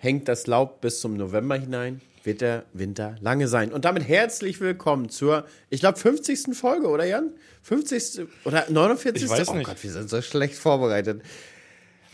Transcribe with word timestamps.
hängt 0.00 0.28
das 0.28 0.46
Laub 0.46 0.80
bis 0.80 1.00
zum 1.00 1.14
November 1.16 1.56
hinein, 1.56 2.00
wird 2.24 2.40
der 2.40 2.64
Winter 2.72 3.16
lange 3.20 3.48
sein. 3.48 3.70
Und 3.70 3.84
damit 3.84 4.08
herzlich 4.08 4.58
willkommen 4.60 5.10
zur, 5.10 5.44
ich 5.68 5.80
glaube, 5.80 5.98
50. 5.98 6.54
Folge, 6.56 6.88
oder 6.88 7.04
Jan? 7.04 7.32
50. 7.62 8.26
oder 8.46 8.64
49. 8.70 9.22
Ich 9.24 9.28
weiß 9.28 9.48
oh 9.50 9.54
nicht. 9.54 9.66
Gott, 9.66 9.82
wir 9.82 9.90
sind 9.92 10.08
so 10.08 10.22
schlecht 10.22 10.54
vorbereitet. 10.54 11.20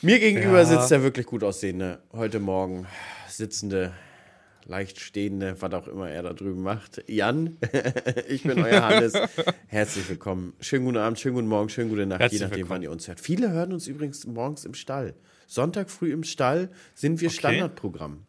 Mir 0.03 0.19
gegenüber 0.19 0.59
Ja. 0.59 0.64
sitzt 0.64 0.91
der 0.91 1.04
wirklich 1.04 1.27
gut 1.27 1.45
aussehende, 1.45 2.01
heute 2.12 2.41
Morgen 2.41 2.87
sitzende, 3.28 3.92
leicht 4.66 4.98
stehende, 4.98 5.54
was 5.60 5.72
auch 5.72 5.87
immer 5.87 6.10
er 6.10 6.24
da 6.24 6.32
drüben 6.32 6.62
macht. 6.62 7.04
Jan, 7.08 7.56
ich 8.28 8.42
bin 8.42 8.58
euer 8.60 8.82
Hannes. 8.82 9.12
Herzlich 9.68 10.08
willkommen. 10.08 10.54
Schönen 10.60 10.87
guten 10.87 10.96
Abend, 10.98 11.21
schönen 11.21 11.37
guten 11.37 11.46
Morgen, 11.46 11.68
schönen 11.68 11.88
gute 11.88 12.04
Nacht, 12.04 12.21
Herzlich 12.21 12.40
je 12.40 12.46
nachdem, 12.46 12.56
willkommen. 12.62 12.78
wann 12.78 12.82
ihr 12.82 12.90
uns 12.90 13.06
hört. 13.06 13.21
Viele 13.21 13.53
hören 13.53 13.72
uns 13.72 13.87
übrigens 13.87 14.26
morgens 14.26 14.64
im 14.64 14.74
Stall. 14.74 15.14
Sonntag 15.47 15.90
früh 15.90 16.12
im 16.12 16.24
Stall 16.24 16.70
sind 16.95 17.20
wir 17.20 17.28
Okay. 17.28 17.38
Standardprogramm. 17.38 18.24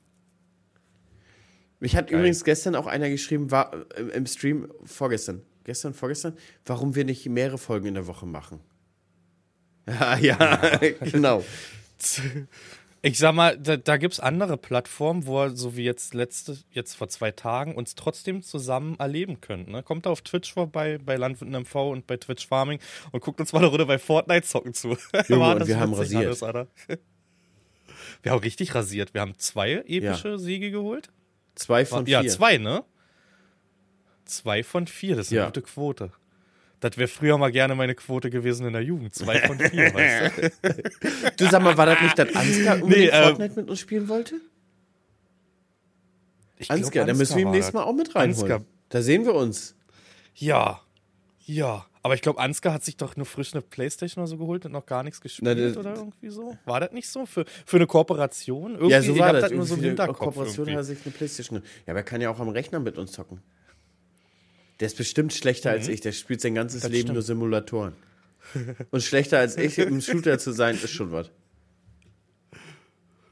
Mich 1.80 1.96
hat 1.96 2.08
Geil. 2.08 2.20
übrigens 2.20 2.44
gestern 2.44 2.76
auch 2.76 2.88
einer 2.88 3.10
geschrieben, 3.10 3.52
war 3.52 3.72
äh, 3.96 4.02
im 4.16 4.26
Stream, 4.26 4.72
vorgestern, 4.84 5.42
gestern, 5.64 5.94
vorgestern, 5.94 6.36
warum 6.66 6.96
wir 6.96 7.06
nicht 7.06 7.28
mehrere 7.28 7.58
Folgen 7.58 7.88
in 7.88 7.94
der 7.96 8.08
Woche 8.08 8.26
machen. 8.26 8.60
Ja, 9.90 10.18
ja, 10.18 10.78
genau. 11.12 11.46
Ich 13.08 13.18
sag 13.20 13.34
mal, 13.34 13.58
da, 13.58 13.78
da 13.78 13.96
gibt 13.98 14.16
es 14.16 14.20
andere 14.20 14.58
Plattformen, 14.58 15.26
wo 15.28 15.44
ihr, 15.46 15.56
so 15.56 15.78
wie 15.78 15.84
jetzt 15.84 16.14
letzte, 16.14 16.58
jetzt 16.72 16.96
vor 16.96 17.08
zwei 17.08 17.32
Tagen, 17.32 17.74
uns 17.76 17.96
trotzdem 17.96 18.42
zusammen 18.44 18.96
erleben 19.00 19.40
könnt. 19.40 19.70
Ne? 19.70 19.82
Kommt 19.82 20.06
da 20.06 20.10
auf 20.10 20.22
Twitch 20.22 20.54
vorbei, 20.54 20.98
bei 20.98 21.16
Landwirten 21.16 21.56
MV 21.62 21.76
und 21.92 22.06
bei 22.08 22.18
Twitch 22.18 22.46
Farming 22.48 22.80
und 23.12 23.22
guckt 23.24 23.40
uns 23.40 23.54
mal 23.54 23.60
eine 23.60 23.68
Runde 23.68 23.86
bei 23.86 23.98
Fortnite 23.98 24.46
zocken 24.46 24.74
zu. 24.74 24.90
Junge, 25.30 25.42
War 25.42 25.56
das 25.60 25.68
wir 25.70 25.80
haben 25.80 25.94
rasiert. 25.94 26.26
alles, 26.26 26.44
Alter. 26.44 26.68
Wir 28.24 28.32
haben 28.32 28.40
richtig 28.42 28.74
rasiert. 28.74 29.14
Wir 29.14 29.22
haben 29.22 29.38
zwei 29.38 29.84
epische 29.86 30.40
Siege 30.40 30.72
geholt. 30.72 31.10
Zwei 31.56 31.86
von 31.86 32.06
vier. 32.06 32.22
Ja, 32.24 32.28
zwei, 32.30 32.58
ne? 32.58 32.84
Zwei 34.26 34.64
von 34.64 34.88
vier, 34.88 35.16
das 35.16 35.28
ist 35.28 35.34
eine 35.34 35.42
Ja. 35.42 35.46
gute 35.46 35.62
Quote. 35.62 36.12
Das 36.80 36.96
wäre 36.98 37.08
früher 37.08 37.38
mal 37.40 37.52
gerne 37.52 37.74
meine 37.76 37.96
Quote 37.96 38.30
gewesen 38.30 38.68
in 38.68 38.74
der 38.74 38.84
Jugend. 38.84 39.14
Zwei 39.16 39.40
von 39.48 39.58
vier, 39.58 39.94
weißt 39.94 40.38
du? 40.62 41.34
Du 41.38 41.50
sag 41.50 41.62
mal, 41.64 41.76
war 41.78 41.88
das 41.88 42.02
nicht, 42.02 42.20
dass 42.20 42.36
Ansgar 42.36 42.76
unbedingt 42.82 42.90
Nee, 43.12 43.18
ähm, 43.18 43.24
Fortnite 43.30 43.56
mit 43.62 43.70
uns 43.70 43.80
spielen 43.80 44.08
wollte? 44.08 44.36
Ich 46.58 46.68
glaub, 46.68 46.80
Ansgar, 46.80 47.06
da 47.06 47.14
müssen 47.14 47.36
wir 47.36 47.44
ihm 47.44 47.52
nächstes 47.52 47.74
das. 47.74 47.82
Mal 47.82 47.84
auch 47.90 47.94
mit 47.96 48.16
reinholen. 48.16 48.52
Ansgar. 48.52 48.62
Da 48.90 49.02
sehen 49.02 49.26
wir 49.26 49.34
uns. 49.36 49.76
Ja, 50.36 50.82
ja. 51.46 51.86
Aber 52.04 52.14
ich 52.16 52.22
glaube, 52.22 52.40
Ansgar 52.40 52.74
hat 52.74 52.86
sich 52.86 52.96
doch 52.96 53.18
nur 53.18 53.26
frisch 53.26 53.54
eine 53.54 53.62
Playstation 53.62 54.22
oder 54.24 54.30
so 54.30 54.38
geholt 54.38 54.66
und 54.66 54.72
noch 54.72 54.86
gar 54.86 55.04
nichts 55.04 55.20
gespielt 55.20 55.60
das- 55.60 55.76
oder 55.78 55.96
irgendwie 55.96 56.30
so. 56.30 56.58
War 56.66 56.80
das 56.80 56.92
nicht 56.94 57.10
so? 57.10 57.26
Für, 57.26 57.44
für 57.66 57.78
eine 57.78 57.86
Kooperation? 57.88 58.74
Irgendwie, 58.76 58.92
ja, 58.92 59.02
so 59.02 59.18
war 59.18 59.34
hab 59.34 59.42
das. 59.42 59.52
nur 59.52 59.66
so 59.66 59.76
im 59.76 59.82
Irgendwie 59.84 60.02
eine 60.02 60.08
Hinterkopf. 60.08 60.20
Kooperation 60.36 60.68
hat 60.68 60.74
irgendwie. 60.74 60.80
er 60.80 60.84
sich 60.84 61.00
eine 61.06 61.12
Playstation. 61.14 61.64
Ja, 61.86 61.92
aber 61.94 62.00
er 62.00 62.04
kann 62.04 62.22
ja 62.22 62.30
auch 62.30 62.40
am 62.40 62.50
Rechner 62.50 62.80
mit 62.80 62.98
uns 62.98 63.12
zocken. 63.12 63.42
Der 64.80 64.88
ist 64.88 64.98
bestimmt 64.98 65.34
schlechter 65.34 65.72
als 65.72 65.88
ich. 65.88 66.02
Der 66.02 66.12
spielt 66.12 66.42
sein 66.42 66.56
ganzes 66.56 66.82
Mhm. 66.82 66.88
Das 66.88 66.92
Leben 66.92 67.02
stimmt. 67.02 67.14
nur 67.16 67.22
Simulatoren. 67.24 67.94
Und 68.92 69.04
schlechter 69.04 69.40
als 69.40 69.58
ich 69.58 69.78
im 69.78 70.02
Shooter 70.02 70.40
zu 70.40 70.52
sein, 70.52 70.76
ist 70.76 70.92
schon 70.92 71.12
was. 71.12 71.30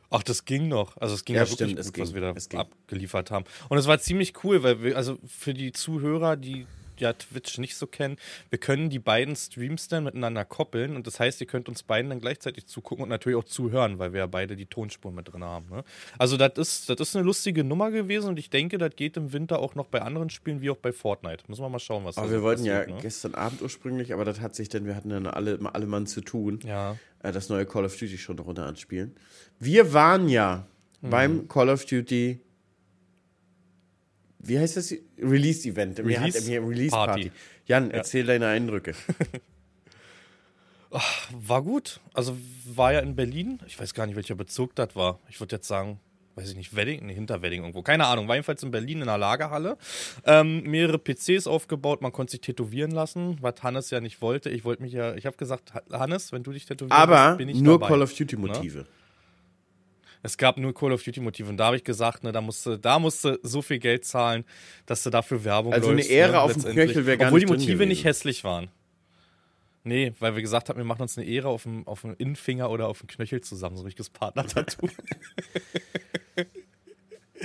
Ach, 0.09 0.23
das 0.23 0.45
ging 0.45 0.67
noch. 0.67 0.97
Also 0.97 1.15
es 1.15 1.25
ging 1.25 1.35
Ja, 1.35 1.43
ja, 1.43 1.49
wirklich 1.49 1.69
stimmt, 1.71 1.83
gut, 1.85 1.93
ging, 1.93 2.03
was 2.03 2.13
wir 2.13 2.21
da 2.21 2.59
abgeliefert 2.59 3.31
haben. 3.31 3.45
Und 3.69 3.77
es 3.77 3.87
war 3.87 3.99
ziemlich 3.99 4.33
cool, 4.43 4.63
weil 4.63 4.81
wir, 4.81 4.97
also 4.97 5.17
für 5.25 5.53
die 5.53 5.71
Zuhörer, 5.71 6.37
die 6.37 6.65
ja 7.01 7.13
Twitch 7.13 7.57
nicht 7.57 7.75
so 7.75 7.87
kennen, 7.87 8.17
wir 8.49 8.59
können 8.59 8.89
die 8.89 8.99
beiden 8.99 9.35
Streams 9.35 9.87
dann 9.87 10.03
miteinander 10.03 10.45
koppeln 10.45 10.95
und 10.95 11.07
das 11.07 11.19
heißt, 11.19 11.41
ihr 11.41 11.47
könnt 11.47 11.67
uns 11.69 11.83
beiden 11.83 12.09
dann 12.09 12.19
gleichzeitig 12.21 12.65
zugucken 12.67 13.03
und 13.03 13.09
natürlich 13.09 13.37
auch 13.37 13.43
zuhören, 13.45 13.99
weil 13.99 14.13
wir 14.13 14.19
ja 14.19 14.27
beide 14.27 14.55
die 14.55 14.65
Tonspur 14.65 15.11
mit 15.11 15.31
drin 15.31 15.43
haben. 15.43 15.69
Ne? 15.69 15.83
Also 16.17 16.37
das 16.37 16.53
ist, 16.57 16.89
das 16.89 16.99
ist 16.99 17.15
eine 17.15 17.25
lustige 17.25 17.63
Nummer 17.63 17.91
gewesen 17.91 18.29
und 18.29 18.39
ich 18.39 18.49
denke, 18.49 18.77
das 18.77 18.95
geht 18.95 19.17
im 19.17 19.33
Winter 19.33 19.59
auch 19.59 19.75
noch 19.75 19.87
bei 19.87 20.01
anderen 20.01 20.29
Spielen 20.29 20.61
wie 20.61 20.69
auch 20.69 20.77
bei 20.77 20.91
Fortnite. 20.91 21.43
Müssen 21.47 21.61
wir 21.61 21.69
mal 21.69 21.79
schauen, 21.79 22.05
was 22.05 22.15
da 22.15 22.21
Aber 22.21 22.29
so 22.29 22.35
wir 22.35 22.43
wollten 22.43 22.65
ja 22.65 22.79
passiert, 22.79 22.95
ne? 22.95 23.01
gestern 23.01 23.35
Abend 23.35 23.61
ursprünglich, 23.61 24.13
aber 24.13 24.25
das 24.25 24.39
hat 24.39 24.55
sich 24.55 24.69
dann, 24.69 24.85
wir 24.85 24.95
hatten 24.95 25.09
dann 25.09 25.27
alle, 25.27 25.59
alle 25.73 25.85
Mann 25.85 26.07
zu 26.07 26.21
tun, 26.21 26.59
Ja. 26.65 26.97
äh, 27.23 27.31
das 27.31 27.49
neue 27.49 27.65
Call 27.65 27.85
of 27.85 27.97
Duty 27.97 28.17
schon 28.17 28.39
runter 28.39 28.65
anspielen. 28.65 29.15
Wir 29.59 29.93
waren 29.93 30.29
ja 30.29 30.65
Mhm. 31.01 31.09
beim 31.09 31.47
Call 31.47 31.69
of 31.69 31.85
Duty, 31.85 32.39
wie 34.47 34.59
heißt 34.59 34.77
das? 34.77 34.93
Release-Event. 35.21 36.03
Mir 36.05 36.19
hat- 36.19 36.27
Release 36.33 36.49
Release-Party. 36.51 37.11
Party. 37.29 37.31
Jan, 37.67 37.91
erzähl 37.91 38.25
deine 38.25 38.47
Eindrücke. 38.47 38.93
War 41.31 41.61
gut. 41.61 41.99
Also 42.13 42.37
war 42.73 42.93
ja 42.93 42.99
in 42.99 43.15
Berlin. 43.15 43.59
Ich 43.67 43.79
weiß 43.79 43.93
gar 43.93 44.05
nicht, 44.05 44.15
welcher 44.15 44.35
Bezug 44.35 44.75
das 44.75 44.95
war. 44.95 45.19
Ich 45.29 45.39
würde 45.41 45.57
jetzt 45.57 45.67
sagen, 45.67 45.99
weiß 46.35 46.49
ich 46.51 46.55
nicht, 46.55 46.75
Wedding, 46.75 47.05
nee, 47.05 47.13
hinter 47.13 47.41
Wedding 47.41 47.61
irgendwo. 47.61 47.81
Keine 47.81 48.05
Ahnung. 48.05 48.27
War 48.27 48.35
jedenfalls 48.35 48.63
in 48.63 48.71
Berlin 48.71 48.97
in 48.97 49.03
einer 49.03 49.17
Lagerhalle. 49.17 49.77
Ähm, 50.25 50.63
mehrere 50.63 50.97
PCs 50.97 51.47
aufgebaut. 51.47 52.01
Man 52.01 52.11
konnte 52.13 52.31
sich 52.31 52.41
tätowieren 52.41 52.91
lassen, 52.91 53.37
was 53.41 53.61
Hannes 53.61 53.89
ja 53.89 53.99
nicht 53.99 54.21
wollte. 54.21 54.49
Ich 54.49 54.63
wollte 54.63 54.83
mich 54.83 54.93
ja, 54.93 55.15
ich 55.15 55.25
habe 55.25 55.35
gesagt, 55.35 55.73
Hannes, 55.91 56.31
wenn 56.31 56.43
du 56.43 56.51
dich 56.51 56.65
tätowieren 56.65 56.91
Aber 56.97 57.27
lässt, 57.29 57.37
bin 57.39 57.49
ich 57.49 57.59
nur 57.61 57.79
dabei. 57.79 57.87
Call 57.89 58.01
of 58.01 58.13
Duty-Motive. 58.13 58.85
Es 60.25 60.39
gab 60.39 60.57
nur 60.57 60.73
Call 60.73 60.91
of 60.91 61.03
Duty 61.03 61.19
Motive 61.19 61.49
und 61.49 61.57
da 61.57 61.67
habe 61.67 61.77
ich 61.77 61.83
gesagt, 61.83 62.23
ne, 62.23 62.31
da 62.31 62.41
musste, 62.41 62.79
da 62.79 62.97
musste 62.97 63.39
so 63.43 63.61
viel 63.61 63.77
Geld 63.77 64.05
zahlen, 64.05 64.43
dass 64.87 65.03
du 65.03 65.11
dafür 65.11 65.43
Werbung 65.43 65.71
Also 65.71 65.89
eine 65.89 65.97
läufst, 65.97 66.09
Ehre 66.09 66.31
ne, 66.31 66.41
auf 66.41 66.53
dem. 66.53 66.63
Knöchel 66.63 67.05
wäre 67.05 67.19
gar 67.19 67.27
Obwohl 67.27 67.41
nicht 67.41 67.49
die 67.49 67.53
Motive 67.53 67.85
nicht 67.85 68.05
hässlich 68.05 68.43
waren. 68.43 68.69
Nee, 69.83 70.13
weil 70.19 70.33
wir 70.33 70.41
gesagt 70.41 70.69
haben, 70.69 70.77
wir 70.77 70.83
machen 70.83 71.03
uns 71.03 71.15
eine 71.15 71.27
Ehre 71.27 71.49
auf 71.49 71.61
dem, 71.61 71.85
auf 71.87 72.01
dem 72.01 72.15
Innenfinger 72.17 72.71
oder 72.71 72.87
auf 72.87 73.01
dem 73.01 73.07
Knöchel 73.07 73.41
zusammen, 73.41 73.77
so 73.77 73.83
richtiges 73.83 74.09
Partner-Tattoo. 74.09 74.89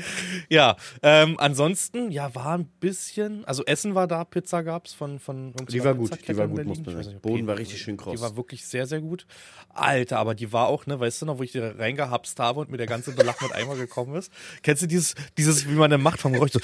ja, 0.49 0.77
ähm, 1.03 1.37
ansonsten, 1.38 2.11
ja, 2.11 2.34
war 2.34 2.59
ein 2.59 2.66
bisschen, 2.81 3.44
also 3.44 3.65
Essen 3.65 3.94
war 3.94 4.06
da, 4.06 4.25
Pizza 4.25 4.62
gab's 4.62 4.93
von, 4.93 5.19
von 5.19 5.49
irgendeiner 5.49 5.71
Die 5.71 5.84
war 5.84 5.94
gut, 5.94 6.28
die 6.28 6.37
war 6.37 6.49
gut, 6.49 6.65
muss 6.65 6.81
man 6.84 7.03
sagen. 7.03 7.21
Boden 7.21 7.47
war 7.47 7.59
richtig 7.59 7.81
schön 7.81 7.97
kross. 7.97 8.16
Die 8.16 8.22
war 8.22 8.37
wirklich 8.37 8.66
sehr, 8.66 8.87
sehr 8.87 9.00
gut. 9.00 9.27
Alter, 9.69 10.19
aber 10.19 10.34
die 10.34 10.53
war 10.53 10.69
auch, 10.69 10.87
ne, 10.87 10.99
weißt 10.99 11.22
du 11.22 11.27
noch, 11.27 11.39
wo 11.39 11.43
ich 11.43 11.53
die 11.53 11.59
reingehapst 11.59 12.39
habe 12.39 12.60
und 12.60 12.71
mir 12.71 12.77
der 12.77 12.87
ganze 12.87 13.12
Belach 13.12 13.41
mit 13.41 13.53
einmal 13.53 13.77
gekommen 13.77 14.15
ist? 14.16 14.33
Kennst 14.62 14.83
du 14.83 14.87
dieses, 14.87 15.15
dieses, 15.39 15.69
wie 15.69 15.75
man 15.75 15.93
eine 15.93 16.03
macht 16.03 16.21
vom 16.21 16.33
Geräusch 16.33 16.53
so, 16.53 16.60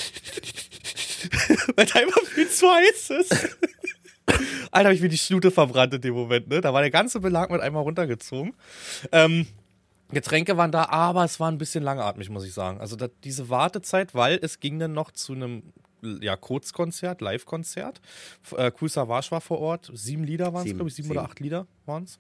weil 1.77 1.87
da 1.87 2.01
einfach 2.01 2.23
viel 2.25 2.49
zu 2.49 2.67
heiß 2.69 3.11
ist. 3.11 3.59
Alter, 4.71 4.89
hab 4.89 4.95
ich 4.95 5.01
mir 5.01 5.09
die 5.09 5.19
Schnute 5.19 5.51
verbrannt 5.51 5.95
in 5.95 6.01
dem 6.01 6.15
Moment, 6.15 6.49
ne? 6.49 6.61
Da 6.61 6.75
war 6.75 6.83
der 6.83 6.91
ganze 6.91 7.21
Belag 7.21 7.51
mit 7.51 7.61
einmal 7.61 7.83
runtergezogen. 7.83 8.55
Ähm, 9.13 9.47
Getränke 10.11 10.57
waren 10.57 10.73
da, 10.73 10.89
aber 10.89 11.25
es 11.25 11.41
war 11.41 11.51
ein 11.51 11.59
bisschen 11.59 11.83
langatmig, 11.83 12.31
muss 12.31 12.45
ich 12.45 12.55
sagen. 12.55 12.81
Also 12.81 12.97
da, 12.97 13.09
diese 13.25 13.49
Wartezeit, 13.49 14.15
weil 14.15 14.39
es 14.41 14.61
ging 14.61 14.79
dann 14.79 14.93
noch 14.93 15.11
zu 15.11 15.33
einem 15.33 15.73
ja, 16.21 16.37
Kurzkonzert, 16.37 17.21
Live-Konzert. 17.21 18.01
Äh, 18.57 18.71
Kool 18.71 18.89
Savage 18.89 19.31
war 19.31 19.41
vor 19.41 19.59
Ort. 19.59 19.91
Sieben 19.95 20.25
Lieder 20.25 20.53
waren 20.53 20.67
es, 20.67 20.75
glaube 20.75 20.89
ich, 20.89 20.95
sieben, 20.95 21.09
sieben. 21.09 21.19
oder 21.19 21.29
acht 21.29 21.41
Lieder 21.41 21.67
waren 21.87 22.05
es. 22.05 22.19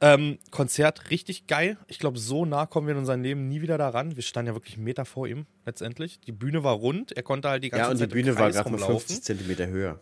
Ähm, 0.00 0.38
Konzert 0.50 1.10
richtig 1.10 1.46
geil. 1.46 1.78
Ich 1.86 1.98
glaube, 1.98 2.18
so 2.18 2.44
nah 2.44 2.66
kommen 2.66 2.86
wir 2.86 2.92
in 2.92 2.98
unserem 2.98 3.22
Leben 3.22 3.48
nie 3.48 3.62
wieder 3.62 3.78
daran. 3.78 4.16
Wir 4.16 4.22
standen 4.22 4.48
ja 4.48 4.54
wirklich 4.54 4.74
einen 4.74 4.84
Meter 4.84 5.04
vor 5.04 5.26
ihm 5.26 5.46
letztendlich. 5.64 6.20
Die 6.20 6.32
Bühne 6.32 6.64
war 6.64 6.74
rund, 6.74 7.12
er 7.12 7.22
konnte 7.22 7.48
halt 7.48 7.62
die 7.62 7.70
ganze 7.70 7.84
Ja, 7.84 7.90
und 7.90 7.96
die 7.96 8.00
Zeit 8.00 8.10
im 8.10 8.12
Bühne 8.12 8.38
war 8.38 8.50
gerade 8.50 8.70
mal 8.70 8.76
rumlaufen. 8.76 9.08
50 9.08 9.22
Zentimeter 9.22 9.66
höher. 9.68 10.00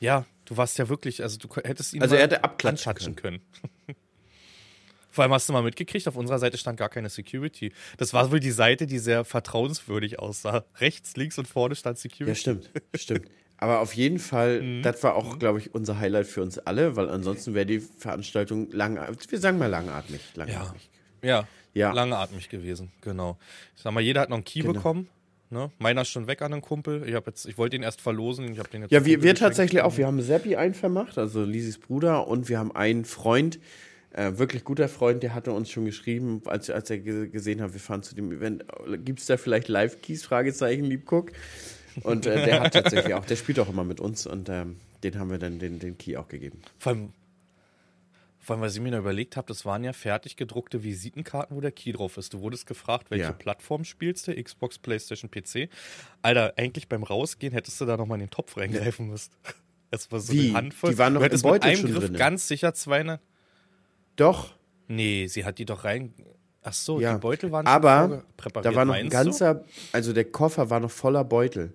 Ja, 0.00 0.24
du 0.46 0.56
warst 0.56 0.78
ja 0.78 0.88
wirklich, 0.88 1.22
also 1.22 1.38
du 1.38 1.48
hättest 1.62 1.92
ihn 1.92 2.02
Also 2.02 2.16
er 2.16 2.22
hätte 2.22 2.42
abklatschen 2.42 2.88
antatschen 2.88 3.16
können. 3.16 3.42
Vor 5.10 5.22
allem 5.24 5.32
hast 5.32 5.48
du 5.48 5.52
mal 5.52 5.62
mitgekriegt, 5.62 6.06
auf 6.08 6.16
unserer 6.16 6.38
Seite 6.38 6.56
stand 6.58 6.78
gar 6.78 6.88
keine 6.88 7.08
Security. 7.08 7.72
Das 7.98 8.12
war 8.12 8.30
wohl 8.30 8.40
die 8.40 8.50
Seite, 8.50 8.86
die 8.86 8.98
sehr 8.98 9.24
vertrauenswürdig 9.24 10.18
aussah. 10.18 10.64
Rechts, 10.78 11.16
links 11.16 11.38
und 11.38 11.48
vorne 11.48 11.74
stand 11.74 11.98
Security. 11.98 12.28
Ja, 12.30 12.34
stimmt, 12.34 12.70
stimmt. 12.94 13.26
Aber 13.58 13.80
auf 13.80 13.92
jeden 13.94 14.18
Fall, 14.18 14.62
Mhm. 14.80 14.82
das 14.82 15.02
war 15.02 15.16
auch, 15.16 15.38
glaube 15.38 15.58
ich, 15.58 15.74
unser 15.74 15.98
Highlight 15.98 16.26
für 16.26 16.42
uns 16.42 16.58
alle, 16.58 16.96
weil 16.96 17.10
ansonsten 17.10 17.54
wäre 17.54 17.66
die 17.66 17.80
Veranstaltung 17.80 18.70
lang, 18.72 18.98
wir 19.28 19.38
sagen 19.38 19.58
mal 19.58 19.66
langatmig. 19.66 20.20
Ja. 20.34 20.44
langatmig. 20.44 20.90
Ja, 21.22 21.48
Ja. 21.74 21.92
langatmig 21.92 22.48
gewesen, 22.48 22.90
genau. 23.00 23.36
Ich 23.76 23.82
sag 23.82 23.92
mal, 23.92 24.00
jeder 24.00 24.22
hat 24.22 24.30
noch 24.30 24.36
einen 24.38 24.44
Key 24.44 24.60
Genau. 24.60 24.72
bekommen. 24.74 25.08
Ne? 25.52 25.70
Meiner 25.78 26.02
ist 26.02 26.10
schon 26.10 26.28
weg 26.28 26.42
an 26.42 26.52
den 26.52 26.60
Kumpel. 26.62 27.02
Ich, 27.06 27.10
jetzt, 27.12 27.44
ich 27.46 27.58
wollte 27.58 27.74
ihn 27.74 27.82
erst 27.82 28.00
verlosen. 28.00 28.52
Ich 28.52 28.58
hab 28.60 28.70
den 28.70 28.82
jetzt 28.82 28.92
Ja, 28.92 29.04
wir, 29.04 29.20
wir 29.24 29.34
tatsächlich 29.34 29.82
auch. 29.82 29.96
Wir 29.96 30.06
haben 30.06 30.22
Seppi 30.22 30.54
einen 30.54 30.74
vermacht, 30.74 31.18
also 31.18 31.42
Lisis 31.44 31.76
Bruder, 31.78 32.28
und 32.28 32.48
wir 32.48 32.56
haben 32.60 32.70
einen 32.74 33.04
Freund, 33.04 33.58
äh, 34.12 34.38
wirklich 34.38 34.64
guter 34.64 34.88
Freund, 34.88 35.22
der 35.22 35.34
hatte 35.34 35.52
uns 35.52 35.70
schon 35.70 35.84
geschrieben, 35.84 36.42
als, 36.46 36.68
als 36.70 36.90
er 36.90 36.98
gesehen 36.98 37.60
hat, 37.60 37.72
wir 37.72 37.80
fahren 37.80 38.02
zu 38.02 38.14
dem 38.14 38.32
Event, 38.32 38.64
gibt 39.04 39.20
es 39.20 39.26
da 39.26 39.36
vielleicht 39.36 39.68
Live-Keys? 39.68 40.24
Fragezeichen, 40.24 40.84
Liebguck. 40.84 41.32
Und 42.02 42.26
äh, 42.26 42.44
der 42.44 42.60
hat 42.60 42.72
tatsächlich 42.72 43.14
auch, 43.14 43.24
der 43.24 43.36
spielt 43.36 43.58
auch 43.58 43.68
immer 43.68 43.84
mit 43.84 44.00
uns 44.00 44.26
und 44.26 44.48
ähm, 44.48 44.76
den 45.02 45.18
haben 45.18 45.30
wir 45.30 45.38
dann 45.38 45.58
den, 45.58 45.78
den 45.78 45.98
Key 45.98 46.16
auch 46.16 46.28
gegeben. 46.28 46.60
Vor 46.78 46.92
allem, 46.92 47.12
vor 48.38 48.56
allem, 48.56 48.62
was 48.62 48.74
ich 48.74 48.80
mir 48.80 48.90
noch 48.90 48.98
überlegt 48.98 49.36
habe, 49.36 49.46
das 49.48 49.64
waren 49.64 49.84
ja 49.84 49.92
fertig 49.92 50.36
gedruckte 50.36 50.82
Visitenkarten, 50.82 51.56
wo 51.56 51.60
der 51.60 51.72
Key 51.72 51.92
drauf 51.92 52.16
ist. 52.16 52.32
Du 52.32 52.40
wurdest 52.40 52.66
gefragt, 52.66 53.10
welche 53.10 53.24
ja. 53.24 53.32
Plattform 53.32 53.84
spielst 53.84 54.28
du? 54.28 54.42
Xbox, 54.42 54.78
Playstation, 54.78 55.30
PC. 55.30 55.68
Alter, 56.22 56.54
eigentlich 56.56 56.88
beim 56.88 57.02
Rausgehen 57.02 57.52
hättest 57.52 57.80
du 57.80 57.84
da 57.84 57.96
nochmal 57.96 58.18
in 58.18 58.26
den 58.26 58.30
Topf 58.30 58.56
reingreifen 58.56 59.08
müssen. 59.08 59.30
Es 59.92 60.12
war 60.12 60.20
so 60.20 60.32
Wie? 60.32 60.50
eine 60.50 60.54
Handvoll. 60.54 60.92
Die 60.92 60.98
waren 60.98 61.14
noch 61.14 61.26
du 61.26 61.34
im 61.34 61.42
Beutel 61.42 61.68
mit 61.72 61.80
einem 61.80 61.92
Griff 61.92 62.04
drinne. 62.04 62.18
ganz 62.18 62.46
sicher 62.46 62.72
200. 62.72 63.20
Doch, 64.20 64.54
Nee, 64.88 65.28
sie 65.28 65.44
hat 65.44 65.58
die 65.58 65.64
doch 65.64 65.84
rein. 65.84 66.12
Ach 66.62 66.72
so, 66.72 67.00
Ja. 67.00 67.14
die 67.14 67.20
Beutel 67.20 67.52
waren 67.52 67.64
Aber 67.66 68.08
schon 68.08 68.22
präpariert, 68.36 68.72
Da 68.72 68.76
war 68.76 68.84
noch 68.84 68.94
ein 68.94 69.04
du? 69.06 69.10
ganzer, 69.10 69.64
also 69.92 70.12
der 70.12 70.24
Koffer 70.24 70.68
war 70.68 70.80
noch 70.80 70.90
voller 70.90 71.22
Beutel. 71.24 71.74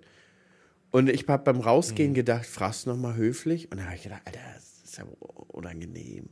Und 0.90 1.08
ich 1.08 1.26
habe 1.26 1.42
beim 1.42 1.56
Hm. 1.56 1.62
Rausgehen 1.62 2.12
gedacht, 2.14 2.44
fragst 2.46 2.84
du 2.86 2.90
noch 2.90 2.96
mal 2.98 3.16
höflich? 3.16 3.72
Und 3.72 3.78
da 3.78 3.84
habe 3.86 3.96
ich 3.96 4.02
gedacht, 4.02 4.20
Alter, 4.26 4.38
das 4.54 4.82
ist 4.84 4.98
ja 4.98 5.04
unangenehm. 5.48 6.28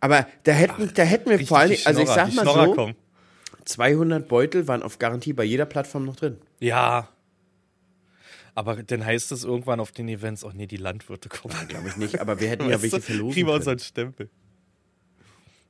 Aber 0.00 0.26
da 0.44 0.52
hätten, 0.52 0.90
da 0.94 1.02
hätten 1.02 1.28
wir 1.30 1.46
vor 1.46 1.58
allem, 1.58 1.76
also 1.84 2.00
ich 2.00 2.08
sag 2.08 2.32
mal 2.34 2.44
so, 2.46 2.74
kommen. 2.74 2.94
200 3.66 4.26
Beutel 4.28 4.66
waren 4.66 4.82
auf 4.82 4.98
Garantie 4.98 5.32
bei 5.34 5.44
jeder 5.44 5.66
Plattform 5.66 6.04
noch 6.06 6.16
drin. 6.16 6.38
Ja. 6.60 7.08
Aber 8.54 8.82
dann 8.82 9.04
heißt 9.04 9.30
es 9.32 9.44
irgendwann 9.44 9.80
auf 9.80 9.92
den 9.92 10.08
Events, 10.08 10.42
oh 10.42 10.52
nee, 10.54 10.66
die 10.66 10.78
Landwirte 10.78 11.28
kommen. 11.28 11.54
Glaube 11.68 11.88
ich 11.88 11.96
nicht, 11.96 12.20
aber 12.20 12.40
wir 12.40 12.48
hätten 12.48 12.64
ja 12.70 12.80
welche 12.80 12.96
du, 12.96 13.02
verlosen 13.02 13.34
Kriegen 13.34 13.46
wir 13.48 13.54
unseren 13.54 13.78
Stempel. 13.78 14.30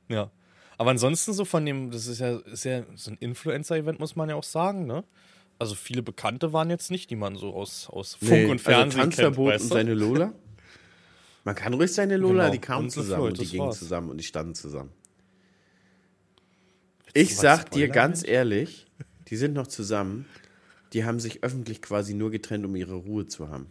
Ja. 0.09 0.31
Aber 0.77 0.91
ansonsten 0.91 1.33
so 1.33 1.43
von 1.45 1.65
dem, 1.65 1.91
das 1.91 2.07
ist 2.07 2.19
ja, 2.19 2.37
ist 2.37 2.65
ja 2.65 2.83
so 2.95 3.11
ein 3.11 3.17
Influencer-Event, 3.17 3.99
muss 3.99 4.15
man 4.15 4.29
ja 4.29 4.35
auch 4.35 4.43
sagen, 4.43 4.85
ne? 4.85 5.03
Also 5.59 5.73
viele 5.73 6.03
Bekannte 6.03 6.53
waren 6.53 6.69
jetzt 6.69 6.91
nicht, 6.91 7.09
die 7.09 7.15
man 7.15 7.35
so 7.35 7.53
aus, 7.55 7.89
aus 7.89 8.13
Funk 8.15 8.31
Nee, 8.31 8.45
und 8.45 8.61
Fernsehen 8.61 8.85
also 8.85 8.97
kennt, 8.99 9.15
Tanzverbot 9.15 9.53
weißt 9.53 9.63
und 9.63 9.69
du? 9.71 9.75
seine 9.75 9.93
Lola. 9.95 10.33
Man 11.43 11.55
kann 11.55 11.73
ruhig 11.73 11.91
seine 11.93 12.17
Lola, 12.17 12.43
Genau, 12.43 12.51
die 12.51 12.59
kamen 12.59 12.83
unsere 12.85 13.03
zusammen 13.05 13.21
Floyd, 13.21 13.39
und 13.39 13.41
die 13.41 13.51
gingen 13.51 13.65
war's. 13.65 13.79
zusammen 13.79 14.09
und 14.11 14.17
die 14.17 14.23
standen 14.23 14.53
zusammen. 14.53 14.91
Ich 17.13 17.31
was 17.31 17.37
sag 17.41 17.71
dir 17.71 17.87
ganz 17.89 18.27
ehrlich, 18.27 18.85
die 19.29 19.35
sind 19.37 19.53
noch 19.53 19.67
zusammen. 19.67 20.25
Die 20.93 21.05
haben 21.05 21.19
sich 21.19 21.43
öffentlich 21.43 21.81
quasi 21.81 22.13
nur 22.13 22.31
getrennt, 22.31 22.65
um 22.65 22.75
ihre 22.75 22.95
Ruhe 22.95 23.25
zu 23.25 23.49
haben. 23.49 23.67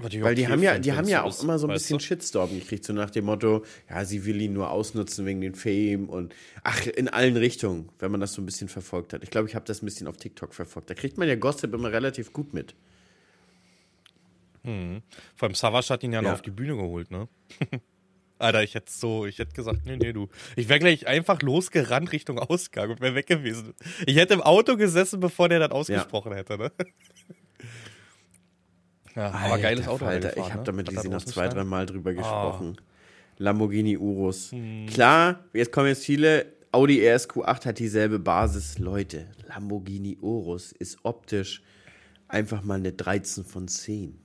Weil 0.00 0.34
die 0.34 0.48
haben 0.48 0.60
ja, 0.62 0.78
die 0.78 0.92
haben 0.92 1.06
ja 1.06 1.22
auch 1.22 1.40
immer 1.42 1.56
so 1.58 1.68
ein 1.68 1.72
bisschen 1.74 1.98
du? 1.98 2.04
Shitstorm 2.04 2.50
gekriegt, 2.50 2.84
so 2.84 2.92
nach 2.92 3.10
dem 3.10 3.26
Motto, 3.26 3.64
ja, 3.88 4.04
sie 4.04 4.24
will 4.24 4.40
ihn 4.40 4.52
nur 4.52 4.70
ausnutzen 4.70 5.24
wegen 5.24 5.40
den 5.40 5.54
Fame 5.54 6.08
und 6.08 6.34
ach, 6.64 6.84
in 6.86 7.08
allen 7.08 7.36
Richtungen, 7.36 7.88
wenn 8.00 8.10
man 8.10 8.20
das 8.20 8.32
so 8.32 8.42
ein 8.42 8.46
bisschen 8.46 8.68
verfolgt 8.68 9.12
hat. 9.12 9.22
Ich 9.22 9.30
glaube, 9.30 9.48
ich 9.48 9.54
habe 9.54 9.64
das 9.66 9.82
ein 9.82 9.84
bisschen 9.86 10.08
auf 10.08 10.16
TikTok 10.16 10.52
verfolgt. 10.52 10.90
Da 10.90 10.94
kriegt 10.94 11.16
man 11.16 11.28
ja 11.28 11.36
Gossip 11.36 11.72
immer 11.74 11.92
relativ 11.92 12.32
gut 12.32 12.52
mit. 12.54 12.74
Vor 14.64 15.46
allem 15.46 15.54
Savas 15.54 15.90
hat 15.90 16.02
ihn 16.02 16.12
ja 16.12 16.22
noch 16.22 16.28
Ja. 16.30 16.34
auf 16.34 16.42
die 16.42 16.50
Bühne 16.50 16.74
geholt, 16.74 17.10
ne? 17.10 17.28
Alter, 18.38 18.62
ich 18.62 18.74
hätte 18.74 18.90
so, 18.90 19.26
ich 19.26 19.38
hätte 19.38 19.52
gesagt, 19.52 19.80
nee, 19.84 19.96
nee, 19.96 20.12
du. 20.12 20.28
Ich 20.56 20.68
wäre 20.68 20.80
gleich 20.80 21.06
einfach 21.06 21.40
losgerannt 21.42 22.10
Richtung 22.12 22.38
Ausgang 22.38 22.90
und 22.90 23.00
wäre 23.00 23.14
weg 23.14 23.26
gewesen. 23.26 23.74
Ich 24.06 24.16
hätte 24.16 24.34
im 24.34 24.40
Auto 24.42 24.76
gesessen, 24.76 25.20
bevor 25.20 25.48
der 25.48 25.60
das 25.60 25.70
ausgesprochen 25.70 26.32
hätte, 26.32 26.58
ne? 26.58 26.72
Ja, 29.14 29.30
aber 29.30 29.58
geiles 29.58 29.86
Auto. 29.86 30.04
er 30.04 30.10
Alter, 30.12 30.28
gefahren, 30.30 30.44
ich 30.46 30.52
habe 30.52 30.58
ne? 30.60 30.64
da 30.64 30.72
mit 30.72 30.88
Lisi 30.90 31.08
noch 31.08 31.18
zwei, 31.22 31.26
gestanden? 31.46 31.54
drei 31.56 31.64
Mal 31.64 31.86
drüber 31.86 32.10
Ah. 32.10 32.14
gesprochen. 32.14 32.76
Lamborghini 33.38 33.96
Urus. 33.96 34.52
Hm. 34.52 34.86
Klar, 34.86 35.44
jetzt 35.52 35.72
kommen 35.72 35.88
jetzt 35.88 36.04
viele. 36.04 36.46
Audi 36.72 37.00
RSQ8 37.00 37.66
hat 37.66 37.78
dieselbe 37.78 38.18
Basis. 38.18 38.78
Leute, 38.78 39.26
Lamborghini 39.48 40.18
Urus 40.20 40.72
ist 40.72 40.98
optisch 41.04 41.62
einfach 42.28 42.62
mal 42.64 42.74
eine 42.78 42.92
13 42.92 43.44
von 43.44 43.68
10. 43.68 44.18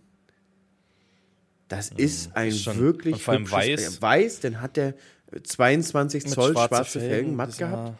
Das 1.68 1.90
ist 1.92 2.36
ein 2.36 2.46
Hm, 2.46 2.50
ist 2.50 2.64
schon- 2.64 2.78
wirklich 2.80 3.14
und 3.16 3.22
vor 3.22 3.34
allem 3.36 3.52
weiß. 3.52 4.02
weiß, 4.02 4.40
dann 4.40 4.62
hat 4.62 4.76
der 4.78 4.96
22 5.44 6.24
Mit 6.24 6.34
Zoll 6.34 6.54
schwarze 6.54 6.68
schwarze 6.76 7.00
Felgen, 7.00 7.14
Felgen, 7.16 7.36
matt 7.36 7.56
gehabt. 7.58 7.98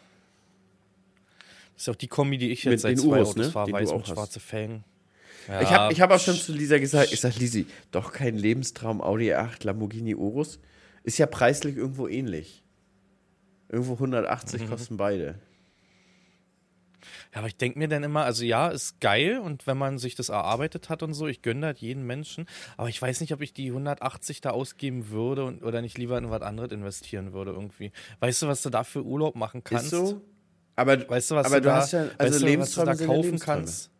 Das 1.74 1.82
ist 1.82 1.88
auch 1.88 1.94
die 1.96 2.08
Kombi, 2.08 2.36
die 2.38 2.50
ich 2.50 2.64
Mit 2.64 2.72
jetzt 2.72 2.82
seit 2.82 2.92
den 2.92 2.98
zwei 2.98 3.18
Urus, 3.18 3.28
Autos 3.30 3.46
ne? 3.46 3.52
fahre, 3.52 3.72
weiß 3.72 3.90
auch 3.90 3.98
mit 3.98 4.06
schwarze 4.08 4.40
Felgen. 4.40 4.84
Ich 5.48 5.70
habe 5.70 5.92
ich 5.92 6.00
hab 6.00 6.10
auch 6.10 6.20
schon 6.20 6.34
zu 6.36 6.52
Lisa 6.52 6.78
gesagt, 6.78 7.12
ich 7.12 7.20
sag 7.20 7.36
Lisi, 7.36 7.66
doch 7.90 8.12
kein 8.12 8.36
Lebenstraum 8.36 9.00
Audi 9.00 9.32
R8 9.32 9.64
Lamborghini 9.64 10.14
Urus. 10.14 10.58
Ist 11.02 11.18
ja 11.18 11.26
preislich 11.26 11.76
irgendwo 11.76 12.08
ähnlich. 12.08 12.62
Irgendwo 13.68 13.94
180 13.94 14.62
Mhm. 14.62 14.68
kosten 14.68 14.96
beide. 14.96 15.36
Ja, 17.32 17.38
aber 17.38 17.46
ich 17.46 17.56
denke 17.56 17.78
mir 17.78 17.88
dann 17.88 18.02
immer, 18.02 18.24
also 18.24 18.44
ja, 18.44 18.68
ist 18.68 19.00
geil 19.00 19.38
und 19.38 19.66
wenn 19.66 19.78
man 19.78 19.98
sich 19.98 20.16
das 20.16 20.28
erarbeitet 20.28 20.88
hat 20.88 21.02
und 21.02 21.14
so, 21.14 21.26
ich 21.28 21.42
gönne 21.42 21.72
das 21.72 21.80
jeden 21.80 22.04
Menschen, 22.06 22.46
aber 22.76 22.88
ich 22.88 23.00
weiß 23.00 23.20
nicht, 23.20 23.32
ob 23.32 23.40
ich 23.40 23.52
die 23.54 23.68
180 23.68 24.40
da 24.40 24.50
ausgeben 24.50 25.08
würde 25.10 25.44
und, 25.44 25.62
oder 25.62 25.80
nicht 25.80 25.96
lieber 25.96 26.18
in 26.18 26.28
was 26.30 26.42
anderes 26.42 26.72
investieren 26.72 27.32
würde 27.32 27.52
irgendwie. 27.52 27.92
Weißt 28.18 28.42
du, 28.42 28.48
was 28.48 28.62
du 28.62 28.70
da 28.70 28.84
für 28.84 29.04
Urlaub 29.04 29.36
machen 29.36 29.64
kannst? 29.64 29.86
Ist 29.86 29.90
so? 29.90 30.20
Aber, 30.76 31.08
Weißt 31.08 31.30
du, 31.30 31.36
was 31.36 31.46
aber 31.46 31.56
du, 31.56 31.62
du 31.62 31.68
da, 31.68 31.78
ja, 31.86 32.04
weißt 32.04 32.20
also 32.20 32.46
du, 32.46 32.58
was 32.58 32.74
du 32.74 32.84
da 32.84 32.92
ja 32.92 33.06
kaufen 33.06 33.38
kannst? 33.38 33.90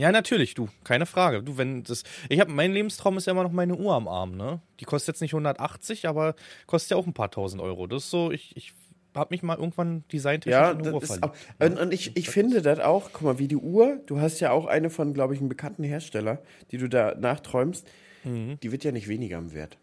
Ja, 0.00 0.12
natürlich, 0.12 0.54
du, 0.54 0.68
keine 0.82 1.04
Frage. 1.04 1.42
Du, 1.42 1.58
wenn 1.58 1.82
das, 1.84 2.04
ich 2.30 2.40
habe, 2.40 2.50
mein 2.50 2.72
Lebenstraum 2.72 3.18
ist 3.18 3.26
ja 3.26 3.32
immer 3.32 3.42
noch 3.42 3.52
meine 3.52 3.76
Uhr 3.76 3.94
am 3.94 4.08
Arm, 4.08 4.34
ne? 4.36 4.60
Die 4.80 4.86
kostet 4.86 5.14
jetzt 5.14 5.20
nicht 5.20 5.34
180, 5.34 6.08
aber 6.08 6.34
kostet 6.66 6.92
ja 6.92 6.96
auch 6.96 7.06
ein 7.06 7.12
paar 7.12 7.30
tausend 7.30 7.60
Euro. 7.60 7.86
Das 7.86 8.04
ist 8.04 8.10
so, 8.10 8.30
ich, 8.30 8.56
ich 8.56 8.72
habe 9.14 9.34
mich 9.34 9.42
mal 9.42 9.58
irgendwann 9.58 10.04
designtechnisch 10.10 10.52
Ja, 10.58 10.70
in 10.70 10.78
eine 10.78 10.92
Uhr 10.94 11.00
das 11.00 11.08
verliebt. 11.10 11.24
auch, 11.60 11.66
und, 11.66 11.78
und 11.78 11.92
ich, 11.92 12.16
ich 12.16 12.30
finde 12.30 12.62
das 12.62 12.78
auch, 12.80 13.10
guck 13.12 13.22
mal, 13.22 13.38
wie 13.38 13.48
die 13.48 13.56
Uhr, 13.56 14.00
du 14.06 14.20
hast 14.20 14.40
ja 14.40 14.52
auch 14.52 14.64
eine 14.66 14.88
von, 14.88 15.12
glaube 15.12 15.34
ich, 15.34 15.40
einem 15.40 15.48
bekannten 15.50 15.84
Hersteller, 15.84 16.40
die 16.70 16.78
du 16.78 16.88
da 16.88 17.14
nachträumst, 17.14 17.86
Mhm. 18.24 18.58
die 18.62 18.70
wird 18.72 18.84
ja 18.84 18.92
nicht 18.92 19.08
weniger 19.08 19.36
am 19.38 19.52
Wert. 19.52 19.78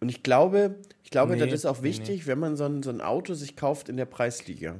Und 0.00 0.08
ich 0.10 0.22
glaube, 0.22 0.76
ich 1.02 1.10
glaube, 1.10 1.32
Nee, 1.34 1.40
das 1.46 1.52
ist 1.52 1.66
auch 1.66 1.78
nee, 1.80 1.88
wichtig, 1.88 2.26
wenn 2.26 2.38
man 2.38 2.56
so 2.56 2.64
ein, 2.64 2.82
so 2.82 2.90
ein 2.90 3.00
Auto 3.02 3.34
sich 3.34 3.56
kauft 3.56 3.88
in 3.90 3.96
der 3.98 4.06
Preisliga, 4.06 4.78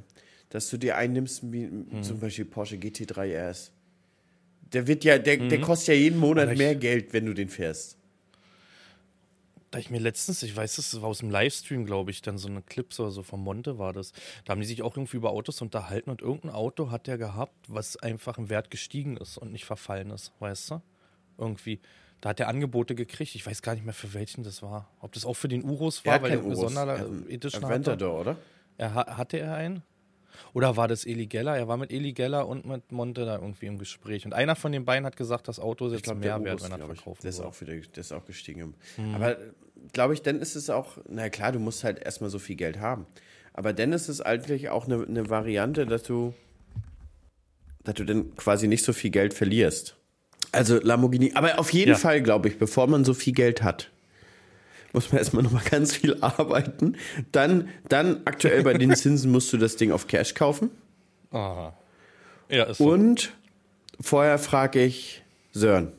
dass 0.50 0.68
du 0.70 0.76
dir 0.78 0.96
einnimmst, 0.96 1.52
wie 1.52 1.66
Mhm. 1.66 2.02
zum 2.02 2.20
Beispiel 2.20 2.44
Porsche 2.46 2.76
GT3 2.76 3.34
RS. 3.50 3.72
Der 4.72 4.86
wird 4.86 5.04
ja, 5.04 5.18
der, 5.18 5.38
Mhm. 5.40 5.48
der 5.48 5.60
kostet 5.60 5.88
ja 5.88 5.94
jeden 5.94 6.18
Monat 6.18 6.50
ich- 6.52 6.58
mehr 6.58 6.74
Geld, 6.76 7.12
wenn 7.12 7.26
du 7.26 7.34
den 7.34 7.48
fährst. 7.48 7.96
Da 9.72 9.78
ich 9.78 9.88
mir 9.88 10.00
letztens, 10.00 10.42
ich 10.42 10.56
weiß, 10.56 10.76
das 10.76 11.00
war 11.00 11.08
aus 11.08 11.18
dem 11.20 11.30
Livestream, 11.30 11.86
glaube 11.86 12.10
ich, 12.10 12.22
dann 12.22 12.38
so 12.38 12.48
eine 12.48 12.60
Clips 12.60 12.98
oder 12.98 13.12
so 13.12 13.22
von 13.22 13.38
Monte 13.40 13.78
war 13.78 13.92
das. 13.92 14.12
Da 14.44 14.50
haben 14.52 14.60
die 14.60 14.66
sich 14.66 14.82
auch 14.82 14.96
irgendwie 14.96 15.16
über 15.16 15.30
Autos 15.30 15.62
unterhalten 15.62 16.10
und 16.10 16.22
irgendein 16.22 16.50
Auto 16.50 16.90
hat 16.90 17.06
der 17.06 17.18
gehabt, 17.18 17.54
was 17.68 17.96
einfach 17.96 18.36
im 18.36 18.48
Wert 18.48 18.70
gestiegen 18.72 19.16
ist 19.16 19.38
und 19.38 19.52
nicht 19.52 19.64
verfallen 19.64 20.10
ist, 20.10 20.32
weißt 20.40 20.72
du? 20.72 20.82
Irgendwie. 21.38 21.78
Da 22.20 22.30
hat 22.30 22.40
er 22.40 22.48
Angebote 22.48 22.96
gekriegt. 22.96 23.34
Ich 23.36 23.46
weiß 23.46 23.62
gar 23.62 23.74
nicht 23.74 23.84
mehr, 23.84 23.94
für 23.94 24.12
welchen 24.12 24.42
das 24.42 24.60
war. 24.60 24.90
Ob 25.00 25.12
das 25.12 25.24
auch 25.24 25.34
für 25.34 25.48
den 25.48 25.62
Urus 25.64 26.04
war, 26.04 26.20
weil 26.20 26.32
er 26.32 26.40
eine. 26.42 26.56
Sonder 26.56 26.86
Er 26.86 26.98
hat 26.98 27.06
einen 27.06 27.30
Edition 27.30 27.62
hatte. 27.62 27.72
Aventador, 27.72 28.20
oder? 28.20 28.36
Er, 28.76 28.94
ha- 28.94 29.16
hatte 29.16 29.38
er 29.38 29.54
einen? 29.54 29.82
Oder 30.52 30.76
war 30.76 30.88
das 30.88 31.04
Eli 31.04 31.26
Geller? 31.26 31.56
Er 31.56 31.68
war 31.68 31.76
mit 31.76 31.92
Eli 31.92 32.12
Geller 32.12 32.46
und 32.48 32.66
mit 32.66 32.90
Monte 32.92 33.24
da 33.24 33.36
irgendwie 33.36 33.66
im 33.66 33.78
Gespräch. 33.78 34.24
Und 34.26 34.32
einer 34.32 34.56
von 34.56 34.72
den 34.72 34.84
beiden 34.84 35.04
hat 35.06 35.16
gesagt, 35.16 35.48
das 35.48 35.58
Auto 35.60 35.86
ist 35.86 35.92
jetzt 35.92 36.04
glaub, 36.04 36.18
mehr 36.18 36.42
wert, 36.44 36.62
wenn 36.62 36.72
er 36.72 36.78
verkauft 36.86 37.22
Der 37.22 37.30
ist 37.30 37.40
auch 37.40 37.60
wieder, 37.60 37.74
der 37.74 38.00
ist 38.00 38.12
auch 38.12 38.24
gestiegen. 38.24 38.74
Aber 39.14 39.36
glaube 39.92 40.14
ich, 40.14 40.22
dann 40.22 40.40
ist 40.40 40.56
es 40.56 40.70
auch, 40.70 40.98
na 41.08 41.28
klar, 41.28 41.52
du 41.52 41.58
musst 41.58 41.84
halt 41.84 41.98
erstmal 42.02 42.30
so 42.30 42.38
viel 42.38 42.56
Geld 42.56 42.80
haben. 42.80 43.06
Aber 43.52 43.72
dann 43.72 43.92
ist 43.92 44.08
es 44.08 44.20
eigentlich 44.20 44.68
auch 44.68 44.86
eine, 44.86 45.04
eine 45.04 45.28
Variante, 45.28 45.86
dass 45.86 46.02
du, 46.02 46.34
dass 47.84 47.94
du 47.94 48.04
dann 48.04 48.34
quasi 48.36 48.68
nicht 48.68 48.84
so 48.84 48.92
viel 48.92 49.10
Geld 49.10 49.34
verlierst. 49.34 49.96
Also 50.52 50.80
Lamborghini, 50.80 51.32
aber 51.34 51.58
auf 51.58 51.72
jeden 51.72 51.90
Ja. 51.90 51.96
Fall, 51.96 52.22
glaube 52.22 52.48
ich, 52.48 52.58
bevor 52.58 52.86
man 52.86 53.04
so 53.04 53.14
viel 53.14 53.32
Geld 53.32 53.62
hat, 53.62 53.90
muss 54.92 55.10
man 55.12 55.18
erstmal 55.18 55.42
nochmal 55.42 55.62
ganz 55.70 55.94
viel 55.94 56.16
arbeiten. 56.20 56.96
Dann, 57.32 57.68
dann 57.88 58.20
aktuell 58.24 58.62
bei 58.62 58.74
den 58.74 58.94
Zinsen 58.94 59.30
musst 59.30 59.52
du 59.52 59.56
das 59.56 59.76
Ding 59.76 59.92
auf 59.92 60.06
Cash 60.06 60.34
kaufen. 60.34 60.70
Aha. 61.30 61.74
Ja, 62.48 62.64
ist 62.64 62.78
so. 62.78 62.84
Und 62.90 63.32
vorher 64.00 64.38
frage 64.38 64.82
ich 64.84 65.22
Sören. 65.52 65.92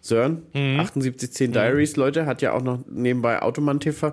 Sören, 0.00 0.42
Mhm. 0.52 0.76
7810 0.78 1.52
Diaries, 1.52 1.96
Leute, 1.96 2.26
hat 2.26 2.40
ja 2.40 2.52
auch 2.52 2.62
noch 2.62 2.78
nebenbei 2.88 3.42
Automann 3.42 3.80
TV. 3.80 4.12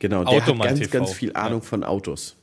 Genau, 0.00 0.24
der 0.24 0.42
Automann 0.42 0.68
hat 0.70 0.76
ganz, 0.78 0.80
TV, 0.90 0.98
ganz 0.98 1.12
viel 1.12 1.32
Ahnung 1.34 1.62
von 1.62 1.84
Autos. 1.84 2.36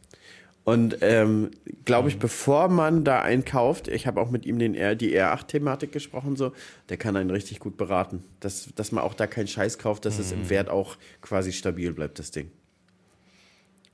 Und 0.65 0.97
ähm, 1.01 1.51
glaube 1.85 2.09
ich, 2.09 2.17
bevor 2.19 2.69
man 2.69 3.03
da 3.03 3.21
einen 3.21 3.45
kauft, 3.45 3.87
ich 3.87 4.07
habe 4.07 4.19
auch 4.19 4.31
mit 4.31 4.45
ihm 4.47 4.57
den 4.59 4.73
R, 4.73 4.95
die 4.95 5.15
R8-Thematik 5.15 5.91
gesprochen, 5.91 6.35
so, 6.35 6.53
der 6.89 6.97
kann 6.97 7.15
einen 7.15 7.29
richtig 7.29 7.59
gut 7.59 7.77
beraten. 7.77 8.23
Dass, 8.39 8.69
dass 8.75 8.91
man 8.91 9.03
auch 9.03 9.13
da 9.13 9.27
keinen 9.27 9.47
Scheiß 9.47 9.77
kauft, 9.77 10.05
dass 10.05 10.17
es 10.17 10.31
Mhm. 10.33 10.41
im 10.41 10.49
Wert 10.49 10.69
auch 10.69 10.97
quasi 11.21 11.53
stabil 11.53 11.93
bleibt, 11.93 12.17
das 12.17 12.31
Ding. 12.31 12.51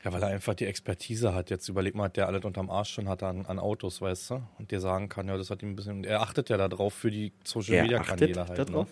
Ja, 0.04 0.14
weil 0.14 0.24
er 0.24 0.30
einfach 0.30 0.54
die 0.56 0.66
Expertise 0.66 1.36
hat. 1.36 1.50
Jetzt 1.50 1.68
überleg 1.68 1.94
mal, 1.94 2.06
hat 2.06 2.16
der 2.18 2.28
alles 2.28 2.44
unterm 2.46 2.70
Arsch 2.70 2.92
schon 2.94 3.08
hat 3.10 3.22
an, 3.22 3.46
an 3.46 3.60
Autos, 3.60 4.02
weißt 4.02 4.30
du? 4.32 4.42
Und 4.58 4.72
dir 4.72 4.80
sagen 4.80 5.10
kann, 5.10 5.28
ja, 5.28 5.38
das 5.38 5.50
hat 5.52 5.62
ihm 5.62 5.72
ein 5.72 5.76
bisschen. 5.76 6.06
Er 6.06 6.22
achtet 6.22 6.48
ja 6.50 6.58
darauf 6.58 6.94
für 6.94 7.12
die 7.12 7.34
Social 7.44 7.76
Er 7.76 7.82
Media 7.84 8.00
achtet 8.00 8.18
Kanäle 8.20 8.48
halt. 8.48 8.58
darauf. 8.70 8.88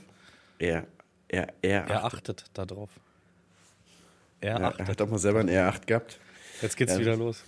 Ne? 0.60 0.68
Er, 0.68 0.88
er, 1.30 1.48
er, 1.62 1.88
Er 1.88 2.04
achtet 2.06 2.44
darauf. 2.54 2.90
Er 4.42 4.50
ja, 4.52 4.58
er 4.60 4.68
achtet. 4.68 4.88
hat 4.90 5.00
doch 5.00 5.10
mal 5.10 5.18
selber 5.18 5.40
einen 5.40 5.50
R8 5.50 5.86
gehabt. 5.88 6.20
Jetzt 6.62 6.76
geht's 6.76 6.92
Ja. 6.94 7.00
wieder 7.00 7.16
los. 7.16 7.42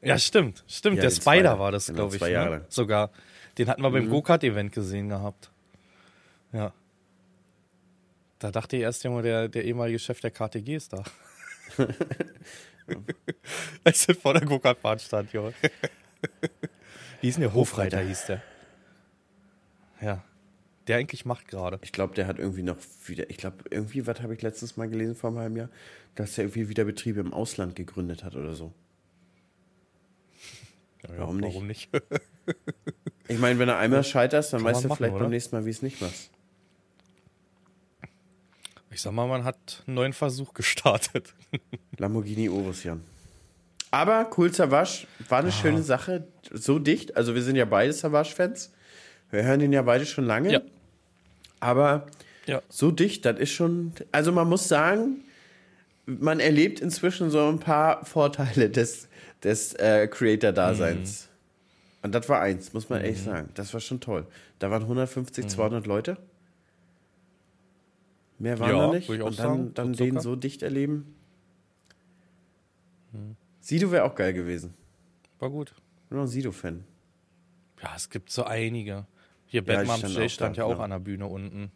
Ja, 0.00 0.18
stimmt. 0.18 0.64
Stimmt. 0.68 0.96
Ja, 0.96 1.02
der 1.02 1.10
Spider 1.10 1.22
Spider. 1.50 1.58
war 1.58 1.72
das, 1.72 1.86
Genau, 1.86 1.96
glaube 2.02 2.14
ich. 2.16 2.20
zwei 2.20 2.30
Jahre 2.30 2.58
Ne? 2.58 2.64
Sogar. 2.68 3.10
Den 3.58 3.68
hatten 3.68 3.82
wir 3.82 3.90
beim 3.90 4.06
Mhm. 4.06 4.10
Go-Kart-Event 4.10 4.72
gesehen 4.72 5.08
gehabt. 5.08 5.50
Ja. 6.52 6.72
Da 8.38 8.50
dachte 8.52 8.76
ich 8.76 8.82
erst 8.82 9.04
immer, 9.04 9.22
der, 9.22 9.48
der 9.48 9.64
ehemalige 9.64 9.98
Chef 9.98 10.20
der 10.20 10.30
KTG 10.30 10.76
ist 10.76 10.92
da. 10.92 11.02
Als 13.84 14.08
er 14.08 14.14
vor 14.14 14.34
der 14.34 14.44
Go-Kart-Bahn 14.46 14.98
stand, 14.98 15.32
Junge. 15.32 15.52
Wie 17.20 17.26
hieß 17.26 17.34
denn 17.34 17.42
der? 17.42 17.54
Hofreiter 17.54 18.00
hieß 18.00 18.26
der. 18.26 18.42
Ja. 20.00 20.22
der 20.86 20.96
eigentlich 20.98 21.24
macht 21.26 21.48
gerade? 21.48 21.78
Ich 21.82 21.90
glaube, 21.92 22.14
der 22.14 22.26
hat 22.28 22.38
irgendwie 22.38 22.62
noch 22.62 22.76
wieder, 23.06 23.28
ich 23.28 23.36
glaube, 23.36 23.56
irgendwie, 23.70 24.06
was 24.06 24.22
habe 24.22 24.32
ich 24.34 24.42
letztens 24.42 24.76
mal 24.76 24.88
gelesen 24.88 25.16
vor 25.16 25.30
einem 25.30 25.38
halben 25.40 25.56
Jahr, 25.56 25.68
dass 26.14 26.38
er 26.38 26.44
irgendwie 26.44 26.68
wieder 26.68 26.84
Betriebe 26.84 27.18
im 27.20 27.34
Ausland 27.34 27.74
gegründet 27.76 28.22
hat 28.24 28.36
oder 28.36 28.54
so. 28.54 28.72
Ja, 31.02 31.18
Warum 31.18 31.38
nicht? 31.38 31.54
Warum 31.54 31.66
nicht? 31.66 31.88
Ich 33.30 33.38
meine, 33.38 33.58
wenn 33.58 33.68
er 33.68 33.76
einmal 33.76 34.02
scheiterst, 34.04 34.54
dann 34.54 34.62
Kann 34.62 34.72
weißt 34.72 34.84
du 34.84 34.88
machen, 34.88 34.96
vielleicht 34.96 35.14
oder? 35.16 35.24
beim 35.24 35.30
nächsten 35.32 35.54
Mal, 35.54 35.66
wie 35.66 35.70
es 35.70 35.82
nicht 35.82 36.00
machst. 36.00 36.30
Ich 38.90 39.02
sag 39.02 39.12
mal, 39.12 39.26
man 39.28 39.44
hat 39.44 39.84
einen 39.86 39.96
neuen 39.96 40.12
Versuch 40.14 40.54
gestartet. 40.54 41.34
Lamborghini 41.98 42.48
Urus, 42.48 42.84
Jan. 42.84 43.02
Aber 43.90 44.30
cool 44.38 44.52
Savage, 44.52 45.06
war 45.28 45.40
eine 45.40 45.52
schöne 45.52 45.82
Sache, 45.82 46.26
so 46.52 46.78
dicht. 46.78 47.16
Also 47.16 47.34
wir 47.34 47.42
sind 47.42 47.56
ja 47.56 47.66
beide 47.66 47.92
Savage-Fans. 47.92 48.72
Wir 49.30 49.42
hören 49.44 49.60
ihn 49.60 49.72
ja 49.74 49.82
beide 49.82 50.06
schon 50.06 50.24
lange. 50.24 50.50
Ja. 50.50 50.60
Aber 51.60 52.06
Ja. 52.46 52.62
so 52.70 52.90
dicht, 52.90 53.26
das 53.26 53.38
ist 53.38 53.50
schon. 53.52 53.92
Also 54.10 54.32
man 54.32 54.48
muss 54.48 54.68
sagen, 54.68 55.22
man 56.08 56.40
erlebt 56.40 56.80
inzwischen 56.80 57.30
so 57.30 57.46
ein 57.48 57.58
paar 57.60 58.04
Vorteile 58.04 58.70
des, 58.70 59.08
des 59.42 59.74
äh, 59.74 60.08
Creator-Daseins. 60.08 61.24
Mhm. 61.24 61.28
Und 62.06 62.14
das 62.14 62.28
war 62.28 62.40
eins, 62.40 62.72
muss 62.72 62.88
man 62.88 63.02
ehrlich 63.02 63.20
sagen. 63.22 63.50
Das 63.54 63.72
war 63.74 63.80
schon 63.80 64.00
toll. 64.00 64.26
Da 64.58 64.70
waren 64.70 64.82
150, 64.82 65.44
Mhm. 65.44 65.48
200 65.48 65.86
Leute. 65.86 66.16
Mehr 68.38 68.58
waren 68.58 68.70
Ja, 68.70 68.86
da 68.86 68.92
nicht. 68.94 69.10
auch 69.10 69.26
Und 69.26 69.38
dann, 69.38 69.74
dann 69.74 69.94
so 69.94 70.04
den 70.04 70.20
so 70.20 70.36
dicht 70.36 70.62
erleben. 70.62 71.14
Mhm. 73.12 73.36
Sido 73.60 73.90
wäre 73.90 74.04
auch 74.04 74.14
geil 74.14 74.32
gewesen. 74.32 74.74
War 75.38 75.50
gut. 75.50 75.74
Ich 76.04 76.08
bin 76.08 76.18
noch 76.18 76.24
ein 76.24 76.28
Sido-Fan. 76.28 76.84
Ja, 77.82 77.92
es 77.96 78.08
gibt 78.08 78.30
so 78.30 78.44
einige. 78.44 79.06
Hier, 79.46 79.62
Ja, 79.62 79.84
stand 79.84 80.14
J 80.14 80.24
auch 80.24 80.28
stand 80.30 80.56
da, 80.56 80.62
ja 80.62 80.66
auch 80.66 80.78
an 80.78 80.90
der 80.90 80.98
Bühne 81.00 81.26
unten. 81.26 81.70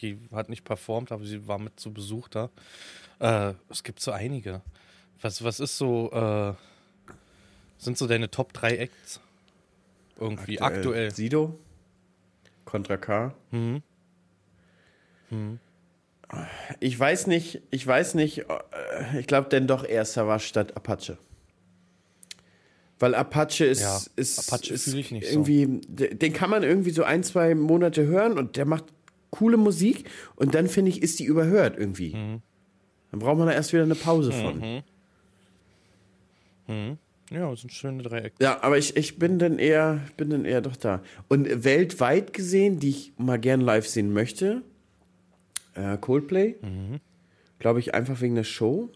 Die 0.00 0.18
hat 0.32 0.48
nicht 0.48 0.64
performt, 0.64 1.12
aber 1.12 1.24
sie 1.24 1.46
war 1.46 1.58
mit 1.58 1.78
zu 1.80 1.92
Besuch 1.92 2.28
da. 2.28 2.50
Äh, 3.22 3.54
es 3.70 3.82
gibt 3.82 4.00
so 4.00 4.10
einige. 4.10 4.60
Was, 5.20 5.44
was 5.44 5.60
ist 5.60 5.78
so, 5.78 6.10
äh, 6.12 6.52
sind 7.78 7.96
so 7.96 8.06
deine 8.06 8.30
Top 8.30 8.52
3 8.52 8.76
Acts? 8.76 9.20
Irgendwie 10.18 10.60
aktuell. 10.60 11.10
Sido, 11.14 11.58
Contra 12.64 12.96
K. 12.96 13.34
Mhm. 13.52 13.82
Ich 16.80 16.98
weiß 16.98 17.26
nicht, 17.26 17.62
ich 17.70 17.86
weiß 17.86 18.14
nicht, 18.14 18.38
äh, 18.38 19.18
ich 19.20 19.26
glaube 19.26 19.48
denn 19.48 19.66
doch 19.66 19.84
eher 19.84 20.04
Savage 20.04 20.44
statt 20.44 20.76
Apache. 20.76 21.16
Weil 22.98 23.14
Apache 23.14 23.64
ist, 23.64 23.80
Ja, 23.82 24.00
ist, 24.16 24.38
Apache 24.52 24.72
ist 24.74 24.84
so. 24.84 24.96
irgendwie, 24.96 25.80
de- 25.88 26.14
den 26.14 26.32
kann 26.32 26.50
man 26.50 26.62
irgendwie 26.62 26.90
so 26.90 27.02
ein, 27.04 27.22
zwei 27.24 27.54
Monate 27.54 28.06
hören 28.06 28.38
und 28.38 28.56
der 28.56 28.64
macht 28.64 28.84
coole 29.30 29.56
Musik 29.56 30.08
und 30.36 30.54
dann 30.54 30.68
finde 30.68 30.90
ich, 30.90 31.02
ist 31.02 31.18
die 31.18 31.24
überhört 31.24 31.76
irgendwie. 31.78 32.14
Mhm. 32.14 32.42
Dann 33.12 33.20
braucht 33.20 33.36
man 33.38 33.46
da 33.46 33.52
erst 33.52 33.72
wieder 33.72 33.82
eine 33.82 33.94
Pause 33.94 34.32
von. 34.32 34.82
Ja, 37.30 37.50
das 37.50 37.60
sind 37.60 37.72
schöne 37.72 38.02
drei 38.02 38.18
Acts. 38.20 38.38
Ja, 38.40 38.62
aber 38.62 38.78
ich, 38.78 38.96
ich 38.96 39.18
bin 39.18 39.38
dann 39.38 39.58
eher, 39.58 40.00
bin 40.16 40.30
dann 40.30 40.44
eher 40.46 40.62
doch 40.62 40.76
da. 40.76 41.02
Und 41.28 41.64
weltweit 41.64 42.32
gesehen, 42.32 42.80
die 42.80 42.88
ich 42.88 43.12
mal 43.18 43.38
gern 43.38 43.60
live 43.60 43.86
sehen 43.86 44.12
möchte, 44.12 44.62
äh, 45.74 45.98
Coldplay, 45.98 46.56
glaube 47.58 47.80
ich 47.80 47.94
einfach 47.94 48.20
wegen 48.22 48.34
der 48.34 48.44
Show. 48.44 48.90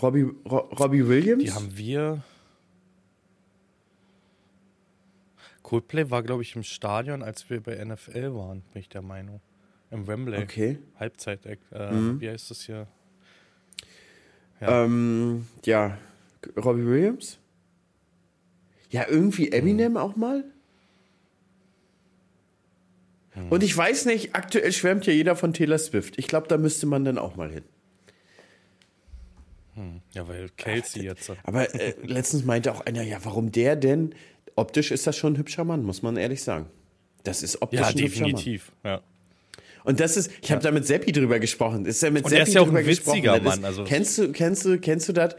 Robbie, 0.00 0.26
Ro 0.44 0.58
Robbie 0.78 1.06
Williams. 1.06 1.44
Die 1.44 1.52
haben 1.52 1.76
wir. 1.76 2.22
Coldplay 5.62 6.10
war, 6.10 6.22
glaube 6.22 6.42
ich, 6.42 6.56
im 6.56 6.62
Stadion, 6.64 7.22
als 7.22 7.48
wir 7.48 7.60
bei 7.60 7.82
NFL 7.84 8.34
waren, 8.34 8.62
bin 8.72 8.80
ich 8.80 8.88
der 8.88 9.02
Meinung. 9.02 9.40
Im 9.92 10.06
Wembley. 10.06 10.42
okay. 10.42 10.78
Halbzeit-Act. 10.98 11.62
Äh, 11.72 11.92
Mhm. 11.92 12.20
Wie 12.20 12.28
heißt 12.28 12.50
das 12.50 12.62
hier? 12.62 12.88
Ja. 14.60 14.84
Ähm, 14.84 15.46
ja, 15.64 15.98
Robbie 16.56 16.86
Williams. 16.86 17.38
Ja, 18.90 19.06
irgendwie 19.08 19.52
Eminem 19.52 19.96
auch 19.96 20.16
mal. 20.16 20.44
Und 23.48 23.62
ich 23.62 23.74
weiß 23.74 24.04
nicht, 24.06 24.34
aktuell 24.34 24.72
schwärmt 24.72 25.06
ja 25.06 25.12
jeder 25.14 25.36
von 25.36 25.54
Taylor 25.54 25.78
Swift. 25.78 26.18
Ich 26.18 26.26
glaube, 26.26 26.48
da 26.48 26.58
müsste 26.58 26.84
man 26.86 27.04
dann 27.04 27.16
auch 27.16 27.34
mal 27.36 27.50
hin. 27.50 27.64
Ja, 30.12 30.28
weil 30.28 30.50
Kelsey 30.50 31.04
jetzt. 31.04 31.32
Aber 31.44 31.74
äh, 31.74 31.94
letztens 32.02 32.44
meinte 32.44 32.70
auch 32.72 32.82
einer, 32.82 33.02
ja, 33.02 33.24
warum 33.24 33.50
der 33.50 33.74
denn? 33.76 34.14
Optisch 34.54 34.90
ist 34.90 35.06
das 35.06 35.16
schon 35.16 35.32
ein 35.32 35.38
hübscher 35.38 35.64
Mann, 35.64 35.82
muss 35.82 36.02
man 36.02 36.18
ehrlich 36.18 36.42
sagen. 36.42 36.66
Das 37.24 37.42
ist 37.42 37.62
optisch 37.62 37.80
Ja, 37.80 37.92
definitiv. 37.92 38.72
Ja. 38.84 39.00
Und 39.84 40.00
das 40.00 40.16
ist, 40.16 40.30
ich 40.42 40.52
habe 40.52 40.62
da 40.62 40.70
mit 40.70 40.86
Seppi 40.86 41.12
drüber 41.12 41.38
gesprochen. 41.40 41.86
Ist 41.86 42.02
ja 42.02 42.10
mit 42.10 42.24
Und 42.24 42.30
Seppi 42.30 42.40
er 42.42 42.46
ist 42.48 42.54
ja 42.54 42.60
auch 42.60 42.66
ein 42.66 42.68
drüber 42.68 42.82
gesprochen. 42.82 43.16
witziger 43.16 43.36
ist, 43.36 43.44
Mann, 43.44 43.64
also- 43.64 43.84
kennst 43.84 44.18
du, 44.18 44.32
kennst 44.32 44.64
du, 44.64 44.78
kennst 44.78 45.08
du 45.08 45.12
das? 45.12 45.34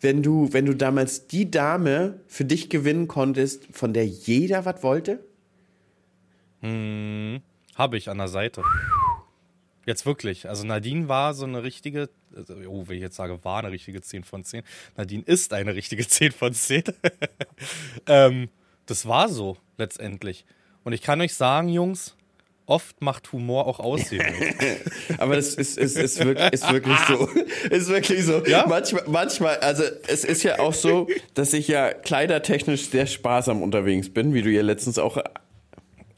Wenn 0.00 0.22
du, 0.22 0.52
wenn 0.52 0.66
du 0.66 0.74
damals 0.74 1.26
die 1.26 1.50
Dame 1.50 2.20
für 2.26 2.44
dich 2.44 2.68
gewinnen 2.68 3.08
konntest, 3.08 3.66
von 3.72 3.94
der 3.94 4.06
jeder 4.06 4.64
was 4.66 4.82
wollte? 4.82 5.24
Habe 6.62 7.96
ich 7.96 8.08
an 8.08 8.18
der 8.18 8.28
Seite. 8.28 8.62
Jetzt 9.86 10.04
wirklich. 10.04 10.48
Also 10.48 10.66
Nadine 10.66 11.08
war 11.08 11.32
so 11.32 11.44
eine 11.44 11.62
richtige, 11.62 12.08
also, 12.34 12.54
oh, 12.66 12.88
wenn 12.88 12.96
ich 12.96 13.02
jetzt 13.02 13.16
sage, 13.16 13.38
war 13.44 13.60
eine 13.60 13.70
richtige 13.70 14.00
10 14.02 14.24
von 14.24 14.42
10. 14.42 14.62
Nadine 14.96 15.22
ist 15.24 15.52
eine 15.52 15.74
richtige 15.74 16.06
10 16.08 16.32
von 16.32 16.52
10. 16.52 16.82
ähm, 18.08 18.48
das 18.86 19.06
war 19.06 19.28
so 19.28 19.56
letztendlich. 19.78 20.44
Und 20.82 20.92
ich 20.92 21.02
kann 21.02 21.20
euch 21.20 21.34
sagen, 21.34 21.68
Jungs, 21.68 22.15
oft 22.66 23.00
macht 23.00 23.32
Humor 23.32 23.66
auch 23.66 23.80
Aussehen. 23.80 24.22
Aber 25.18 25.36
das 25.36 25.54
ist, 25.54 25.78
ist, 25.78 25.96
ist, 25.96 26.24
wirklich, 26.24 26.52
ist 26.52 26.72
wirklich 26.72 26.98
so. 27.08 27.28
Ist 27.70 27.88
wirklich 27.88 28.24
so. 28.24 28.44
Ja? 28.46 28.66
Manchmal, 28.68 29.04
manchmal, 29.06 29.56
also 29.58 29.82
es 30.06 30.24
ist 30.24 30.42
ja 30.42 30.58
auch 30.58 30.72
so, 30.72 31.08
dass 31.34 31.52
ich 31.52 31.68
ja 31.68 31.92
kleidertechnisch 31.92 32.88
sehr 32.88 33.06
sparsam 33.06 33.62
unterwegs 33.62 34.12
bin, 34.12 34.34
wie 34.34 34.42
du 34.42 34.50
ja 34.50 34.62
letztens 34.62 34.98
auch. 34.98 35.18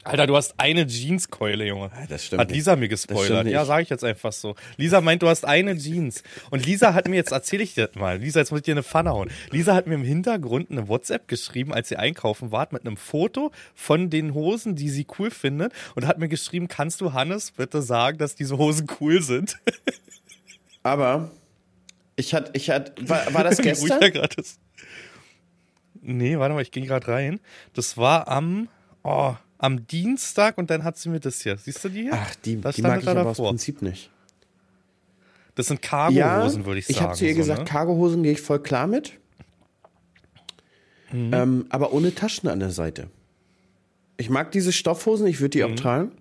Alter, 0.09 0.27
du 0.27 0.35
hast 0.35 0.55
eine 0.57 0.85
Jeanskeule, 0.87 1.65
Junge. 1.65 1.91
Das 2.09 2.25
stimmt 2.25 2.41
Hat 2.41 2.49
nicht. 2.49 2.57
Lisa 2.57 2.75
mir 2.75 2.89
Das 2.89 3.03
stimmt 3.03 3.17
gespoilert. 3.19 3.45
nicht. 3.45 3.53
Ja, 3.53 3.65
sage 3.65 3.83
ich 3.83 3.89
jetzt 3.89 4.03
einfach 4.03 4.33
so. 4.33 4.55
Lisa 4.77 5.01
meint, 5.01 5.21
du 5.21 5.27
hast 5.27 5.45
eine 5.45 5.77
Jeans. 5.77 6.23
Und 6.49 6.65
Lisa 6.65 6.93
hat 6.93 7.07
mir, 7.07 7.15
jetzt 7.15 7.31
erzähle 7.31 7.63
ich 7.63 7.73
dir 7.75 7.89
mal. 7.95 8.17
Lisa, 8.17 8.39
jetzt 8.39 8.51
muss 8.51 8.59
ich 8.59 8.65
dir 8.65 8.73
eine 8.73 8.83
Pfanne 8.83 9.11
hauen. 9.11 9.29
Lisa 9.51 9.75
hat 9.75 9.87
mir 9.87 9.95
im 9.95 10.03
Hintergrund 10.03 10.71
eine 10.71 10.87
WhatsApp 10.87 11.27
geschrieben, 11.27 11.73
als 11.73 11.89
sie 11.89 11.97
einkaufen 11.97 12.51
war, 12.51 12.67
mit 12.71 12.85
einem 12.85 12.97
Foto 12.97 13.51
von 13.75 14.09
den 14.09 14.33
Hosen, 14.33 14.75
die 14.75 14.89
sie 14.89 15.05
cool 15.19 15.31
findet. 15.31 15.73
Und 15.95 16.05
hat 16.07 16.17
mir 16.19 16.27
geschrieben, 16.29 16.67
kannst 16.67 17.01
du 17.01 17.13
Hannes 17.13 17.51
bitte 17.51 17.81
sagen, 17.81 18.17
dass 18.17 18.35
diese 18.35 18.57
Hosen 18.57 18.87
cool 18.99 19.21
sind? 19.21 19.57
Aber 20.83 21.31
ich 22.15 22.33
hatte, 22.33 22.51
ich 22.53 22.69
hatte, 22.69 22.93
war, 23.07 23.33
war 23.33 23.43
das 23.43 23.57
Wie 23.63 23.69
ruhig 23.69 23.79
gestern? 23.99 24.15
er 24.15 24.37
ist. 24.37 24.59
Nee, 26.01 26.37
warte 26.39 26.53
mal, 26.53 26.61
ich 26.61 26.71
ging 26.71 26.85
gerade 26.85 27.07
rein. 27.07 27.39
Das 27.73 27.97
war 27.97 28.27
am, 28.27 28.69
oh, 29.03 29.35
am 29.59 29.85
Dienstag 29.85 30.57
und 30.57 30.69
dann 30.71 30.83
hat 30.83 30.97
sie 30.97 31.09
mir 31.09 31.19
das 31.19 31.41
hier. 31.41 31.57
Siehst 31.57 31.83
du 31.83 31.89
die 31.89 32.03
hier? 32.03 32.13
Ach, 32.15 32.33
die, 32.35 32.59
Das 32.59 32.75
die 32.75 32.81
mag 32.81 32.99
ich 32.99 33.05
da 33.05 33.11
aber 33.11 33.21
aus 33.29 33.37
davor. 33.37 33.49
Prinzip 33.51 33.81
nicht. 33.83 34.09
Das 35.55 35.67
sind 35.67 35.81
Ja, 35.83 35.89
Cargo-Hosen, 35.89 36.65
würde 36.65 36.79
ich 36.79 36.87
sagen. 36.87 36.95
Ich 36.97 37.01
habe 37.01 37.15
zu 37.15 37.25
ihr 37.25 37.33
so, 37.33 37.37
gesagt, 37.37 37.59
ne? 37.59 37.65
Cargohosen 37.65 38.23
gehe 38.23 38.31
ich 38.31 38.41
voll 38.41 38.59
klar 38.63 38.87
mit. 38.87 39.13
Mhm. 41.11 41.33
Ähm, 41.33 41.65
aber 41.69 41.93
ohne 41.93 42.15
Taschen 42.15 42.49
an 42.49 42.59
der 42.59 42.71
Seite. 42.71 43.09
Ich 44.17 44.29
mag 44.29 44.51
diese 44.51 44.71
Stoffhosen, 44.71 45.27
ich 45.27 45.39
würde 45.41 45.57
die 45.57 45.63
Mhm. 45.63 45.71
auch 45.73 45.75
tragen, 45.75 46.11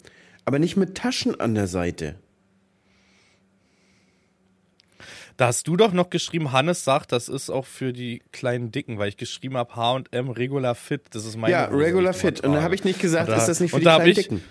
aber 0.44 0.58
nicht 0.58 0.76
mit 0.76 0.96
Taschen 0.96 1.38
an 1.40 1.54
der 1.54 1.66
Seite. 1.68 2.16
Da 5.38 5.46
hast 5.46 5.68
du 5.68 5.76
doch 5.76 5.92
noch 5.92 6.10
geschrieben, 6.10 6.50
Hannes 6.50 6.82
sagt, 6.82 7.12
das 7.12 7.28
ist 7.28 7.48
auch 7.48 7.64
für 7.64 7.92
die 7.92 8.22
kleinen 8.32 8.72
Dicken, 8.72 8.98
weil 8.98 9.08
ich 9.08 9.16
geschrieben 9.16 9.56
habe 9.56 9.74
H&M 9.76 10.30
Regular 10.30 10.74
Fit, 10.74 11.02
das 11.12 11.24
ist 11.24 11.36
meine 11.36 11.52
Ja, 11.52 11.64
Regular 11.66 12.12
Fit. 12.12 12.40
Und 12.40 12.50
trage. 12.52 12.64
habe 12.64 12.74
ich 12.74 12.82
nicht 12.82 12.98
gesagt, 13.00 13.28
da- 13.28 13.36
ist 13.36 13.46
das 13.46 13.60
nicht 13.60 13.70
für 13.70 13.78
die 13.78 13.84
da 13.84 13.94
kleinen 13.96 14.10
ich, 14.10 14.16
Dicken. 14.16 14.42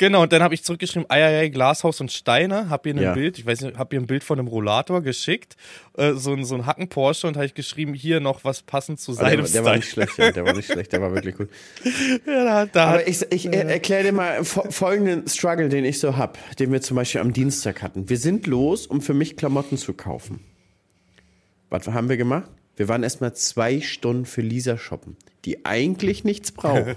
Genau, 0.00 0.22
und 0.22 0.32
dann 0.32 0.42
habe 0.42 0.54
ich 0.54 0.64
zurückgeschrieben, 0.64 1.04
Eieiei, 1.10 1.48
Glashaus 1.50 2.00
und 2.00 2.10
Steine, 2.10 2.70
hab 2.70 2.86
ihr 2.86 2.94
ein 2.94 3.02
Ja. 3.02 3.12
Bild, 3.12 3.38
ich 3.38 3.44
weiß 3.44 3.60
nicht, 3.60 3.76
hab 3.76 3.92
ihr 3.92 4.00
ein 4.00 4.06
Bild 4.06 4.24
von 4.24 4.38
einem 4.38 4.48
Rollator 4.48 5.02
geschickt, 5.02 5.58
äh, 5.98 6.14
so, 6.14 6.32
ein- 6.32 6.46
so 6.46 6.54
ein 6.54 6.64
Hacken 6.64 6.88
Porsche 6.88 7.26
und 7.26 7.36
habe 7.36 7.44
ich 7.44 7.52
geschrieben, 7.52 7.92
hier 7.92 8.18
noch 8.18 8.42
was 8.42 8.62
passend 8.62 8.98
zu 8.98 9.12
Aber 9.12 9.20
seinem 9.20 9.42
der, 9.44 9.52
der 9.52 9.64
war 9.66 9.76
nicht 9.76 9.90
schlecht, 9.90 10.16
ja, 10.16 10.32
der 10.32 10.46
war 10.46 10.54
nicht 10.54 10.66
schlecht, 10.72 10.92
der 10.94 11.02
war 11.02 11.12
wirklich 11.14 11.36
gut. 11.36 11.50
Ja, 12.26 12.44
da, 12.44 12.64
da 12.66 12.84
Aber 12.86 12.98
hat, 13.00 13.08
ich, 13.08 13.30
ich 13.30 13.52
er, 13.52 13.66
erkläre 13.68 14.04
dir 14.04 14.12
mal 14.12 14.40
fo- 14.40 14.70
folgenden 14.72 15.28
Struggle, 15.28 15.68
den 15.68 15.84
ich 15.84 15.98
so 16.00 16.16
hab, 16.16 16.38
den 16.56 16.72
wir 16.72 16.80
zum 16.80 16.96
Beispiel 16.96 17.20
am 17.20 17.34
Dienstag 17.34 17.82
hatten. 17.82 18.08
Wir 18.08 18.16
sind 18.16 18.46
los, 18.46 18.86
um 18.86 19.02
für 19.02 19.12
mich 19.12 19.36
Klamotten 19.36 19.76
zu 19.76 19.92
kaufen. 19.92 20.40
Was 21.68 21.86
haben 21.88 22.08
wir 22.08 22.16
gemacht? 22.16 22.50
Wir 22.76 22.88
waren 22.88 23.02
erstmal 23.02 23.34
zwei 23.34 23.82
Stunden 23.82 24.24
für 24.24 24.40
Lisa 24.40 24.78
shoppen, 24.78 25.18
die 25.44 25.66
eigentlich 25.66 26.24
nichts 26.24 26.52
braucht. 26.52 26.96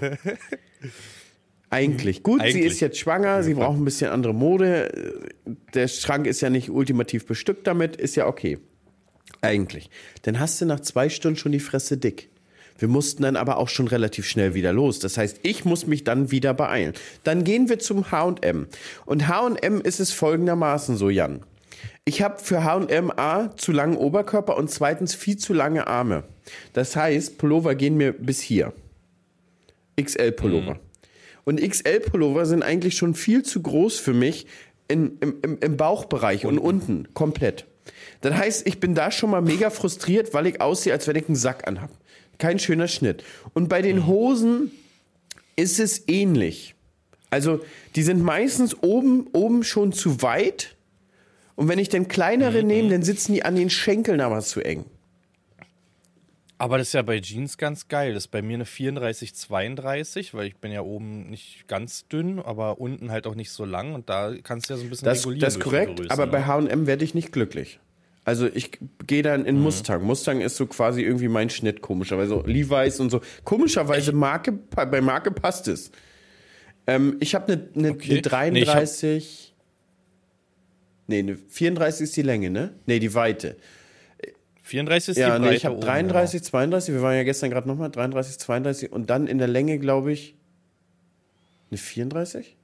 Eigentlich. 1.74 2.22
Gut, 2.22 2.40
sie 2.40 2.48
Eigentlich. 2.48 2.66
ist 2.66 2.80
jetzt 2.80 2.98
schwanger, 2.98 3.42
sie 3.42 3.54
braucht 3.54 3.78
ein 3.78 3.84
bisschen 3.84 4.10
andere 4.10 4.34
Mode. 4.34 5.30
Der 5.74 5.88
Schrank 5.88 6.26
ist 6.26 6.40
ja 6.40 6.50
nicht 6.50 6.70
ultimativ 6.70 7.26
bestückt 7.26 7.66
damit, 7.66 7.96
ist 7.96 8.16
ja 8.16 8.26
okay. 8.26 8.58
Eigentlich. 9.40 9.90
Dann 10.22 10.40
hast 10.40 10.60
du 10.60 10.66
nach 10.66 10.80
zwei 10.80 11.08
Stunden 11.08 11.38
schon 11.38 11.52
die 11.52 11.60
Fresse 11.60 11.96
dick. 11.98 12.30
Wir 12.78 12.88
mussten 12.88 13.22
dann 13.22 13.36
aber 13.36 13.58
auch 13.58 13.68
schon 13.68 13.86
relativ 13.88 14.26
schnell 14.26 14.54
wieder 14.54 14.72
los. 14.72 14.98
Das 14.98 15.16
heißt, 15.16 15.40
ich 15.42 15.64
muss 15.64 15.86
mich 15.86 16.04
dann 16.04 16.30
wieder 16.30 16.54
beeilen. 16.54 16.94
Dann 17.22 17.44
gehen 17.44 17.68
wir 17.68 17.78
zum 17.78 18.10
H&M. 18.10 18.66
Und 19.06 19.28
H&M 19.28 19.80
ist 19.80 20.00
es 20.00 20.12
folgendermaßen 20.12 20.96
so, 20.96 21.08
Jan. 21.08 21.40
Ich 22.04 22.22
habe 22.22 22.38
für 22.38 22.64
H&M 22.64 23.12
A 23.16 23.54
zu 23.56 23.72
langen 23.72 23.96
Oberkörper 23.96 24.56
und 24.56 24.70
zweitens 24.70 25.14
viel 25.14 25.36
zu 25.36 25.52
lange 25.52 25.86
Arme. 25.86 26.24
Das 26.72 26.96
heißt, 26.96 27.38
Pullover 27.38 27.74
gehen 27.74 27.96
mir 27.96 28.12
bis 28.12 28.40
hier. 28.40 28.72
XL-Pullover. 30.00 30.74
Mhm. 30.74 30.83
Und 31.44 31.60
XL-Pullover 31.60 32.46
sind 32.46 32.62
eigentlich 32.62 32.96
schon 32.96 33.14
viel 33.14 33.42
zu 33.42 33.62
groß 33.62 33.98
für 33.98 34.14
mich 34.14 34.46
in, 34.88 35.18
im, 35.20 35.58
im, 35.60 35.76
Bauchbereich 35.76 36.46
unten. 36.46 36.58
und 36.58 36.64
unten 36.64 37.14
komplett. 37.14 37.66
Das 38.20 38.34
heißt, 38.34 38.66
ich 38.66 38.80
bin 38.80 38.94
da 38.94 39.10
schon 39.10 39.30
mal 39.30 39.42
mega 39.42 39.70
frustriert, 39.70 40.32
weil 40.32 40.46
ich 40.46 40.60
aussehe, 40.60 40.92
als 40.92 41.06
wenn 41.06 41.16
ich 41.16 41.28
einen 41.28 41.36
Sack 41.36 41.68
anhab. 41.68 41.90
Kein 42.38 42.58
schöner 42.58 42.88
Schnitt. 42.88 43.22
Und 43.52 43.68
bei 43.68 43.82
den 43.82 44.06
Hosen 44.06 44.70
ist 45.56 45.78
es 45.78 46.08
ähnlich. 46.08 46.74
Also, 47.30 47.60
die 47.96 48.02
sind 48.02 48.22
meistens 48.22 48.82
oben, 48.82 49.26
oben 49.32 49.64
schon 49.64 49.92
zu 49.92 50.22
weit. 50.22 50.76
Und 51.56 51.68
wenn 51.68 51.78
ich 51.78 51.88
dann 51.88 52.08
kleinere 52.08 52.62
mhm. 52.62 52.68
nehme, 52.68 52.90
dann 52.90 53.02
sitzen 53.02 53.34
die 53.34 53.44
an 53.44 53.56
den 53.56 53.70
Schenkeln 53.70 54.20
aber 54.20 54.40
zu 54.40 54.60
eng. 54.60 54.84
Aber 56.56 56.78
das 56.78 56.88
ist 56.88 56.92
ja 56.92 57.02
bei 57.02 57.20
Jeans 57.20 57.58
ganz 57.58 57.88
geil. 57.88 58.14
Das 58.14 58.24
ist 58.24 58.30
bei 58.30 58.40
mir 58.40 58.54
eine 58.54 58.64
34, 58.64 59.34
32, 59.34 60.34
weil 60.34 60.46
ich 60.46 60.56
bin 60.56 60.70
ja 60.70 60.82
oben 60.82 61.28
nicht 61.28 61.66
ganz 61.66 62.06
dünn, 62.06 62.38
aber 62.38 62.80
unten 62.80 63.10
halt 63.10 63.26
auch 63.26 63.34
nicht 63.34 63.50
so 63.50 63.64
lang 63.64 63.94
und 63.94 64.08
da 64.08 64.34
kannst 64.42 64.68
du 64.68 64.74
ja 64.74 64.78
so 64.78 64.84
ein 64.84 64.90
bisschen 64.90 65.06
das, 65.06 65.20
regulieren. 65.20 65.40
Das 65.40 65.56
ist 65.56 65.60
korrekt, 65.60 65.96
Größe, 65.96 66.10
aber 66.10 66.26
ne? 66.26 66.32
bei 66.32 66.44
H&M 66.44 66.86
werde 66.86 67.04
ich 67.04 67.14
nicht 67.14 67.32
glücklich. 67.32 67.80
Also 68.24 68.46
ich 68.46 68.70
gehe 69.06 69.22
dann 69.22 69.44
in 69.44 69.56
mhm. 69.56 69.62
Mustang. 69.62 70.02
Mustang 70.02 70.40
ist 70.40 70.56
so 70.56 70.66
quasi 70.66 71.02
irgendwie 71.02 71.28
mein 71.28 71.50
Schnitt 71.50 71.82
komischerweise. 71.82 72.42
Levi's 72.46 73.00
und 73.00 73.10
so. 73.10 73.20
Komischerweise 73.44 74.12
Marke, 74.12 74.52
bei 74.52 75.00
Marke 75.00 75.30
passt 75.30 75.68
es. 75.68 75.90
Ähm, 76.86 77.16
ich 77.20 77.34
habe 77.34 77.52
eine, 77.52 77.68
eine, 77.74 77.90
okay. 77.90 78.12
eine 78.12 78.22
33. 78.22 79.54
Nee, 81.06 81.18
eine 81.18 81.36
34 81.36 82.04
ist 82.04 82.16
die 82.16 82.22
Länge, 82.22 82.48
ne? 82.48 82.74
Nee, 82.86 82.98
die 82.98 83.12
Weite. 83.12 83.56
34 84.64 85.10
ist 85.10 85.16
ja, 85.18 85.26
die 85.26 85.30
Breite. 85.30 85.50
Nee, 85.50 85.56
ich 85.56 85.66
habe 85.66 85.78
33, 85.78 86.40
genau. 86.40 86.50
32, 86.50 86.94
wir 86.94 87.02
waren 87.02 87.14
ja 87.14 87.22
gestern 87.22 87.50
gerade 87.50 87.68
nochmal, 87.68 87.90
33, 87.90 88.38
32 88.38 88.92
und 88.92 89.10
dann 89.10 89.26
in 89.26 89.36
der 89.36 89.46
Länge, 89.46 89.78
glaube 89.78 90.10
ich, 90.10 90.34
eine 91.70 91.78
34? 91.78 92.56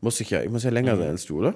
Muss 0.00 0.20
ich 0.20 0.30
ja, 0.30 0.42
ich 0.42 0.50
muss 0.50 0.64
ja 0.64 0.70
länger 0.70 0.96
mhm. 0.96 0.98
sein 0.98 1.08
als 1.10 1.26
du, 1.26 1.38
oder? 1.38 1.54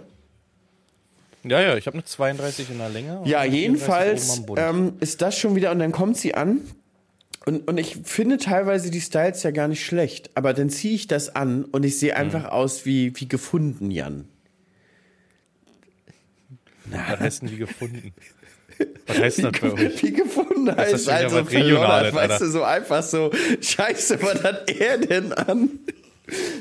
Ja, 1.43 1.61
ja, 1.61 1.77
ich 1.77 1.87
habe 1.87 1.95
eine 1.95 2.05
32 2.05 2.71
in 2.71 2.79
der 2.79 2.89
Länge. 2.89 3.23
Ja, 3.25 3.45
jedenfalls 3.45 4.41
ähm, 4.57 4.95
ist 5.01 5.21
das 5.21 5.37
schon 5.37 5.57
wieder 5.57 5.73
und 5.73 5.81
dann 5.81 5.93
kommt 5.93 6.17
sie 6.17 6.35
an. 6.35 6.61
Und, 7.45 7.69
und 7.69 7.77
ich 7.77 7.99
finde 8.05 8.39
teilweise 8.39 8.91
die 8.91 9.01
Styles 9.01 9.43
ja 9.43 9.51
gar 9.51 9.69
nicht 9.69 9.85
schlecht, 9.85 10.31
aber 10.35 10.55
dann 10.55 10.71
ziehe 10.71 10.95
ich 10.95 11.09
das 11.09 11.35
an 11.35 11.65
und 11.65 11.85
ich 11.85 11.99
sehe 11.99 12.13
mhm. 12.13 12.21
einfach 12.21 12.45
mhm. 12.45 12.51
aus 12.51 12.87
wie, 12.87 13.13
wie 13.19 13.29
gefunden, 13.29 13.91
Jan. 13.91 14.29
Was 16.87 17.21
heißt 17.21 17.43
denn 17.43 17.51
wie 17.51 17.59
gefunden? 17.59 18.15
Was 19.07 19.19
heißt 19.19 19.45
das 19.45 19.53
bei 19.61 19.73
euch? 19.73 20.03
Wie 20.03 20.13
gefunden 20.13 20.75
heißt 20.75 21.09
also 21.09 21.45
verloren, 21.45 22.15
weißt 22.15 22.41
du, 22.41 22.47
so 22.47 22.63
einfach 22.63 23.03
so, 23.03 23.31
scheiße, 23.61 24.23
was 24.23 24.43
hat 24.43 24.71
er 24.71 24.99
denn 24.99 25.33
an? 25.33 25.71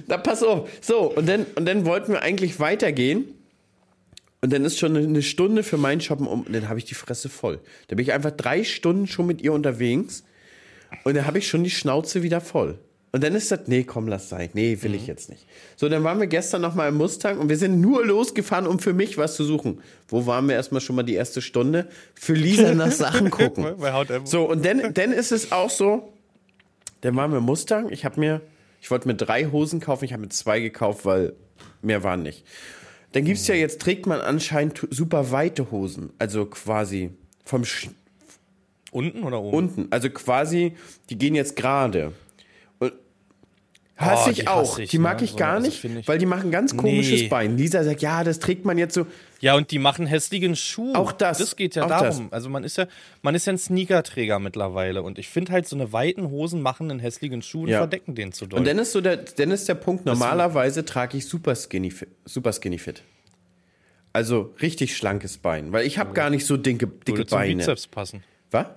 Na, 0.08 0.18
pass 0.18 0.44
auf. 0.44 0.70
So, 0.82 1.12
und 1.14 1.28
dann, 1.28 1.46
und 1.56 1.66
dann 1.66 1.86
wollten 1.86 2.14
wir 2.14 2.22
eigentlich 2.22 2.60
weitergehen. 2.60 3.26
Und 4.42 4.52
dann 4.52 4.66
ist 4.66 4.78
schon 4.78 4.98
eine 4.98 5.22
Stunde 5.22 5.64
für 5.64 5.78
meinen 5.78 6.02
Shoppen 6.02 6.28
um. 6.28 6.42
Und 6.42 6.54
dann 6.54 6.68
habe 6.68 6.78
ich 6.78 6.84
die 6.84 6.96
Fresse 6.96 7.30
voll. 7.30 7.60
Da 7.88 7.96
bin 7.96 8.04
ich 8.04 8.12
einfach 8.12 8.32
drei 8.32 8.66
Stunden 8.66 9.08
schon 9.08 9.26
mit 9.26 9.42
ihr 9.42 9.54
unterwegs. 9.54 10.26
Und 11.06 11.16
dann 11.16 11.26
habe 11.26 11.38
ich 11.38 11.48
schon 11.48 11.64
die 11.64 11.70
Schnauze 11.70 12.24
wieder 12.24 12.42
voll. 12.42 12.78
Und 13.16 13.24
dann 13.24 13.36
ist 13.36 13.52
das, 13.52 13.68
nee, 13.68 13.84
komm, 13.84 14.08
lass 14.08 14.28
sein. 14.30 14.50
Nee, 14.54 14.80
will 14.82 14.90
mhm. 14.90 14.96
ich 14.96 15.06
jetzt 15.06 15.30
nicht. 15.30 15.46
So, 15.76 15.88
dann 15.88 16.04
waren 16.04 16.20
wir 16.20 16.26
gestern 16.26 16.64
noch 16.64 16.74
mal 16.74 16.90
im 16.90 16.96
Mustang 16.96 17.38
und 17.38 17.48
wir 17.48 17.58
sind 17.58 17.80
nur 17.80 18.04
losgefahren, 18.04 18.66
um 18.66 18.80
für 18.80 18.94
mich 18.94 19.20
was 19.20 19.36
zu 19.36 19.44
suchen. 19.44 19.82
Wo 20.08 20.26
waren 20.26 20.48
wir 20.48 20.56
erstmal 20.56 20.82
schon 20.82 20.96
mal 20.96 21.04
die 21.04 21.14
erste 21.14 21.40
Stunde? 21.40 21.88
Für 22.16 22.34
Lisa 22.34 22.74
nach 22.74 22.92
Sachen 22.92 23.30
gucken. 23.30 23.76
so, 24.24 24.50
und 24.50 24.66
dann, 24.66 24.96
dann 24.96 25.14
ist 25.14 25.32
es 25.32 25.52
auch 25.52 25.70
so, 25.70 26.12
dann 27.02 27.16
waren 27.16 27.30
wir 27.30 27.38
im 27.38 27.44
Mustang. 27.44 27.92
Ich 27.92 28.04
habe 28.04 28.20
mir, 28.20 28.42
ich 28.82 28.90
wollte 28.90 29.08
mir 29.08 29.16
drei 29.16 29.46
Hosen 29.46 29.80
kaufen, 29.80 30.06
ich 30.06 30.14
habe 30.14 30.24
mir 30.24 30.30
zwei 30.30 30.60
gekauft, 30.60 31.06
weil 31.06 31.34
mehr 31.84 32.04
waren 32.04 32.24
nicht. 32.24 32.44
Dann 33.12 33.26
gibt 33.26 33.38
es 33.38 33.46
ja 33.46 33.54
jetzt, 33.54 33.80
trägt 33.80 34.08
man 34.08 34.22
anscheinend 34.22 34.88
super 34.90 35.30
weite 35.30 35.70
Hosen. 35.70 36.12
Also 36.18 36.48
quasi 36.48 37.12
vom 37.46 37.64
Sch 37.64 37.90
Unten 38.92 39.24
oder 39.24 39.42
oben? 39.42 39.58
Unten. 39.58 39.88
Also 39.92 40.10
quasi, 40.10 40.74
die 41.10 41.18
gehen 41.18 41.36
jetzt 41.36 41.56
gerade. 41.56 42.14
Hasse 43.96 44.30
oh, 44.30 44.32
ich 44.32 44.48
auch. 44.48 44.80
Ich, 44.80 44.90
die 44.90 44.98
mag 44.98 45.20
ne? 45.20 45.26
ich 45.26 45.36
gar 45.36 45.56
also 45.56 45.68
nicht, 45.68 45.84
ich 45.84 46.08
weil 46.08 46.18
die 46.18 46.26
machen 46.26 46.50
ganz 46.50 46.76
komisches 46.76 47.22
nee. 47.22 47.28
Bein. 47.28 47.58
Lisa 47.58 47.84
sagt, 47.84 48.02
ja, 48.02 48.24
das 48.24 48.40
trägt 48.40 48.66
man 48.66 48.78
jetzt 48.80 48.96
so. 48.96 49.06
Ja, 49.40 49.56
und 49.56 49.70
die 49.70 49.78
machen 49.78 50.08
hässlichen 50.08 50.56
Schuh. 50.56 50.94
Auch 50.96 51.12
das. 51.12 51.38
Das 51.38 51.56
geht 51.56 51.76
ja 51.76 51.86
darum. 51.86 52.30
Das. 52.30 52.34
Also 52.34 52.50
man 52.50 52.64
ist 52.64 52.78
ja, 52.78 52.88
man 53.22 53.36
ist 53.36 53.46
ja 53.46 53.54
ein 53.54 53.60
Sneakerträger 53.60 54.40
mittlerweile. 54.40 55.04
Und 55.04 55.20
ich 55.20 55.30
finde 55.30 55.52
halt, 55.52 55.68
so 55.68 55.76
eine 55.76 55.94
weiten 55.94 56.32
Hosen 56.32 56.62
machen 56.62 56.90
einen 56.90 57.00
hässlichen 57.00 57.44
Schuh 57.44 57.64
und 57.64 57.70
ja. 57.70 57.80
verdecken 57.80 58.16
den 58.16 58.32
zu 58.32 58.48
doll. 58.48 58.60
Und 58.60 58.68
dann 58.68 58.80
ist 58.80 58.94
so 58.94 59.02
der, 59.02 59.18
dann 59.18 59.52
ist 59.52 59.70
der 59.70 59.76
Punkt, 59.76 60.06
normalerweise 60.06 60.86
trage 60.86 61.18
ich 61.18 61.28
super 61.28 61.56
skinny, 61.56 61.92
fit, 61.92 62.10
super 62.26 62.52
skinny 62.52 62.80
fit. 62.80 63.04
Also 64.12 64.54
richtig 64.62 64.96
schlankes 64.98 65.38
Bein. 65.38 65.72
Weil 65.72 65.86
ich 65.86 66.00
habe 66.00 66.14
gar 66.14 66.30
nicht 66.30 66.46
so 66.46 66.58
dicke, 66.58 66.88
dicke 66.88 67.20
Würde 67.20 67.30
Beine. 67.30 67.64
Zum 67.64 67.74
Bizeps 67.74 67.88
passen. 67.88 68.24
Was? 68.50 68.68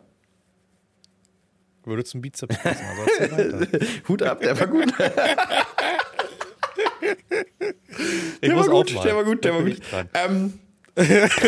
Würde 1.86 2.04
zum 2.04 2.20
Bizeps 2.20 2.58
passen. 2.58 2.84
Also 2.84 3.66
Hut 4.08 4.22
ab, 4.22 4.40
der 4.40 4.58
war 4.58 4.66
gut. 4.66 4.92
der, 8.42 8.56
war 8.56 8.68
gut 8.68 9.04
der 9.04 9.14
war 9.14 9.22
gut, 9.24 9.44
der 9.44 9.54
war 9.54 9.62
gut, 9.62 9.76
ähm, 10.14 10.54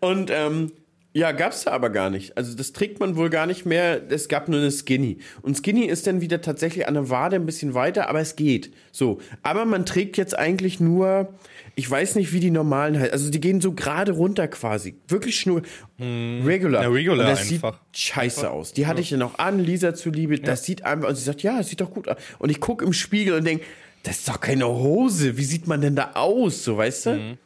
und 0.00 0.30
ähm, 0.32 0.72
ja, 1.12 1.32
gab's 1.32 1.64
da 1.64 1.72
aber 1.72 1.90
gar 1.90 2.08
nicht. 2.10 2.38
Also 2.38 2.56
das 2.56 2.72
trägt 2.72 3.00
man 3.00 3.16
wohl 3.16 3.28
gar 3.28 3.46
nicht 3.46 3.66
mehr. 3.66 4.00
Es 4.08 4.28
gab 4.28 4.48
nur 4.48 4.60
eine 4.60 4.70
Skinny. 4.70 5.18
Und 5.42 5.56
Skinny 5.56 5.84
ist 5.84 6.06
dann 6.06 6.20
wieder 6.20 6.40
tatsächlich 6.40 6.86
an 6.86 6.94
der 6.94 7.10
Wade 7.10 7.34
ein 7.36 7.44
bisschen 7.44 7.74
weiter, 7.74 8.08
aber 8.08 8.20
es 8.20 8.36
geht. 8.36 8.72
So. 8.92 9.18
Aber 9.42 9.64
man 9.64 9.84
trägt 9.84 10.16
jetzt 10.16 10.38
eigentlich 10.38 10.78
nur, 10.80 11.34
ich 11.78 11.88
weiß 11.88 12.16
nicht, 12.16 12.32
wie 12.32 12.40
die 12.40 12.50
normalen 12.50 12.98
halt. 12.98 13.12
Also 13.12 13.30
die 13.30 13.40
gehen 13.40 13.60
so 13.60 13.70
gerade 13.70 14.10
runter 14.10 14.48
quasi. 14.48 14.96
Wirklich 15.06 15.46
nur 15.46 15.62
hm. 15.98 16.42
regular. 16.44 16.82
Ja, 16.82 16.88
regular 16.88 17.20
und 17.20 17.30
das 17.30 17.48
einfach. 17.48 17.78
sieht 17.92 17.96
scheiße 17.96 18.40
einfach. 18.40 18.52
aus. 18.52 18.72
Die 18.72 18.88
hatte 18.88 18.98
ja. 18.98 19.02
ich 19.02 19.10
ja 19.10 19.16
noch 19.16 19.38
an, 19.38 19.60
Lisa 19.60 19.94
zuliebe. 19.94 20.34
Ja. 20.34 20.42
Das 20.42 20.64
sieht 20.64 20.84
einfach, 20.84 21.08
und 21.08 21.14
sie 21.14 21.22
sagt, 21.22 21.44
ja, 21.44 21.58
das 21.58 21.68
sieht 21.68 21.80
doch 21.80 21.92
gut 21.92 22.08
aus. 22.08 22.16
Und 22.40 22.50
ich 22.50 22.58
gucke 22.58 22.84
im 22.84 22.92
Spiegel 22.92 23.34
und 23.34 23.44
denke, 23.44 23.64
das 24.02 24.18
ist 24.18 24.28
doch 24.28 24.40
keine 24.40 24.66
Hose. 24.66 25.38
Wie 25.38 25.44
sieht 25.44 25.68
man 25.68 25.80
denn 25.80 25.94
da 25.94 26.10
aus? 26.14 26.64
So, 26.64 26.76
weißt 26.76 27.06
du? 27.06 27.10
Mhm. 27.10 27.38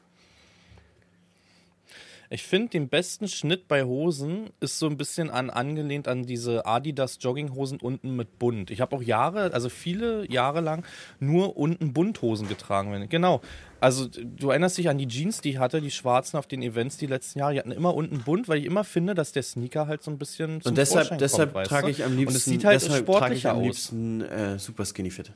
Ich 2.33 2.45
finde, 2.45 2.71
den 2.71 2.89
besten 2.89 3.29
Schnitt 3.29 3.69
bei 3.69 3.85
Hosen 3.85 4.49
ist 4.59 4.79
so 4.79 4.87
ein 4.87 4.97
bisschen 4.97 5.29
an, 5.29 5.51
angelehnt 5.51 6.09
an 6.09 6.25
diese 6.25 6.65
Adidas 6.65 7.19
Jogginghosen 7.21 7.79
unten 7.79 8.17
mit 8.17 8.39
bunt. 8.39 8.71
Ich 8.71 8.81
habe 8.81 8.97
auch 8.97 9.03
Jahre, 9.03 9.53
also 9.53 9.69
viele 9.69 10.31
Jahre 10.31 10.63
lang 10.63 10.83
nur 11.21 11.59
unten 11.59 11.93
Bunthosen 11.93 12.49
getragen. 12.49 13.07
Genau. 13.11 13.43
Also 13.81 14.07
du 14.09 14.49
erinnerst 14.49 14.79
dich 14.79 14.89
an 14.89 14.97
die 14.97 15.09
Jeans, 15.09 15.43
die 15.43 15.51
ich 15.51 15.59
hatte, 15.59 15.83
die 15.83 15.91
schwarzen 15.91 16.39
auf 16.39 16.47
den 16.47 16.63
Events 16.63 16.97
die 16.97 17.07
letzten 17.07 17.41
Jahre. 17.41 17.53
Die 17.53 17.59
hatten 17.59 17.73
immer 17.73 17.95
unten 17.95 18.21
bunt, 18.21 18.49
weil 18.49 18.61
ich 18.61 18.65
immer 18.65 18.85
finde, 18.85 19.15
dass 19.15 19.33
der 19.33 19.43
Sneaker 19.43 19.87
halt 19.87 20.03
so 20.03 20.11
ein 20.11 20.17
bisschen 20.17 20.63
zum 20.63 20.71
Und 20.71 20.79
deshalb, 20.79 21.09
Vorschein 21.09 21.19
deshalb 21.19 21.53
kommt, 21.53 21.67
trage 21.67 21.91
ich 21.91 22.03
am 22.03 22.17
liebsten, 22.17 22.29
Und 22.29 22.37
es 22.37 22.45
sieht 22.47 22.65
halt 22.65 22.81
sportlicher 22.81 23.51
am 23.51 23.61
liebsten, 23.61 24.23
äh, 24.23 24.59
super 24.59 24.87
skinny 24.87 25.11
fit. 25.11 25.33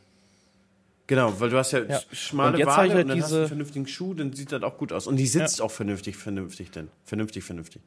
Genau, 1.06 1.38
weil 1.38 1.50
du 1.50 1.56
hast 1.56 1.72
ja, 1.72 1.84
ja. 1.84 2.00
schmale 2.12 2.58
und 2.58 2.66
Wade 2.66 2.94
halt 2.94 3.04
und 3.04 3.08
dann 3.08 3.22
hast 3.22 3.30
du 3.30 3.36
einen 3.36 3.48
vernünftigen 3.48 3.86
Schuh, 3.86 4.14
dann 4.14 4.32
sieht 4.32 4.50
das 4.50 4.62
auch 4.62 4.76
gut 4.76 4.92
aus. 4.92 5.06
Und 5.06 5.16
die 5.16 5.26
sitzt 5.26 5.58
ja. 5.58 5.64
auch 5.64 5.70
vernünftig, 5.70 6.16
vernünftig 6.16 6.70
denn. 6.72 6.88
Vernünftig, 7.04 7.44
vernünftig. 7.44 7.82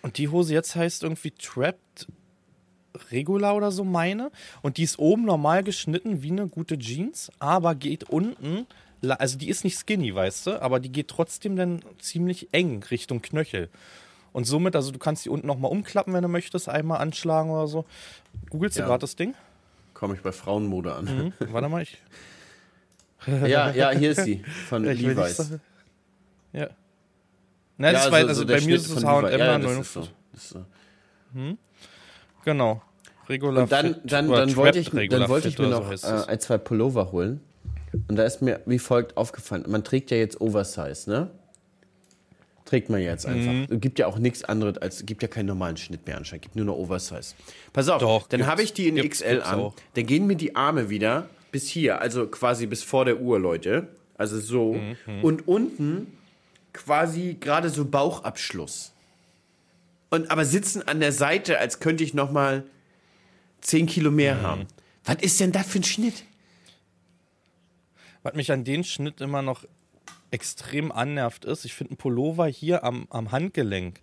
Und 0.00 0.16
die 0.18 0.28
Hose 0.28 0.54
jetzt 0.54 0.74
heißt 0.74 1.02
irgendwie 1.02 1.32
Trapped 1.32 2.06
Regular 3.10 3.56
oder 3.56 3.70
so 3.70 3.84
meine. 3.84 4.30
Und 4.62 4.76
die 4.76 4.82
ist 4.84 4.98
oben 4.98 5.24
normal 5.24 5.62
geschnitten 5.62 6.22
wie 6.22 6.30
eine 6.30 6.48
gute 6.48 6.78
Jeans, 6.78 7.30
aber 7.38 7.74
geht 7.74 8.04
unten, 8.04 8.66
also 9.02 9.38
die 9.38 9.48
ist 9.48 9.64
nicht 9.64 9.78
skinny, 9.78 10.14
weißt 10.14 10.46
du, 10.46 10.62
aber 10.62 10.80
die 10.80 10.90
geht 10.90 11.08
trotzdem 11.08 11.56
dann 11.56 11.82
ziemlich 11.98 12.48
eng 12.52 12.82
Richtung 12.90 13.22
Knöchel. 13.22 13.68
Und 14.32 14.44
somit, 14.44 14.76
also 14.76 14.92
du 14.92 14.98
kannst 14.98 15.24
die 15.26 15.28
unten 15.28 15.46
nochmal 15.46 15.70
umklappen, 15.70 16.14
wenn 16.14 16.22
du 16.22 16.28
möchtest, 16.28 16.68
einmal 16.68 17.00
anschlagen 17.00 17.50
oder 17.50 17.66
so. 17.66 17.84
Googlest 18.48 18.76
ja. 18.76 18.84
du 18.84 18.88
gerade 18.88 19.02
das 19.02 19.14
Ding? 19.14 19.34
Komme 19.92 20.14
ich 20.14 20.22
bei 20.22 20.32
Frauenmode 20.32 20.94
an. 20.94 21.04
Mhm. 21.04 21.32
Warte 21.52 21.68
mal, 21.68 21.82
ich 21.82 21.98
ja, 23.26 23.70
ja, 23.74 23.90
hier 23.90 24.12
ist 24.12 24.24
sie. 24.24 24.42
Von 24.68 24.88
ich 24.88 25.00
Levi's. 25.00 25.52
Ja. 26.52 26.68
Na, 27.78 27.92
das 27.92 28.04
ja, 28.04 28.12
war, 28.12 28.18
also, 28.18 28.28
also 28.28 28.46
bei 28.46 28.60
mir 28.60 28.76
ist 28.76 28.90
es 28.90 29.04
H&M 29.04 29.38
ja, 29.38 29.58
59. 29.58 29.94
So. 29.94 30.08
So. 30.34 30.64
Hm? 31.34 31.58
Genau. 32.44 32.82
Regular 33.28 33.62
und 33.62 33.72
dann, 33.72 33.96
dann, 34.04 34.28
dann, 34.28 34.56
wollte 34.56 34.78
ich, 34.78 34.90
dann 34.90 35.28
wollte 35.28 35.48
ich 35.48 35.58
mir 35.58 35.68
noch 35.68 35.92
so 35.96 36.06
äh, 36.06 36.26
ein, 36.26 36.40
zwei 36.40 36.58
Pullover 36.58 37.12
holen. 37.12 37.40
Und 38.08 38.16
da 38.16 38.24
ist 38.24 38.42
mir 38.42 38.60
wie 38.66 38.78
folgt 38.78 39.16
aufgefallen. 39.16 39.64
Man 39.68 39.84
trägt 39.84 40.10
ja 40.10 40.16
jetzt 40.16 40.40
Oversize, 40.40 41.08
ne? 41.08 41.30
Trägt 42.64 42.88
man 42.88 43.00
jetzt 43.00 43.26
einfach. 43.26 43.52
Mhm. 43.52 43.66
Es 43.68 43.80
gibt 43.80 43.98
ja 43.98 44.06
auch 44.06 44.18
nichts 44.18 44.44
anderes 44.44 44.78
als, 44.78 44.96
es 44.96 45.06
gibt 45.06 45.22
ja 45.22 45.28
keinen 45.28 45.46
normalen 45.46 45.76
Schnitt 45.76 46.06
mehr 46.06 46.16
anscheinend. 46.16 46.42
gibt 46.42 46.56
nur 46.56 46.64
noch 46.64 46.76
Oversize. 46.76 47.34
Pass 47.72 47.88
auf, 47.88 48.00
Doch, 48.00 48.28
dann 48.28 48.46
habe 48.46 48.62
ich 48.62 48.72
die 48.72 48.88
in 48.88 48.96
XL 49.08 49.42
an. 49.42 49.58
auch. 49.58 49.74
Dann 49.94 50.06
gehen 50.06 50.26
mir 50.26 50.36
die 50.36 50.56
Arme 50.56 50.88
wieder 50.88 51.28
bis 51.52 51.68
hier, 51.68 52.00
also 52.00 52.26
quasi 52.26 52.66
bis 52.66 52.82
vor 52.82 53.04
der 53.04 53.20
Uhr, 53.20 53.38
Leute. 53.38 53.86
Also 54.18 54.40
so. 54.40 54.74
Mhm, 55.06 55.22
Und 55.22 55.46
unten 55.46 56.18
quasi 56.72 57.36
gerade 57.38 57.68
so 57.70 57.84
Bauchabschluss. 57.84 58.92
Und 60.10 60.30
aber 60.30 60.44
sitzen 60.44 60.86
an 60.88 60.98
der 61.00 61.12
Seite, 61.12 61.58
als 61.58 61.78
könnte 61.80 62.02
ich 62.02 62.12
noch 62.14 62.32
mal 62.32 62.64
10 63.60 63.86
Kilo 63.86 64.10
mehr 64.10 64.36
Mhm. 64.36 64.42
haben. 64.42 64.66
Was 65.04 65.16
ist 65.22 65.38
denn 65.40 65.52
das 65.52 65.66
für 65.66 65.78
ein 65.78 65.84
Schnitt? 65.84 66.24
Was 68.22 68.34
mich 68.34 68.52
an 68.52 68.64
den 68.64 68.84
Schnitt 68.84 69.20
immer 69.20 69.42
noch 69.42 69.64
extrem 70.30 70.90
annervt 70.92 71.44
ist, 71.44 71.64
ich 71.64 71.74
finde 71.74 71.94
ein 71.94 71.96
Pullover 71.96 72.46
hier 72.46 72.84
am, 72.84 73.06
am 73.10 73.32
Handgelenk 73.32 74.00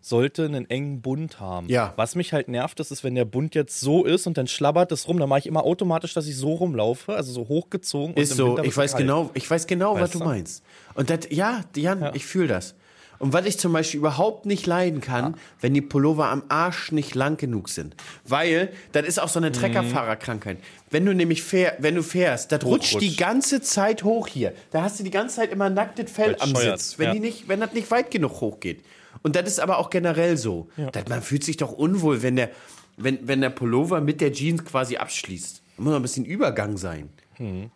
sollte 0.00 0.44
einen 0.44 0.68
engen 0.70 1.02
Bund 1.02 1.40
haben. 1.40 1.68
Ja. 1.68 1.92
Was 1.96 2.14
mich 2.14 2.32
halt 2.32 2.48
nervt, 2.48 2.78
ist, 2.80 2.90
ist, 2.90 3.02
wenn 3.04 3.14
der 3.14 3.24
Bund 3.24 3.54
jetzt 3.54 3.80
so 3.80 4.04
ist 4.04 4.26
und 4.26 4.38
dann 4.38 4.46
schlabbert 4.46 4.92
es 4.92 5.08
rum, 5.08 5.18
dann 5.18 5.28
mache 5.28 5.40
ich 5.40 5.46
immer 5.46 5.64
automatisch, 5.64 6.14
dass 6.14 6.26
ich 6.26 6.36
so 6.36 6.54
rumlaufe, 6.54 7.14
also 7.14 7.32
so 7.32 7.48
hochgezogen. 7.48 8.14
Ist 8.16 8.34
so, 8.34 8.58
ich 8.60 8.76
weiß 8.76 8.92
kalt. 8.92 9.02
genau, 9.02 9.30
ich 9.34 9.50
weiß 9.50 9.66
genau, 9.66 9.94
was 9.94 10.02
Weißt 10.02 10.14
du 10.14 10.18
du? 10.20 10.24
meinst. 10.24 10.62
Und 10.94 11.10
das, 11.10 11.20
ja, 11.30 11.62
Jan, 11.76 12.10
ich 12.14 12.24
fühle 12.26 12.48
das. 12.48 12.74
Und 13.20 13.32
was 13.32 13.46
ich 13.46 13.58
zum 13.58 13.72
Beispiel 13.72 13.98
überhaupt 13.98 14.46
nicht 14.46 14.64
leiden 14.66 15.00
kann, 15.00 15.34
wenn 15.60 15.74
die 15.74 15.80
Pullover 15.82 16.28
am 16.28 16.44
Arsch 16.48 16.92
nicht 16.92 17.16
lang 17.16 17.36
genug 17.36 17.68
sind. 17.68 17.96
Weil, 18.24 18.70
das 18.92 19.08
ist 19.08 19.18
auch 19.20 19.28
so 19.28 19.40
Mhm. 19.40 19.46
eine 19.46 19.52
Treckerfahrerkrankheit. 19.56 20.58
Wenn 20.90 21.04
du 21.04 21.12
nämlich 21.12 21.42
fähr, 21.42 21.74
wenn 21.80 21.96
du 21.96 22.04
fährst, 22.04 22.52
das 22.52 22.64
rutscht 22.64 23.00
die 23.00 23.16
ganze 23.16 23.60
Zeit 23.60 24.04
hoch 24.04 24.28
hier. 24.28 24.52
Da 24.70 24.82
hast 24.82 25.00
du 25.00 25.04
die 25.04 25.10
ganze 25.10 25.34
Zeit 25.36 25.50
immer 25.50 25.68
nacktes 25.68 26.12
Fell 26.12 26.28
Weil's 26.34 26.40
am 26.42 26.50
scheuert, 26.50 26.78
Sitz, 26.80 26.98
wenn, 27.00 27.06
ja. 27.08 27.12
die 27.14 27.20
nicht, 27.20 27.48
wenn 27.48 27.58
das 27.58 27.72
nicht 27.72 27.90
weit 27.90 28.12
genug 28.12 28.40
hochgeht. 28.40 28.84
Und 29.22 29.36
das 29.36 29.48
ist 29.48 29.60
aber 29.60 29.78
auch 29.78 29.90
generell 29.90 30.36
so. 30.36 30.68
Das, 30.92 31.08
man 31.08 31.22
fühlt 31.22 31.44
sich 31.44 31.56
doch 31.56 31.72
unwohl, 31.72 32.22
wenn 32.22 32.36
der, 32.36 32.50
wenn, 32.96 33.26
wenn 33.26 33.40
der 33.40 33.50
Pullover 33.50 34.00
mit 34.00 34.20
der 34.20 34.32
Jeans 34.32 34.64
quasi 34.64 34.96
abschließt. 34.96 35.62
Da 35.76 35.82
muss 35.82 35.90
noch 35.90 35.98
ein 35.98 36.02
bisschen 36.02 36.24
Übergang 36.24 36.76
sein. 36.76 37.10
Mhm. 37.38 37.70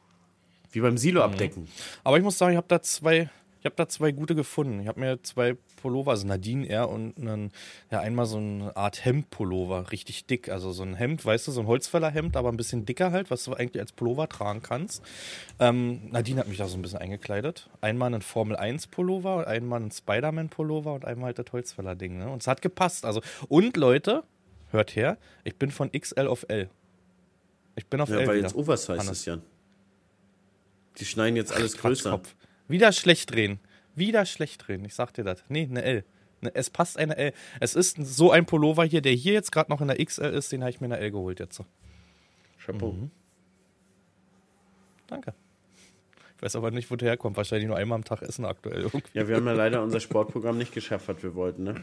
Wie 0.72 0.80
beim 0.80 0.96
Silo 0.96 1.22
abdecken. 1.22 1.68
Aber 2.02 2.16
ich 2.16 2.22
muss 2.22 2.38
sagen, 2.38 2.52
ich 2.52 2.56
habe 2.56 2.68
da 2.68 2.80
zwei, 2.80 3.30
ich 3.62 3.64
habe 3.66 3.76
da 3.76 3.86
zwei 3.86 4.10
gute 4.10 4.34
gefunden. 4.34 4.80
Ich 4.80 4.88
habe 4.88 4.98
mir 4.98 5.22
zwei 5.22 5.56
Pullover, 5.80 6.10
also 6.10 6.26
Nadine 6.26 6.66
Air 6.66 6.88
und 6.88 7.16
einen, 7.16 7.52
ja 7.92 8.00
einmal 8.00 8.26
so 8.26 8.38
eine 8.38 8.76
Art 8.76 9.04
Hemdpullover, 9.04 9.92
richtig 9.92 10.26
dick, 10.26 10.48
also 10.48 10.72
so 10.72 10.82
ein 10.82 10.96
Hemd, 10.96 11.24
weißt 11.24 11.46
du, 11.46 11.52
so 11.52 11.60
ein 11.60 11.68
Holzfällerhemd, 11.68 12.36
aber 12.36 12.48
ein 12.48 12.56
bisschen 12.56 12.86
dicker 12.86 13.12
halt, 13.12 13.30
was 13.30 13.44
du 13.44 13.54
eigentlich 13.54 13.80
als 13.80 13.92
Pullover 13.92 14.28
tragen 14.28 14.62
kannst. 14.62 15.04
Ähm, 15.60 16.10
Nadine 16.10 16.40
hat 16.40 16.48
mich 16.48 16.58
da 16.58 16.66
so 16.66 16.76
ein 16.76 16.82
bisschen 16.82 16.98
eingekleidet. 16.98 17.70
Einmal 17.80 18.08
einen 18.08 18.20
Formel 18.22 18.56
1 18.56 18.88
Pullover, 18.88 19.46
einmal 19.46 19.80
einen 19.80 19.92
Spider-Man 19.92 20.48
Pullover 20.48 20.94
und 20.94 21.04
einmal 21.04 21.26
halt 21.26 21.38
das 21.38 21.52
Holzfäller 21.52 21.94
Ding. 21.94 22.18
Ne? 22.18 22.28
Und 22.28 22.42
es 22.42 22.48
hat 22.48 22.62
gepasst. 22.62 23.04
Also 23.04 23.20
und 23.48 23.76
Leute, 23.76 24.24
hört 24.72 24.96
her, 24.96 25.18
ich 25.44 25.54
bin 25.54 25.70
von 25.70 25.92
XL 25.92 26.26
auf 26.26 26.46
L. 26.48 26.68
Ich 27.76 27.86
bin 27.86 28.00
auf 28.00 28.08
Ja, 28.08 28.16
L 28.16 28.26
weil 28.26 28.38
wieder. 28.38 28.48
jetzt 28.48 28.56
Oversize 28.56 28.98
Hannes. 28.98 29.20
ist, 29.20 29.24
Jan. 29.26 29.40
Die 30.98 31.04
schneiden 31.04 31.36
jetzt 31.36 31.52
alles 31.52 31.76
größer. 31.78 32.10
Quatschkopf. 32.10 32.34
Wieder 32.72 32.90
schlecht 32.92 33.34
drehen. 33.34 33.60
Wieder 33.94 34.24
schlecht 34.24 34.66
drehen. 34.66 34.82
Ich 34.86 34.94
sag 34.94 35.12
dir 35.12 35.24
das. 35.24 35.44
Nee, 35.50 35.68
eine 35.70 35.82
L. 35.82 36.04
Es 36.54 36.70
passt 36.70 36.96
eine 36.96 37.18
L. 37.18 37.34
Es 37.60 37.74
ist 37.74 37.98
so 37.98 38.30
ein 38.30 38.46
Pullover 38.46 38.84
hier, 38.84 39.02
der 39.02 39.12
hier 39.12 39.34
jetzt 39.34 39.52
gerade 39.52 39.70
noch 39.70 39.82
in 39.82 39.88
der 39.88 40.02
XL 40.02 40.32
ist, 40.32 40.50
den 40.52 40.62
habe 40.62 40.70
ich 40.70 40.80
mir 40.80 40.86
in 40.86 40.92
der 40.92 41.00
L 41.00 41.10
geholt 41.10 41.38
jetzt. 41.38 41.62
Chapeau. 42.64 42.92
Mhm. 42.92 43.10
Danke. 45.06 45.34
Ich 46.36 46.42
weiß 46.42 46.56
aber 46.56 46.70
nicht, 46.70 46.90
wo 46.90 46.96
der 46.96 47.10
herkommt. 47.10 47.36
Wahrscheinlich 47.36 47.68
nur 47.68 47.76
einmal 47.76 47.96
am 47.96 48.04
Tag 48.04 48.22
essen 48.22 48.46
aktuell. 48.46 48.80
Irgendwie. 48.80 49.18
Ja, 49.18 49.28
wir 49.28 49.36
haben 49.36 49.46
ja 49.46 49.52
leider 49.52 49.82
unser 49.82 50.00
Sportprogramm 50.00 50.56
nicht 50.56 50.72
geschafft, 50.72 51.08
was 51.08 51.22
wir 51.22 51.34
wollten, 51.34 51.64
ne? 51.64 51.74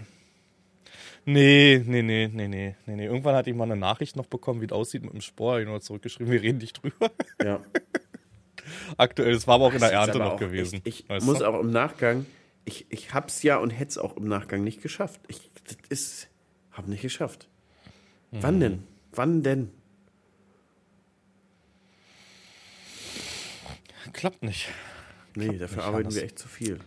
Nee, 1.25 1.83
nee, 1.85 2.01
nee, 2.01 2.27
nee, 2.33 2.47
nee, 2.47 2.75
nee, 2.87 2.95
nee. 2.95 3.05
Irgendwann 3.05 3.35
hatte 3.35 3.51
ich 3.51 3.55
mal 3.55 3.65
eine 3.65 3.75
Nachricht 3.75 4.15
noch 4.15 4.25
bekommen, 4.25 4.59
wie 4.61 4.65
es 4.65 4.71
aussieht 4.71 5.03
mit 5.03 5.13
dem 5.13 5.21
Sport. 5.21 5.61
Ich 5.61 5.67
nur 5.67 5.79
zurückgeschrieben, 5.81 6.31
wir 6.33 6.41
reden 6.41 6.57
nicht 6.57 6.81
drüber. 6.81 7.11
Ja. 7.43 7.61
Aktuell, 8.97 9.33
es 9.33 9.47
war 9.47 9.55
aber 9.55 9.65
auch 9.65 9.73
in 9.73 9.79
der 9.79 9.89
Das 9.91 10.07
Ernte 10.07 10.19
noch 10.19 10.37
gewesen. 10.37 10.75
echt- 10.85 10.87
Ich 11.03 11.09
weißt 11.09 11.25
muss 11.25 11.39
du? 11.39 11.45
auch 11.47 11.59
im 11.59 11.71
Nachgang, 11.71 12.25
ich, 12.65 12.85
ich 12.89 13.13
hab's 13.13 13.41
ja 13.43 13.57
und 13.57 13.69
hätte 13.71 13.89
es 13.91 13.97
auch 13.97 14.15
im 14.17 14.27
Nachgang 14.27 14.63
nicht 14.63 14.81
geschafft. 14.81 15.21
Ich 15.27 15.49
das 15.65 15.77
ist, 15.89 16.27
hab 16.71 16.87
nicht 16.87 17.01
geschafft. 17.01 17.47
Mhm. 18.31 18.37
Wann 18.43 18.59
denn? 18.59 18.83
Wann 19.13 19.43
denn? 19.43 19.71
Klappt 24.13 24.43
nicht. 24.43 24.67
Nee, 25.35 25.57
dafür 25.57 25.77
nicht, 25.77 25.85
arbeiten 25.85 26.03
Hannes. 26.05 26.15
wir 26.15 26.23
echt 26.23 26.39
zu 26.39 26.47
viel. 26.47 26.79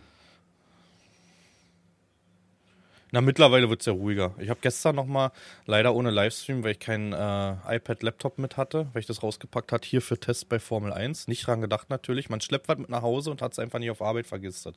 Na, 3.13 3.21
mittlerweile 3.21 3.69
wird 3.69 3.81
es 3.81 3.85
ja 3.85 3.93
ruhiger. 3.93 4.33
Ich 4.39 4.49
habe 4.49 4.59
gestern 4.59 4.95
noch 4.95 5.05
mal, 5.05 5.31
leider 5.67 5.93
ohne 5.93 6.09
Livestream, 6.09 6.63
weil 6.63 6.71
ich 6.71 6.79
keinen 6.79 7.13
äh, 7.13 7.75
iPad-Laptop 7.75 8.39
mit 8.39 8.57
hatte, 8.57 8.87
weil 8.91 9.01
ich 9.01 9.05
das 9.05 9.21
rausgepackt 9.21 9.71
hat 9.71 9.85
hier 9.85 10.01
für 10.01 10.19
Tests 10.19 10.45
bei 10.45 10.57
Formel 10.57 10.91
1. 10.91 11.27
Nicht 11.27 11.45
dran 11.45 11.61
gedacht 11.61 11.91
natürlich. 11.91 12.31
Man 12.31 12.41
schleppt 12.41 12.67
was 12.67 12.79
mit 12.79 12.89
nach 12.89 13.03
Hause 13.03 13.29
und 13.29 13.43
hat 13.43 13.51
es 13.51 13.59
einfach 13.59 13.77
nicht 13.77 13.91
auf 13.91 14.01
Arbeit 14.01 14.25
vergisst. 14.25 14.67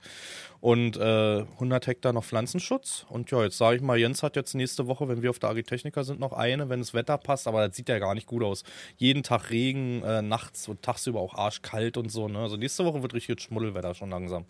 Und 0.60 0.98
äh, 0.98 1.44
100 1.54 1.86
Hektar 1.86 2.12
noch 2.12 2.24
Pflanzenschutz. 2.24 3.06
Und 3.08 3.30
ja, 3.30 3.42
jetzt 3.42 3.56
sage 3.56 3.76
ich 3.76 3.82
mal, 3.82 3.96
Jens 3.96 4.22
hat 4.22 4.36
jetzt 4.36 4.52
nächste 4.52 4.86
Woche, 4.86 5.08
wenn 5.08 5.22
wir 5.22 5.30
auf 5.30 5.38
der 5.38 5.48
Agritechnica 5.48 6.04
sind, 6.04 6.20
noch 6.20 6.34
eine, 6.34 6.68
wenn 6.68 6.80
das 6.80 6.92
Wetter 6.92 7.16
passt. 7.16 7.48
Aber 7.48 7.66
das 7.66 7.74
sieht 7.74 7.88
ja 7.88 7.98
gar 7.98 8.14
nicht 8.14 8.26
gut 8.26 8.42
aus. 8.42 8.64
Jeden 8.98 9.22
Tag 9.22 9.48
Regen, 9.48 10.02
äh, 10.02 10.20
nachts 10.20 10.68
und 10.68 10.82
tagsüber 10.82 11.20
auch 11.20 11.32
arschkalt 11.32 11.96
und 11.96 12.12
so. 12.12 12.28
Ne? 12.28 12.40
Also 12.40 12.58
nächste 12.58 12.84
Woche 12.84 13.00
wird 13.00 13.14
richtig 13.14 13.40
Schmuddelwetter 13.40 13.94
schon 13.94 14.10
langsam. 14.10 14.44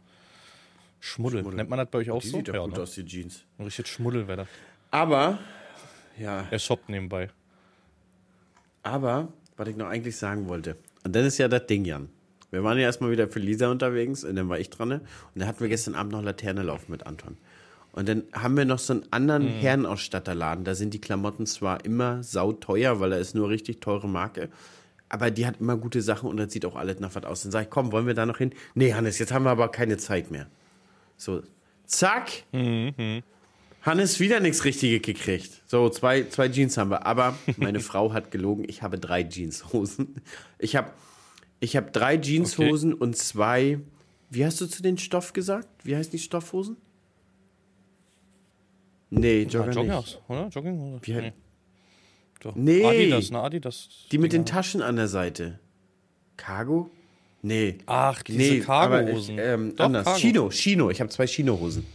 Schmuddel. 1.07 1.41
Schmuddel. 1.41 1.57
Nennt 1.57 1.71
man 1.71 1.79
das 1.79 1.89
bei 1.91 1.99
euch 1.99 2.11
auch 2.11 2.21
Die 2.21 2.29
so? 2.29 2.37
sieht 2.39 2.49
doch 2.49 2.65
gut 2.65 2.77
ne? 2.77 2.83
aus, 2.83 2.93
die 2.95 3.05
Jeans. 3.05 3.45
Richtig 3.59 3.87
Schmuddelwetter. 3.89 4.47
Aber, 4.91 5.39
ja, 6.19 6.47
Er 6.51 6.59
shoppt 6.59 6.89
nebenbei. 6.89 7.29
aber, 8.83 9.29
was 9.57 9.69
ich 9.69 9.77
noch 9.77 9.89
eigentlich 9.89 10.17
sagen 10.17 10.49
wollte, 10.49 10.77
und 11.05 11.15
dann 11.15 11.25
ist 11.25 11.39
ja 11.39 11.47
das 11.49 11.67
Ding, 11.67 11.85
Jan. 11.85 12.09
Wir 12.51 12.63
waren 12.65 12.79
ja 12.79 12.85
erstmal 12.85 13.11
wieder 13.11 13.29
für 13.29 13.39
Lisa 13.39 13.71
unterwegs 13.71 14.25
und 14.25 14.35
dann 14.37 14.49
war 14.49 14.59
ich 14.59 14.71
dran. 14.71 14.89
ne? 14.89 15.01
Und 15.35 15.41
dann 15.41 15.47
hatten 15.49 15.61
wir 15.61 15.69
gestern 15.69 15.95
Abend 15.95 16.13
noch 16.13 16.23
Laterne 16.23 16.63
laufen 16.63 16.91
mit 16.91 17.07
Anton. 17.07 17.37
Und 17.93 18.09
dann 18.09 18.25
haben 18.33 18.57
wir 18.57 18.65
noch 18.65 18.79
so 18.79 18.93
einen 18.95 19.05
anderen 19.13 19.45
Mhm. 19.45 19.61
Herrenausstatterladen. 19.61 20.65
Da 20.65 20.75
sind 20.75 20.93
die 20.95 21.01
Klamotten 21.01 21.47
zwar 21.47 21.85
immer 21.85 22.23
sauteuer, 22.23 22.99
weil 23.01 23.11
da 23.11 23.17
ist 23.17 23.35
nur 23.35 23.49
richtig 23.49 23.81
teure 23.81 24.09
Marke. 24.09 24.49
Aber 25.09 25.31
die 25.31 25.47
hat 25.47 25.61
immer 25.61 25.77
gute 25.77 26.03
Sachen 26.03 26.29
und 26.29 26.37
das 26.39 26.53
sieht 26.53 26.65
auch 26.67 26.77
alles 26.77 26.99
nach 27.01 27.15
was 27.15 27.25
aus. 27.25 27.43
Dann 27.43 27.53
sag 27.53 27.63
ich, 27.65 27.71
komm, 27.71 27.93
wollen 27.93 28.07
wir 28.07 28.15
da 28.15 28.27
noch 28.27 28.39
hin? 28.39 28.53
Nee, 28.75 28.93
Hannes, 28.95 29.19
jetzt 29.19 29.33
haben 29.33 29.45
wir 29.45 29.51
aber 29.51 29.69
keine 29.71 29.97
Zeit 29.97 30.31
mehr. 30.31 30.47
So, 31.17 31.43
zack. 31.87 32.45
Mhm. 32.53 33.23
Hannes 33.83 34.19
wieder 34.19 34.41
nichts 34.41 34.65
Richtiges 34.65 35.03
gekriegt. 35.03 35.63
So, 35.67 35.89
zwei, 35.89 36.25
zwei 36.25 36.49
Jeans 36.49 36.77
haben 36.77 36.91
wir. 36.91 37.07
Aber 37.07 37.39
meine 37.57 37.81
Frau 37.89 38.13
hat 38.13 38.31
gelogen, 38.31 38.65
ich 38.69 38.83
habe 38.83 38.99
drei 38.99 39.23
Jeanshosen. 39.23 40.17
Ich 40.59 40.75
habe 40.75 40.91
ich 41.61 41.77
hab 41.77 41.93
drei 41.93 42.17
Jeanshosen 42.17 42.93
und 42.93 43.17
zwei. 43.17 43.79
Wie 44.29 44.45
hast 44.45 44.61
du 44.61 44.67
zu 44.67 44.83
den 44.83 44.99
Stoff 44.99 45.33
gesagt? 45.33 45.69
Wie 45.85 45.97
heißen 45.97 46.11
die 46.11 46.19
Stoffhosen? 46.19 46.77
Nee, 49.11 49.43
Jogger 49.43 49.73
Ja, 49.73 49.83
nicht. 49.83 49.89
Joggers, 49.89 50.19
oder? 50.29 50.49
Jogginghose? 50.49 50.99
Wie 51.03 51.13
nee. 51.13 51.33
So. 52.43 52.53
Nee. 52.55 52.85
Adidas, 52.85 53.31
ne? 53.31 53.41
Adidas. 53.41 53.89
Die 54.11 54.19
mit 54.19 54.33
den. 54.33 54.45
Taschen 54.45 54.83
an 54.83 54.97
der 54.97 55.09
Seite. 55.09 55.61
Cargo? 56.37 56.91
Nee. 57.47 57.79
Ach, 57.87 58.23
diese 58.23 58.39
nee, 58.39 58.63
aber, 58.67 58.99
Cargohosen. 59.03 59.39
Ähm, 59.39 59.75
anders. 59.79 60.05
Cargo. 60.05 60.19
Chino, 60.19 60.51
Chino. 60.51 60.91
Ich 60.91 61.01
habe 61.01 61.11
zwei 61.11 61.27
Chino-Hosen. 61.27 61.87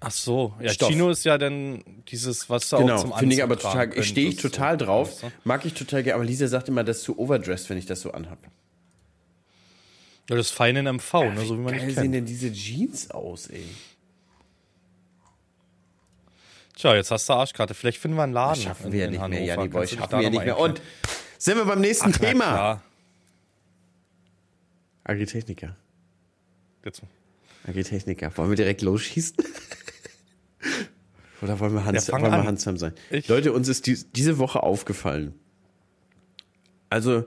Ach 0.00 0.10
so, 0.10 0.54
ja, 0.60 0.70
Stoff. 0.72 0.88
Chino 0.90 1.10
ist 1.10 1.24
ja 1.24 1.38
dann 1.38 1.82
dieses, 2.08 2.48
was 2.50 2.72
auch 2.72 2.78
Genau, 2.80 2.98
zum 3.00 3.12
finde 3.14 3.34
ich 3.34 3.42
aber 3.42 3.56
total, 3.58 4.00
stehe 4.02 4.28
ich 4.28 4.36
total 4.36 4.78
so, 4.78 4.84
drauf. 4.86 5.20
du? 5.20 5.30
Mag 5.44 5.64
ich 5.64 5.74
total 5.74 6.02
gerne. 6.02 6.16
Aber 6.16 6.24
Lisa 6.24 6.46
sagt 6.48 6.68
immer, 6.68 6.84
das 6.84 6.98
ist 6.98 7.02
zu 7.04 7.18
overdressed, 7.18 7.68
wenn 7.70 7.78
ich 7.78 7.86
das 7.86 8.00
so 8.00 8.12
anhab. 8.12 8.38
Ja, 10.30 10.36
das 10.36 10.46
ist 10.48 10.52
fein 10.52 10.76
in 10.76 10.84
MV, 10.86 11.12
ne, 11.14 11.44
so 11.46 11.56
wie 11.56 11.60
man 11.62 11.72
Geil 11.76 11.86
sehen 11.90 11.94
kennt. 12.02 12.14
denn 12.14 12.26
diese 12.26 12.52
Jeans 12.52 13.10
aus, 13.10 13.46
ey? 13.48 13.64
Tja, 16.76 16.94
jetzt 16.94 17.10
hast 17.10 17.28
du 17.28 17.32
Arschkarte. 17.32 17.74
Vielleicht 17.74 17.98
finden 17.98 18.16
wir 18.16 18.22
einen 18.24 18.32
Laden. 18.32 18.62
Schaffen 18.62 18.86
in- 18.86 18.92
wir 18.92 19.00
ja 19.00 19.06
nicht 19.10 19.14
mehr, 19.18 19.22
Hannover. 19.24 19.42
Janni 19.44 19.68
Boy. 19.68 19.80
Kannst 19.80 19.92
du 19.92 19.96
dich 19.96 20.00
Schaffen 20.00 20.10
da 20.12 20.18
wir 20.18 20.24
ja 20.24 20.30
nicht 20.30 20.44
mehr. 20.44 20.58
Und 20.58 20.80
sind 21.38 21.56
wir 21.56 21.64
beim 21.64 21.80
nächsten 21.80 22.06
einkleiden? 22.06 22.40
Thema. 22.40 22.82
Agritechniker. 25.08 25.76
Jetzt, 26.84 27.02
Agritechniker. 27.66 28.36
Wollen 28.36 28.50
wir 28.50 28.56
direkt 28.56 28.82
losschießen? 28.82 29.36
Oder 31.42 31.58
wollen 31.60 31.74
wir, 31.74 31.84
Hans, 31.84 32.06
Ja, 32.08 32.14
wollen 32.14 32.24
wir 32.24 32.32
an. 32.32 32.46
handsam 32.46 32.76
sein? 32.76 32.92
Ich- 33.10 33.28
Leute, 33.28 33.52
uns 33.52 33.68
ist 33.68 33.86
dies, 33.86 34.10
diese 34.12 34.38
Woche 34.38 34.62
aufgefallen. 34.62 35.34
Also, 36.90 37.24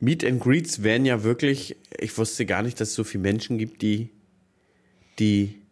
Meet 0.00 0.24
and 0.24 0.42
Greets 0.42 0.82
wären 0.82 1.06
ja 1.06 1.22
wirklich, 1.22 1.76
ich 1.98 2.16
wusste 2.18 2.44
gar 2.44 2.62
nicht, 2.62 2.80
dass 2.80 2.88
es 2.88 2.94
so 2.94 3.04
viele 3.04 3.22
Menschen 3.22 3.56
gibt, 3.56 3.82
die, 3.82 4.10
die 5.18 5.62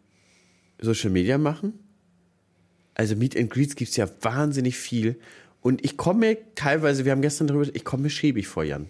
Social 0.79 1.09
Media 1.09 1.37
machen. 1.37 1.73
Also 2.93 3.15
Meet 3.15 3.37
and 3.37 3.49
Greets 3.49 3.75
gibt 3.75 3.91
es 3.91 3.97
ja 3.97 4.09
wahnsinnig 4.21 4.77
viel. 4.77 5.19
Und 5.61 5.83
ich 5.85 5.97
komme 5.97 6.19
mir 6.21 6.37
teilweise, 6.55 7.05
wir 7.05 7.11
haben 7.11 7.21
gestern 7.21 7.47
darüber, 7.47 7.67
ich 7.73 7.83
komme 7.83 8.03
mir 8.03 8.09
schäbig 8.09 8.47
vor, 8.47 8.63
Jan. 8.63 8.87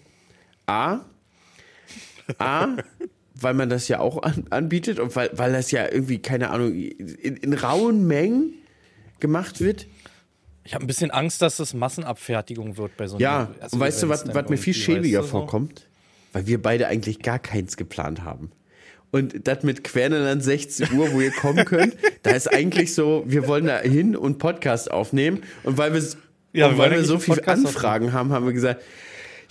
A, 0.66 1.00
A, 2.38 2.76
weil 3.34 3.54
man 3.54 3.68
das 3.68 3.88
ja 3.88 3.98
auch 4.00 4.22
an, 4.22 4.44
anbietet 4.50 4.98
und 4.98 5.14
weil, 5.16 5.30
weil 5.34 5.52
das 5.52 5.70
ja 5.70 5.90
irgendwie, 5.90 6.18
keine 6.18 6.50
Ahnung, 6.50 6.72
in, 6.74 7.36
in 7.36 7.54
rauen 7.54 8.06
Mengen 8.06 8.54
gemacht 9.20 9.60
wird. 9.60 9.86
Ich 10.64 10.74
habe 10.74 10.84
ein 10.84 10.86
bisschen 10.86 11.10
Angst, 11.10 11.42
dass 11.42 11.56
das 11.56 11.74
Massenabfertigung 11.74 12.76
wird 12.76 12.96
bei 12.96 13.08
so 13.08 13.16
einem 13.16 13.22
Ja, 13.22 13.50
und 13.70 13.80
weißt 13.80 14.02
du, 14.04 14.08
was, 14.08 14.32
was 14.32 14.48
mir 14.48 14.58
viel 14.58 14.74
schäbiger 14.74 15.20
weißt 15.20 15.28
du, 15.28 15.32
so? 15.32 15.38
vorkommt? 15.38 15.88
Weil 16.32 16.46
wir 16.46 16.62
beide 16.62 16.86
eigentlich 16.86 17.20
gar 17.20 17.38
keins 17.38 17.76
geplant 17.76 18.22
haben. 18.24 18.52
Und 19.10 19.46
das 19.46 19.62
mit 19.62 19.84
Querneland 19.84 20.42
16 20.42 20.92
Uhr, 20.92 21.12
wo 21.12 21.20
ihr 21.20 21.32
kommen 21.32 21.66
könnt, 21.66 21.94
da 22.22 22.30
ist 22.30 22.52
eigentlich 22.52 22.94
so, 22.94 23.24
wir 23.26 23.46
wollen 23.46 23.66
da 23.66 23.80
hin 23.80 24.16
und 24.16 24.38
Podcast 24.38 24.90
aufnehmen. 24.90 25.42
Und 25.64 25.76
weil 25.76 25.92
wir, 25.92 26.02
Ja, 26.54 26.70
wir 26.70 26.78
weil 26.78 26.90
wir 26.92 27.04
so 27.04 27.18
viele 27.18 27.46
Anfragen 27.46 28.14
haben, 28.14 28.32
haben 28.32 28.46
wir 28.46 28.54
gesagt, 28.54 28.82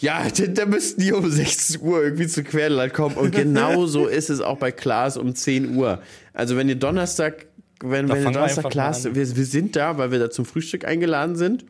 ja, 0.01 0.27
da 0.53 0.65
müssten 0.65 1.01
die 1.01 1.13
um 1.13 1.29
16 1.29 1.81
Uhr 1.81 2.03
irgendwie 2.03 2.27
zu 2.27 2.43
Querneland 2.43 2.93
kommen. 2.93 3.15
Und 3.15 3.31
genau 3.33 3.85
so 3.87 4.07
ist 4.07 4.29
es 4.29 4.41
auch 4.41 4.57
bei 4.57 4.71
Klaas 4.71 5.15
um 5.17 5.33
10 5.33 5.75
Uhr. 5.75 6.01
Also 6.33 6.57
wenn 6.57 6.67
ihr 6.67 6.75
Donnerstag, 6.75 7.45
wenn, 7.83 8.07
Da 8.07 8.15
wenn 8.15 8.23
ihr 8.23 8.31
Donnerstag 8.31 8.69
Klaas, 8.69 9.05
wir, 9.05 9.15
wir 9.15 9.45
sind 9.45 9.75
da, 9.75 9.97
weil 9.97 10.11
wir 10.11 10.19
da 10.19 10.29
zum 10.29 10.45
Frühstück 10.45 10.85
eingeladen 10.85 11.35
sind 11.35 11.65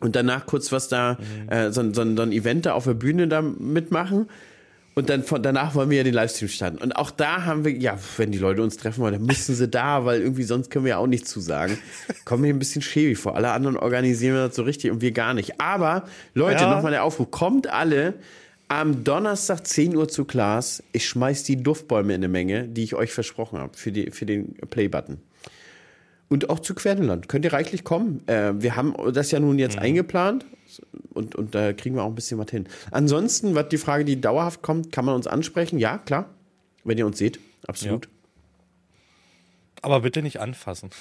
und 0.00 0.14
danach 0.16 0.46
kurz 0.46 0.70
was 0.72 0.88
da, 0.88 1.16
Mhm. 1.18 1.48
äh, 1.48 1.72
so, 1.72 1.82
so, 1.92 2.16
so 2.16 2.22
ein 2.22 2.32
Event 2.32 2.66
da 2.66 2.72
auf 2.74 2.84
der 2.84 2.94
Bühne 2.94 3.28
da 3.28 3.40
mitmachen. 3.40 4.28
Und 4.96 5.10
dann 5.10 5.24
von 5.24 5.42
danach 5.42 5.74
wollen 5.74 5.90
wir 5.90 5.96
ja 5.98 6.04
den 6.04 6.14
Livestream 6.14 6.48
starten. 6.48 6.78
Und 6.78 6.92
auch 6.94 7.10
da 7.10 7.44
haben 7.44 7.64
wir, 7.64 7.72
ja, 7.72 7.98
wenn 8.16 8.30
die 8.30 8.38
Leute 8.38 8.62
uns 8.62 8.76
treffen 8.76 9.00
wollen, 9.02 9.14
dann 9.14 9.26
müssen 9.26 9.54
sie 9.56 9.66
da, 9.66 10.04
weil 10.04 10.20
irgendwie 10.20 10.44
sonst 10.44 10.70
können 10.70 10.84
wir 10.84 10.90
ja 10.90 10.96
auch 10.98 11.08
nichts 11.08 11.30
zusagen. 11.30 11.76
Kommen 12.24 12.42
mir 12.42 12.54
ein 12.54 12.60
bisschen 12.60 12.80
schäbig 12.82 13.18
vor. 13.18 13.34
Alle 13.34 13.50
anderen 13.50 13.76
organisieren 13.76 14.36
das 14.36 14.54
so 14.54 14.62
richtig 14.62 14.92
und 14.92 15.00
wir 15.00 15.10
gar 15.10 15.34
nicht. 15.34 15.60
Aber 15.60 16.04
Leute, 16.34 16.62
Ja. 16.62 16.74
nochmal 16.76 16.92
der 16.92 17.02
Aufruf, 17.02 17.30
kommt 17.32 17.66
alle 17.66 18.14
am 18.68 19.02
Donnerstag 19.02 19.66
10 19.66 19.96
Uhr 19.96 20.06
zu 20.08 20.24
Klaas. 20.24 20.82
Ich 20.92 21.08
schmeiß 21.08 21.42
die 21.42 21.62
Duftbäume 21.62 22.14
in 22.14 22.20
eine 22.20 22.28
Menge, 22.28 22.68
die 22.68 22.84
ich 22.84 22.94
euch 22.94 23.12
versprochen 23.12 23.58
habe 23.58 23.76
für, 23.76 23.90
die, 23.90 24.12
für 24.12 24.26
den 24.26 24.54
Play-Button. 24.70 25.18
Und 26.28 26.50
auch 26.50 26.60
zu 26.60 26.74
Querdenland. 26.74 27.28
Könnt 27.28 27.44
ihr 27.44 27.52
reichlich 27.52 27.84
kommen. 27.84 28.22
Äh, 28.26 28.52
wir 28.56 28.76
haben 28.76 28.94
das 29.12 29.30
ja 29.32 29.40
nun 29.40 29.58
jetzt 29.58 29.78
eingeplant 29.78 30.46
und, 31.10 31.34
und 31.34 31.54
da 31.54 31.72
kriegen 31.72 31.96
wir 31.96 32.02
auch 32.02 32.08
ein 32.08 32.14
bisschen 32.14 32.38
was 32.38 32.50
hin. 32.50 32.66
Ansonsten, 32.90 33.54
was 33.54 33.68
die 33.68 33.78
Frage, 33.78 34.04
die 34.04 34.20
dauerhaft 34.20 34.62
kommt, 34.62 34.92
kann 34.92 35.04
man 35.04 35.14
uns 35.14 35.26
ansprechen? 35.26 35.78
Ja, 35.78 35.98
klar. 35.98 36.30
Wenn 36.84 36.98
ihr 36.98 37.06
uns 37.06 37.18
seht, 37.18 37.38
absolut. 37.66 38.08
Aber 39.82 40.00
bitte 40.00 40.22
nicht 40.22 40.40
anfassen. 40.40 40.90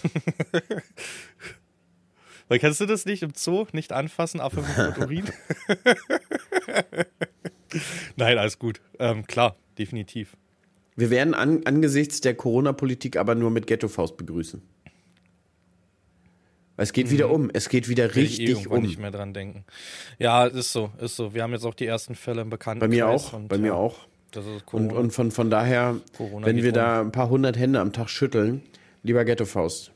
Weil 2.47 2.59
kennst 2.59 2.81
du 2.81 2.85
das 2.85 3.05
nicht 3.05 3.23
im 3.23 3.31
Zoo? 3.35 3.65
Nicht 3.71 3.93
anfassen, 3.93 4.41
Affe 4.41 4.61
mit 4.61 4.97
Urin? 4.97 5.25
Nein, 8.17 8.37
alles 8.37 8.59
gut. 8.59 8.81
Ähm, 8.99 9.25
klar, 9.25 9.55
definitiv. 9.77 10.35
Wir 10.95 11.09
werden 11.09 11.33
an, 11.33 11.65
angesichts 11.65 12.21
der 12.21 12.35
Corona-Politik 12.35 13.17
aber 13.17 13.35
nur 13.35 13.49
mit 13.49 13.67
Ghetto-Faust 13.67 14.17
begrüßen. 14.17 14.61
Es 16.75 16.91
geht 16.93 17.11
wieder 17.11 17.29
um. 17.29 17.49
Es 17.53 17.69
geht 17.69 17.87
wieder 17.87 18.13
Will 18.15 18.23
ich 18.25 18.39
eh 18.39 18.45
richtig 18.47 18.69
um. 18.69 18.81
nicht 18.81 18.99
mehr 18.99 19.11
dran 19.11 19.33
denken. 19.33 19.63
Ja, 20.17 20.45
ist 20.45 20.71
so, 20.71 20.91
ist 20.99 21.15
so. 21.15 21.33
Wir 21.33 21.43
haben 21.43 21.53
jetzt 21.53 21.65
auch 21.65 21.75
die 21.75 21.85
ersten 21.85 22.15
Fälle 22.15 22.41
im 22.41 22.49
Bekannten. 22.49 22.79
Bei 22.79 22.87
mir 22.87 23.07
auch. 23.07 23.33
Bei 23.47 23.57
mir 23.57 23.75
auch. 23.75 23.95
Das 24.31 24.45
ist 24.47 24.63
Und, 24.73 24.91
und 24.91 25.11
von, 25.11 25.29
von 25.29 25.51
daher, 25.51 25.97
Corona 26.17 26.47
wenn 26.47 26.57
wir 26.57 26.69
um. 26.69 26.73
da 26.73 27.01
ein 27.01 27.11
paar 27.11 27.29
hundert 27.29 27.57
Hände 27.57 27.79
am 27.79 27.93
Tag 27.93 28.09
schütteln, 28.09 28.63
lieber 29.03 29.23
Ghetto-Faust. 29.25 29.91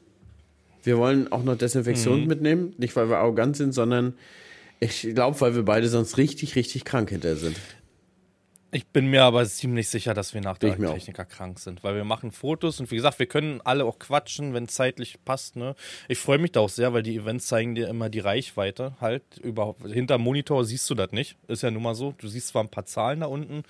Wir 0.83 0.97
wollen 0.99 1.31
auch 1.31 1.43
noch 1.43 1.57
Desinfektion 1.57 2.21
Mhm. 2.21 2.27
mitnehmen. 2.27 2.73
Nicht, 2.77 2.95
weil 2.95 3.09
wir 3.09 3.17
arrogant 3.17 3.57
sind, 3.57 3.73
sondern 3.73 4.13
ich 4.79 5.01
glaube, 5.15 5.41
weil 5.41 5.55
wir 5.55 5.63
beide 5.65 5.87
sonst 5.89 6.17
richtig, 6.19 6.55
richtig 6.55 6.85
krank 6.85 7.09
hinterher 7.09 7.37
sind. 7.37 7.57
Ich 8.71 8.85
bin 8.87 9.07
mir 9.07 9.23
aber 9.23 9.45
ziemlich 9.45 9.87
sicher, 9.87 10.13
dass 10.13 10.33
wir 10.33 10.41
nach 10.41 10.57
der. 10.57 10.75
Techniker 10.77 11.23
krank 11.23 11.57
sind, 11.59 11.85
weil 11.85 11.95
wir 11.95 12.03
machen 12.03 12.31
Fotos 12.31 12.81
und 12.81 12.91
wie 12.91 12.97
gesagt, 12.97 13.17
wir 13.17 13.25
können 13.25 13.61
alle 13.63 13.85
auch 13.85 13.97
quatschen, 13.97 14.53
wenn 14.53 14.67
zeitlich 14.67 15.23
passt. 15.23 15.55
Ne? 15.55 15.73
Ich 16.09 16.19
freue 16.19 16.37
mich 16.37 16.51
da 16.51 16.59
auch 16.59 16.69
sehr, 16.69 16.91
weil 16.91 17.01
die 17.01 17.15
Events 17.15 17.47
zeigen 17.47 17.75
dir 17.75 17.87
immer 17.87 18.09
die 18.09 18.19
Reichweite 18.19 18.97
halt. 18.99 19.23
Überhaupt 19.37 19.87
hinter 19.87 20.17
Monitor 20.17 20.65
siehst 20.65 20.89
du 20.89 20.95
das 20.95 21.11
nicht, 21.11 21.37
ist 21.47 21.63
ja 21.63 21.71
nun 21.71 21.81
mal 21.81 21.95
so. 21.95 22.13
Du 22.17 22.27
siehst 22.27 22.49
zwar 22.49 22.63
ein 22.63 22.69
paar 22.69 22.85
Zahlen 22.85 23.21
da 23.21 23.27
unten, 23.27 23.63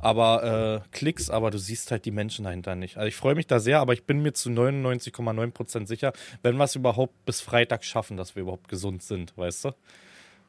aber 0.00 0.82
äh, 0.84 0.88
Klicks, 0.90 1.30
aber 1.30 1.52
du 1.52 1.58
siehst 1.58 1.92
halt 1.92 2.04
die 2.04 2.10
Menschen 2.10 2.44
dahinter 2.44 2.74
nicht. 2.74 2.96
Also 2.96 3.06
ich 3.06 3.16
freue 3.16 3.36
mich 3.36 3.46
da 3.46 3.60
sehr, 3.60 3.78
aber 3.78 3.92
ich 3.92 4.04
bin 4.04 4.20
mir 4.20 4.32
zu 4.32 4.50
99,9 4.50 5.52
Prozent 5.52 5.88
sicher, 5.88 6.12
wenn 6.42 6.56
wir 6.56 6.64
es 6.64 6.74
überhaupt 6.74 7.24
bis 7.24 7.40
Freitag 7.40 7.84
schaffen, 7.84 8.16
dass 8.16 8.34
wir 8.34 8.42
überhaupt 8.42 8.68
gesund 8.68 9.04
sind, 9.04 9.36
weißt 9.36 9.66
du? 9.66 9.72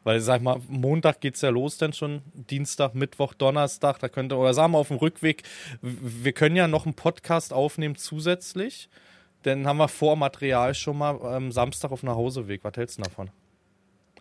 Weil, 0.03 0.19
sag 0.19 0.41
mal, 0.41 0.59
Montag 0.67 1.21
geht's 1.21 1.41
ja 1.41 1.49
los 1.49 1.77
dann 1.77 1.93
schon, 1.93 2.21
Dienstag, 2.33 2.95
Mittwoch, 2.95 3.33
Donnerstag, 3.35 3.99
da 3.99 4.09
könnte, 4.09 4.35
oder 4.35 4.53
sagen 4.53 4.73
wir 4.73 4.79
auf 4.79 4.87
dem 4.87 4.97
Rückweg, 4.97 5.43
wir 5.81 6.33
können 6.33 6.55
ja 6.55 6.67
noch 6.67 6.85
einen 6.85 6.95
Podcast 6.95 7.53
aufnehmen 7.53 7.95
zusätzlich, 7.95 8.89
dann 9.43 9.67
haben 9.67 9.77
wir 9.77 9.87
Vormaterial 9.87 10.73
schon 10.73 10.97
mal 10.97 11.19
ähm, 11.23 11.51
Samstag 11.51 11.91
auf 11.91 12.01
dem 12.01 12.09
Nachhauseweg. 12.09 12.63
Was 12.63 12.73
hältst 12.75 12.97
du 12.97 13.03
davon? 13.03 13.29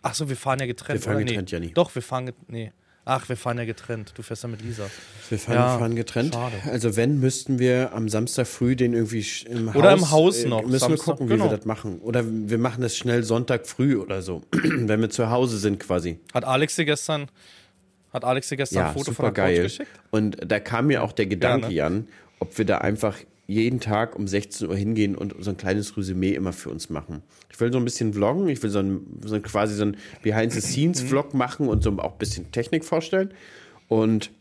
Ach 0.01 0.13
so, 0.13 0.29
wir 0.29 0.35
fahren 0.35 0.59
ja 0.59 0.65
getrennt. 0.65 0.99
Wir 0.99 1.11
fahren 1.11 1.25
getrennt, 1.25 1.51
nee. 1.51 1.57
Janni. 1.57 1.73
Doch, 1.73 1.93
wir 1.93 2.01
fahren, 2.01 2.31
nee. 2.47 2.71
Ach, 3.03 3.27
wir 3.29 3.35
fahren 3.35 3.57
ja 3.57 3.65
getrennt. 3.65 4.13
Du 4.15 4.21
fährst 4.21 4.43
ja 4.43 4.49
mit 4.49 4.61
Lisa. 4.61 4.85
Wir 5.29 5.39
fahren, 5.39 5.55
Ja, 5.55 5.77
fahren 5.79 5.95
getrennt. 5.95 6.35
schade. 6.35 6.55
Also 6.69 6.95
wenn, 6.95 7.19
müssten 7.19 7.57
wir 7.57 7.93
am 7.93 8.09
Samstag 8.09 8.45
früh 8.45 8.75
den 8.75 8.93
irgendwie 8.93 9.25
im 9.47 9.69
Haus... 9.73 9.75
Oder 9.75 9.93
im 9.93 10.11
Haus 10.11 10.43
äh, 10.43 10.47
noch, 10.47 10.61
Müssen 10.61 10.79
Samstag, 10.79 10.89
wir 10.99 11.03
gucken, 11.13 11.29
wie 11.29 11.33
genau. 11.33 11.49
wir 11.49 11.57
das 11.57 11.65
machen. 11.65 11.99
Oder 12.01 12.23
wir 12.27 12.57
machen 12.59 12.81
das 12.81 12.95
schnell 12.95 13.23
Sonntag 13.23 13.65
früh 13.65 13.97
oder 13.97 14.21
so. 14.21 14.43
wenn 14.51 15.01
wir 15.01 15.09
zu 15.09 15.31
Hause 15.31 15.57
sind 15.57 15.79
quasi. 15.79 16.19
Hat 16.33 16.45
Alex 16.45 16.75
dir 16.75 16.85
gestern, 16.85 17.27
hat 18.13 18.23
Alex 18.23 18.49
dir 18.49 18.57
gestern 18.57 18.77
Ja, 18.77 18.87
ein 18.89 18.93
Foto 18.93 19.13
von 19.13 19.25
der 19.25 19.33
geil. 19.33 19.55
Couch 19.55 19.63
geschickt? 19.63 19.89
Und 20.11 20.37
da 20.45 20.59
kam 20.59 20.87
mir 20.87 21.01
auch 21.03 21.11
der 21.11 21.25
Gedanke, 21.25 21.67
ne? 21.67 21.73
Jan, 21.73 22.07
ob 22.39 22.55
wir 22.57 22.65
da 22.65 22.77
einfach 22.79 23.17
jeden 23.47 23.79
Tag 23.79 24.15
um 24.15 24.27
16 24.27 24.69
Uhr 24.69 24.75
hingehen 24.75 25.15
und 25.15 25.35
so 25.39 25.49
ein 25.49 25.57
kleines 25.57 25.97
Resümee 25.97 26.33
immer 26.33 26.53
für 26.53 26.69
uns 26.69 26.89
machen. 26.89 27.21
Ich 27.51 27.59
will 27.59 27.71
so 27.71 27.77
ein 27.77 27.83
bisschen 27.83 28.13
vloggen, 28.13 28.47
ich 28.47 28.61
will 28.63 28.69
so 28.69 28.79
ein, 28.79 29.05
so 29.23 29.39
quasi 29.41 29.75
so 29.75 29.83
ein 29.83 29.97
Behind-the-Scenes-Vlog 30.23 31.33
machen 31.33 31.67
und 31.67 31.83
so 31.83 31.91
auch 31.99 32.13
ein 32.13 32.17
bisschen 32.17 32.51
Technik 32.51 32.85
vorstellen. 32.85 33.33
Und 33.87 34.31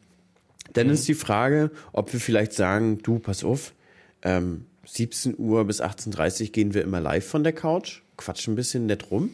dann 0.72 0.88
ist 0.90 1.08
die 1.08 1.14
Frage, 1.14 1.70
ob 1.92 2.12
wir 2.12 2.20
vielleicht 2.20 2.52
sagen, 2.52 2.98
du, 3.02 3.18
pass 3.18 3.42
auf, 3.42 3.74
ähm, 4.22 4.66
17 4.86 5.34
Uhr 5.38 5.64
bis 5.64 5.82
18.30 5.82 6.42
Uhr 6.42 6.48
gehen 6.48 6.74
wir 6.74 6.82
immer 6.82 7.00
live 7.00 7.26
von 7.26 7.42
der 7.42 7.52
Couch, 7.52 8.02
quatschen 8.16 8.54
ein 8.54 8.56
bisschen 8.56 8.86
nett 8.86 9.10
rum. 9.10 9.30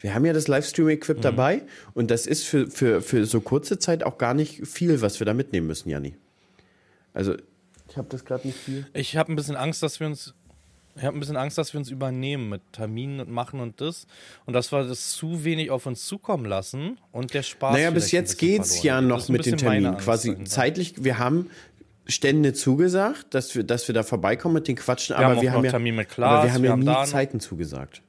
Wir 0.00 0.14
haben 0.14 0.24
ja 0.24 0.32
das 0.32 0.48
Livestream-Equip 0.48 1.20
dabei 1.20 1.62
und 1.92 2.10
das 2.10 2.26
ist 2.26 2.44
für, 2.44 2.68
für, 2.68 3.02
für 3.02 3.26
so 3.26 3.40
kurze 3.40 3.78
Zeit 3.78 4.02
auch 4.02 4.16
gar 4.16 4.32
nicht 4.32 4.66
viel, 4.66 5.02
was 5.02 5.20
wir 5.20 5.26
da 5.26 5.34
mitnehmen 5.34 5.66
müssen, 5.66 5.90
Janni. 5.90 6.14
Also, 7.12 7.36
ich 7.90 7.96
habe 7.96 8.08
das 8.08 8.24
gerade 8.24 8.46
nicht 8.46 8.58
viel. 8.58 8.86
Ich 8.94 9.16
habe 9.16 9.32
ein 9.32 9.36
bisschen 9.36 9.56
Angst, 9.56 9.82
dass 9.82 10.00
wir 10.00 10.06
uns. 10.06 10.34
Ich 10.96 11.04
habe 11.04 11.16
ein 11.16 11.20
bisschen 11.20 11.36
Angst, 11.36 11.56
dass 11.56 11.72
wir 11.72 11.78
uns 11.78 11.88
übernehmen 11.88 12.48
mit 12.48 12.62
Terminen 12.72 13.20
und 13.20 13.30
machen 13.30 13.60
und 13.60 13.80
das. 13.80 14.06
Und 14.44 14.54
dass 14.54 14.72
wir 14.72 14.82
das 14.84 15.12
zu 15.12 15.44
wenig 15.44 15.70
auf 15.70 15.86
uns 15.86 16.04
zukommen 16.04 16.44
lassen 16.46 16.98
und 17.12 17.32
der 17.32 17.42
Spaß. 17.42 17.74
Naja, 17.74 17.90
bis 17.90 18.10
jetzt 18.10 18.38
geht's 18.38 18.80
verloren 18.80 18.86
ja 18.86 19.00
geht. 19.00 19.08
Noch 19.08 19.28
mit 19.28 19.46
den 19.46 19.56
Terminen. 19.56 19.96
Quasi 19.98 20.30
dahinter. 20.30 20.50
zeitlich, 20.50 20.94
wir 21.04 21.18
haben 21.18 21.48
Stände 22.06 22.54
zugesagt, 22.54 23.26
dass 23.34 23.54
wir, 23.54 23.62
dass 23.62 23.86
wir 23.86 23.94
da 23.94 24.02
vorbeikommen 24.02 24.54
mit 24.54 24.66
den 24.68 24.74
Quatschen, 24.76 25.14
Wir 25.16 25.18
aber 25.24 25.36
haben 25.36 25.42
wir 25.42 25.52
haben 25.52 25.64
ja, 25.64 25.70
Termin 25.70 25.94
mit 25.94 26.06
aber 26.08 26.14
Klaas, 26.14 26.44
wir 26.46 26.52
haben 26.54 26.62
wir 26.62 26.66
ja 26.68 26.72
haben 26.72 26.80
nie 26.80 26.86
da 26.86 26.92
noch- 27.02 27.04
Zeiten 27.04 27.38
zugesagt. 27.38 28.02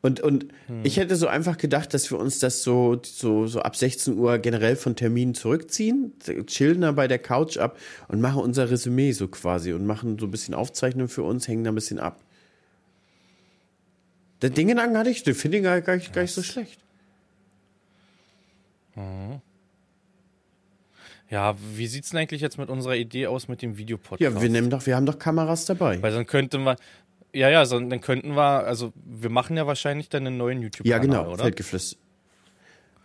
Und, 0.00 0.20
und 0.20 0.46
Hm. 0.68 0.82
ich 0.84 0.96
hätte 0.96 1.16
so 1.16 1.26
einfach 1.26 1.58
gedacht, 1.58 1.92
dass 1.92 2.10
wir 2.12 2.18
uns 2.20 2.38
das 2.38 2.62
so, 2.62 3.00
so, 3.04 3.48
so 3.48 3.60
ab 3.62 3.74
16 3.74 4.16
Uhr 4.16 4.38
generell 4.38 4.76
von 4.76 4.94
Terminen 4.94 5.34
zurückziehen, 5.34 6.12
chillen 6.46 6.82
da 6.82 6.92
bei 6.92 7.08
der 7.08 7.18
Couch 7.18 7.56
ab 7.58 7.76
und 8.06 8.20
machen 8.20 8.40
unser 8.42 8.70
Resümee 8.70 9.10
so 9.12 9.26
quasi 9.26 9.72
und 9.72 9.86
machen 9.86 10.16
so 10.18 10.26
ein 10.26 10.30
bisschen 10.30 10.54
Aufzeichnungen 10.54 11.08
für 11.08 11.24
uns, 11.24 11.48
hängen 11.48 11.64
da 11.64 11.72
ein 11.72 11.74
bisschen 11.74 11.98
ab. 11.98 12.20
Den 14.40 14.54
Dingedanken 14.54 14.96
hatte 14.96 15.10
ich, 15.10 15.24
den 15.24 15.34
finde 15.34 15.56
ich 15.58 15.64
gar, 15.64 15.80
gar, 15.80 15.96
nicht- 15.96 16.12
gar 16.12 16.22
nicht 16.22 16.32
so 16.34 16.44
schlecht. 16.44 16.78
Ja, 21.30 21.56
wie 21.74 21.86
sieht's 21.86 22.10
denn 22.10 22.18
eigentlich 22.20 22.40
jetzt 22.40 22.56
mit 22.58 22.68
unserer 22.70 22.96
Idee 22.96 23.26
aus 23.26 23.48
mit 23.48 23.62
dem 23.62 23.76
Videopodcast? 23.76 24.20
Ja, 24.20 24.40
wir 24.40 24.48
nehmen 24.48 24.70
doch, 24.70 24.86
wir 24.86 24.96
haben 24.96 25.06
doch 25.06 25.18
Kameras 25.18 25.66
dabei. 25.66 26.00
Weil 26.02 26.12
dann 26.12 26.26
könnten 26.26 26.62
wir. 26.64 26.76
Ja, 27.32 27.48
ja, 27.50 27.64
so, 27.66 27.78
dann 27.78 28.00
könnten 28.00 28.34
wir, 28.36 28.64
also 28.66 28.92
wir 29.04 29.30
machen 29.30 29.56
ja 29.56 29.66
wahrscheinlich 29.66 30.08
dann 30.08 30.26
einen 30.26 30.36
neuen 30.38 30.58
Ja, 30.58 30.64
YouTube-Kanal, 30.64 31.00
genau, 31.00 31.32
oder? 31.32 31.42
Feldgeflüster. 31.44 31.96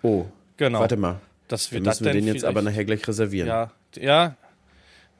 Oh, 0.01 0.25
Genau. 0.57 0.79
warte 0.79 0.97
mal. 0.97 1.19
Dass 1.47 1.71
wir 1.71 1.79
Dann 1.79 1.86
das 1.86 1.99
müssen 2.01 2.13
wir 2.13 2.21
den 2.21 2.27
jetzt 2.33 2.45
aber 2.45 2.62
nachher 2.62 2.86
gleich 2.86 3.05
reservieren. 3.07 3.47
Ja, 3.47 3.71
ja. 3.97 4.36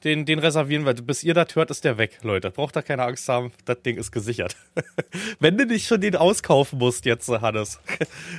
Den, 0.04 0.26
den 0.26 0.40
reservieren 0.40 0.86
wir. 0.86 0.94
Bis 0.96 1.24
ihr 1.24 1.34
das 1.34 1.56
hört, 1.56 1.72
ist 1.72 1.86
der 1.86 1.98
weg, 1.98 2.20
Leute. 2.24 2.52
Braucht 2.52 2.76
da 2.76 2.82
keine 2.82 3.04
Angst 3.04 3.28
haben. 3.30 3.52
Das 3.64 3.82
Ding 3.84 3.96
ist 3.98 4.12
gesichert. 4.12 4.58
Wenn 5.40 5.58
du 5.58 5.66
nicht 5.66 5.88
schon 5.88 6.02
den 6.02 6.16
auskaufen 6.18 6.78
musst 6.80 7.06
jetzt, 7.06 7.30
Hannes. 7.30 7.80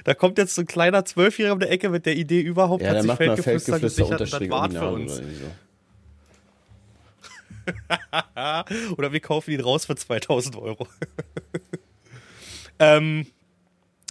Da 0.05 0.12
kommt 0.14 0.37
jetzt 0.37 0.55
so 0.55 0.61
ein 0.62 0.66
kleiner 0.66 1.05
Zwölfjähriger 1.07 1.55
um 1.55 1.61
der 1.61 1.70
Ecke 1.70 1.88
mit 1.88 2.05
der 2.05 2.16
Idee 2.16 2.40
überhaupt, 2.40 2.83
Ja, 2.83 2.90
hat 2.90 3.03
sich 3.03 3.12
Feldgeflüster 3.12 3.79
Feldgeflüster 3.79 3.81
gesichert 3.81 4.20
und 4.20 4.33
das 4.42 4.50
wart 4.50 4.72
für 4.74 4.90
uns. 4.90 5.16
so. 5.16 5.22
Oder 8.96 9.12
wir 9.12 9.20
kaufen 9.20 9.50
ihn 9.53 9.61
raus 9.61 9.87
für 9.87 9.96
2000 9.96 10.57
Euro. 10.57 10.87
ähm, 12.79 13.27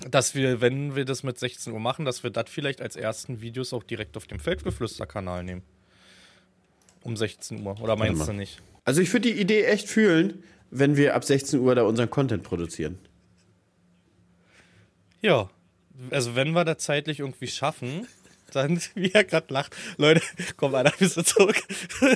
dass 0.09 0.35
wir, 0.35 0.61
wenn 0.61 0.95
wir 0.95 1.05
das 1.05 1.23
mit 1.23 1.37
16 1.39 1.73
Uhr 1.73 1.79
machen, 1.79 2.05
dass 2.05 2.23
wir 2.23 2.29
das 2.29 2.49
vielleicht 2.49 2.81
als 2.81 2.95
ersten 2.95 3.41
Videos 3.41 3.73
auch 3.73 3.83
direkt 3.83 4.17
auf 4.17 4.27
dem 4.27 4.39
Feldgeflüster-Kanal 4.39 5.43
nehmen. 5.43 5.63
um 7.01 7.17
16 7.17 7.65
Uhr. 7.65 7.79
Oder 7.81 7.95
meinst 7.95 8.27
du 8.27 8.33
nicht? 8.33 8.61
Also 8.85 9.01
ich 9.01 9.11
würde 9.13 9.31
die 9.31 9.39
Idee 9.39 9.63
echt 9.65 9.87
fühlen, 9.87 10.43
wenn 10.71 10.97
wir 10.97 11.15
ab 11.15 11.23
16 11.23 11.59
Uhr 11.59 11.75
da 11.75 11.83
unseren 11.83 12.09
Content 12.09 12.43
produzieren. 12.43 12.97
Ja. 15.21 15.49
Also 16.09 16.35
wenn 16.35 16.51
wir 16.51 16.65
das 16.65 16.79
zeitlich 16.79 17.19
irgendwie 17.19 17.47
schaffen, 17.47 18.07
dann, 18.55 18.79
wie 18.95 19.11
er 19.13 19.23
gerade 19.23 19.53
lacht. 19.53 19.75
Leute, 19.97 20.21
komm, 20.57 20.75
Alter, 20.75 20.93
bist 20.97 21.17
du 21.17 21.23
zurück. 21.23 21.61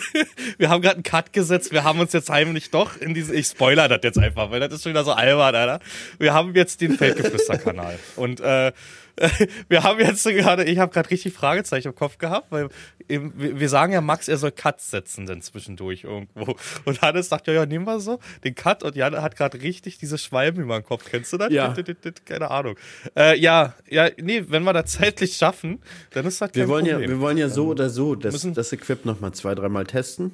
wir 0.57 0.69
haben 0.69 0.81
gerade 0.81 0.95
einen 0.95 1.03
Cut 1.03 1.33
gesetzt. 1.33 1.71
Wir 1.71 1.83
haben 1.83 1.99
uns 1.99 2.13
jetzt 2.13 2.29
heimlich 2.29 2.71
doch 2.71 2.97
in 2.97 3.13
diese, 3.13 3.35
ich 3.35 3.47
spoiler 3.47 3.87
das 3.87 3.99
jetzt 4.03 4.17
einfach, 4.17 4.51
weil 4.51 4.59
das 4.59 4.73
ist 4.73 4.83
schon 4.83 4.91
wieder 4.91 5.03
so 5.03 5.13
albern, 5.13 5.55
Alter. 5.55 5.79
Wir 6.19 6.33
haben 6.33 6.53
jetzt 6.55 6.81
den 6.81 6.97
Feldgeflüster-Kanal. 6.97 7.99
Und 8.15 8.39
äh, 8.39 8.71
wir 9.69 9.83
haben 9.83 9.99
jetzt 9.99 10.23
gerade, 10.23 10.63
ich 10.65 10.77
habe 10.77 10.91
gerade 10.91 11.09
richtig 11.09 11.33
Fragezeichen 11.33 11.89
im 11.89 11.95
Kopf 11.95 12.17
gehabt, 12.17 12.51
weil 12.51 12.69
eben, 13.09 13.33
wir 13.35 13.69
sagen 13.69 13.93
ja, 13.93 14.01
Max, 14.01 14.27
er 14.27 14.37
soll 14.37 14.51
Cuts 14.51 14.91
setzen 14.91 15.25
dann 15.25 15.41
zwischendurch 15.41 16.03
irgendwo. 16.03 16.55
Und 16.85 17.01
Hannes 17.01 17.29
sagt, 17.29 17.47
ja, 17.47 17.53
ja, 17.53 17.65
nehmen 17.65 17.85
wir 17.85 17.99
so 17.99 18.19
den 18.43 18.55
Cut 18.55 18.83
und 18.83 18.95
Jan 18.95 19.19
hat 19.21 19.35
gerade 19.35 19.61
richtig 19.61 19.97
diese 19.97 20.17
Schwalben 20.17 20.63
über 20.63 20.79
den 20.79 20.85
Kopf. 20.85 21.05
Kennst 21.09 21.33
du 21.33 21.37
das? 21.37 21.51
Ja. 21.51 21.73
Keine 22.25 22.51
Ahnung. 22.51 22.75
Äh, 23.15 23.39
ja, 23.39 23.73
ja, 23.89 24.09
nee, 24.21 24.43
wenn 24.47 24.63
wir 24.63 24.73
das 24.73 24.91
zeitlich 24.91 25.35
schaffen, 25.35 25.79
dann 26.11 26.25
ist 26.25 26.41
das 26.41 26.51
kein 26.51 26.61
Wir 26.61 26.67
wollen, 26.67 26.85
ja, 26.85 26.93
Problem. 26.93 27.09
wir 27.09 27.19
wollen 27.19 27.37
ja 27.37 27.49
so 27.49 27.67
oder 27.67 27.89
so 27.89 28.15
das, 28.15 28.47
das 28.53 28.71
Equip 28.73 29.05
noch 29.05 29.19
mal 29.19 29.33
zwei, 29.33 29.55
dreimal 29.55 29.85
testen. 29.85 30.31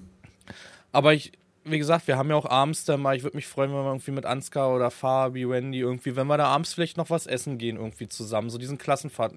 Aber 0.91 1.13
ich, 1.13 1.31
wie 1.65 1.77
gesagt, 1.77 2.07
wir 2.07 2.17
haben 2.17 2.29
ja 2.29 2.35
auch 2.35 2.45
abends 2.45 2.83
dann 2.83 3.01
mal, 3.01 3.15
ich 3.15 3.23
würde 3.23 3.37
mich 3.37 3.47
freuen, 3.47 3.71
wenn 3.71 3.77
wir 3.77 3.87
irgendwie 3.87 4.11
mit 4.11 4.25
Ansgar 4.25 4.73
oder 4.75 4.91
Fabi, 4.91 5.47
Wendy 5.47 5.79
irgendwie, 5.79 6.15
wenn 6.15 6.27
wir 6.27 6.37
da 6.37 6.47
abends 6.47 6.73
vielleicht 6.73 6.97
noch 6.97 7.09
was 7.09 7.25
essen 7.25 7.57
gehen 7.57 7.77
irgendwie 7.77 8.09
zusammen, 8.09 8.49
so 8.49 8.57
diesen 8.57 8.77
Klassenfahrt. 8.77 9.33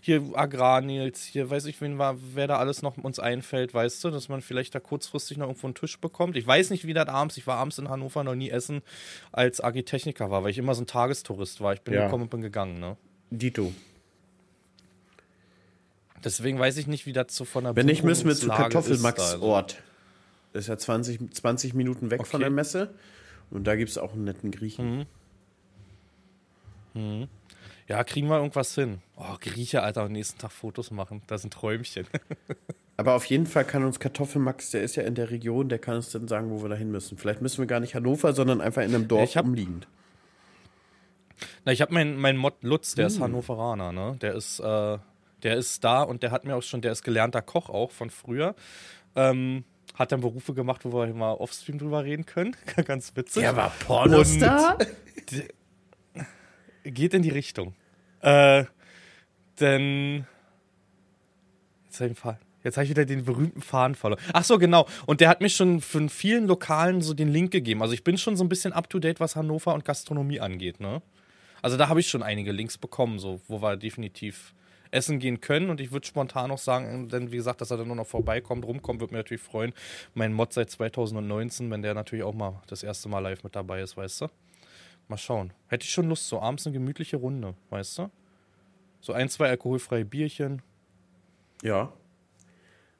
Hier 0.00 0.22
Agrar 0.34 0.80
Nils, 0.80 1.22
hier 1.24 1.48
weiß 1.48 1.66
ich, 1.66 1.80
wen 1.80 1.98
war, 1.98 2.16
wer 2.34 2.48
da 2.48 2.58
alles 2.58 2.82
noch 2.82 2.96
uns 2.98 3.18
einfällt, 3.20 3.74
weißt 3.74 4.02
du, 4.02 4.10
dass 4.10 4.28
man 4.28 4.40
vielleicht 4.40 4.74
da 4.74 4.80
kurzfristig 4.80 5.36
noch 5.36 5.46
irgendwo 5.46 5.68
einen 5.68 5.74
Tisch 5.74 5.98
bekommt. 6.00 6.36
Ich 6.36 6.46
weiß 6.46 6.70
nicht, 6.70 6.84
wie 6.86 6.94
das 6.94 7.08
abends, 7.08 7.36
ich 7.36 7.46
war 7.46 7.58
abends 7.58 7.78
in 7.78 7.88
Hannover 7.88 8.24
noch 8.24 8.34
nie 8.34 8.50
essen, 8.50 8.82
als 9.30 9.62
Agitechniker 9.62 10.30
war, 10.30 10.42
weil 10.42 10.50
ich 10.50 10.58
immer 10.58 10.74
so 10.74 10.82
ein 10.82 10.86
Tagestourist 10.86 11.60
war. 11.60 11.74
Ich 11.74 11.82
bin 11.82 11.94
Ja. 11.94 12.04
gekommen 12.06 12.24
und 12.24 12.30
bin 12.30 12.40
gegangen, 12.40 12.80
ne? 12.80 12.96
Dito. 13.30 13.72
Deswegen 16.24 16.58
weiß 16.58 16.76
ich 16.78 16.86
nicht, 16.88 17.06
wie 17.06 17.12
das 17.12 17.34
so 17.36 17.44
von 17.44 17.64
der 17.64 17.76
Wenn 17.76 17.86
nicht, 17.86 18.02
müssen 18.02 18.26
wir 18.26 18.34
zu 18.34 18.46
Buchungslage 18.48 18.78
ist 18.78 19.04
da, 19.04 19.12
Kartoffelmax 19.12 19.32
also. 19.34 19.64
Das 20.52 20.64
ist 20.64 20.68
ja 20.68 20.78
20, 20.78 21.32
20 21.34 21.74
Minuten 21.74 22.10
weg 22.10 22.20
von 22.26 22.36
Okay. 22.36 22.44
der 22.44 22.50
Messe. 22.50 22.94
Und 23.50 23.64
da 23.66 23.76
gibt 23.76 23.90
es 23.90 23.98
auch 23.98 24.12
einen 24.12 24.24
netten 24.24 24.50
Griechen. 24.50 25.06
Ja, 27.86 28.02
kriegen 28.04 28.28
wir 28.28 28.38
irgendwas 28.38 28.74
hin. 28.74 28.98
Oh, 29.16 29.36
Grieche, 29.40 29.82
Alter, 29.82 30.02
am 30.02 30.12
nächsten 30.12 30.38
Tag 30.38 30.50
Fotos 30.52 30.90
machen. 30.90 31.22
Das 31.28 31.44
ein 31.44 31.50
Träumchen. 31.50 32.06
Aber 32.96 33.14
auf 33.14 33.24
jeden 33.26 33.46
Fall 33.46 33.64
kann 33.64 33.84
uns 33.84 34.00
Kartoffelmax, 34.00 34.72
der 34.72 34.82
ist 34.82 34.96
ja 34.96 35.04
in 35.04 35.14
der 35.14 35.30
Region, 35.30 35.68
der 35.68 35.78
kann 35.78 35.94
uns 35.96 36.10
dann 36.10 36.26
sagen, 36.26 36.50
wo 36.50 36.62
wir 36.62 36.68
da 36.68 36.74
hin 36.74 36.90
müssen. 36.90 37.16
Vielleicht 37.16 37.40
müssen 37.40 37.58
wir 37.58 37.66
gar 37.66 37.78
nicht 37.78 37.94
Hannover, 37.94 38.32
sondern 38.32 38.60
einfach 38.60 38.82
in 38.82 38.92
einem 38.92 39.06
Dorf 39.06 39.28
Ich 39.30 39.36
hab- 39.36 39.44
umliegend. 39.44 39.86
Na, 41.64 41.70
ich 41.70 41.80
habe 41.80 41.94
meinen 41.94 42.16
mein 42.16 42.36
Mod 42.36 42.54
Lutz, 42.62 42.96
der 42.96 43.04
Hm. 43.06 43.12
ist 43.14 43.20
Hannoveraner, 43.20 43.92
ne? 43.92 44.16
Der 44.20 44.34
ist, 44.34 44.58
äh, 44.58 44.98
der 45.44 45.56
ist 45.56 45.84
da 45.84 46.02
und 46.02 46.24
der 46.24 46.32
hat 46.32 46.44
mir 46.44 46.56
auch 46.56 46.62
schon, 46.64 46.80
der 46.80 46.90
ist 46.90 47.04
gelernter 47.04 47.42
Koch 47.42 47.68
auch 47.68 47.92
von 47.92 48.10
früher. 48.10 48.56
Ähm, 49.14 49.62
hat 49.98 50.12
dann 50.12 50.20
Berufe 50.20 50.54
gemacht, 50.54 50.82
wo 50.84 50.92
wir 50.92 51.12
mal 51.12 51.32
offstream 51.32 51.78
drüber 51.78 52.04
reden 52.04 52.24
können. 52.24 52.54
Ganz 52.84 53.16
witzig. 53.16 53.42
Der 53.42 53.56
war 53.56 53.70
Pornostar? 53.70 54.78
Geht 56.84 57.14
in 57.14 57.22
die 57.22 57.30
Richtung. 57.30 57.74
Äh, 58.20 58.64
denn. 59.60 60.26
Jetzt 61.86 62.00
habe 62.00 62.10
ich, 62.10 62.16
den 62.16 62.16
Faden- 62.16 62.38
jetzt 62.64 62.76
hab 62.76 62.84
ich 62.84 62.90
wieder 62.90 63.04
den 63.04 63.24
berühmten 63.24 63.60
Faden 63.60 63.94
verloren. 63.94 64.20
Ach 64.32 64.44
so, 64.44 64.58
genau. 64.58 64.86
Und 65.06 65.20
der 65.20 65.28
hat 65.28 65.40
mir 65.40 65.48
schon 65.50 65.80
von 65.80 66.08
vielen 66.08 66.46
Lokalen 66.46 67.02
so 67.02 67.12
den 67.14 67.28
Link 67.28 67.50
gegeben. 67.50 67.82
Also 67.82 67.94
ich 67.94 68.04
bin 68.04 68.18
schon 68.18 68.36
so 68.36 68.44
ein 68.44 68.48
bisschen 68.48 68.72
up 68.72 68.88
to 68.88 68.98
date, 69.00 69.20
was 69.20 69.36
Hannover 69.36 69.74
und 69.74 69.84
Gastronomie 69.84 70.40
angeht, 70.40 70.78
ne? 70.80 71.02
Also 71.60 71.76
da 71.76 71.88
habe 71.88 71.98
ich 71.98 72.08
schon 72.08 72.22
einige 72.22 72.52
Links 72.52 72.78
bekommen, 72.78 73.18
so, 73.18 73.40
wo 73.48 73.60
wir 73.60 73.76
definitiv 73.76 74.54
essen 74.90 75.18
gehen 75.18 75.40
können. 75.40 75.70
Und 75.70 75.80
ich 75.80 75.92
würde 75.92 76.06
spontan 76.06 76.50
auch 76.50 76.58
sagen, 76.58 77.08
denn 77.08 77.32
wie 77.32 77.36
gesagt, 77.36 77.60
dass 77.60 77.70
er 77.70 77.76
dann 77.76 77.86
nur 77.86 77.96
noch 77.96 78.06
vorbeikommt, 78.06 78.64
rumkommt, 78.64 79.00
würde 79.00 79.14
mich 79.14 79.20
natürlich 79.20 79.42
freuen. 79.42 79.72
Mein 80.14 80.32
Mod 80.32 80.52
seit 80.52 80.70
2019, 80.70 81.70
wenn 81.70 81.82
der 81.82 81.94
natürlich 81.94 82.24
auch 82.24 82.34
mal 82.34 82.62
das 82.66 82.82
erste 82.82 83.08
Mal 83.08 83.20
live 83.20 83.44
mit 83.44 83.56
dabei 83.56 83.82
ist, 83.82 83.96
weißt 83.96 84.22
du? 84.22 84.26
Mal 85.08 85.16
schauen. 85.16 85.52
Hätte 85.68 85.84
ich 85.84 85.90
schon 85.90 86.08
Lust, 86.08 86.28
so 86.28 86.40
abends 86.40 86.66
eine 86.66 86.74
gemütliche 86.74 87.16
Runde, 87.16 87.54
weißt 87.70 87.98
du? 87.98 88.10
So 89.00 89.12
ein, 89.12 89.28
zwei 89.28 89.48
alkoholfreie 89.48 90.04
Bierchen. 90.04 90.62
Ja. 91.62 91.92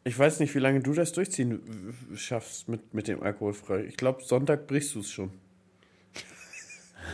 Ich 0.04 0.18
weiß 0.18 0.40
nicht, 0.40 0.54
wie 0.54 0.60
lange 0.60 0.80
du 0.80 0.94
das 0.94 1.12
durchziehen 1.12 1.94
schaffst 2.14 2.68
mit, 2.68 2.94
mit 2.94 3.08
dem 3.08 3.22
Alkoholfrei. 3.22 3.84
Ich 3.84 3.96
glaube, 3.96 4.22
Sonntag 4.22 4.66
brichst 4.66 4.94
du 4.94 5.00
es 5.00 5.10
schon. 5.10 5.32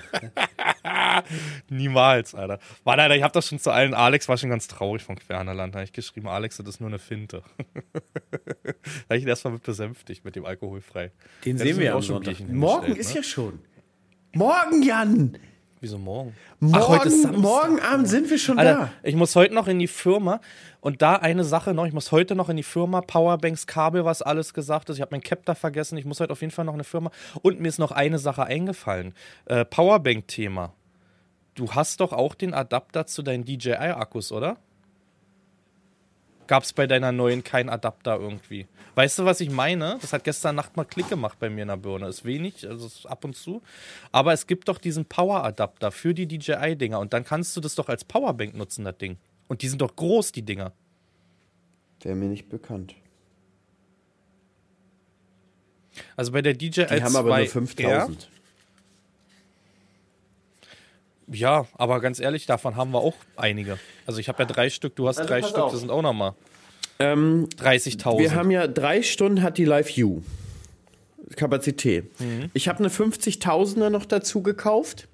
Niemals, 1.69 2.35
Alter. 2.35 2.59
War 2.85 2.97
leider, 2.97 3.17
ich 3.17 3.23
habe 3.23 3.33
das 3.33 3.49
schon 3.49 3.59
zu 3.59 3.71
allen. 3.71 3.95
Alex 3.95 4.29
war 4.29 4.37
schon 4.37 4.51
ganz 4.51 4.69
traurig 4.69 5.03
vom 5.03 5.17
Quernerland. 5.17 5.75
Da 5.75 5.79
habe 5.79 5.85
ich 5.85 5.93
geschrieben, 5.93 6.29
Alex, 6.29 6.57
das 6.57 6.67
ist 6.67 6.81
nur 6.81 6.89
eine 6.89 6.99
Finte. 6.99 7.43
da 7.93 8.73
habe 9.09 9.17
ich 9.17 9.23
ihn 9.23 9.29
erstmal 9.29 9.55
mit 9.55 9.63
besänftigt, 9.63 10.25
mit 10.25 10.37
dem 10.37 10.45
alkoholfrei. 10.45 11.13
Den 11.45 11.57
Hättest 11.57 11.75
sehen 11.75 11.81
wir 11.81 11.93
am 11.93 11.99
auch 11.99 12.03
schon 12.03 12.23
Morgen 12.53 12.87
hingestellt, 12.87 12.99
ist 12.99 13.09
ne? 13.11 13.17
ja 13.17 13.23
schon. 13.23 13.59
Morgen, 14.35 14.83
Jan! 14.83 15.39
Wieso 15.85 15.99
morgen? 15.99 16.35
Morgen, 16.61 16.75
Ach, 16.83 16.89
heute 16.89 17.09
ist 17.09 17.21
Samstag. 17.25 17.43
morgen 17.43 17.79
Abend 17.79 18.09
sind 18.09 18.31
wir 18.31 18.39
schon 18.39 18.59
Alter, 18.59 18.75
da. 18.75 18.91
ich 19.03 19.17
muss 19.17 19.37
heute 19.37 19.53
noch 19.53 19.69
in 19.69 19.79
die 19.79 19.87
Firma 19.87 20.41
und 20.81 21.03
da 21.03 21.17
eine 21.17 21.45
Sache 21.45 21.75
noch, 21.75 21.85
ich 21.85 21.93
muss 21.93 22.11
heute 22.11 22.35
noch 22.35 22.49
in 22.49 22.57
die 22.57 22.63
Firma, 22.63 23.03
Powerbanks, 23.03 23.67
Kabel, 23.67 24.07
was 24.07 24.23
alles 24.23 24.55
gesagt 24.55 24.89
ist. 24.89 24.97
Ich 24.97 25.03
habe 25.03 25.11
mein 25.11 25.21
Cap 25.21 25.45
da 25.45 25.55
vergessen, 25.55 25.99
ich 25.99 26.07
muss 26.07 26.21
heute 26.21 26.33
auf 26.33 26.41
jeden 26.41 26.53
Fall 26.53 26.65
noch 26.65 26.73
eine 26.73 26.85
Firma. 26.85 27.11
Und 27.43 27.61
mir 27.61 27.69
ist 27.69 27.79
noch 27.79 27.91
eine 27.91 28.19
Sache 28.19 28.45
eingefallen. 28.45 29.13
Äh, 29.45 29.67
Powerbank-Thema. 29.67 30.73
Du 31.55 31.71
hast 31.73 32.01
doch 32.01 32.15
auch 32.15 32.35
den 32.35 32.55
Adapter 32.55 33.05
zu 33.05 33.21
deinen 33.23 33.45
DJI-Akkus, 33.45 34.33
oder? 34.33 34.57
Gab 36.47 36.63
es 36.63 36.73
bei 36.73 36.87
deiner 36.87 37.13
neuen 37.13 37.43
keinen 37.43 37.69
Adapter 37.69 38.19
irgendwie? 38.19 38.67
Weißt 38.95 39.19
du, 39.19 39.25
was 39.25 39.41
ich 39.41 39.51
meine? 39.51 39.99
Das 40.01 40.13
hat 40.13 40.25
gestern 40.25 40.55
Nacht 40.55 40.77
mal 40.77 40.85
Klick 40.85 41.09
gemacht 41.09 41.39
bei 41.39 41.51
mir 41.51 41.63
in 41.63 41.69
der 41.69 41.77
Birne. 41.77 42.07
Ist 42.07 42.25
wenig, 42.25 42.69
also 42.69 42.87
ist 42.87 43.07
ab 43.07 43.25
und 43.25 43.35
zu. 43.35 43.63
Aber 44.13 44.33
es 44.33 44.47
gibt 44.47 44.69
doch 44.69 44.79
diesen 44.79 45.05
Power-Adapter 45.07 45.91
für 45.91 46.15
die 46.15 46.27
DJI-Dinger. 46.27 46.99
Und 46.99 47.13
dann 47.13 47.25
kannst 47.25 47.57
du 47.57 47.61
das 47.61 47.75
doch 47.75 47.89
als 47.89 48.05
Powerbank 48.05 48.55
nutzen, 48.55 48.85
das 48.85 48.97
Ding. 48.99 49.17
Und 49.49 49.63
die 49.63 49.69
sind 49.69 49.81
doch 49.81 49.97
groß, 49.97 50.33
die 50.33 50.43
Dinger. 50.43 50.73
Wäre 52.03 52.15
mir 52.15 52.29
nicht 52.29 52.49
bekannt. 52.49 52.95
Also 56.17 56.33
bei 56.33 56.43
der 56.43 56.55
DJI 56.55 56.87
Die 56.87 57.03
haben 57.03 57.17
aber 57.17 57.37
nur 57.39 57.47
2R 57.47 57.51
5000. 57.51 58.31
Ja, 61.31 61.67
aber 61.75 62.01
ganz 62.01 62.21
ehrlich, 62.21 62.47
davon 62.47 62.77
haben 62.77 62.91
wir 62.93 63.01
auch 63.01 63.15
einige. 63.37 63.79
Also 64.07 64.21
ich 64.21 64.29
habe 64.29 64.43
ja 64.43 64.47
drei 64.49 64.71
Stück, 64.71 64.95
du 64.97 65.09
hast 65.09 65.19
Also 65.19 65.29
drei 65.29 65.43
Stück, 65.43 65.59
auf. 65.59 65.73
das 65.73 65.81
sind 65.81 65.91
auch 65.91 66.03
nochmal 66.03 66.35
Ähm, 66.99 67.49
30.000. 67.59 68.19
wir 68.19 68.35
haben 68.35 68.51
ja 68.51 68.67
drei 68.67 69.03
Stunden 69.03 69.43
hat 69.43 69.59
die 69.59 69.65
Live 69.65 69.97
View. 69.97 70.21
Kapazität. 71.37 72.11
Ich 72.53 72.69
habe 72.69 72.81
eine 72.81 72.89
50.000er 72.89 73.91
noch 73.91 74.05
dazu 74.05 74.43
gekauft. 74.43 75.09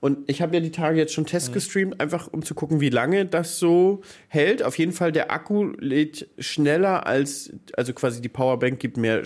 Und 0.00 0.28
ich 0.28 0.42
habe 0.42 0.52
ja 0.56 0.60
die 0.60 0.72
Tage 0.72 0.98
jetzt 0.98 1.14
schon 1.14 1.26
Test 1.26 1.52
gestreamt, 1.52 2.00
einfach 2.00 2.26
um 2.26 2.44
zu 2.44 2.56
gucken, 2.56 2.80
wie 2.80 2.88
lange 2.88 3.24
das 3.24 3.60
so 3.60 4.02
hält. 4.26 4.64
Auf 4.64 4.76
jeden 4.76 4.90
Fall, 4.90 5.12
der 5.12 5.30
Akku 5.30 5.66
lädt 5.78 6.28
schneller 6.40 7.06
als, 7.06 7.52
also 7.76 7.92
quasi 7.92 8.20
die 8.20 8.28
Powerbank 8.28 8.80
gibt 8.80 8.96
mehr, 8.96 9.22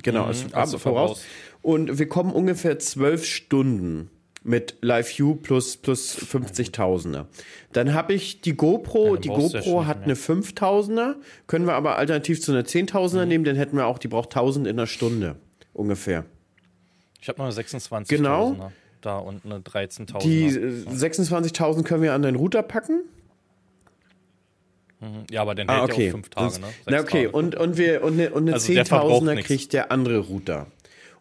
genau, 0.00 0.26
also 0.26 0.46
also 0.52 0.78
voraus. 0.78 1.08
voraus. 1.10 1.24
Und 1.62 1.98
wir 1.98 2.06
kommen 2.08 2.32
ungefähr 2.32 2.78
zwölf 2.78 3.24
Stunden 3.26 4.08
mit 4.42 4.76
Live 4.80 5.18
View 5.18 5.34
plus, 5.34 5.76
plus 5.76 6.16
50.000er. 6.16 7.26
Dann 7.72 7.92
habe 7.92 8.14
ich 8.14 8.40
die 8.40 8.54
GoPro, 8.56 9.14
dann 9.14 9.22
die 9.22 9.28
ja 9.28 9.34
GoPro 9.34 9.84
hat 9.86 10.04
eine 10.04 10.14
5000er, 10.14 11.16
können 11.46 11.66
wir 11.66 11.74
aber 11.74 11.96
alternativ 11.96 12.40
zu 12.40 12.52
einer 12.52 12.62
10.000er 12.62 13.26
nehmen, 13.26 13.44
dann 13.44 13.56
hätten 13.56 13.76
wir 13.76 13.86
auch, 13.86 13.98
die 13.98 14.08
braucht 14.08 14.30
1000 14.30 14.66
in 14.66 14.78
einer 14.78 14.86
Stunde 14.86 15.36
ungefähr. 15.74 16.24
Ich 17.20 17.28
habe 17.28 17.38
noch 17.38 17.46
eine 17.46 17.54
26.000 17.54 18.08
Genau. 18.08 18.72
da 19.02 19.18
und 19.18 19.44
eine 19.44 19.58
13.000. 19.58 20.18
Die 20.22 20.44
äh, 20.46 20.84
26.000 20.88 21.82
können 21.82 22.02
wir 22.02 22.14
an 22.14 22.22
den 22.22 22.34
Router 22.36 22.62
packen. 22.62 23.02
Ja, 25.30 25.42
aber 25.42 25.54
dann 25.54 25.68
Ah, 25.70 25.80
hält 25.82 25.92
okay. 25.92 26.02
ja 26.04 26.08
auch 26.08 26.12
fünf 26.12 26.28
Tage, 26.28 26.60
ne? 26.60 26.66
Na, 26.86 26.98
Sechs 26.98 27.02
okay, 27.10 27.24
Tage. 27.24 27.30
und, 27.36 27.54
und, 27.56 27.76
wir, 27.78 28.02
und 28.04 28.12
eine, 28.14 28.30
und 28.30 28.42
eine 28.44 28.52
Also 28.54 28.72
der 28.72 28.84
verbraucht 28.84 29.22
10.000er 29.24 29.34
nix. 29.34 29.46
kriegt 29.46 29.72
der 29.72 29.90
andere 29.92 30.18
Router. 30.18 30.66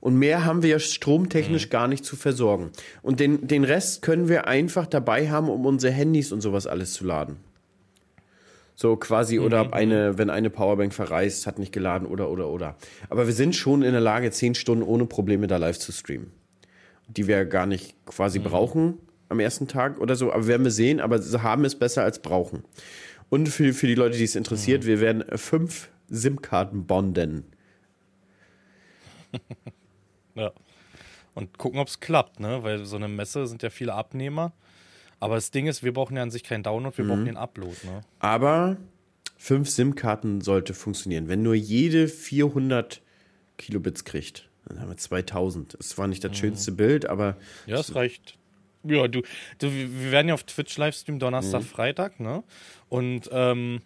Und 0.01 0.15
mehr 0.15 0.45
haben 0.45 0.63
wir 0.63 0.69
ja 0.69 0.79
stromtechnisch 0.79 1.65
Mhm. 1.67 1.69
gar 1.71 1.87
nicht 1.87 2.05
zu 2.05 2.15
versorgen. 2.15 2.71
Und 3.01 3.19
den, 3.19 3.47
den 3.47 3.63
Rest 3.65 4.01
können 4.01 4.29
wir 4.29 4.47
einfach 4.47 4.87
dabei 4.87 5.29
haben, 5.29 5.49
um 5.49 5.65
unsere 5.65 5.91
Handys 5.93 6.31
und 6.31 6.41
sowas 6.41 6.67
alles 6.67 6.93
zu 6.93 7.03
laden. 7.05 7.37
So 8.75 8.95
quasi, 8.95 9.39
oder 9.39 9.61
Mhm. 9.61 9.67
ob 9.67 9.73
eine, 9.73 10.17
wenn 10.17 10.29
eine 10.29 10.49
Powerbank 10.49 10.93
verreist, 10.93 11.45
hat 11.47 11.59
nicht 11.59 11.73
geladen 11.73 12.07
oder, 12.07 12.29
oder, 12.29 12.47
oder. 12.47 12.77
Aber 13.09 13.27
wir 13.27 13.33
sind 13.33 13.55
schon 13.57 13.81
in 13.83 13.91
der 13.91 13.99
Lage, 13.99 14.31
zehn 14.31 14.55
Stunden 14.55 14.83
ohne 14.83 15.05
Probleme 15.05 15.47
da 15.47 15.57
live 15.57 15.77
zu 15.77 15.91
streamen. 15.91 16.31
Die 17.07 17.27
wir 17.27 17.43
gar 17.45 17.65
nicht 17.65 17.93
quasi 18.05 18.39
brauchen 18.39 18.99
am 19.27 19.39
ersten 19.41 19.67
Tag 19.67 19.99
oder 19.99 20.15
so. 20.15 20.31
Aber 20.31 20.47
werden 20.47 20.63
wir 20.63 20.71
sehen, 20.71 21.01
aber 21.01 21.19
haben 21.43 21.65
es 21.65 21.75
besser 21.77 22.03
als 22.03 22.21
brauchen. 22.21 22.63
Und 23.29 23.49
für, 23.49 23.73
für 23.73 23.87
die 23.87 23.95
Leute, 23.95 24.17
die 24.17 24.23
es 24.23 24.35
interessiert, 24.35 24.85
wir 24.85 25.01
werden 25.01 25.23
fünf 25.37 25.89
SIM-Karten 26.09 26.85
bonden 26.87 27.43
Ja. 30.39 30.51
Und 31.35 31.57
gucken, 31.57 31.79
ob 31.79 31.87
es 31.87 31.99
klappt, 31.99 32.39
ne? 32.39 32.63
Weil 32.63 32.85
so 32.85 32.95
eine 32.95 33.07
Messe 33.07 33.47
sind 33.47 33.61
ja 33.63 33.69
viele 33.69 33.93
Abnehmer. 33.93 34.51
Aber 35.19 35.35
das 35.35 35.51
Ding 35.51 35.67
ist, 35.67 35.83
wir 35.83 35.93
brauchen 35.93 36.15
ja 36.15 36.23
an 36.23 36.31
sich 36.31 36.43
keinen 36.43 36.63
Download, 36.63 36.97
wir 36.97 37.05
brauchen 37.05 37.25
den 37.25 37.37
Upload, 37.37 37.75
ne? 37.85 38.01
Aber 38.19 38.77
fünf 39.37 39.69
SIM-Karten 39.69 40.41
sollte 40.41 40.73
funktionieren. 40.73 41.27
Wenn 41.27 41.43
nur 41.43 41.55
jede 41.55 42.07
400 42.07 43.01
Kilobits 43.57 44.05
kriegt, 44.05 44.47
dann 44.65 44.79
haben 44.79 44.89
wir 44.89 44.97
2000. 44.97 45.75
Es 45.79 45.97
war 45.97 46.07
nicht 46.07 46.23
das 46.23 46.37
schönste 46.37 46.71
Bild, 46.71 47.05
aber 47.05 47.35
Ja, 47.65 47.77
das 47.77 47.95
reicht. 47.95 48.37
Ja, 48.83 49.09
du, 49.09 49.21
du, 49.57 49.71
wir 49.73 50.11
werden 50.11 50.29
ja 50.29 50.33
auf 50.33 50.43
Twitch 50.43 50.77
Livestream 50.77 51.19
Donnerstag, 51.19 51.63
Freitag, 51.63 52.19
ne? 52.21 52.43
Und 52.87 53.29
ähm, 53.33 53.81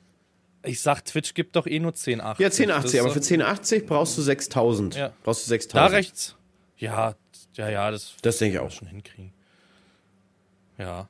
ich 0.64 0.82
sag, 0.82 1.04
Twitch 1.04 1.34
gibt 1.34 1.56
doch 1.56 1.66
eh 1.66 1.80
nur 1.80 1.92
1080. 1.92 2.40
ja, 2.44 2.50
Das 2.50 2.60
1080. 2.60 2.94
ist 2.94 3.00
Aber 3.02 3.10
für 3.10 3.20
1080 3.20 3.86
brauchst 3.88 4.18
du 4.18 4.22
6000. 4.22 4.96
Ja. 4.96 5.14
Brauchst 5.24 5.46
du 5.48 5.50
Da 5.50 5.56
6000. 5.56 5.92
rechts. 5.94 6.36
Ja, 6.84 7.16
ja, 7.56 7.70
ja, 7.70 7.92
das, 7.92 8.16
Das 8.22 8.38
denke 8.40 8.58
ich 8.58 8.60
auch. 8.62 8.72
schon 8.72 8.88
hinkriegen. 8.90 9.32
Ja. 10.78 11.08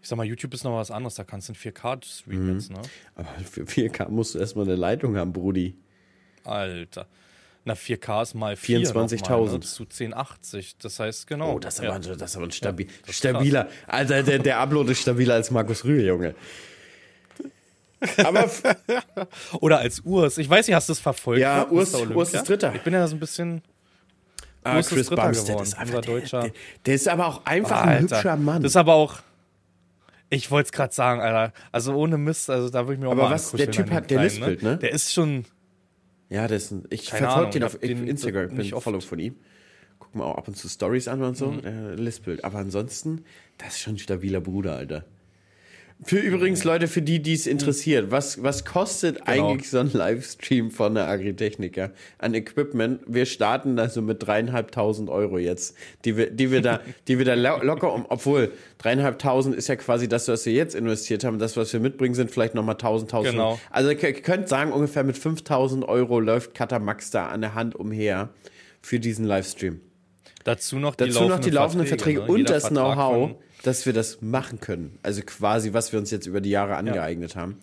Ich 0.00 0.08
sag 0.08 0.16
mal, 0.16 0.24
YouTube 0.24 0.54
ist 0.54 0.64
noch 0.64 0.76
was 0.76 0.90
anderes, 0.90 1.14
da 1.16 1.24
kannst 1.24 1.48
du 1.48 1.52
in 1.52 1.56
4K 1.58 2.02
streamen 2.04 2.46
Mhm. 2.46 2.54
jetzt, 2.54 2.70
ne? 2.70 2.80
Aber 3.14 3.28
für 3.44 3.64
4K 3.66 4.08
musst 4.10 4.34
du 4.34 4.38
erstmal 4.38 4.64
eine 4.66 4.76
Leitung 4.76 5.16
haben, 5.16 5.32
Brudi. 5.32 5.76
Alter. 6.44 7.06
Na, 7.66 7.74
4K 7.74 8.22
ist 8.22 8.34
mal 8.34 8.56
4 8.56 8.80
24.000. 8.80 9.30
nochmal, 9.30 9.52
ne? 9.54 9.60
zu 9.60 9.84
1080. 9.84 10.76
Das 10.78 11.00
heißt, 11.00 11.26
genau. 11.26 11.54
Oh, 11.54 11.58
das 11.58 11.74
ist 11.76 11.82
ja. 11.84 11.90
aber, 11.90 11.98
das 11.98 12.30
ist 12.30 12.36
aber 12.36 12.46
ein 12.46 12.50
stabil, 12.52 12.86
das 13.02 13.10
ist 13.10 13.16
stabiler. 13.16 13.68
Alter, 13.86 14.22
der, 14.22 14.38
der 14.38 14.58
Upload 14.60 14.92
ist 14.92 15.00
stabiler 15.00 15.34
als 15.34 15.50
Markus 15.50 15.84
Rühl, 15.84 16.04
Junge. 16.06 16.34
Aber 18.22 18.50
Oder 19.60 19.78
als 19.78 20.00
Urs. 20.00 20.36
Ich 20.36 20.48
weiß 20.50 20.66
nicht, 20.66 20.76
hast 20.76 20.90
du 20.90 20.92
es 20.92 21.00
verfolgt? 21.00 21.40
Ja, 21.40 21.66
Urs-? 21.70 21.94
Urs 21.94 22.34
ist 22.34 22.46
Dritter. 22.48 22.74
Ich 22.74 22.82
bin 22.82 22.92
ja 22.92 23.06
so 23.08 23.16
ein 23.16 23.20
bisschen. 23.20 23.62
Ah, 24.64 24.82
Chris 24.82 25.06
Dritter 25.08 25.22
Bumstead 25.22 25.46
geworden, 25.48 25.62
ist 25.64 25.78
einfach 25.78 26.00
der, 26.00 26.12
Deutscher. 26.12 26.40
der, 26.42 26.52
der 26.86 26.94
ist 26.94 27.08
aber 27.08 27.26
auch 27.28 27.44
einfach 27.46 27.82
ein 27.82 27.88
Alter, 27.88 28.16
hübscher 28.16 28.36
Mann. 28.36 28.62
Das 28.62 28.72
ist 28.72 28.76
aber 28.76 28.94
auch. 28.94 29.18
Ich 30.30 30.50
wollte 30.50 30.66
es 30.68 30.72
gerade 30.72 30.92
sagen, 30.94 31.20
Alter. 31.20 31.52
Also 31.70 31.94
ohne 31.94 32.18
Mist, 32.18 32.50
also 32.50 32.68
da 32.70 32.80
würde 32.86 32.94
ich 32.94 32.98
mir 33.00 33.08
auch 33.08 33.12
Aber 33.12 33.24
mal 33.24 33.30
was, 33.32 33.52
der 33.52 33.70
Typ 33.70 33.90
hat- 33.90 34.10
der 34.10 34.18
Kleinen, 34.18 34.24
lispelt, 34.24 34.62
ne? 34.62 34.76
Der 34.78 34.90
ist 34.92 35.12
schon. 35.12 35.44
Ja, 36.30 36.48
das 36.48 36.64
ist 36.64 36.70
ein, 36.72 36.84
ich 36.90 37.10
verfolge 37.10 37.50
den 37.50 37.62
ich 37.62 37.66
auf 37.66 37.78
den 37.78 38.08
Instagram, 38.08 38.50
ich 38.50 38.56
bin 38.68 38.74
oft. 38.74 38.84
Follow 38.84 39.00
von 39.00 39.18
ihm. 39.18 39.36
Guck 40.00 40.14
mal 40.16 40.24
auch 40.24 40.38
ab 40.38 40.48
und 40.48 40.56
zu 40.56 40.68
Stories 40.68 41.06
an 41.06 41.22
und 41.22 41.36
so, 41.36 41.52
Mhm. 41.52 41.62
der 41.62 41.96
lispelt. 41.96 42.42
Aber 42.44 42.58
ansonsten, 42.58 43.24
das 43.58 43.68
ist 43.74 43.80
schon 43.80 43.94
ein 43.94 43.98
stabiler 43.98 44.40
Bruder, 44.40 44.74
Alter. 44.76 45.04
Für 46.06 46.18
übrigens 46.18 46.64
Leute, 46.64 46.86
für 46.86 47.00
die, 47.02 47.20
die 47.22 47.32
es 47.32 47.46
interessiert, 47.46 48.10
was, 48.10 48.42
was 48.42 48.64
kostet 48.64 49.24
Genau. 49.24 49.50
eigentlich 49.50 49.70
so 49.70 49.78
ein 49.78 49.90
Livestream 49.92 50.70
von 50.70 50.94
der 50.94 51.08
Agritechniker 51.08 51.92
an 52.18 52.34
Equipment? 52.34 53.00
Wir 53.06 53.24
starten 53.26 53.76
da 53.76 53.88
so 53.88 54.02
mit 54.02 54.22
dreieinhalbtausend 54.26 55.08
Euro 55.08 55.38
jetzt, 55.38 55.74
die 56.04 56.16
wir, 56.16 56.30
die 56.30 56.50
wir 56.50 56.60
da, 56.60 56.80
die 57.08 57.18
wir 57.18 57.24
da 57.24 57.34
lo- 57.34 57.62
locker 57.62 57.92
um, 57.92 58.04
obwohl 58.08 58.52
dreieinhalbtausend 58.78 59.54
ist 59.56 59.68
ja 59.68 59.76
quasi 59.76 60.08
das, 60.08 60.28
was 60.28 60.44
wir 60.46 60.52
jetzt 60.52 60.74
investiert 60.74 61.24
haben. 61.24 61.38
Das, 61.38 61.56
was 61.56 61.72
wir 61.72 61.80
mitbringen, 61.80 62.14
sind 62.14 62.30
vielleicht 62.30 62.54
nochmal 62.54 62.76
tausend, 62.76 63.10
tausend. 63.10 63.32
Genau. 63.32 63.58
Also 63.70 63.90
ihr 63.90 63.96
könnt 63.96 64.48
sagen, 64.48 64.72
ungefähr 64.72 65.04
mit 65.04 65.16
5000 65.16 65.84
Euro 65.88 66.20
läuft 66.20 66.54
Katamax 66.54 67.10
da 67.10 67.28
an 67.28 67.40
der 67.40 67.54
Hand 67.54 67.74
umher 67.76 68.28
für 68.82 69.00
diesen 69.00 69.24
Livestream. 69.24 69.80
Dazu 70.44 70.78
noch 70.78 70.94
die 70.94 71.04
Dazu 71.04 71.20
laufenden 71.20 71.30
noch 71.38 71.40
die 71.44 71.50
laufenden 71.50 71.86
Verträge, 71.86 72.20
ne? 72.20 72.26
und 72.26 72.50
das 72.50 72.68
Know-how, 72.68 73.36
dass 73.66 73.86
wir 73.86 73.92
das 73.92 74.20
machen 74.20 74.60
können. 74.60 74.98
Also 75.02 75.22
quasi, 75.22 75.72
was 75.72 75.92
wir 75.92 75.98
uns 75.98 76.10
jetzt 76.10 76.26
über 76.26 76.40
die 76.40 76.50
Jahre 76.50 76.76
angeeignet 76.76 77.34
haben. 77.34 77.60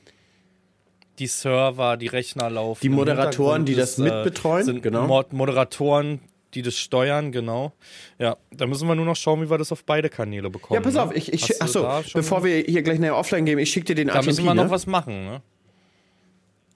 Die 1.20 1.28
Server, 1.28 1.98
die 1.98 2.08
Rechner 2.08 2.50
laufen. 2.50 2.80
Die 2.82 2.90
Moderatoren, 2.90 3.66
die 3.66 3.76
das 3.76 3.92
ist, 3.92 4.00
äh, 4.00 4.04
mitbetreuen, 4.04 4.66
Sind 4.66 4.82
genau. 4.84 5.06
Mod 5.06 5.34
Moderatoren, 5.34 6.20
die 6.54 6.64
das 6.64 6.76
steuern, 6.78 7.32
genau. 7.32 7.74
Ja, 8.18 8.38
da 8.52 8.66
müssen 8.66 8.88
wir 8.88 8.96
nur 8.96 9.06
noch 9.06 9.16
schauen, 9.16 9.42
wie 9.42 9.50
wir 9.50 9.58
das 9.58 9.72
auf 9.72 9.84
beide 9.84 10.10
Kanäle 10.10 10.50
bekommen. 10.50 10.76
Ja, 10.76 10.82
pass 10.82 10.96
ne? 10.96 11.04
auf, 11.04 11.16
ich, 11.16 11.32
ich 11.32 11.62
achso, 11.62 11.88
bevor 12.14 12.44
wir 12.44 12.58
hier 12.58 12.82
gleich 12.82 13.00
nachher 13.00 13.18
offline 13.18 13.46
gehen, 13.46 13.60
ich 13.60 13.72
schicke 13.72 13.88
dir 13.88 13.96
den 13.96 14.08
Da 14.08 14.16
ATMP, 14.16 14.26
müssen 14.28 14.46
wir 14.46 14.54
noch 14.56 14.66
ne? 14.66 14.72
was 14.72 14.88
machen, 14.88 15.26
ne? 15.26 15.42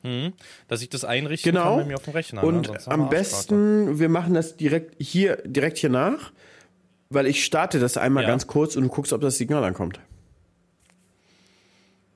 Hm, 0.04 0.34
dass 0.68 0.84
ich 0.84 0.90
das 0.90 1.04
einrichten 1.04 1.52
Genau. 1.52 1.64
kann 1.64 1.78
bei 1.80 1.86
mir 1.86 1.96
auf 1.96 2.04
dem 2.04 2.14
Rechner. 2.14 2.42
ne? 2.44 2.48
Und 2.48 2.88
am 2.88 3.10
besten, 3.10 3.98
wir 3.98 4.10
machen 4.10 4.36
das 4.36 4.56
direkt 4.56 4.96
hier, 5.02 5.38
direkt 5.44 5.80
hier 5.80 5.90
nach, 5.90 6.32
weil 7.10 7.28
ich 7.28 7.44
starte 7.46 7.80
das 7.80 7.98
einmal 7.98 8.24
Ja. 8.24 8.30
ganz 8.30 8.48
kurz 8.48 8.76
und 8.76 8.84
du 8.84 8.90
guckst, 8.90 9.14
ob 9.14 9.22
das 9.22 9.38
Signal 9.38 9.64
ankommt. 9.64 10.00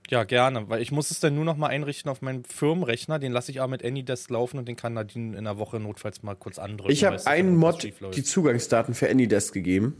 Ja, 0.09 0.23
gerne, 0.23 0.67
weil 0.69 0.81
ich 0.81 0.91
muss 0.91 1.11
es 1.11 1.19
dann 1.19 1.35
nur 1.35 1.45
noch 1.45 1.55
mal 1.55 1.67
einrichten 1.67 2.09
auf 2.09 2.23
meinen 2.23 2.43
Firmenrechner. 2.43 3.19
Den 3.19 3.31
lasse 3.31 3.51
ich 3.51 3.61
aber 3.61 3.69
mit 3.69 3.85
AnyDesk 3.85 4.29
laufen 4.31 4.57
und 4.57 4.67
den 4.67 4.75
kann 4.75 4.93
Nadine 4.93 5.37
in 5.37 5.43
der 5.43 5.59
Woche 5.59 5.79
notfalls 5.79 6.23
mal 6.23 6.35
kurz 6.35 6.57
andrücken. 6.57 6.91
Ich 6.91 7.03
habe 7.03 7.23
einen 7.27 7.55
Mod 7.55 7.87
die 8.15 8.23
Zugangsdaten 8.23 8.95
für 8.95 9.07
AnyDesk 9.07 9.53
gegeben. 9.53 9.95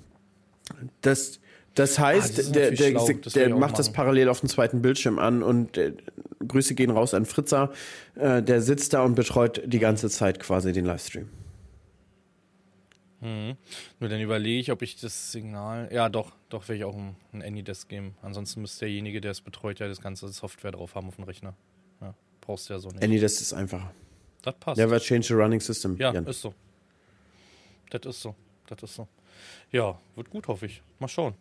Das, 1.01 1.39
das 1.75 1.99
heißt, 1.99 2.39
Ah, 2.39 2.51
der, 2.51 2.71
der, 2.71 2.91
der, 2.91 3.15
Das 3.21 3.37
auch 3.37 3.59
macht 3.59 3.77
das 3.77 3.93
parallel 3.93 4.29
auf 4.29 4.39
dem 4.39 4.49
zweiten 4.49 4.81
Bildschirm 4.81 5.19
an 5.19 5.43
und 5.43 5.77
äh, 5.77 5.93
Grüße 6.47 6.73
gehen 6.73 6.89
raus 6.89 7.13
an 7.13 7.25
Fritzer. 7.25 7.71
Äh, 8.15 8.41
der 8.41 8.61
sitzt 8.63 8.93
da 8.93 9.03
und 9.03 9.13
betreut 9.13 9.61
die 9.67 9.79
ganze 9.79 10.09
Zeit 10.09 10.39
quasi 10.39 10.71
den 10.71 10.85
Livestream. 10.85 11.29
Nur 13.21 14.09
dann 14.09 14.21
überlege 14.21 14.59
ich, 14.59 14.71
ob 14.71 14.81
ich 14.81 14.99
das 14.99 15.31
Signal. 15.31 15.89
Ja, 15.91 16.07
doch, 16.07 16.31
doch 16.47 16.67
werde 16.69 16.77
ich 16.77 16.83
auch 16.85 16.95
ein, 16.95 17.15
ein 17.33 17.41
AnyDesk 17.41 17.89
geben. 17.89 18.15
Ansonsten 18.21 18.61
müsste 18.61 18.85
derjenige, 18.85 19.19
der 19.19 19.31
es 19.31 19.41
betreut, 19.41 19.79
ja 19.79 19.87
das 19.87 19.99
ganze 20.01 20.29
Software 20.29 20.71
drauf 20.71 20.95
haben 20.95 21.07
auf 21.07 21.15
dem 21.15 21.25
Rechner. 21.25 21.53
Ja, 22.01 22.13
brauchst 22.39 22.69
du 22.69 22.73
ja 22.73 22.79
so 22.79 22.89
nicht. 22.89 23.03
AnyDesk 23.03 23.41
ist 23.41 23.53
einfacher. 23.53 23.93
das 24.41 24.55
passt. 24.55 24.77
Never 24.77 24.99
change 24.99 25.27
the 25.27 25.33
running 25.33 25.59
system. 25.59 25.97
ja, 25.97 26.13
Jan. 26.13 26.25
ist 26.27 26.41
so. 26.41 26.53
Das 27.89 28.05
ist 28.05 28.21
so. 28.21 28.35
Das 28.67 28.81
ist 28.83 28.95
so. 28.95 29.07
Ja, 29.71 29.99
wird 30.15 30.29
gut, 30.29 30.47
hoffe 30.47 30.67
ich. 30.67 30.81
Mal 30.99 31.07
schauen. 31.07 31.33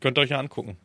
Könnt 0.00 0.18
ihr 0.18 0.22
euch 0.22 0.30
ja 0.30 0.38
angucken. 0.38 0.76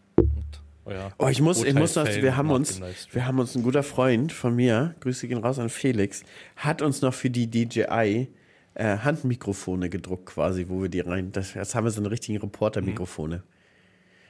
Oh, 1.17 1.27
ich 1.27 1.41
muss, 1.41 1.63
ich 1.63 1.73
muss 1.73 1.93
fällen 1.93 2.23
wir 2.23 2.37
haben 2.37 2.49
uns, 2.49 2.79
wir 3.11 3.25
haben 3.25 3.39
uns 3.39 3.55
ein 3.55 3.63
guter 3.63 3.83
Freund 3.83 4.31
von 4.31 4.55
mir, 4.55 4.95
Grüße 5.01 5.27
gehen 5.27 5.39
raus 5.39 5.59
an 5.59 5.69
Felix, 5.69 6.23
hat 6.55 6.81
uns 6.81 7.01
noch 7.01 7.13
für 7.13 7.29
die 7.29 7.47
DJI 7.47 8.29
äh, 8.77 8.97
Handmikrofone 8.99 9.89
gedruckt 9.89 10.27
quasi, 10.27 10.67
wo 10.69 10.81
wir 10.83 10.89
die 10.89 10.99
rein, 10.99 11.31
das, 11.31 11.53
jetzt 11.55 11.73
haben 11.75 11.85
wir 11.85 11.91
so 11.91 11.99
eine 12.01 12.11
richtigen 12.11 12.37
Reporter-Mikrofone. 12.39 13.41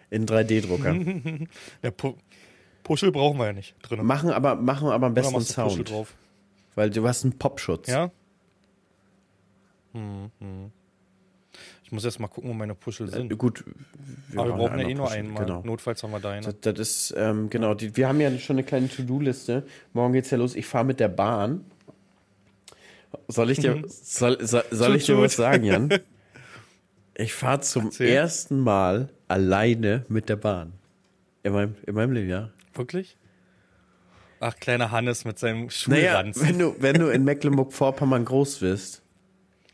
In 0.10 0.26
3D-Drucker. 0.26 0.95
Ja, 1.84 1.91
Pu 1.91 2.14
Puschel 2.84 3.12
brauchen 3.12 3.38
wir 3.38 3.48
ja 3.48 3.54
nicht 3.54 3.76
drin. 3.82 4.06
machen 4.06 4.30
aber, 4.30 4.56
machen 4.56 4.88
aber 4.88 5.08
am 5.08 5.14
besten 5.14 5.41
Sound. 5.41 5.89
drauf? 5.89 6.14
Weil 6.76 6.89
du 6.89 7.06
hast 7.06 7.26
einen 7.26 7.38
Popschutz. 7.38 7.88
Ja? 7.89 8.10
Hm, 9.93 10.32
hm. 10.39 10.72
Ich 11.84 11.91
muss 11.91 12.06
erst 12.06 12.20
mal 12.20 12.28
gucken, 12.28 12.50
wo 12.50 12.54
meine 12.54 12.76
Puschel 12.76 13.08
Äh, 13.10 13.12
sind. 13.12 13.38
gut, 13.38 13.66
wir 14.30 14.39
Aber 14.39 14.52
wir 14.52 14.56
brauchen 14.58 14.80
ja 14.80 14.88
eh 14.88 14.93
nur 14.93 15.12
einmal. 15.12 15.45
Genau. 15.45 15.62
Notfalls 15.64 16.02
haben 16.04 16.12
wir 16.12 16.20
deine. 16.22 16.45
Das, 16.45 16.56
das 16.62 16.80
ist, 16.80 17.14
ähm, 17.18 17.50
genau, 17.50 17.74
die, 17.74 17.95
wir 17.98 18.08
haben 18.08 18.22
ja 18.22 18.38
schon 18.39 18.56
eine 18.58 18.64
kleine 18.64 18.88
To-Do-Liste. 18.89 19.66
Morgen 19.93 20.14
geht's 20.14 20.30
ja 20.30 20.38
los. 20.38 20.56
Ich 20.56 20.66
fahre 20.66 20.86
mit 20.86 21.00
der 21.02 21.08
Bahn. 21.10 21.66
Soll 23.28 23.51
ich 23.51 23.59
dir, 23.59 23.84
soll, 23.88 24.45
soll, 24.45 24.63
soll 24.72 24.95
ich 24.95 25.05
dir 25.05 25.18
was 25.20 25.36
sagen, 25.36 25.63
Jan? 25.63 25.89
Ich 27.20 27.34
fahre 27.34 27.61
zum 27.61 27.86
Erzähl. 27.86 28.09
ersten 28.09 28.59
Mal 28.59 29.09
alleine 29.28 30.05
mit 30.07 30.30
der 30.30 30.36
Bahn. 30.36 30.74
In 31.41 31.51
meinem, 31.53 31.76
in 31.88 31.95
meinem 31.95 32.11
Leben, 32.11 32.30
ja. 32.30 32.51
Wirklich? 32.76 33.18
Ach, 34.39 34.55
kleiner 34.55 34.91
Hannes 34.91 35.26
mit 35.26 35.39
seinem 35.39 35.61
Naja, 35.88 36.11
Schulranz. 36.11 36.39
wenn 36.39 36.59
du, 36.59 36.76
wenn 36.78 36.99
du 36.99 37.07
in 37.07 37.24
Mecklenburg-Vorpommern 37.26 38.24
groß 38.24 38.61
wirst, 38.61 39.01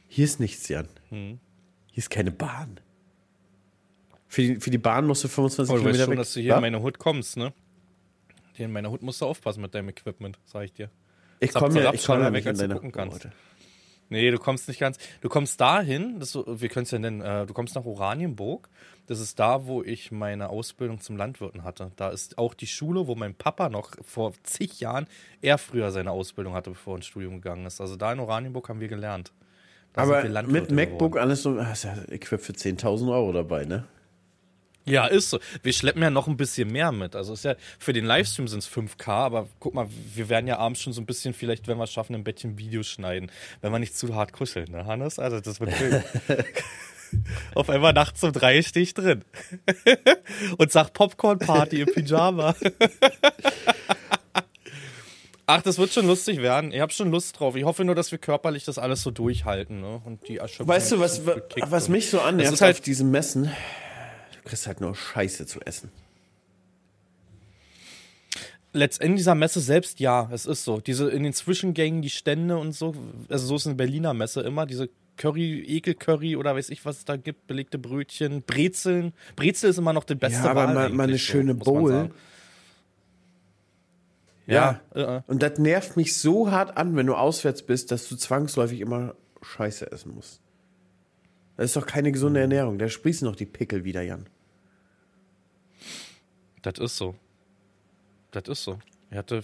hier 0.08 0.24
ist 0.24 0.40
nichts, 0.40 0.70
Jan. 0.70 0.88
Hm. 1.10 1.38
Hier 1.92 1.98
ist 1.98 2.10
keine 2.10 2.32
Bahn. 2.32 2.80
Für 4.30 4.42
die, 4.42 4.56
für 4.62 4.70
die 4.72 4.78
Bahn 4.78 5.06
musst 5.06 5.26
du 5.26 5.28
25 5.28 5.70
Oh, 5.70 5.78
du 5.78 5.84
weißt 5.84 5.92
Kilometer 5.96 6.04
schon, 6.06 6.12
weg. 6.12 6.18
dass 6.20 6.34
du 6.34 6.40
hier 6.40 6.52
Was? 6.52 6.58
in 6.60 6.62
meine 6.62 6.82
Hut 6.82 6.98
kommst, 6.98 7.36
ne? 7.36 7.52
Hier 8.54 8.68
in 8.68 8.72
meiner 8.72 8.90
Hut 8.90 9.02
musst 9.02 9.20
du 9.20 9.26
aufpassen 9.26 9.62
mit 9.62 9.76
deinem 9.76 9.90
Equipment, 9.90 10.40
sag 10.46 10.64
ich 10.64 10.72
dir. 10.72 10.90
Ich 11.44 11.54
komme 11.54 11.82
ja, 11.82 11.94
ich 11.94 12.02
schneller 12.02 12.26
ja 12.26 12.34
weg, 12.34 12.48
als 12.48 12.60
du 12.60 12.70
gucken 12.70 12.92
kannst. 12.92 13.26
Alter. 13.26 13.36
Nee, 14.10 14.30
du 14.30 14.38
kommst 14.38 14.68
nicht 14.68 14.80
ganz. 14.80 14.98
Du 15.22 15.30
kommst 15.30 15.60
dahin, 15.60 16.20
das, 16.20 16.36
wir 16.36 16.70
können 16.70 16.84
es 16.84 16.92
ja 16.92 17.00
nennen, 17.00 17.22
äh, 17.22 17.46
du 17.46 17.54
kommst 17.54 17.74
nach 17.76 17.86
Oranienburg. 17.86 18.70
Das 19.08 19.20
ist 19.20 19.40
da, 19.40 19.66
wo 19.66 19.82
ich 19.82 20.12
meine 20.12 20.50
Ausbildung 20.50 21.02
zum 21.02 21.18
Landwirten 21.18 21.64
hatte. 21.64 21.92
Da 21.96 22.10
ist 22.10 22.38
auch 22.38 22.54
die 22.54 22.68
Schule, 22.68 23.08
wo 23.08 23.16
mein 23.16 23.34
Papa 23.34 23.70
noch 23.70 23.92
vor 24.02 24.34
zig 24.44 24.80
Jahren, 24.80 25.08
er 25.42 25.58
früher 25.58 25.92
seine 25.92 26.12
Ausbildung 26.12 26.54
hatte, 26.54 26.70
bevor 26.70 26.94
er 26.94 26.98
ins 26.98 27.08
Studium 27.08 27.42
gegangen 27.42 27.66
ist. 27.66 27.82
Also 27.82 27.96
da 27.96 28.14
in 28.14 28.20
Oranienburg 28.20 28.70
haben 28.70 28.80
wir 28.80 28.88
gelernt. 28.88 29.34
Da 29.94 30.04
Aber 30.04 30.24
wir 30.24 30.44
mit 30.44 30.72
MacBook 30.72 31.14
geworden. 31.14 31.18
alles 31.18 31.44
so, 31.44 31.58
ist 31.58 31.84
ja 31.84 31.96
Equip 32.10 32.42
für 32.42 32.54
10.000 32.54 33.12
Euro 33.12 33.32
dabei, 33.32 33.66
ne? 33.66 33.86
Ja, 34.86 35.06
ist 35.08 35.30
so. 35.30 35.40
Wir 35.62 35.72
schleppen 35.72 36.02
ja 36.02 36.10
noch 36.10 36.28
ein 36.28 36.36
bisschen 36.36 36.70
mehr 36.72 36.92
mit. 36.92 37.16
Also 37.16 37.34
ist 37.34 37.46
ja 37.46 37.56
für 37.80 37.94
den 37.94 38.06
Livestream 38.06 38.48
sind 38.48 38.60
es 38.60 38.70
5K, 38.70 39.08
aber 39.08 39.48
guck 39.60 39.74
mal, 39.74 39.88
wir 40.14 40.28
werden 40.30 40.48
ja 40.48 40.58
abends 40.58 40.82
schon 40.82 40.92
so 40.94 41.02
ein 41.02 41.06
bisschen, 41.06 41.34
vielleicht, 41.34 41.68
wenn 41.68 41.78
wir 41.78 41.86
es 41.86 41.94
schaffen, 41.94 42.14
im 42.16 42.24
Bettchen 42.24 42.58
Videos 42.58 42.88
schneiden. 42.88 43.32
Wenn 43.62 43.72
wir 43.72 43.80
nicht 43.80 43.98
zu 43.98 44.14
hart 44.16 44.34
kuscheln, 44.34 44.72
ne, 44.72 44.86
Hannes? 44.86 45.20
Also 45.20 45.40
das 45.40 45.60
wird 45.60 45.74
schön. 45.76 46.04
Auf 47.56 47.70
einmal 47.70 47.94
nachts 47.94 48.24
um 48.24 48.32
drei 48.34 48.62
stehe 48.64 48.84
ich 48.84 48.94
drin. 48.94 49.24
Und 50.58 50.72
sag 50.72 50.94
Popcorn-Party 50.94 51.82
im 51.82 51.88
Pyjama. 51.88 52.56
Ach, 55.46 55.62
das 55.62 55.78
wird 55.78 55.92
schon 55.92 56.08
lustig 56.08 56.42
werden. 56.42 56.72
Ich 56.72 56.80
habe 56.80 56.92
schon 56.94 57.12
Lust 57.12 57.38
drauf. 57.40 57.56
Ich 57.56 57.66
hoffe 57.66 57.84
nur, 57.84 57.96
dass 57.96 58.12
wir 58.12 58.18
körperlich 58.18 58.64
das 58.64 58.78
alles 58.78 59.02
so 59.04 59.12
durchhalten. 59.12 59.82
Ne? 59.82 60.02
Und 60.06 60.28
die 60.28 60.38
Erschöpfung 60.38 60.68
Weißt 60.68 60.94
du, 60.94 61.00
was, 61.00 61.26
was, 61.26 61.90
mich 61.90 62.10
so 62.10 62.22
annervt 62.22 62.54
ist 62.54 62.62
halt- 62.62 62.78
auf 62.78 62.82
diesen 62.82 63.12
Messen? 63.12 63.52
Du 64.44 64.50
kriegst 64.50 64.68
halt 64.68 64.82
nur 64.82 64.94
Scheiße 64.94 65.46
zu 65.46 65.62
essen. 65.62 65.90
Letztendlich 68.74 69.20
dieser 69.20 69.36
Messe 69.36 69.62
selbst, 69.62 70.00
ja, 70.00 70.30
es 70.32 70.46
ist 70.46 70.64
so. 70.66 70.80
Diese 70.80 71.10
in 71.10 71.24
den 71.24 71.34
Zwischengängen, 71.34 72.02
die 72.02 72.10
Stände 72.10 72.58
und 72.58 72.74
so, 72.74 72.96
also 73.30 73.46
so 73.46 73.56
ist 73.56 73.68
eine 73.68 73.76
Berliner 73.76 74.14
Messe 74.14 74.42
immer, 74.42 74.66
diese 74.66 74.90
Curry, 75.16 75.62
Ekelcurry 75.62 76.36
oder 76.36 76.56
weiß 76.56 76.70
ich, 76.70 76.84
was 76.84 76.98
es 76.98 77.06
da 77.06 77.16
gibt, 77.16 77.48
belegte 77.48 77.78
Brötchen, 77.78 78.42
Brezeln. 78.42 79.14
Brezel 79.36 79.70
ist 79.70 79.78
immer 79.78 79.94
noch 79.94 80.04
die 80.04 80.16
beste 80.16 80.44
Ja, 80.44 80.52
aber 80.52 80.66
Wahl 80.66 80.74
mal, 80.74 80.90
mal 80.90 81.08
eine 81.08 81.20
schöne 81.20 81.54
so, 81.54 81.60
Bowl. 81.60 82.10
Ja. 84.48 84.82
Ja, 84.94 85.18
äh, 85.18 85.22
Und 85.28 85.42
das 85.42 85.58
nervt 85.60 85.96
mich 85.96 86.18
so 86.18 86.52
hart 86.52 86.76
an, 86.76 86.96
wenn 86.98 87.06
du 87.06 87.16
auswärts 87.16 87.64
bist, 87.64 87.92
dass 87.92 88.10
du 88.10 88.18
zwangsläufig 88.18 88.82
immer 88.82 89.16
Scheiße 89.42 89.90
essen 89.92 90.14
musst. 90.14 90.43
Das 91.58 91.66
ist 91.66 91.76
doch 91.76 91.86
keine 91.86 92.12
gesunde 92.12 92.40
Ernährung. 92.40 92.80
Da 92.80 92.90
sprießen 92.90 93.28
noch 93.28 93.36
die 93.36 93.46
Pickel 93.46 93.84
wieder, 93.84 94.02
Jan. 94.02 94.28
das 96.62 96.80
ist 96.80 96.98
so. 96.98 97.16
Das 98.32 98.44
ist 98.48 98.64
so. 98.64 98.80
Hatte, 99.14 99.44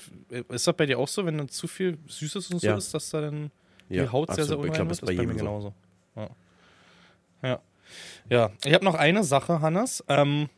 ist 0.49 0.65
das 0.67 0.75
bei 0.75 0.85
dir 0.87 0.97
auch 0.97 1.07
so, 1.07 1.25
wenn 1.25 1.37
dann 1.37 1.49
zu 1.49 1.67
viel 1.67 1.99
Süßes 2.07 2.49
und 2.49 2.59
so 2.59 2.67
Ja. 2.67 2.75
ist, 2.75 2.91
dass 2.93 3.09
da 3.11 3.21
dann 3.21 3.51
die 3.89 3.95
Ja, 3.95 4.11
Haut 4.11 4.29
sehr, 4.33 4.45
sehr 4.45 4.55
absolut. 4.57 4.65
Ich 4.65 4.71
unrein 4.71 4.87
glaub, 4.87 4.89
wird? 4.89 4.91
das 4.91 4.97
ist 4.97 5.05
bei 5.05 5.13
mir 5.13 5.21
jedem 5.21 5.37
so. 5.37 5.45
genauso. 5.45 5.73
Ja. 6.15 6.29
ja. 7.43 7.61
Ja, 8.29 8.51
ich 8.63 8.73
habe 8.73 8.85
noch 8.85 8.95
eine 8.95 9.23
Sache, 9.23 9.61
Hannes. 9.61 10.03
Ähm, 10.07 10.49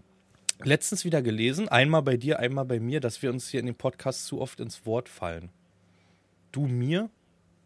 letztens 0.63 1.03
wieder 1.05 1.21
gelesen, 1.21 1.67
einmal 1.69 2.01
bei 2.03 2.15
dir, 2.17 2.39
einmal 2.39 2.65
bei 2.65 2.79
mir, 2.79 2.99
dass 3.01 3.21
wir 3.21 3.29
uns 3.31 3.49
hier 3.49 3.59
in 3.59 3.65
dem 3.65 3.75
Podcast 3.75 4.25
zu 4.27 4.39
oft 4.41 4.59
ins 4.61 4.85
Wort 4.85 5.09
fallen. 5.09 5.49
Du 6.51 6.67
mir, 6.67 7.09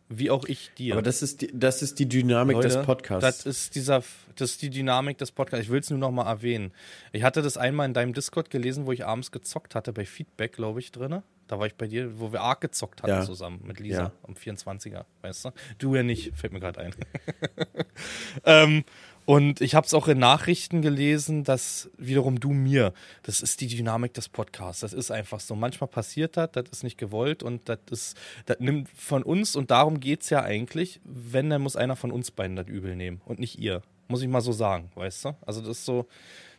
wie 0.09 0.29
auch 0.29 0.45
ich 0.45 0.71
dir. 0.77 0.93
Aber 0.93 1.01
das 1.01 1.21
ist 1.21 1.41
die, 1.41 1.49
das 1.53 1.81
ist 1.81 1.97
die 1.99 2.07
Dynamik 2.07 2.55
Leute, 2.57 2.67
des 2.67 2.85
Podcasts. 2.85 3.21
Das 3.43 3.45
ist 3.45 3.75
dieser, 3.75 4.03
das 4.35 4.51
ist 4.51 4.61
die 4.61 4.69
Dynamik 4.69 5.17
des 5.17 5.31
Podcasts. 5.31 5.65
Ich 5.65 5.71
will 5.71 5.79
es 5.79 5.89
nur 5.89 5.99
noch 5.99 6.11
mal 6.11 6.27
erwähnen. 6.27 6.71
Ich 7.11 7.23
hatte 7.23 7.41
das 7.41 7.57
einmal 7.57 7.85
in 7.87 7.93
deinem 7.93 8.13
Discord 8.13 8.49
gelesen, 8.49 8.85
wo 8.85 8.91
ich 8.91 9.05
abends 9.05 9.31
gezockt 9.31 9.73
hatte, 9.75 9.93
bei 9.93 10.05
Feedback, 10.05 10.53
glaube 10.53 10.79
ich, 10.79 10.91
drinne. 10.91 11.23
Da 11.47 11.59
war 11.59 11.67
ich 11.67 11.75
bei 11.75 11.87
dir, 11.87 12.19
wo 12.19 12.31
wir 12.31 12.41
arg 12.41 12.61
gezockt 12.61 13.03
hatten 13.03 13.11
Ja. 13.13 13.21
zusammen 13.21 13.61
mit 13.65 13.79
Lisa 13.79 14.01
Ja. 14.03 14.11
am 14.23 14.33
24er, 14.35 15.05
weißt 15.21 15.45
du? 15.45 15.51
Du 15.77 15.95
ja 15.95 16.01
nicht, 16.03 16.35
fällt 16.35 16.53
mir 16.53 16.59
gerade 16.59 16.79
ein. 16.81 16.95
ähm, 18.45 18.83
und 19.25 19.59
ich 19.59 19.73
habe 19.73 19.87
es 19.87 19.93
auch 19.95 20.07
in 20.07 20.19
Nachrichten 20.19 20.83
gelesen, 20.83 21.43
dass 21.43 21.89
wiederum 21.97 22.39
du 22.39 22.51
mir, 22.51 22.93
das 23.23 23.41
ist 23.41 23.59
die 23.59 23.67
Dynamik 23.67 24.13
des 24.13 24.29
Podcasts. 24.29 24.81
Das 24.81 24.93
ist 24.93 25.09
einfach 25.09 25.39
so. 25.39 25.55
Manchmal 25.55 25.87
passiert 25.87 26.37
das, 26.37 26.51
das 26.51 26.65
ist 26.71 26.83
nicht 26.83 26.99
gewollt 26.99 27.41
und 27.41 27.67
das 27.67 27.79
ist, 27.89 28.17
das 28.45 28.59
nimmt 28.59 28.87
von 28.89 29.23
uns 29.23 29.55
und 29.55 29.71
darum 29.71 29.99
geht's 29.99 30.29
ja 30.29 30.43
eigentlich. 30.43 31.01
Wenn, 31.03 31.49
dann 31.49 31.63
muss 31.63 31.75
einer 31.75 31.95
von 31.95 32.11
uns 32.11 32.29
beiden 32.29 32.55
das 32.55 32.67
übel 32.67 32.95
nehmen 32.95 33.21
und 33.25 33.39
nicht 33.39 33.57
ihr. 33.57 33.81
Muss 34.07 34.21
ich 34.21 34.27
mal 34.27 34.41
so 34.41 34.51
sagen, 34.51 34.91
weißt 34.93 35.25
du? 35.25 35.35
Also 35.43 35.61
das 35.61 35.79
ist 35.79 35.85
so, 35.85 36.05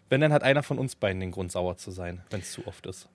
wenn, 0.08 0.20
dann 0.20 0.32
hat 0.32 0.42
einer 0.42 0.64
von 0.64 0.80
uns 0.80 0.96
beiden 0.96 1.20
den 1.20 1.30
Grund, 1.30 1.52
sauer 1.52 1.76
zu 1.76 1.92
sein, 1.92 2.22
wenn 2.30 2.40
es 2.40 2.50
zu 2.50 2.66
oft 2.66 2.84
ist. 2.86 3.08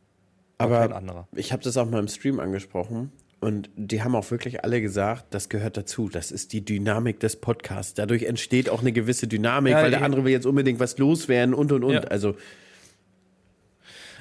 Aber 0.60 0.95
anderer. 0.95 1.28
ich 1.36 1.52
habe 1.52 1.64
das 1.64 1.76
auch 1.76 1.89
mal 1.89 1.99
im 1.99 2.08
Stream 2.08 2.39
angesprochen 2.39 3.12
und 3.42 3.70
die 3.76 4.04
haben 4.04 4.16
auch 4.16 4.30
wirklich 4.30 4.64
alle 4.64 4.82
gesagt, 4.82 5.26
das 5.32 5.50
gehört 5.50 5.76
dazu. 5.76 6.10
Das 6.10 6.32
ist 6.32 6.54
die 6.54 6.64
Dynamik 6.64 7.20
des 7.20 7.36
Podcasts. 7.36 7.96
Dadurch 7.96 8.24
entsteht 8.24 8.70
auch 8.70 8.82
eine 8.82 8.92
gewisse 8.92 9.28
Dynamik, 9.28 9.74
Ja, 9.74 9.82
weil 9.82 9.89
der 9.89 10.04
andere 10.04 10.24
will 10.24 10.32
jetzt 10.32 10.46
unbedingt 10.46 10.80
was 10.80 10.98
loswerden 11.00 11.56
und 11.56 11.72
und 11.72 11.84
und. 11.84 11.94
Ja. 11.94 12.02
Also 12.02 12.36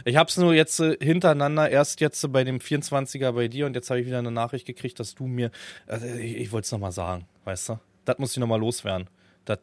Ich 0.04 0.16
habe 0.16 0.30
es 0.30 0.38
nur 0.38 0.54
jetzt 0.54 0.80
äh, 0.80 0.96
hintereinander, 1.00 1.68
erst 1.68 2.00
jetzt 2.00 2.24
äh, 2.24 2.28
bei 2.28 2.44
dem 2.44 2.58
24er 2.58 3.32
bei 3.32 3.48
dir 3.48 3.66
und 3.66 3.74
jetzt 3.74 3.90
habe 3.90 4.00
ich 4.00 4.06
wieder 4.06 4.18
eine 4.18 4.30
Nachricht 4.30 4.66
gekriegt, 4.66 4.98
dass 4.98 5.14
du 5.14 5.26
mir, 5.26 5.50
also 5.86 6.06
ich, 6.06 6.36
ich 6.38 6.52
wollte 6.52 6.64
es 6.64 6.72
nochmal 6.72 6.92
sagen, 6.92 7.26
weißt 7.44 7.68
du? 7.68 7.80
Das 8.06 8.18
muss 8.18 8.32
ich 8.32 8.38
nochmal 8.38 8.60
loswerden. 8.60 9.08
Das 9.44 9.58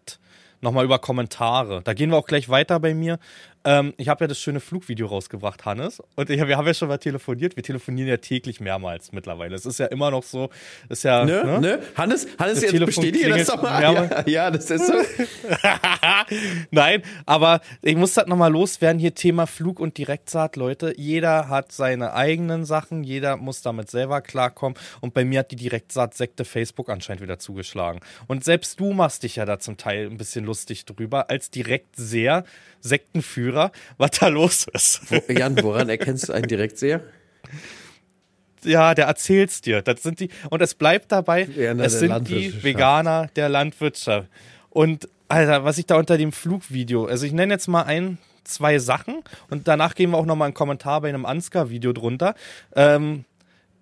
nochmal 0.62 0.86
über 0.86 0.99
Kommentare. 0.99 1.82
Da 1.84 1.93
gehen 1.93 2.12
wir 2.12 2.18
auch 2.18 2.28
gleich 2.28 2.49
weiter 2.49 2.80
bei 2.80 2.93
mir. 2.93 3.20
Ähm, 3.68 3.93
ich 3.97 4.07
habe 4.07 4.24
ja 4.24 4.28
das 4.30 4.39
schöne 4.39 4.61
Flugvideo 4.61 5.07
rausgebracht, 5.07 5.65
Hannes. 5.65 6.01
Und 6.15 6.30
ich, 6.30 6.39
wir 6.39 6.55
haben 6.55 6.65
ja 6.65 6.74
schon 6.74 6.88
mal 6.88 6.99
telefoniert. 6.99 7.57
Wir 7.57 7.63
telefonieren 7.63 8.07
ja 8.07 8.15
täglich 8.15 8.61
mehrmals 8.61 9.11
mittlerweile. 9.11 9.55
Es 9.55 9.65
ist 9.65 9.78
ja 9.78 9.88
immer 9.88 10.09
noch 10.09 10.24
so, 10.24 10.49
ist 10.88 11.03
ja, 11.03 11.26
ne, 11.26 11.43
ne? 11.43 11.59
ne? 11.59 11.80
Hannes, 11.97 12.28
Hannes, 12.39 12.53
Das 12.53 12.61
jetzt 12.61 12.72
Telefon 12.72 13.03
bestätige 13.03 13.30
das 13.30 13.47
doch 13.47 13.61
mal. 13.61 13.82
Ja, 13.82 14.24
ja, 14.26 14.51
das 14.51 14.72
ist 14.72 14.88
so. 14.88 14.93
Nein, 16.72 17.03
aber 17.26 17.59
ich 17.82 17.97
muss 17.97 18.13
das 18.13 18.28
nochmal 18.28 18.53
loswerden. 18.53 18.99
Hier 18.99 19.13
Thema 19.13 19.47
Flug 19.47 19.82
und 19.82 19.97
Direktsaat, 19.97 20.55
Leute. 20.55 20.93
Jeder 20.95 21.49
hat 21.49 21.74
seine 21.74 22.13
eigenen 22.13 22.63
Sachen, 22.63 23.03
jeder 23.03 23.36
muss 23.36 23.61
damit 23.63 23.91
selber 23.91 24.22
klarkommen. 24.22 24.80
Und 25.01 25.13
bei 25.13 25.26
mir 25.26 25.39
hat 25.39 25.51
die 25.51 25.57
Direktsaat-Sekte 25.57 26.45
Facebook 26.45 26.89
anscheinend 26.89 27.22
wieder 27.22 27.38
zugeschlagen. 27.38 27.99
Und 28.28 28.45
selbst 28.45 28.80
du 28.80 28.93
machst 28.93 29.24
dich 29.24 29.36
ja 29.36 29.43
da 29.43 29.59
zum 29.59 29.76
Teil 29.76 30.05
ein 30.05 30.15
bisschen 30.15 30.45
lustig 30.45 30.86
drüber, 30.86 31.30
als 31.30 31.51
direkt 31.51 31.97
sehr 31.97 32.45
Sektenführer, 32.82 33.71
was 33.97 34.11
da 34.11 34.28
los 34.28 34.67
ist. 34.73 35.01
Jan, 35.28 35.61
woran 35.63 35.89
erkennst 35.89 36.30
du 36.30 36.34
einen 36.34 36.47
Direktseher? 36.47 37.01
Ja, 38.63 38.93
der 38.93 39.05
erzählt's 39.05 39.61
dir. 39.61 39.82
Das 39.82 40.03
sind 40.03 40.19
die, 40.19 40.30
und 40.49 40.61
es 40.61 40.73
bleibt 40.73 41.11
dabei, 41.11 41.47
Ja, 41.55 41.73
na, 41.73 41.86
es 41.86 41.99
sind 41.99 42.28
die. 42.28 42.63
Veganer 42.63 43.30
der 43.36 43.49
Landwirtschaft. 43.49 44.30
Und 44.69 45.07
Alter, 45.30 45.63
was 45.63 45.78
ich 45.78 45.86
da 45.86 45.95
unter 45.95 46.17
dem 46.17 46.32
Flugvideo, 46.32 47.05
also 47.05 47.25
ich 47.25 47.34
nenne 47.34 47.53
jetzt 47.53 47.67
mal 47.67 47.84
ein, 47.84 48.17
zwei 48.43 48.80
Sachen 48.80 49.23
und 49.49 49.67
danach 49.67 49.93
gehen 49.93 50.11
wir 50.11 50.17
auch 50.17 50.25
nochmal 50.25 50.47
einen 50.47 50.53
Kommentar 50.53 51.01
bei 51.01 51.09
einem 51.09 51.25
Ansgar-Video 51.25 51.93
drunter. 51.93 52.34
Ähm, 52.75 53.25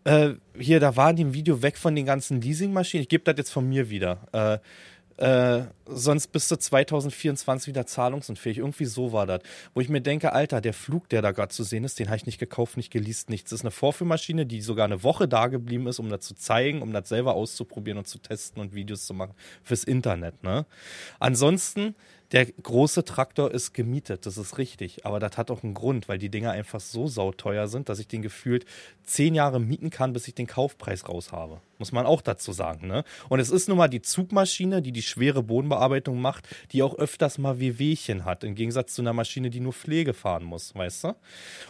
äh, 0.05 0.31
hier, 0.57 0.79
da 0.79 0.95
war 0.95 1.09
in 1.11 1.15
dem 1.15 1.33
Video 1.33 1.61
weg 1.61 1.77
von 1.77 1.95
den 1.95 2.05
ganzen 2.05 2.41
Leasingmaschinen. 2.41 3.03
Ich 3.03 3.09
gebe 3.09 3.23
das 3.23 3.35
jetzt 3.37 3.51
von 3.51 3.67
mir 3.67 3.89
wieder. 3.89 4.27
Äh, 4.31 4.59
äh, 5.17 5.63
sonst 5.85 6.27
bist 6.27 6.51
du 6.51 6.57
2024 6.57 7.67
wieder 7.67 7.85
zahlungsunfähig. 7.85 8.57
Irgendwie 8.57 8.85
so 8.85 9.13
war 9.13 9.25
das. 9.25 9.41
Wo 9.73 9.79
ich 9.79 9.87
mir 9.87 10.01
denke, 10.01 10.33
Alter, 10.33 10.59
der 10.59 10.73
Flug, 10.73 11.07
der 11.09 11.21
da 11.21 11.31
gerade 11.31 11.53
zu 11.53 11.63
sehen 11.63 11.85
ist, 11.85 11.99
den 11.99 12.07
habe 12.07 12.17
ich 12.17 12.25
nicht 12.25 12.39
gekauft, 12.39 12.75
nicht 12.75 12.91
geleast, 12.91 13.29
nichts. 13.29 13.51
Das 13.51 13.59
ist 13.59 13.65
eine 13.65 13.71
Vorführmaschine, 13.71 14.45
die 14.45 14.61
sogar 14.61 14.85
eine 14.85 15.03
Woche 15.03 15.27
da 15.27 15.47
geblieben 15.47 15.87
ist, 15.87 15.99
um 15.99 16.09
das 16.09 16.21
zu 16.21 16.35
zeigen, 16.35 16.81
um 16.81 16.91
das 16.91 17.07
selber 17.07 17.35
auszuprobieren 17.35 17.97
und 17.97 18.07
zu 18.07 18.19
testen 18.19 18.61
und 18.61 18.75
Videos 18.75 19.05
zu 19.05 19.13
machen 19.13 19.33
fürs 19.63 19.85
Internet. 19.85 20.43
Ne? 20.43 20.65
Ansonsten, 21.19 21.95
der 22.33 22.47
große 22.47 23.05
Traktor 23.05 23.51
ist 23.51 23.73
gemietet, 23.73 24.25
das 24.25 24.37
ist 24.37 24.57
richtig. 24.57 25.05
Aber 25.05 25.19
das 25.19 25.37
hat 25.37 25.49
auch 25.49 25.63
einen 25.63 25.75
Grund, 25.75 26.09
weil 26.09 26.17
die 26.17 26.29
Dinger 26.29 26.51
einfach 26.51 26.81
so 26.81 27.07
sauteuer 27.07 27.67
sind, 27.67 27.87
dass 27.87 27.99
ich 27.99 28.07
den 28.07 28.21
gefühlt 28.21 28.65
zehn 29.03 29.33
Jahre 29.35 29.61
mieten 29.61 29.91
kann, 29.91 30.11
bis 30.11 30.27
ich 30.27 30.35
den 30.35 30.47
Kaufpreis 30.47 31.07
raus 31.07 31.31
habe. 31.31 31.61
Muss 31.77 31.91
man 31.91 32.05
auch 32.05 32.21
dazu 32.21 32.51
sagen. 32.53 32.87
Ne? 32.87 33.03
Und 33.29 33.39
es 33.39 33.49
ist 33.49 33.67
nun 33.67 33.77
mal 33.77 33.87
die 33.87 34.01
Zugmaschine, 34.01 34.81
die 34.81 34.91
die 34.91 35.01
schwere 35.01 35.43
Bodenbearbeitung 35.43 36.19
macht, 36.21 36.47
die 36.71 36.81
auch 36.83 36.97
öfters 36.97 37.37
mal 37.37 37.59
Wehwehchen 37.59 38.23
hat, 38.25 38.43
im 38.43 38.55
Gegensatz 38.55 38.93
zu 38.93 39.01
einer 39.01 39.13
Maschine, 39.13 39.49
die 39.49 39.59
nur 39.59 39.73
Pflege 39.73 40.13
fahren 40.13 40.43
muss, 40.43 40.73
weißt 40.75 41.03
du? 41.03 41.15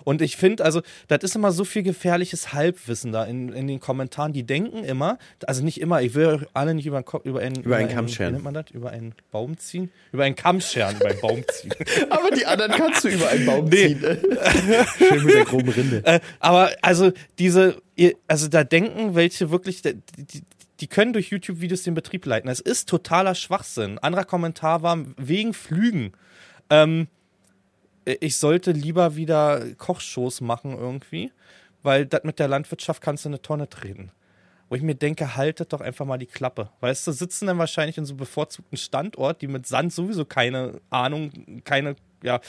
Und 0.03 0.21
ich 0.21 0.37
finde, 0.37 0.63
also, 0.63 0.81
das 1.07 1.23
ist 1.23 1.35
immer 1.35 1.51
so 1.51 1.65
viel 1.65 1.83
gefährliches 1.83 2.53
Halbwissen 2.53 3.11
da 3.11 3.23
in, 3.25 3.51
in 3.51 3.67
den 3.67 3.79
Kommentaren. 3.79 4.31
Die 4.33 4.43
denken 4.43 4.83
immer, 4.83 5.17
also 5.47 5.63
nicht 5.63 5.81
immer, 5.81 6.01
ich 6.01 6.13
will 6.13 6.47
alle 6.53 6.73
nicht 6.75 6.85
über, 6.85 7.03
über 7.23 7.39
einen, 7.39 7.63
Über 7.63 7.77
einen 7.77 7.89
Kamm 7.89 8.07
scheren. 8.07 8.29
Wie 8.29 8.33
nennt 8.33 8.43
man 8.43 8.53
das? 8.53 8.65
Über 8.71 8.91
einen 8.91 9.15
Baum 9.31 9.57
ziehen? 9.57 9.89
Über 10.11 10.23
einen 10.25 10.35
Kamm 10.35 10.61
scheren, 10.61 10.95
über 10.97 11.09
einen 11.09 11.19
Baum 11.21 11.43
ziehen. 11.51 11.73
Aber 12.09 12.29
die 12.31 12.45
anderen 12.45 12.71
kannst 12.73 13.03
du 13.03 13.09
über 13.09 13.27
einen 13.29 13.45
Baum 13.45 13.65
Nee. 13.65 13.95
ziehen. 13.95 13.99
Schön 14.97 15.23
mit 15.23 15.33
der 15.35 15.45
groben 15.45 15.69
Rinde. 15.69 16.01
Äh, 16.05 16.19
aber 16.39 16.71
also 16.81 17.11
diese, 17.39 17.81
also 18.27 18.47
da 18.47 18.63
denken 18.63 19.15
welche 19.15 19.51
wirklich, 19.51 19.81
die, 19.81 20.43
die, 20.79 20.87
können 20.87 21.13
durch 21.13 21.29
YouTube-Videos 21.29 21.83
den 21.83 21.93
Betrieb 21.93 22.25
leiten. 22.25 22.47
Das 22.47 22.59
ist 22.59 22.89
totaler 22.89 23.35
Schwachsinn. 23.35 23.99
Anderer 23.99 24.25
Kommentar 24.25 24.81
war 24.81 24.97
wegen 25.17 25.53
Flügen. 25.53 26.11
Ähm, 26.69 27.07
ich 28.05 28.37
sollte 28.37 28.71
lieber 28.71 29.15
wieder 29.15 29.63
Kochshows 29.77 30.41
machen 30.41 30.77
irgendwie, 30.77 31.31
weil 31.81 32.05
das 32.05 32.23
mit 32.23 32.39
der 32.39 32.47
Landwirtschaft 32.47 33.01
kannst 33.01 33.25
du 33.25 33.29
in 33.29 33.35
eine 33.35 33.41
Tonne 33.41 33.69
treten. 33.69 34.11
Wo 34.67 34.75
ich 34.75 34.81
mir 34.81 34.95
denke, 34.95 35.35
haltet 35.35 35.73
doch 35.73 35.81
einfach 35.81 36.05
mal 36.05 36.17
die 36.17 36.25
Klappe. 36.25 36.69
Weißt 36.81 37.05
du, 37.07 37.11
sitzen 37.11 37.47
dann 37.47 37.59
wahrscheinlich 37.59 37.97
in 37.97 38.05
so 38.05 38.13
einem 38.13 38.19
bevorzugten 38.19 38.77
Standort, 38.77 39.41
die 39.41 39.47
mit 39.47 39.67
Sand 39.67 39.93
sowieso 39.93 40.25
keine 40.25 40.81
Ahnung, 40.89 41.61
keine 41.63 41.95
ja, 42.23 42.41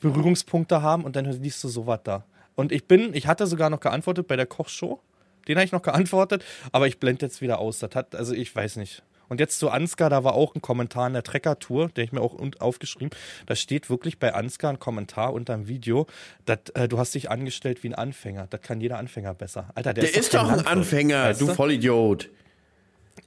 Berührungspunkte 0.00 0.82
haben 0.82 1.04
und 1.04 1.16
dann 1.16 1.24
liest 1.24 1.62
du 1.64 1.68
sowas 1.68 2.00
da. 2.04 2.24
Und 2.58 2.72
ich 2.72 2.88
bin, 2.88 3.14
ich 3.14 3.28
hatte 3.28 3.46
sogar 3.46 3.70
noch 3.70 3.78
geantwortet 3.78 4.26
bei 4.26 4.34
der 4.34 4.46
Kochshow. 4.46 4.98
Den 5.46 5.56
habe 5.56 5.64
ich 5.64 5.70
noch 5.70 5.82
geantwortet, 5.82 6.44
aber 6.72 6.88
ich 6.88 6.98
blende 6.98 7.24
jetzt 7.24 7.40
wieder 7.40 7.60
aus. 7.60 7.78
Das 7.78 7.94
hat, 7.94 8.16
also 8.16 8.34
ich 8.34 8.54
weiß 8.54 8.74
nicht. 8.76 9.04
Und 9.28 9.38
jetzt 9.38 9.60
zu 9.60 9.70
Ansgar, 9.70 10.10
da 10.10 10.24
war 10.24 10.34
auch 10.34 10.56
ein 10.56 10.60
Kommentar 10.60 11.06
in 11.06 11.12
der 11.12 11.22
Trekker-Tour, 11.22 11.90
der 11.94 12.02
ich 12.02 12.10
mir 12.10 12.20
auch 12.20 12.36
aufgeschrieben. 12.58 13.10
Da 13.46 13.54
steht 13.54 13.88
wirklich 13.90 14.18
bei 14.18 14.34
Ansgar 14.34 14.72
ein 14.72 14.80
Kommentar 14.80 15.32
unter 15.34 15.54
dem 15.54 15.68
Video, 15.68 16.08
dass 16.46 16.58
äh, 16.74 16.88
du 16.88 16.98
hast 16.98 17.14
dich 17.14 17.30
angestellt 17.30 17.84
wie 17.84 17.90
ein 17.90 17.94
Anfänger. 17.94 18.48
Das 18.50 18.60
kann 18.60 18.80
jeder 18.80 18.98
Anfänger 18.98 19.34
besser. 19.34 19.68
Alter, 19.76 19.94
der, 19.94 20.04
Der 20.04 20.16
ist 20.16 20.32
kein 20.32 20.40
doch 20.40 20.50
ein 20.50 20.66
Anfänger, 20.66 21.24
weißt 21.26 21.40
du 21.40 21.46
Vollidiot. 21.54 22.28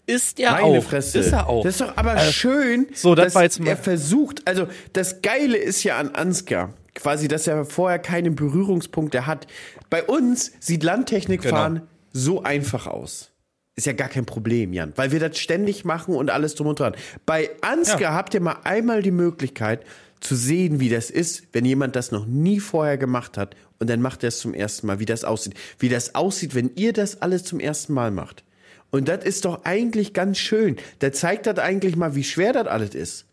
Ist 0.07 0.39
der 0.39 0.51
Meine 0.51 0.79
auch. 0.79 0.83
Fresse. 0.83 1.19
Ist 1.19 1.31
er 1.31 1.47
auch. 1.47 1.63
Das 1.63 1.75
ist 1.75 1.81
doch 1.81 1.95
aber 1.95 2.17
schön, 2.19 2.87
so, 2.93 3.15
das 3.15 3.27
dass 3.27 3.35
war 3.35 3.43
jetzt 3.43 3.59
mal- 3.61 3.69
er 3.69 3.77
versucht, 3.77 4.45
also 4.47 4.67
das 4.93 5.21
Geile 5.21 5.55
ist 5.57 5.83
ja 5.83 5.97
an 5.97 6.15
Ansgar, 6.15 6.73
quasi, 6.95 7.27
dass 7.27 7.47
er 7.47 7.65
vorher 7.65 7.99
keine 7.99 8.31
Berührungspunkte 8.31 9.25
hat. 9.25 9.47
Bei 9.89 10.03
uns 10.03 10.51
sieht 10.59 10.83
Landtechnik 10.83 11.41
Genau. 11.41 11.79
so 12.13 12.43
einfach 12.43 12.87
aus. 12.87 13.29
Ist 13.75 13.87
ja 13.87 13.93
gar 13.93 14.09
kein 14.09 14.25
Problem, 14.25 14.73
Jan, 14.73 14.91
weil 14.97 15.11
wir 15.11 15.19
das 15.19 15.39
ständig 15.39 15.85
machen 15.85 16.13
und 16.13 16.29
alles 16.29 16.55
drum 16.55 16.67
und 16.67 16.79
dran. 16.79 16.93
Bei 17.25 17.49
Ansgar 17.61 18.01
Ja. 18.01 18.13
habt 18.13 18.33
ihr 18.33 18.41
mal 18.41 18.57
einmal 18.63 19.01
die 19.01 19.11
Möglichkeit 19.11 19.85
zu 20.19 20.35
sehen, 20.35 20.79
wie 20.79 20.89
das 20.89 21.09
ist, 21.09 21.43
wenn 21.53 21.65
jemand 21.65 21.95
das 21.95 22.11
noch 22.11 22.25
nie 22.27 22.59
vorher 22.59 22.97
gemacht 22.97 23.37
hat 23.37 23.55
und 23.79 23.89
dann 23.89 24.01
macht 24.01 24.23
er 24.23 24.27
es 24.27 24.39
zum 24.39 24.53
ersten 24.53 24.85
Mal, 24.87 24.99
wie 24.99 25.05
das 25.05 25.23
aussieht. 25.23 25.55
Wie 25.79 25.89
das 25.89 26.13
aussieht, 26.15 26.53
wenn 26.53 26.69
ihr 26.75 26.93
das 26.93 27.21
alles 27.21 27.43
zum 27.45 27.59
ersten 27.59 27.93
Mal 27.93 28.11
macht. 28.11 28.43
Und 28.91 29.07
das 29.07 29.23
ist 29.23 29.45
doch 29.45 29.63
eigentlich 29.63 30.13
ganz 30.13 30.37
schön. 30.37 30.75
Der 30.99 31.13
zeigt 31.13 31.47
das 31.47 31.57
eigentlich 31.57 31.95
mal, 31.95 32.13
wie 32.13 32.25
schwer 32.25 32.51
das 32.53 32.67
alles 32.67 32.93
ist. 32.93 33.25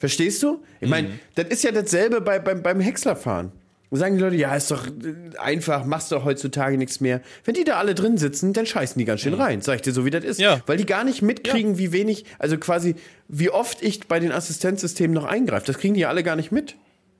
Verstehst 0.00 0.42
du? 0.42 0.62
Ich 0.80 0.88
meine, 0.88 1.10
das 1.34 1.46
ist 1.48 1.62
ja 1.62 1.72
dasselbe 1.72 2.22
bei, 2.22 2.38
beim, 2.38 2.62
beim 2.62 2.80
Häckslerfahren. 2.80 3.52
Sagen 3.92 4.16
die 4.16 4.22
Leute, 4.22 4.36
ja, 4.36 4.54
ist 4.56 4.70
doch 4.70 4.86
äh, 4.86 5.36
einfach, 5.38 5.84
machst 5.84 6.10
doch 6.10 6.24
heutzutage 6.24 6.78
nichts 6.78 7.00
mehr. 7.00 7.20
Wenn 7.44 7.54
die 7.54 7.64
da 7.64 7.76
alle 7.76 7.94
drin 7.94 8.16
sitzen, 8.16 8.54
dann 8.54 8.64
scheißen 8.64 8.98
die 8.98 9.04
ganz 9.04 9.20
schön 9.20 9.34
rein, 9.34 9.60
sag 9.60 9.76
ich 9.76 9.82
dir 9.82 9.92
so, 9.92 10.06
wie 10.06 10.10
das 10.10 10.24
ist. 10.24 10.40
Ja. 10.40 10.62
Weil 10.66 10.78
die 10.78 10.86
gar 10.86 11.04
nicht 11.04 11.20
mitkriegen, 11.20 11.76
wie 11.76 11.92
wenig, 11.92 12.24
also 12.38 12.56
quasi, 12.56 12.94
wie 13.28 13.50
oft 13.50 13.82
ich 13.82 14.06
bei 14.06 14.20
den 14.20 14.32
Assistenzsystemen 14.32 15.12
noch 15.12 15.24
eingreife. 15.24 15.66
Das 15.66 15.76
kriegen 15.76 15.94
die 15.94 16.00
ja 16.00 16.08
alle 16.08 16.22
gar 16.22 16.36
nicht 16.36 16.50
mit. 16.50 16.76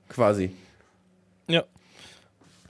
Quasi. 0.09 0.51
Ja. 1.47 1.65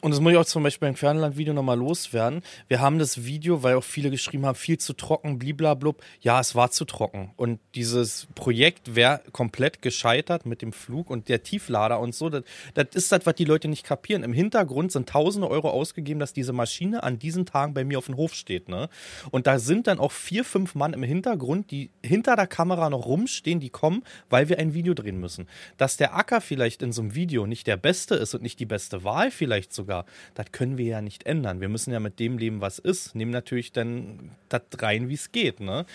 Und 0.02 0.10
das 0.10 0.20
muss 0.20 0.32
ich 0.32 0.38
auch 0.40 0.46
zum 0.46 0.64
Beispiel 0.64 0.88
beim 0.88 0.96
Fernland-Video 0.96 1.54
nochmal 1.54 1.78
loswerden. 1.78 2.42
Wir 2.68 2.82
haben 2.82 2.98
das 2.98 3.24
Video, 3.24 3.62
weil 3.62 3.76
auch 3.76 3.84
viele 3.84 4.10
geschrieben 4.10 4.48
haben, 4.48 4.56
viel 4.56 4.80
zu 4.80 4.94
trocken, 4.94 5.38
bliblablub. 5.38 6.02
Ja, 6.22 6.40
es 6.40 6.56
war 6.56 6.72
zu 6.72 6.86
trocken. 6.86 7.32
Und 7.36 7.60
dieses 7.76 8.28
Projekt 8.34 8.96
wäre 8.96 9.22
komplett 9.32 9.84
gescheitert 9.84 10.48
mit 10.48 10.64
dem 10.64 10.74
Flug 10.74 11.12
und 11.12 11.30
der 11.30 11.44
Tieflader 11.44 12.00
und 12.00 12.16
so. 12.16 12.30
Das, 12.30 12.44
das 12.74 12.88
ist 12.94 13.12
das, 13.12 13.28
was 13.28 13.36
die 13.36 13.46
Leute 13.46 13.68
nicht 13.68 13.86
kapieren. 13.86 14.24
Im 14.24 14.34
Hintergrund 14.34 14.92
sind 14.92 15.08
tausende 15.08 15.48
Euro 15.48 15.70
ausgegeben, 15.70 16.20
dass 16.20 16.34
diese 16.34 16.52
Maschine 16.52 17.04
an 17.04 17.20
diesen 17.20 17.46
Tagen 17.46 17.76
bei 17.76 17.84
mir 17.84 18.00
auf 18.00 18.08
dem 18.08 18.18
Hof 18.18 18.34
steht. 18.34 18.70
Ne? 18.70 18.90
Und 19.30 19.46
da 19.46 19.60
sind 19.60 19.86
dann 19.86 20.00
auch 20.00 20.12
vier, 20.12 20.44
fünf 20.44 20.74
Mann 20.74 20.94
im 20.94 21.04
Hintergrund, 21.04 21.70
die 21.70 21.92
hinter 22.04 22.36
der 22.36 22.48
Kamera 22.48 22.90
noch 22.90 23.06
rumstehen, 23.06 23.60
die 23.60 23.70
kommen, 23.70 24.04
weil 24.32 24.50
wir 24.50 24.58
ein 24.58 24.74
Video 24.74 24.96
drehen 24.96 25.20
müssen. 25.20 25.48
Dass 25.78 25.96
der 25.96 26.16
Acker 26.16 26.42
vielleicht 26.42 26.82
in 26.82 26.92
so 26.92 27.04
einem 27.04 27.14
Video 27.14 27.46
nicht 27.46 27.68
der 27.68 27.78
beste 27.78 28.16
ist 28.16 28.34
und 28.34 28.42
nicht 28.42 28.60
die 28.60 28.66
beste 28.66 29.04
Wahl 29.04 29.30
vielleicht 29.30 29.74
sogar, 29.74 29.91
das 30.36 30.46
können 30.52 30.78
wir 30.78 30.86
ja 30.86 31.02
nicht 31.02 31.26
ändern. 31.26 31.62
Wir 31.62 31.70
müssen 31.70 31.92
ja 31.92 32.00
mit 32.00 32.20
dem 32.20 32.38
leben, 32.38 32.62
was 32.62 32.80
ist. 32.80 33.16
Nehmen 33.16 33.32
natürlich 33.32 33.72
dann 33.72 34.32
das 34.50 34.62
rein, 34.80 35.10
wie 35.10 35.14
es 35.14 35.32
geht. 35.32 35.60
Ne? 35.60 35.86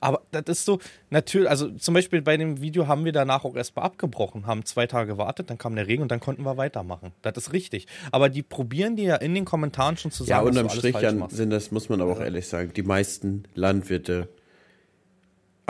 Aber 0.00 0.22
das 0.30 0.44
ist 0.46 0.64
so, 0.64 0.78
natürlich, 1.10 1.48
also 1.48 1.70
zum 1.70 1.94
Beispiel 1.94 2.22
bei 2.22 2.36
dem 2.36 2.60
Video 2.60 2.86
haben 2.88 3.04
wir 3.04 3.12
danach 3.12 3.44
auch 3.44 3.56
erstmal 3.56 3.84
abgebrochen, 3.86 4.46
haben 4.46 4.64
zwei 4.64 4.86
Tage 4.86 5.12
gewartet, 5.12 5.50
dann 5.50 5.58
kam 5.58 5.74
der 5.76 5.86
Regen 5.86 6.02
und 6.02 6.10
dann 6.10 6.20
konnten 6.20 6.42
wir 6.44 6.56
weitermachen. 6.56 7.12
Das 7.22 7.36
ist 7.36 7.52
richtig. 7.52 7.86
Aber 8.10 8.28
die 8.28 8.42
probieren 8.42 8.96
dir 8.96 9.04
ja 9.04 9.16
in 9.16 9.34
den 9.34 9.44
Kommentaren 9.44 9.96
schon 9.96 10.10
zu 10.10 10.24
Ja, 10.24 10.36
sagen, 10.36 10.48
unterm 10.48 10.64
dass 10.64 10.74
du 10.74 10.78
Strich, 10.80 10.94
alles 10.94 11.02
falsch 11.04 11.12
Jan, 11.12 11.18
machst. 11.20 11.36
sind 11.36 11.50
das, 11.50 11.70
muss 11.70 11.88
man 11.88 12.00
aber 12.00 12.12
auch 12.12 12.20
ehrlich 12.20 12.46
sagen, 12.46 12.72
die 12.74 12.82
meisten 12.82 13.44
Landwirte 13.54 14.28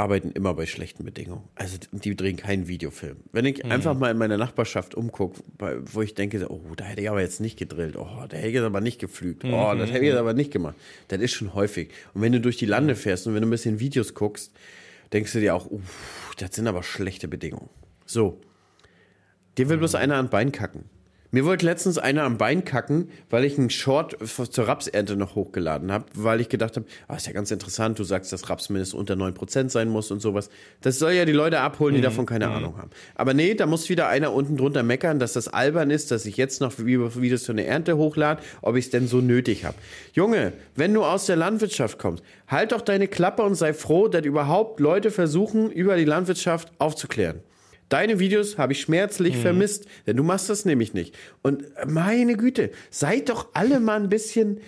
arbeiten 0.02 0.32
immer 0.32 0.52
bei 0.54 0.66
schlechten 0.66 1.04
Bedingungen. 1.04 1.44
Also 1.54 1.78
die 1.92 2.16
drehen 2.16 2.36
keinen 2.36 2.66
Videofilm. 2.66 3.18
Wenn 3.30 3.44
ich 3.44 3.64
einfach 3.64 3.96
mal 3.96 4.10
in 4.10 4.18
meiner 4.18 4.36
Nachbarschaft 4.36 4.94
umgucke, 4.94 5.40
wo 5.58 6.02
ich 6.02 6.14
denke, 6.14 6.44
oh, 6.50 6.60
da 6.76 6.84
hätte 6.84 7.00
ich 7.00 7.08
aber 7.08 7.20
jetzt 7.20 7.40
nicht 7.40 7.58
gedrillt, 7.58 7.96
oh, 7.96 8.08
da 8.28 8.36
hätte 8.36 8.48
ich 8.48 8.54
jetzt 8.54 8.64
aber 8.64 8.80
nicht 8.80 8.98
gepflügt, 8.98 9.44
oh, 9.44 9.74
das 9.74 9.90
hätte 9.90 10.04
ich 10.04 10.10
jetzt 10.10 10.18
aber 10.18 10.34
nicht 10.34 10.50
gemacht. 10.50 10.74
Das 11.08 11.20
ist 11.20 11.32
schon 11.32 11.54
häufig. 11.54 11.90
Und 12.14 12.22
wenn 12.22 12.32
du 12.32 12.40
durch 12.40 12.56
die 12.56 12.66
Lande 12.66 12.96
fährst 12.96 13.26
und 13.26 13.34
wenn 13.34 13.42
du 13.42 13.48
ein 13.48 13.50
bisschen 13.50 13.78
Videos 13.80 14.14
guckst, 14.14 14.52
denkst 15.12 15.32
du 15.32 15.40
dir 15.40 15.54
auch, 15.54 15.68
das 16.38 16.54
sind 16.54 16.66
aber 16.66 16.82
schlechte 16.82 17.28
Bedingungen. 17.28 17.70
So. 18.04 18.40
Dir 19.56 19.68
will 19.68 19.78
bloß 19.78 19.94
einer 19.94 20.16
an 20.16 20.30
Bein 20.30 20.50
kacken. 20.50 20.84
Mir 21.34 21.46
wollte 21.46 21.64
letztens 21.64 21.96
einer 21.96 22.24
am 22.24 22.36
Bein 22.36 22.62
kacken, 22.62 23.08
weil 23.30 23.46
ich 23.46 23.56
einen 23.58 23.70
Short 23.70 24.18
zur 24.50 24.68
Rapsernte 24.68 25.16
noch 25.16 25.34
hochgeladen 25.34 25.90
habe, 25.90 26.04
weil 26.14 26.42
ich 26.42 26.50
gedacht 26.50 26.76
habe, 26.76 26.84
ah, 27.08 27.16
ist 27.16 27.26
ja 27.26 27.32
ganz 27.32 27.50
interessant, 27.50 27.98
du 27.98 28.04
sagst, 28.04 28.34
dass 28.34 28.50
Raps 28.50 28.68
mindestens 28.68 28.98
unter 29.00 29.14
9% 29.14 29.70
sein 29.70 29.88
muss 29.88 30.10
und 30.10 30.20
sowas. 30.20 30.50
Das 30.82 30.98
soll 30.98 31.12
ja 31.12 31.24
die 31.24 31.32
Leute 31.32 31.60
abholen, 31.60 31.94
die 31.94 32.02
davon 32.02 32.26
keine 32.26 32.48
Ahnung 32.50 32.76
haben. 32.76 32.90
Aber 33.14 33.32
nee, 33.32 33.54
da 33.54 33.64
muss 33.64 33.88
wieder 33.88 34.08
einer 34.08 34.30
unten 34.34 34.58
drunter 34.58 34.82
meckern, 34.82 35.18
dass 35.18 35.32
das 35.32 35.48
albern 35.48 35.90
ist, 35.90 36.10
dass 36.10 36.26
ich 36.26 36.36
jetzt 36.36 36.60
noch 36.60 36.74
Vi- 36.74 37.20
Videos 37.22 37.46
für 37.46 37.52
eine 37.52 37.64
Ernte 37.64 37.96
hochlade, 37.96 38.42
ob 38.60 38.76
ich 38.76 38.84
es 38.84 38.90
denn 38.90 39.08
so 39.08 39.22
nötig 39.22 39.64
habe. 39.64 39.76
Junge, 40.12 40.52
wenn 40.76 40.92
du 40.92 41.02
aus 41.02 41.24
der 41.24 41.36
Landwirtschaft 41.36 41.98
kommst, 41.98 42.22
halt 42.46 42.72
doch 42.72 42.82
deine 42.82 43.08
Klappe 43.08 43.42
und 43.42 43.54
sei 43.54 43.72
froh, 43.72 44.06
dass 44.08 44.26
überhaupt 44.26 44.80
Leute 44.80 45.10
versuchen, 45.10 45.70
über 45.70 45.96
die 45.96 46.04
Landwirtschaft 46.04 46.70
aufzuklären. 46.78 47.40
Deine 47.92 48.18
Videos 48.18 48.56
habe 48.56 48.72
ich 48.72 48.80
schmerzlich 48.80 49.36
vermisst, 49.36 49.84
denn 50.06 50.16
du 50.16 50.22
machst 50.22 50.48
das 50.48 50.64
nämlich 50.64 50.94
nicht. 50.94 51.14
Und 51.42 51.64
äh, 51.76 51.84
meine 51.86 52.38
Güte, 52.38 52.70
seid 52.90 53.28
doch 53.28 53.48
alle 53.52 53.80
mal 53.80 54.00
ein 54.00 54.08
bisschen 54.08 54.60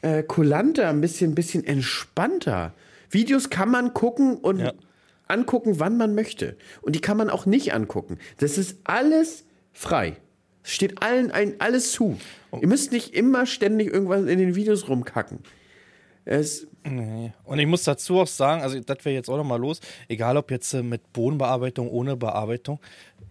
äh, 0.00 0.24
kulanter, 0.24 0.88
ein 0.88 1.00
bisschen, 1.00 1.36
bisschen 1.36 1.64
entspannter. 1.64 2.74
Videos 3.08 3.50
kann 3.50 3.70
man 3.70 3.94
gucken 3.94 4.34
und 4.36 4.58
Ja. 4.58 4.72
angucken, 5.28 5.78
wann 5.78 5.96
man 5.96 6.16
möchte. 6.16 6.56
Und 6.80 6.96
die 6.96 7.00
kann 7.00 7.16
man 7.16 7.30
auch 7.30 7.46
nicht 7.46 7.72
angucken. 7.72 8.18
Das 8.38 8.58
ist 8.58 8.78
alles 8.82 9.44
frei. 9.72 10.16
Es 10.64 10.72
steht 10.72 11.02
allen 11.02 11.30
ein, 11.30 11.60
alles 11.60 11.92
zu. 11.92 12.18
Ihr 12.60 12.66
müsst 12.66 12.90
nicht 12.90 13.14
immer 13.14 13.46
ständig 13.46 13.92
irgendwas 13.92 14.26
in 14.26 14.38
den 14.40 14.56
Videos 14.56 14.88
rumkacken. 14.88 15.38
Es, 16.24 16.66
Nee. 16.84 17.32
Und 17.44 17.58
ich 17.58 17.66
muss 17.66 17.84
dazu 17.84 18.20
auch 18.20 18.26
sagen, 18.26 18.62
also 18.62 18.78
das 18.80 19.04
wäre 19.04 19.14
jetzt 19.14 19.28
auch 19.28 19.36
nochmal 19.36 19.60
los, 19.60 19.80
egal 20.08 20.36
ob 20.36 20.50
jetzt 20.50 20.74
äh, 20.74 20.82
mit 20.82 21.12
Bodenbearbeitung, 21.12 21.88
ohne 21.88 22.16
Bearbeitung, 22.16 22.80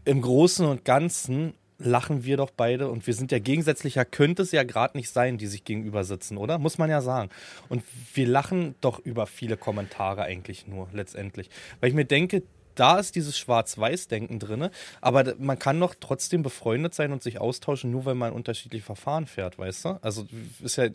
im 0.06 0.22
Großen 0.22 0.66
und 0.66 0.86
Ganzen 0.86 1.54
lachen 1.78 2.24
wir 2.24 2.38
doch 2.38 2.52
beide 2.52 2.90
und 2.90 3.08
wir 3.08 3.14
sind 3.14 3.32
ja 3.32 3.40
gegensätzlicher, 3.40 4.06
könnte 4.06 4.44
es 4.44 4.52
ja 4.52 4.64
gerade 4.64 4.98
nicht 4.98 5.10
sein, 5.10 5.38
die 5.38 5.48
sich 5.48 5.64
gegenüber 5.64 6.04
sitzen, 6.04 6.38
oder? 6.38 6.60
Muss 6.60 6.78
man 6.78 6.90
ja 6.90 7.02
sagen. 7.02 7.30
Und 7.70 7.84
wir 8.14 8.28
lachen 8.28 8.76
doch 8.82 9.00
über 9.00 9.26
viele 9.26 9.58
Kommentare 9.58 10.22
eigentlich 10.22 10.68
nur 10.68 10.88
letztendlich. 10.94 11.50
Weil 11.80 11.90
ich 11.90 11.96
mir 11.96 12.06
denke, 12.06 12.44
da 12.82 12.98
ist 12.98 13.16
dieses 13.16 13.38
Schwarz-Weiß-Denken 13.38 14.40
drin, 14.40 14.70
aber 15.02 15.36
man 15.38 15.60
kann 15.60 15.80
doch 15.80 15.94
trotzdem 16.00 16.42
befreundet 16.42 16.96
sein 16.96 17.12
und 17.12 17.22
sich 17.22 17.40
austauschen, 17.40 17.92
nur 17.92 18.06
weil 18.06 18.16
man 18.16 18.34
unterschiedliche 18.34 18.84
Verfahren 18.84 19.28
fährt, 19.28 19.60
weißt 19.60 19.86
du? 19.86 19.90
Also 20.02 20.26
ist 20.64 20.78
ja, 20.78 20.88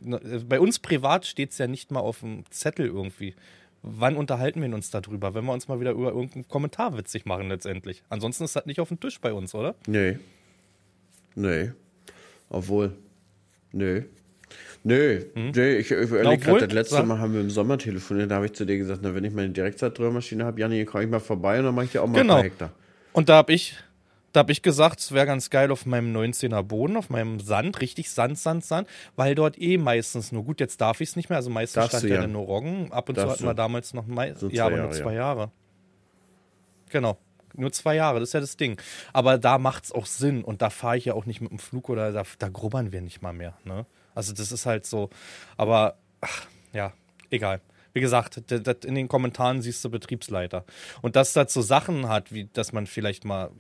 bei 0.49 0.59
uns 0.59 0.81
privat 0.81 1.27
steht 1.27 1.53
es 1.53 1.59
ja 1.59 1.69
nicht 1.69 1.93
mal 1.93 2.01
auf 2.01 2.21
dem 2.21 2.43
Zettel 2.51 2.87
irgendwie. 2.87 3.37
Wann 3.83 4.17
unterhalten 4.17 4.61
wir 4.61 4.75
uns 4.75 4.91
darüber? 4.91 5.35
Wenn 5.35 5.45
wir 5.45 5.53
uns 5.53 5.69
mal 5.69 5.79
wieder 5.79 5.93
über 5.93 6.09
irgendeinen 6.09 6.49
Kommentar 6.49 6.99
witzig 6.99 7.25
machen 7.25 7.49
letztendlich. 7.49 8.03
Ansonsten 8.09 8.43
ist 8.43 8.57
das 8.57 8.67
nicht 8.67 8.81
auf 8.81 8.89
dem 8.89 8.99
Tisch 8.99 9.21
bei 9.21 9.33
uns, 9.33 9.55
oder? 9.55 9.77
nee. 9.87 10.19
Nee. 11.37 11.71
Obwohl. 12.49 12.97
Nö. 14.87 15.21
Nö, 15.35 15.51
nee, 15.53 15.73
ich, 15.79 15.91
ich 15.91 15.99
überlege 15.99 16.35
Hm? 16.35 16.41
Gerade, 16.41 16.69
das 16.69 16.73
letzte 16.75 17.03
Mal 17.03 17.19
haben 17.19 17.35
wir 17.35 17.41
im 17.41 17.51
Sommer 17.51 17.77
telefoniert, 17.77 18.31
da 18.31 18.37
habe 18.37 18.47
ich 18.47 18.53
zu 18.53 18.65
dir 18.65 18.79
gesagt, 18.79 19.01
na, 19.03 19.15
wenn 19.17 19.25
ich 19.25 19.33
meine 19.33 19.51
Direktsaatdrehmaschine 19.51 20.45
habe, 20.45 20.61
Janni, 20.61 20.85
komme 20.85 21.03
ich 21.05 21.11
mal 21.11 21.19
vorbei 21.19 21.59
und 21.59 21.65
dann 21.65 21.75
mache 21.75 21.87
ich 21.87 21.91
dir 21.93 22.03
auch 22.03 22.07
mal 22.07 22.21
Genau. 22.21 22.35
ein 22.35 22.39
paar 22.39 22.45
Hektar. 22.45 22.71
Und 23.13 23.29
da 23.29 23.35
habe 23.37 23.53
ich, 23.53 23.75
da 24.33 24.41
hab 24.41 24.51
ich 24.51 24.63
gesagt, 24.63 25.01
es 25.01 25.11
wäre 25.11 25.27
ganz 25.27 25.51
geil 25.51 25.73
auf 25.73 25.87
meinem 25.87 26.17
19er 26.17 26.63
Boden, 26.63 26.97
auf 26.97 27.11
meinem 27.11 27.41
Sand, 27.41 27.81
richtig 27.81 28.11
Sand, 28.11 28.39
Sand, 28.39 28.65
Sand, 28.65 28.89
weil 29.17 29.35
dort 29.35 29.61
eh 29.61 29.77
meistens 29.77 30.31
nur, 30.31 30.45
gut, 30.45 30.61
jetzt 30.61 30.81
darf 30.81 31.01
ich 31.01 31.09
es 31.09 31.17
nicht 31.17 31.31
mehr, 31.31 31.39
also 31.39 31.51
meistens 31.51 31.75
Darfst 31.83 31.91
stand 31.99 32.05
ja 32.09 32.15
ja. 32.17 32.21
dann 32.23 32.33
nur 32.33 32.45
Roggen, 32.45 32.93
ab 32.93 33.09
und 33.09 33.17
zu 33.17 33.23
Darfst 33.23 33.39
hatten 33.39 33.45
wir 33.45 33.55
du. 33.55 33.57
damals 33.57 33.93
noch, 33.93 34.07
Mai 34.07 34.35
So 34.37 34.49
ja, 34.51 34.67
aber 34.67 34.77
nur 34.77 34.93
zwei 34.93 35.15
ja. 35.15 35.19
Jahre. 35.19 35.51
Genau. 36.91 37.19
Nur 37.55 37.73
zwei 37.73 37.97
Jahre, 37.97 38.21
das 38.21 38.29
ist 38.29 38.33
ja 38.35 38.41
das 38.41 38.57
Ding. 38.57 38.81
Aber 39.13 39.39
da 39.39 39.59
macht 39.59 39.85
es 39.85 39.93
auch 39.93 40.07
Sinn 40.07 40.45
und 40.45 40.63
da 40.63 40.71
fahre 40.71 40.99
ich 40.99 41.07
ja 41.07 41.15
auch 41.15 41.27
nicht 41.27 41.41
mit 41.41 41.51
dem 41.51 41.59
Flug 41.59 41.89
oder 41.89 42.13
da, 42.13 42.23
da 42.39 42.49
grubbern 42.49 42.93
wir 42.93 43.01
nicht 43.01 43.23
mal 43.23 43.33
mehr. 43.33 43.55
Ne? 43.65 43.85
Also 44.17 44.33
das 44.33 44.51
ist 44.51 44.67
halt 44.67 44.85
so. 44.87 45.11
Aber 45.57 45.99
ach, 46.21 46.47
ja, 46.73 46.93
egal. 47.31 47.61
Wie 47.93 48.01
gesagt, 48.01 48.37
in 48.85 48.95
den 48.95 49.09
Kommentaren 49.09 49.63
siehst 49.63 49.85
du 49.85 49.91
Betriebsleiter. 49.91 50.65
Und 51.01 51.17
dass 51.17 51.33
das 51.33 51.53
so 51.53 51.63
Sachen 51.63 52.09
hat, 52.09 52.33
wie 52.33 52.49
dass 52.53 52.73
man 52.73 52.87
vielleicht 52.87 53.25
mal 53.25 53.51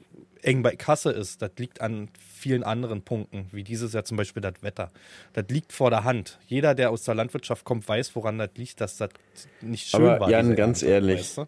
eng 0.42 0.62
bei 0.62 0.76
Kasse 0.76 1.10
ist, 1.10 1.40
das 1.40 1.52
liegt 1.56 1.80
an 1.80 2.08
vielen 2.18 2.62
anderen 2.62 3.02
Punkten, 3.02 3.46
wie 3.52 3.64
dieses 3.64 3.92
Jahr 3.92 4.04
zum 4.04 4.16
Beispiel 4.16 4.42
das 4.42 4.54
Wetter. 4.60 4.90
Das 5.32 5.46
liegt 5.48 5.72
vor 5.72 5.90
der 5.90 6.04
Hand. 6.04 6.38
Jeder, 6.46 6.74
der 6.74 6.90
aus 6.90 7.04
der 7.04 7.14
Landwirtschaft 7.14 7.64
kommt, 7.64 7.88
weiß, 7.88 8.14
woran 8.14 8.38
das 8.38 8.50
liegt, 8.56 8.80
dass 8.80 8.96
das 8.98 9.10
nicht 9.62 9.88
schön 9.88 10.02
Aber 10.02 10.20
war. 10.20 10.30
Jan, 10.30 10.54
ganz 10.54 10.82
Ernte, 10.82 10.92
ehrlich, 10.92 11.20
weißt 11.20 11.38
du? 11.38 11.46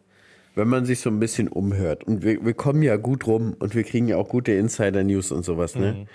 Wenn 0.55 0.69
man 0.69 0.87
sich 0.87 1.01
so 1.01 1.11
ein 1.11 1.21
bisschen 1.21 1.49
umhört 1.49 2.05
und 2.05 2.23
wir, 2.23 2.45
wir 2.45 2.55
kommen 2.55 2.83
ja 2.83 2.97
gut 2.97 3.27
rum 3.27 3.55
und 3.59 3.75
wir 3.75 3.85
kriegen 3.85 4.09
ja 4.09 4.17
auch 4.17 4.29
gute 4.29 4.53
Insider-News 4.53 5.31
und 5.31 5.45
sowas, 5.45 5.77
ne? 5.77 6.09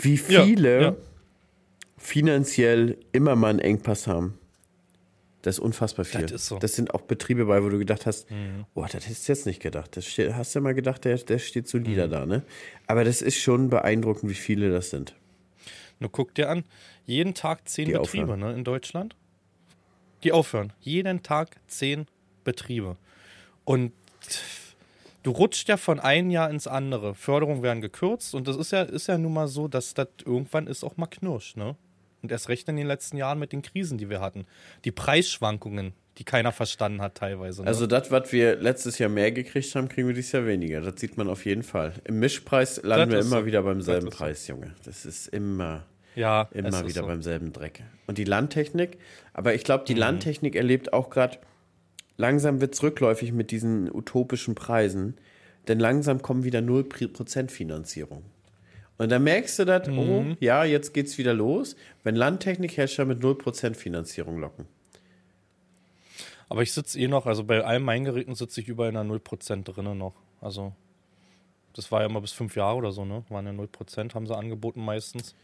Wie 0.00 0.20
Ja, 0.28 0.44
viele 0.44 0.82
ja. 0.82 0.96
Finanziell 2.04 2.98
immer 3.12 3.34
mal 3.34 3.48
einen 3.48 3.60
Engpass 3.60 4.06
haben. 4.06 4.38
Das 5.40 5.56
ist 5.56 5.60
unfassbar 5.60 6.04
viel. 6.04 6.20
Das 6.22 6.32
ist 6.32 6.46
so. 6.46 6.56
Mhm. 6.56 6.60
Das 6.60 6.74
sind 6.74 6.94
auch 6.94 7.00
Betriebe 7.02 7.46
bei, 7.46 7.62
wo 7.64 7.68
du 7.70 7.78
gedacht 7.78 8.04
hast, 8.06 8.26
oh, 8.74 8.82
das 8.82 8.94
hättest 9.06 9.26
du 9.28 9.32
jetzt 9.32 9.46
nicht 9.46 9.60
gedacht. 9.60 9.96
Das 9.96 10.06
steht, 10.06 10.34
hast 10.34 10.54
du 10.54 10.60
mal 10.60 10.74
gedacht, 10.74 11.04
der, 11.04 11.16
der 11.16 11.38
steht 11.38 11.64
Mhm. 11.64 11.68
solider 11.68 12.08
da, 12.08 12.26
ne? 12.26 12.42
Aber 12.86 13.04
das 13.04 13.22
ist 13.22 13.38
schon 13.40 13.70
beeindruckend, 13.70 14.30
wie 14.30 14.34
viele 14.36 14.70
das 14.70 14.90
sind. 14.90 15.14
Nur 15.98 16.10
guck 16.12 16.34
dir 16.34 16.50
an, 16.50 16.64
jeden 17.06 17.32
Tag 17.34 17.66
zehn 17.68 17.86
Die 17.86 17.92
Betriebe 17.92 18.24
aufhören. 18.24 18.40
ne, 18.40 18.52
in 18.52 18.64
Deutschland. 18.64 19.16
Die 20.24 20.32
aufhören. 20.32 20.72
Jeden 20.80 21.22
Tag 21.22 21.56
zehn 21.68 22.06
Betriebe. 22.44 22.96
Und 23.64 23.92
du 25.22 25.30
rutscht 25.30 25.68
ja 25.70 25.76
von 25.78 26.00
einem 26.00 26.30
Jahr 26.30 26.50
ins 26.50 26.66
andere. 26.66 27.14
Förderungen 27.14 27.62
werden 27.62 27.80
gekürzt 27.80 28.34
und 28.34 28.46
das 28.48 28.56
ist 28.56 28.72
ja, 28.72 28.82
ist 28.82 29.06
ja 29.08 29.16
nun 29.18 29.32
mal 29.32 29.48
so, 29.48 29.68
dass 29.68 29.94
das 29.94 30.08
irgendwann 30.24 30.66
ist 30.66 30.84
auch 30.84 30.96
mal 30.98 31.06
knirscht, 31.06 31.56
ne? 31.56 31.76
Und 32.24 32.32
erst 32.32 32.48
recht 32.48 32.66
in 32.70 32.76
den 32.76 32.86
letzten 32.86 33.18
Jahren 33.18 33.38
mit 33.38 33.52
den 33.52 33.60
Krisen, 33.60 33.98
die 33.98 34.08
wir 34.08 34.20
hatten. 34.20 34.46
Die 34.86 34.90
Preisschwankungen, 34.92 35.92
die 36.16 36.24
keiner 36.24 36.52
verstanden 36.52 37.02
hat 37.02 37.16
teilweise. 37.16 37.60
Ne? 37.60 37.68
Also 37.68 37.86
das, 37.86 38.10
was 38.10 38.32
wir 38.32 38.56
letztes 38.56 38.98
Jahr 38.98 39.10
mehr 39.10 39.30
gekriegt 39.30 39.74
haben, 39.74 39.88
kriegen 39.88 40.08
wir 40.08 40.14
dieses 40.14 40.32
Jahr 40.32 40.46
weniger. 40.46 40.80
Das 40.80 40.98
sieht 40.98 41.18
man 41.18 41.28
auf 41.28 41.44
jeden 41.44 41.62
Fall. 41.62 41.92
Im 42.04 42.18
Mischpreis 42.20 42.80
landen 42.82 43.12
wir 43.12 43.18
ist 43.18 43.26
immer 43.26 43.40
so. 43.40 43.46
wieder 43.46 43.62
beim 43.62 43.82
selben 43.82 44.06
Das. 44.06 44.16
Preis, 44.16 44.46
Junge. 44.48 44.74
Das 44.86 45.04
ist 45.04 45.26
immer, 45.28 45.84
ja, 46.16 46.48
immer 46.52 46.86
wieder 46.86 47.02
so. 47.02 47.06
beim 47.06 47.20
selben 47.20 47.52
Dreck. 47.52 47.82
Und 48.06 48.16
die 48.16 48.24
Landtechnik, 48.24 48.96
aber 49.34 49.52
ich 49.54 49.62
glaube, 49.64 49.82
Mhm. 49.82 49.86
die 49.88 49.94
Landtechnik 49.94 50.56
erlebt 50.56 50.94
auch 50.94 51.10
gerade, 51.10 51.36
langsam 52.16 52.62
wird 52.62 52.72
es 52.74 52.82
rückläufig 52.82 53.32
mit 53.32 53.50
diesen 53.50 53.94
utopischen 53.94 54.54
Preisen, 54.54 55.16
denn 55.68 55.78
langsam 55.78 56.22
kommen 56.22 56.42
wieder 56.44 56.60
0% 56.62 57.50
Finanzierung. 57.50 58.22
Und 58.98 59.10
dann 59.10 59.24
merkst 59.24 59.58
du 59.58 59.64
das, 59.64 59.88
Mhm. 59.88 59.98
oh, 59.98 60.36
ja, 60.40 60.64
jetzt 60.64 60.94
geht's 60.94 61.18
wieder 61.18 61.34
los, 61.34 61.74
wenn 62.04 62.14
Landtechnikhersteller 62.14 63.06
mit 63.08 63.20
0% 63.20 63.74
Finanzierung 63.76 64.38
locken. 64.38 64.66
Aber 66.48 66.62
ich 66.62 66.72
sitze 66.72 66.98
eh 67.00 67.08
noch, 67.08 67.26
also 67.26 67.42
bei 67.44 67.64
allen 67.64 67.82
meinen 67.82 68.04
Geräten 68.04 68.34
sitze 68.34 68.60
ich 68.60 68.68
überall 68.68 68.90
in 68.90 68.94
der 68.94 69.04
0% 69.04 69.64
drinnen 69.64 69.98
noch. 69.98 70.14
Also, 70.40 70.72
das 71.74 71.90
war 71.90 72.02
ja 72.02 72.06
immer 72.06 72.20
bis 72.20 72.32
fünf 72.32 72.54
Jahre 72.54 72.76
oder 72.76 72.92
so, 72.92 73.04
ne? 73.04 73.24
Waren 73.30 73.46
ja 73.46 73.52
0%, 73.52 74.14
haben 74.14 74.26
sie 74.26 74.36
angeboten 74.36 74.84
meistens. 74.84 75.34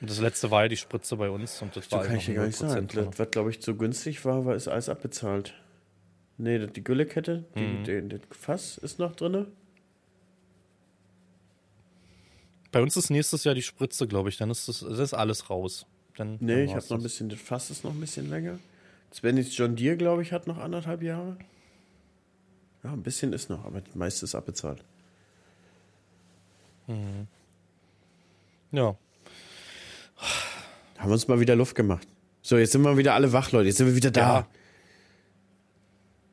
Und 0.00 0.08
das 0.10 0.20
letzte 0.20 0.50
war 0.50 0.62
ja 0.62 0.68
die 0.68 0.76
Spritze 0.76 1.16
bei 1.16 1.28
uns 1.28 1.60
und 1.60 1.76
das 1.76 1.86
So 1.86 1.92
war 1.96 2.02
kann 2.02 2.10
halt 2.12 2.20
ich 2.20 2.26
dir 2.26 2.34
gar 2.34 2.46
nicht 2.46 2.56
sagen. 2.56 2.86
drin. 2.86 3.06
Das, 3.10 3.18
was, 3.18 3.30
glaube 3.30 3.50
ich, 3.50 3.58
so 3.62 3.74
günstig 3.74 4.24
war, 4.24 4.44
war 4.46 4.54
ist 4.54 4.68
alles 4.68 4.88
abbezahlt. 4.88 5.54
Nee, 6.38 6.58
das- 6.58 6.72
die 6.72 6.82
Güllekette, 6.84 7.44
die, 7.56 7.60
Mhm. 7.92 8.08
das 8.08 8.20
Fass 8.30 8.78
ist 8.78 8.98
noch 8.98 9.14
drin. 9.14 9.46
Bei 12.74 12.82
uns 12.82 12.96
ist 12.96 13.08
nächstes 13.08 13.44
Jahr 13.44 13.54
die 13.54 13.62
Spritze, 13.62 14.08
glaube 14.08 14.30
ich. 14.30 14.36
Dann 14.36 14.50
ist 14.50 14.66
das, 14.66 14.80
das 14.80 14.98
ist 14.98 15.14
alles 15.14 15.48
raus. 15.48 15.86
Dann, 16.16 16.38
Nee, 16.40 16.54
dann 16.56 16.64
ich 16.64 16.74
habe 16.74 16.84
noch 16.90 16.96
ein 16.96 17.02
bisschen, 17.04 17.28
das 17.28 17.40
Fass 17.40 17.70
ist 17.70 17.84
noch 17.84 17.92
ein 17.92 18.00
bisschen 18.00 18.28
länger. 18.28 18.58
Svenny's 19.12 19.56
John 19.56 19.76
Deere, 19.76 19.96
glaube 19.96 20.22
ich, 20.22 20.32
hat 20.32 20.48
noch 20.48 20.58
anderthalb 20.58 21.00
Jahre. 21.00 21.36
Ja, 22.82 22.92
ein 22.92 23.04
bisschen 23.04 23.32
ist 23.32 23.48
noch, 23.48 23.64
aber 23.64 23.80
das 23.80 23.94
meiste 23.94 24.24
ist 24.24 24.34
abbezahlt. 24.34 24.82
Ja. 28.72 28.96
Haben 30.98 31.08
wir 31.08 31.12
uns 31.12 31.28
mal 31.28 31.38
wieder 31.38 31.54
Luft 31.54 31.76
gemacht. 31.76 32.08
So, 32.42 32.58
jetzt 32.58 32.72
sind 32.72 32.82
wir 32.82 32.96
wieder 32.96 33.14
alle 33.14 33.32
wach, 33.32 33.52
Leute. 33.52 33.68
Jetzt 33.68 33.76
sind 33.78 33.86
wir 33.86 33.94
wieder 33.94 34.10
da. 34.10 34.20
Ja. 34.20 34.46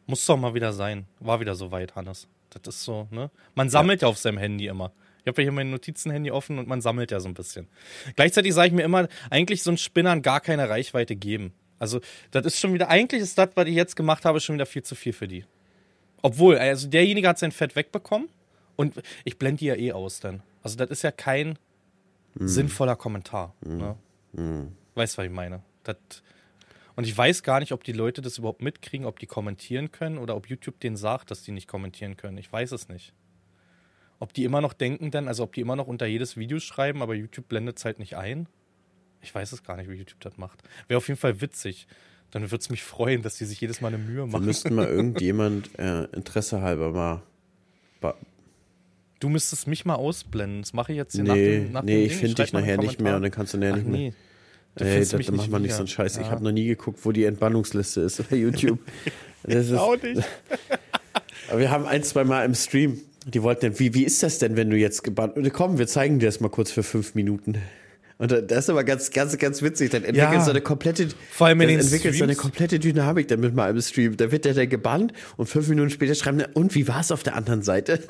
Muss 0.08 0.26
doch 0.26 0.38
mal 0.38 0.56
wieder 0.56 0.74
sein. 0.74 1.06
War 1.20 1.40
wieder 1.40 1.54
so 1.54 1.70
weit, 1.70 1.96
Hannes. 1.96 2.28
Das 2.50 2.76
ist 2.76 2.84
so, 2.84 3.08
ne? 3.12 3.30
Man 3.54 3.70
sammelt 3.70 4.02
ja, 4.02 4.08
auf 4.08 4.18
seinem 4.18 4.40
Handy 4.40 4.66
immer. 4.66 4.92
Ich 5.24 5.28
habe 5.28 5.42
ja 5.42 5.46
hier 5.46 5.52
mein 5.52 5.70
Notizenhandy 5.70 6.32
offen 6.32 6.58
und 6.58 6.68
man 6.68 6.82
sammelt 6.82 7.12
ja 7.12 7.20
so 7.20 7.28
ein 7.28 7.34
bisschen. 7.34 7.68
Gleichzeitig 8.16 8.54
sage 8.54 8.70
ich 8.70 8.74
mir 8.74 8.84
immer, 8.84 9.08
eigentlich 9.30 9.62
so 9.62 9.72
ein 9.72 9.78
Spinnern 9.78 10.22
gar 10.22 10.42
keine 10.42 10.68
Reichweite 10.68 11.16
geben. 11.16 11.54
Also, 11.78 12.00
das 12.32 12.46
ist 12.46 12.60
schon 12.60 12.74
wieder, 12.74 12.90
eigentlich 12.90 13.22
ist 13.22 13.38
das, 13.38 13.50
was 13.56 13.68
ich 13.68 13.76
jetzt 13.76 13.96
gemacht 13.96 14.26
habe, 14.26 14.40
schon 14.40 14.56
wieder 14.56 14.66
viel 14.66 14.84
zu 14.84 14.96
viel 14.96 15.14
für 15.14 15.28
die. 15.28 15.46
Obwohl, 16.22 16.58
also 16.58 16.88
derjenige 16.88 17.28
hat 17.28 17.40
sein 17.40 17.52
Fett 17.52 17.76
wegbekommen 17.76 18.30
und 18.76 19.02
ich 19.24 19.38
blende 19.38 19.60
die 19.60 19.66
ja 19.66 19.76
eh 19.76 19.92
aus 19.92 20.20
dann. 20.20 20.44
Also, 20.64 20.76
das 20.78 20.90
ist 20.90 21.02
ja 21.04 21.12
kein 21.12 21.58
sinnvoller 22.36 22.96
Kommentar. 22.96 23.56
Ne? 23.66 23.96
Weißt 24.96 25.16
du, 25.16 25.18
was 25.20 25.26
ich 25.26 25.32
meine? 25.32 25.64
Das, 25.84 25.98
und 26.96 27.06
ich 27.06 27.18
weiß 27.18 27.44
gar 27.44 27.60
nicht, 27.60 27.72
ob 27.72 27.84
die 27.84 27.94
Leute 27.94 28.22
das 28.22 28.38
überhaupt 28.38 28.62
mitkriegen, 28.62 29.06
ob 29.06 29.20
die 29.20 29.26
kommentieren 29.26 29.92
können 29.92 30.18
oder 30.18 30.36
ob 30.36 30.48
YouTube 30.48 30.80
denen 30.80 30.98
sagt, 30.98 31.32
dass 31.32 31.44
die 31.44 31.52
nicht 31.52 31.68
kommentieren 31.68 32.18
können. 32.18 32.38
Ich 32.38 32.52
weiß 32.52 32.72
es 32.74 32.90
nicht. 32.90 33.14
Ob 34.22 34.34
die 34.34 34.44
immer 34.46 34.62
noch 34.62 34.72
denken 34.74 35.10
dann, 35.12 35.28
also 35.28 35.44
ob 35.44 35.52
die 35.54 35.62
immer 35.62 35.76
noch 35.76 35.88
unter 35.88 36.06
jedes 36.06 36.38
Video 36.38 36.60
schreiben, 36.60 37.02
aber 37.02 37.16
YouTube 37.16 37.50
blendet 37.50 37.78
es 37.80 37.86
halt 37.86 37.98
nicht 38.00 38.16
ein. 38.16 38.48
Ich 39.22 39.34
weiß 39.36 39.52
es 39.52 39.64
gar 39.64 39.76
nicht, 39.78 39.90
wie 39.90 39.96
YouTube 39.96 40.20
das 40.22 40.38
macht. 40.38 40.62
Wäre 40.88 41.00
auf 41.00 41.08
jeden 41.08 41.20
Fall 41.20 41.42
witzig. 41.42 41.88
Dann 42.30 42.44
würde 42.44 42.58
es 42.62 42.70
mich 42.70 42.84
freuen, 42.84 43.24
dass 43.24 43.36
die 43.38 43.46
sich 43.46 43.60
jedes 43.60 43.82
Mal 43.82 43.90
eine 43.90 43.98
Mühe 43.98 44.18
Wir 44.24 44.28
machen. 44.28 44.46
müssten 44.46 44.74
mal 44.76 44.88
irgendjemand 44.88 45.78
äh, 45.80 46.04
Interesse 46.16 46.62
halber 46.62 46.92
mal. 46.92 47.24
Du 49.20 49.30
müsstest 49.30 49.68
mich 49.68 49.86
mal 49.86 49.96
ausblenden. 49.96 50.62
Das 50.62 50.74
mache 50.74 50.94
ich 50.94 50.98
jetzt 50.98 51.14
hier 51.14 51.24
nach 51.24 51.36
nee, 51.36 51.60
dem 51.60 51.72
nach 51.74 51.84
nee, 51.84 51.96
dem 51.98 52.06
ich 52.08 52.16
finde 52.16 52.36
dich 52.42 52.54
nachher 52.54 52.78
nicht 52.78 53.00
mehr 53.00 53.16
und 53.16 53.22
dann 53.22 53.30
kannst 53.32 53.54
du 53.54 53.58
nachher 53.60 53.74
Ach 53.74 53.78
nicht 53.78 53.88
mehr. 53.88 53.98
nee. 54.00 54.14
Da 54.76 54.86
Nee, 54.86 54.92
findest 54.92 55.14
das, 55.14 55.26
da 55.26 55.32
macht 55.34 55.50
man 55.52 55.62
nicht 55.64 55.74
so 55.74 55.80
einen 55.80 55.88
Scheiß. 55.88 56.18
Ich 56.18 56.24
Ja. 56.24 56.32
habe 56.32 56.44
noch 56.44 56.52
nie 56.52 56.66
geguckt, 56.66 57.00
wo 57.04 57.12
die 57.12 57.26
Entbannungsliste 57.26 58.02
ist 58.02 58.28
bei 58.30 58.36
YouTube. 58.38 58.80
Das 59.44 59.68
ist, 59.68 59.74
Auch 59.78 60.02
nicht. 60.02 60.24
aber 61.50 61.60
wir 61.60 61.70
haben 61.70 61.86
ein, 61.86 62.04
zwei 62.04 62.24
Mal 62.24 62.46
im 62.46 62.56
Stream, 62.56 63.00
die 63.26 63.44
wollten 63.44 63.78
wie, 63.80 63.94
wie 63.94 64.04
ist 64.04 64.22
das 64.24 64.40
denn, 64.40 64.56
wenn 64.56 64.70
du 64.70 64.78
jetzt 64.78 65.04
gebannt 65.04 65.36
Komm, 65.54 65.78
wir 65.78 65.88
zeigen 65.88 66.20
dir 66.20 66.26
das 66.28 66.40
mal 66.40 66.50
kurz 66.50 66.72
für 66.72 66.84
fünf 66.84 67.16
Minuten. 67.16 67.58
Und 68.18 68.32
da- 68.32 68.42
das 68.42 68.66
ist 68.66 68.70
aber 68.70 68.84
ganz, 68.84 69.10
ganz, 69.12 69.36
ganz 69.40 69.62
witzig. 69.64 69.90
Dann 69.92 70.04
entwickelt 70.04 70.34
Ja. 70.34 70.42
so 70.44 70.52
eine 70.52 70.62
komplette, 70.62 71.08
Vor 71.32 71.48
allem 71.48 71.62
in 71.62 71.70
dann 71.70 71.80
entwickelt 71.80 72.16
so 72.16 72.24
eine 72.24 72.36
komplette 72.36 72.78
Dynamik 72.80 73.28
dann 73.28 73.40
mit 73.40 73.56
mal 73.56 73.70
im 73.72 73.82
Stream. 73.82 74.16
Da 74.18 74.32
wird 74.32 74.46
der 74.46 74.54
dann 74.54 74.70
gebannt 74.70 75.14
und 75.38 75.48
fünf 75.48 75.68
Minuten 75.70 75.90
später 75.90 76.14
schreiben, 76.14 76.44
und 76.54 76.76
wie 76.76 76.88
war 76.88 77.00
es 77.00 77.12
auf 77.12 77.24
der 77.24 77.36
anderen 77.36 77.62
Seite? 77.64 78.00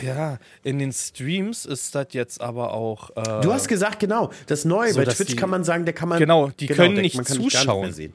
Ja, 0.00 0.38
in 0.62 0.78
den 0.78 0.92
Streams 0.92 1.64
ist 1.66 1.94
das 1.96 2.06
jetzt 2.12 2.40
aber 2.40 2.72
auch. 2.72 3.10
Äh, 3.16 3.40
Du 3.42 3.52
hast 3.52 3.66
gesagt, 3.66 3.98
genau, 3.98 4.30
das 4.46 4.64
Neue. 4.64 4.92
So, 4.92 5.00
bei 5.00 5.06
Twitch 5.06 5.30
die- 5.30 5.36
kann 5.36 5.50
man 5.50 5.64
sagen, 5.64 5.86
der 5.86 5.92
kann 5.94 6.08
man. 6.08 6.20
Genau, 6.20 6.50
die 6.50 6.68
können 6.68 6.94
der- 6.94 7.02
nicht 7.02 7.24
zuschauen. 7.26 7.92
sehen. 7.92 8.12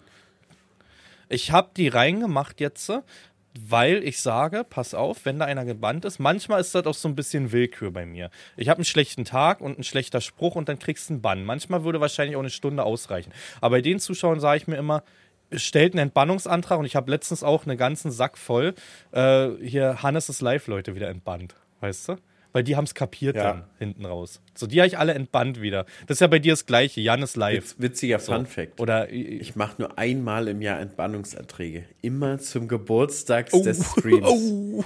Ich 1.27 1.51
habe 1.51 1.71
die 1.75 1.89
reingemacht 1.89 2.61
jetzt, 2.61 2.89
weil 3.59 4.03
ich 4.03 4.19
sage, 4.19 4.65
pass 4.67 4.93
auf, 4.93 5.25
wenn 5.25 5.39
da 5.39 5.45
einer 5.45 5.65
gebannt 5.65 6.05
ist, 6.05 6.19
manchmal 6.19 6.59
ist 6.59 6.73
das 6.73 6.85
auch 6.85 6.93
so 6.93 7.07
ein 7.07 7.15
bisschen 7.15 7.51
Willkür 7.51 7.91
bei 7.91 8.05
mir. 8.05 8.29
Ich 8.57 8.69
habe 8.69 8.79
einen 8.79 8.85
schlechten 8.85 9.25
Tag 9.25 9.61
und 9.61 9.75
einen 9.75 9.83
schlechter 9.83 10.21
Spruch 10.21 10.55
und 10.55 10.69
dann 10.69 10.79
kriegst 10.79 11.09
du 11.09 11.13
einen 11.13 11.21
Bann. 11.21 11.45
Manchmal 11.45 11.83
würde 11.83 12.01
wahrscheinlich 12.01 12.35
auch 12.35 12.41
eine 12.41 12.49
Stunde 12.49 12.83
ausreichen. 12.83 13.31
Aber 13.61 13.77
bei 13.77 13.81
den 13.81 13.99
Zuschauern 13.99 14.39
sage 14.39 14.57
ich 14.57 14.67
mir 14.67 14.77
immer, 14.77 15.03
stellt 15.51 15.93
einen 15.93 16.07
Entbannungsantrag 16.07 16.79
und 16.79 16.85
ich 16.85 16.95
habe 16.95 17.11
letztens 17.11 17.43
auch 17.43 17.65
einen 17.65 17.77
ganzen 17.77 18.11
Sack 18.11 18.37
voll 18.37 18.73
äh, 19.11 19.49
hier 19.61 20.01
Hannes 20.01 20.29
ist 20.29 20.41
live 20.41 20.67
Leute 20.67 20.95
wieder 20.95 21.09
entbannt, 21.09 21.55
weißt 21.79 22.09
du? 22.09 22.15
Weil 22.53 22.63
die 22.63 22.75
haben 22.75 22.83
es 22.85 22.93
kapiert 22.93 23.35
Ja. 23.35 23.43
dann 23.43 23.63
hinten 23.79 24.05
raus. 24.05 24.39
So, 24.53 24.67
die 24.67 24.79
habe 24.79 24.87
ich 24.87 24.97
alle 24.99 25.13
entbannt 25.15 25.59
wieder. 25.59 25.85
Das 26.07 26.15
ist 26.17 26.21
ja 26.21 26.27
bei 26.27 26.37
dir 26.39 26.53
das 26.53 26.65
Gleiche. 26.67 27.01
Jan 27.01 27.21
ist 27.23 27.35
live. 27.35 27.63
Witz, 27.63 27.75
witziger 27.79 28.19
Fun 28.19 28.45
Fact. 28.45 28.79
Oder 28.79 29.11
Ich 29.11 29.55
mache 29.55 29.81
nur 29.81 29.97
einmal 29.97 30.47
im 30.47 30.61
Jahr 30.61 30.79
Entbannungsanträge. 30.79 31.85
Immer 32.01 32.37
zum 32.37 32.67
Geburtstag 32.67 33.47
Oh. 33.51 33.63
des 33.63 33.83
Streams. 33.91 34.85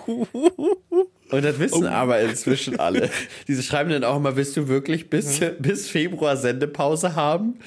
Und 1.30 1.44
das 1.44 1.60
wissen 1.60 1.86
aber 1.88 2.22
inzwischen 2.22 2.80
alle. 2.80 3.10
Diese 3.50 3.62
schreiben 3.62 3.90
dann 3.90 4.06
auch 4.06 4.16
immer, 4.16 4.38
willst 4.38 4.56
du 4.56 4.70
wirklich 4.70 5.10
bis, 5.10 5.42
Mhm. 5.42 5.56
bis 5.60 5.90
Februar 5.90 6.38
Sendepause 6.38 7.16
haben? 7.16 7.60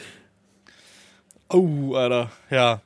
Oh, 1.51 1.95
Alter, 1.95 2.31
ja. 2.51 2.81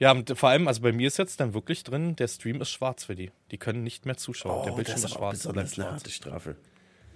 Ja, 0.00 0.12
und 0.12 0.36
vor 0.36 0.48
allem, 0.48 0.66
also 0.66 0.80
bei 0.80 0.92
mir 0.92 1.06
ist 1.06 1.18
jetzt 1.18 1.40
dann 1.40 1.52
wirklich 1.52 1.84
drin, 1.84 2.16
der 2.16 2.26
Stream 2.26 2.60
ist 2.62 2.70
schwarz 2.70 3.04
für 3.04 3.14
die. 3.14 3.30
Die 3.50 3.58
können 3.58 3.82
nicht 3.84 4.06
mehr 4.06 4.16
zuschauen. 4.16 4.64
der 4.64 4.72
Bildschirm 4.72 4.96
Oh, 4.98 5.02
das 5.02 5.04
ist 5.04 5.10
ist 5.10 5.16
aber 5.16 5.18
schwarz. 5.18 5.42
bleibt 5.42 5.54
besonders 5.68 5.78
eine 5.78 5.92
harte 5.92 6.10
Strafe. 6.10 6.56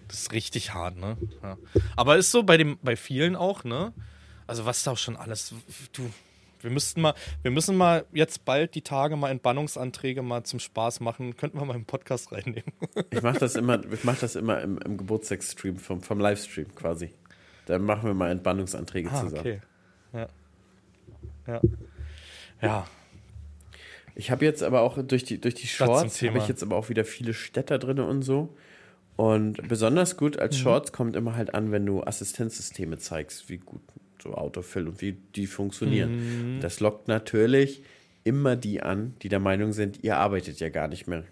Das 0.07 0.19
ist 0.21 0.33
richtig 0.33 0.75
hart, 0.75 0.97
ne? 0.99 1.17
Ja. 1.43 1.57
Aber 1.97 2.19
ist 2.19 2.31
so 2.31 2.43
bei 2.43 2.59
dem, 2.59 2.79
bei 2.83 2.95
vielen 2.95 3.37
auch, 3.37 3.65
ne? 3.65 3.95
Also 4.47 4.67
was 4.67 4.83
da 4.83 4.91
auch 4.91 4.99
schon 4.99 5.17
alles. 5.17 5.55
Du, 5.95 6.11
wir 6.61 6.71
müssten 6.71 7.01
mal, 7.01 7.15
wir 7.41 7.51
müssen 7.51 7.75
mal 7.75 8.05
jetzt 8.13 8.45
bald 8.45 8.75
die 8.75 8.83
Tage 8.83 9.17
mal 9.17 9.31
Entbannungsanträge 9.31 10.21
mal 10.21 10.45
zum 10.45 10.61
Spaß 10.61 11.01
machen. 11.01 11.39
Könnten 11.39 11.59
wir 11.59 11.65
mal 11.65 11.77
im 11.77 11.87
Podcast 11.87 12.33
reinnehmen. 12.33 12.73
Ich 13.11 13.23
mache 13.23 13.39
das 13.39 13.55
immer, 13.55 13.83
ich 13.91 14.05
mach 14.05 14.19
das 14.19 14.37
immer 14.37 14.61
im, 14.61 14.77
im 14.79 14.99
Geburtstagsstream, 14.99 15.79
vom, 15.79 16.03
vom 16.03 16.21
Livestream 16.21 16.75
quasi. 16.75 17.15
Dann 17.65 17.83
machen 17.83 18.05
wir 18.05 18.15
mal 18.15 18.31
Entbannungsanträge 18.31 19.09
ah, 19.11 19.21
zusammen. 19.23 19.41
okay. 19.41 19.61
Ja. 20.13 20.29
Ja. 21.47 21.61
Ja. 22.65 22.87
Ich 24.17 24.31
habe 24.31 24.45
jetzt 24.45 24.63
aber 24.63 24.83
auch 24.83 24.99
durch 25.03 25.25
die, 25.25 25.41
durch 25.41 25.55
die 25.55 25.67
Shorts 25.67 26.23
habe 26.23 26.39
ich 26.39 26.47
jetzt 26.49 26.63
aber 26.63 26.77
auch 26.77 26.89
wieder 26.89 27.05
viele 27.05 27.35
Städter 27.35 27.79
drin 27.79 27.99
und 27.99 28.23
so. 28.23 28.55
Und 29.17 29.69
besonders 29.69 30.17
gut 30.17 30.37
Mhm. 30.37 30.41
als 30.43 30.59
Shorts 30.59 30.93
kommt 30.93 31.17
immer 31.17 31.37
halt 31.37 31.55
an, 31.55 31.73
wenn 31.73 31.85
du 31.87 32.03
Assistenzsysteme 32.03 32.99
zeigst, 32.99 33.49
wie 33.49 33.59
gut 33.59 33.81
so 34.23 34.35
Autofill 34.35 34.89
und 34.89 35.01
wie 35.01 35.13
die 35.35 35.47
funktionieren. 35.47 36.57
Mhm. 36.57 36.61
Das 36.61 36.81
lockt 36.81 37.09
natürlich 37.09 37.83
immer 38.25 38.57
die 38.57 38.83
an, 38.83 39.15
die 39.23 39.29
der 39.29 39.41
Meinung 39.41 39.73
sind, 39.73 40.03
ihr 40.03 40.17
arbeitet 40.17 40.59
ja 40.61 40.69
gar 40.71 40.89
nicht 40.89 41.07
mehr. 41.07 41.25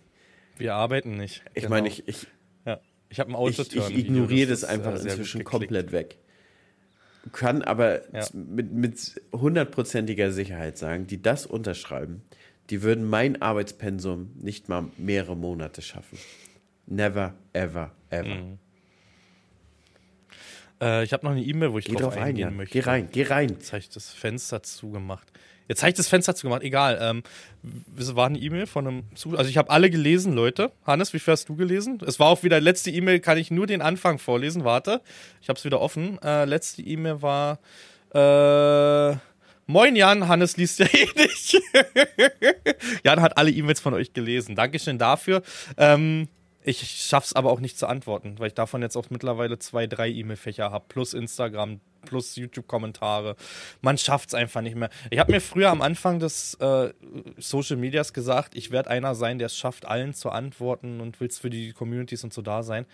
Wir 0.59 0.75
arbeiten 0.75 1.17
nicht. 1.17 1.43
Ich 1.55 1.63
Genau. 1.63 1.71
meine, 1.77 1.89
ich, 1.89 2.07
ich, 2.07 2.27
Ja. 2.67 2.81
Ich 3.09 3.19
habe 3.21 3.31
ein 3.31 3.49
ich, 3.49 3.59
Autoturn. 3.61 3.91
ich 3.93 3.99
ignoriere 3.99 4.51
das 4.51 4.63
ist, 4.63 4.69
einfach 4.69 4.95
äh, 4.95 5.03
inzwischen 5.03 5.43
komplett 5.45 5.93
weg. 5.93 6.19
Kann 7.31 7.63
aber 7.63 8.03
Ja. 8.13 8.27
mit, 8.33 8.73
mit 8.73 9.23
hundertprozentiger 9.33 10.33
Sicherheit 10.33 10.77
sagen, 10.77 11.07
die 11.07 11.23
das 11.23 11.47
unterschreiben, 11.47 12.23
die 12.71 12.83
würden 12.83 13.09
mein 13.09 13.41
Arbeitspensum 13.41 14.31
nicht 14.41 14.69
mal 14.69 14.87
mehrere 14.97 15.37
Monate 15.37 15.83
schaffen. 15.83 16.19
Never, 16.87 17.35
ever, 17.53 17.93
ever. 18.11 18.35
Mhm. 18.35 18.59
Äh, 20.81 21.05
ich 21.05 21.13
habe 21.13 21.25
noch 21.25 21.33
eine 21.33 21.43
E-Mail, 21.45 21.73
wo 21.73 21.79
ich 21.79 21.85
Geh 21.85 21.93
drauf 21.93 22.03
drauf 22.03 22.17
ein, 22.17 22.23
eingehen 22.25 22.49
Jan. 22.49 22.57
möchte. 22.57 22.73
Geh 22.73 22.85
rein, 22.85 23.09
geh 23.13 23.23
rein. 23.25 23.51
Jetzt 23.51 23.73
habe 23.73 23.79
ich 23.81 23.89
das 23.91 24.11
Fenster 24.11 24.63
zugemacht. 24.63 25.31
Jetzt 25.73 25.83
habe 25.83 25.89
ich 25.89 25.97
das 25.97 26.07
Fenster 26.07 26.35
zugemacht. 26.35 26.63
Egal. 26.63 26.99
Ähm, 27.01 27.23
es 27.97 28.15
war 28.15 28.27
eine 28.27 28.39
E-Mail 28.39 28.67
von 28.67 28.87
einem 28.87 29.05
Zuschauer. 29.15 29.39
Also 29.39 29.49
ich 29.49 29.57
habe 29.57 29.71
alle 29.71 29.89
gelesen, 29.89 30.35
Leute. 30.35 30.71
Hannes, 30.87 31.15
wie 31.15 31.19
viel 31.19 31.33
hast 31.33 31.49
du 31.49 31.57
gelesen? 31.57 31.99
Es 32.07 32.21
war 32.21 32.27
auch 32.27 32.43
wieder 32.43 32.61
letzte 32.61 32.91
E-Mail, 32.91 33.21
kann 33.21 33.39
ich 33.39 33.51
nur 33.51 33.67
den 33.67 33.81
Anfang 33.81 34.19
vorlesen. 34.19 34.65
Warte, 34.65 35.01
ich 35.41 35.49
habe 35.49 35.59
es 35.59 35.65
wieder 35.65 35.81
offen. 35.81 36.21
Äh, 36.23 36.45
letzte 36.45 36.83
E-Mail 36.83 37.23
war 37.23 37.59
äh, 38.13 39.17
Moin 39.67 39.97
Jan, 39.97 40.29
Hannes 40.29 40.59
liest 40.59 40.79
ja 40.81 40.87
eh 40.93 41.09
nicht. 41.17 41.59
Jan 43.03 43.23
hat 43.23 43.39
alle 43.39 43.51
E-Mails 43.51 43.81
von 43.81 43.95
euch 43.95 44.13
gelesen. 44.13 44.55
Dankeschön 44.55 44.99
dafür. 44.99 45.43
Ähm, 45.79 46.29
ich 46.65 46.81
schaff's 47.07 47.33
aber 47.33 47.51
auch 47.51 47.61
nicht 47.61 47.79
zu 47.79 47.87
antworten, 47.87 48.39
weil 48.39 48.49
ich 48.49 48.55
davon 48.55 48.83
jetzt 48.83 48.97
auch 48.97 49.11
mittlerweile 49.11 49.59
zwei, 49.59 49.87
drei 49.87 50.09
E-Mail-Fächer 50.11 50.71
habe, 50.71 50.85
plus 50.89 51.13
Instagram, 51.15 51.81
plus 52.05 52.37
YouTube-Kommentare. 52.37 53.37
Man 53.81 53.99
schafft's 53.99 54.35
einfach 54.35 54.61
nicht 54.61 54.77
mehr. 54.77 54.91
Ich 55.11 55.19
habe 55.19 55.33
mir 55.33 55.41
früher 55.41 55.71
am 55.71 55.83
Anfang 55.83 56.19
des 56.21 56.55
äh, 56.55 56.93
Social 57.39 57.77
Medias 57.77 58.13
gesagt, 58.13 58.55
ich 58.57 58.71
werde 58.71 58.91
einer 58.91 59.15
sein, 59.15 59.39
der 59.39 59.47
es 59.47 59.57
schafft, 59.57 59.87
allen 59.87 60.15
zu 60.15 60.31
antworten 60.31 61.01
und 61.01 61.21
will's 61.21 61.39
für 61.39 61.51
die 61.51 61.73
Communities 61.73 62.25
und 62.25 62.33
so 62.33 62.43
da 62.43 62.63
sein. 62.63 62.87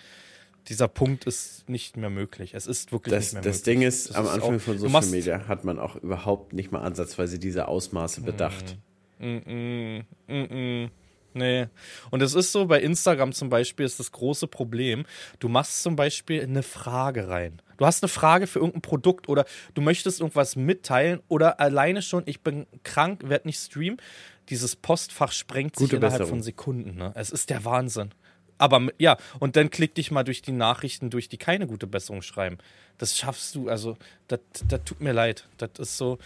Dieser 0.69 0.89
Punkt 0.89 1.25
ist 1.25 1.67
nicht 1.69 1.97
mehr 1.97 2.11
möglich. 2.11 2.53
Es 2.53 2.67
ist 2.67 2.93
wirklich 2.93 3.15
Das, 3.15 3.25
nicht 3.25 3.33
mehr 3.35 3.43
das 3.43 3.59
möglich. 3.61 3.65
Ding 3.65 3.83
ist, 3.83 4.11
Das 4.11 4.17
am 4.17 4.29
Anfang 4.29 4.57
auch- 4.57 4.61
von 4.61 4.79
Social 4.79 5.07
Media 5.07 5.49
hat 5.49 5.65
man 5.65 5.79
auch 5.79 5.97
überhaupt 5.97 6.53
nicht 6.53 6.73
mal 6.73 6.81
ansatzweise 6.83 7.39
diese 7.39 7.69
Ausmaße 7.69 8.21
bedacht. 8.21 8.77
Mm, 9.19 9.37
mm, 9.47 10.05
mm. 10.29 10.91
Nee. 11.35 11.69
Und 12.11 12.23
es 12.23 12.35
ist 12.35 12.53
so, 12.53 12.67
bei 12.67 12.81
Instagram 12.81 13.33
zum 13.33 13.49
Beispiel 13.49 13.87
ist 13.87 14.01
das 14.01 14.13
große 14.13 14.47
Problem, 14.47 15.05
du 15.39 15.49
machst 15.49 15.83
zum 15.83 15.97
Beispiel 15.97 16.43
eine 16.43 16.63
Frage 16.63 17.29
rein. 17.29 17.61
Du 17.77 17.87
hast 17.87 18.03
eine 18.03 18.09
Frage 18.09 18.47
für 18.47 18.59
irgendein 18.59 18.83
Produkt 18.83 19.29
oder 19.29 19.45
du 19.75 19.81
möchtest 19.81 20.21
irgendwas 20.21 20.57
mitteilen 20.57 21.21
oder 21.29 21.61
alleine 21.61 22.03
schon, 22.03 22.25
ich 22.27 22.43
bin 22.43 22.67
krank, 22.83 23.23
werde 23.29 23.47
nicht 23.47 23.61
streamen. 23.61 24.01
Dieses 24.49 24.75
Postfach 24.77 25.33
sprengt 25.33 25.77
sich 25.77 25.87
Gute 25.87 25.97
innerhalb 25.97 26.21
Besserung. 26.21 26.39
von 26.39 26.43
Sekunden. 26.43 26.97
Ne? 26.97 27.13
Es 27.15 27.31
ist 27.31 27.51
der 27.51 27.65
Wahnsinn. 27.65 28.11
Aber 28.57 28.89
ja, 28.99 29.17
und 29.39 29.55
dann 29.55 29.71
klick 29.71 29.95
dich 29.95 30.11
mal 30.11 30.25
durch 30.25 30.43
die 30.43 30.53
Nachrichten 30.53 31.11
durch, 31.11 31.29
die 31.29 31.39
keine 31.39 31.67
gute 31.69 31.87
Besserung 31.87 32.23
schreiben. 32.23 32.59
Das 32.99 33.17
schaffst 33.17 33.55
du, 33.55 33.69
also, 33.69 33.97
das 34.27 34.41
das 34.67 34.81
tut 34.85 35.01
mir 35.01 35.13
leid. 35.13 35.47
Das 35.59 35.71
ist 35.79 35.97
so. 35.97 36.19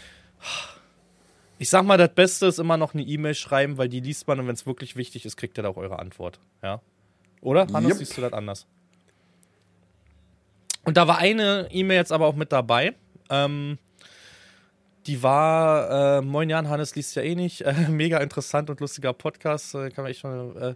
Ich 1.63 1.69
sag 1.69 1.85
mal, 1.85 1.97
das 1.97 2.13
Beste 2.13 2.47
ist 2.47 2.59
immer 2.59 2.75
noch 2.75 2.93
eine 2.93 3.03
E-Mail 3.03 3.35
schreiben, 3.35 3.77
weil 3.77 3.87
die 3.87 4.01
liest 4.01 4.27
man 4.27 4.37
und 4.37 4.47
wenn 4.47 4.53
es 4.53 4.65
wirklich 4.65 4.97
wichtig 4.97 5.23
ist, 5.23 5.37
kriegt 5.37 5.57
ihr 5.57 5.63
da 5.63 5.69
auch 5.69 5.77
eure 5.77 5.97
Antwort. 5.97 6.41
Ja? 6.61 6.81
Oder? 7.39 7.67
Hannes, 7.71 7.91
Jupp. 7.91 7.99
siehst 7.99 8.17
du 8.17 8.21
das 8.21 8.33
anders? 8.33 8.67
Und 10.83 10.97
da 10.97 11.07
war 11.07 11.19
eine 11.19 11.69
E-Mail 11.71 11.95
jetzt 11.95 12.11
aber 12.11 12.25
auch 12.27 12.35
mit 12.35 12.51
dabei. 12.51 12.95
Ähm, 13.29 13.77
die 15.07 15.23
war, 15.23 16.17
äh, 16.17 16.21
moin 16.21 16.49
Jan, 16.49 16.69
Hannes 16.69 16.95
liest 16.95 17.15
ja 17.15 17.21
eh 17.21 17.35
nicht, 17.35 17.61
äh, 17.65 17.73
mega 17.89 18.17
interessant 18.19 18.69
und 18.69 18.79
lustiger 18.79 19.13
Podcast, 19.13 19.75
äh, 19.75 19.89
kann 19.89 20.03
man 20.03 20.11
echt 20.11 20.21
schon 20.21 20.55
äh, 20.57 20.75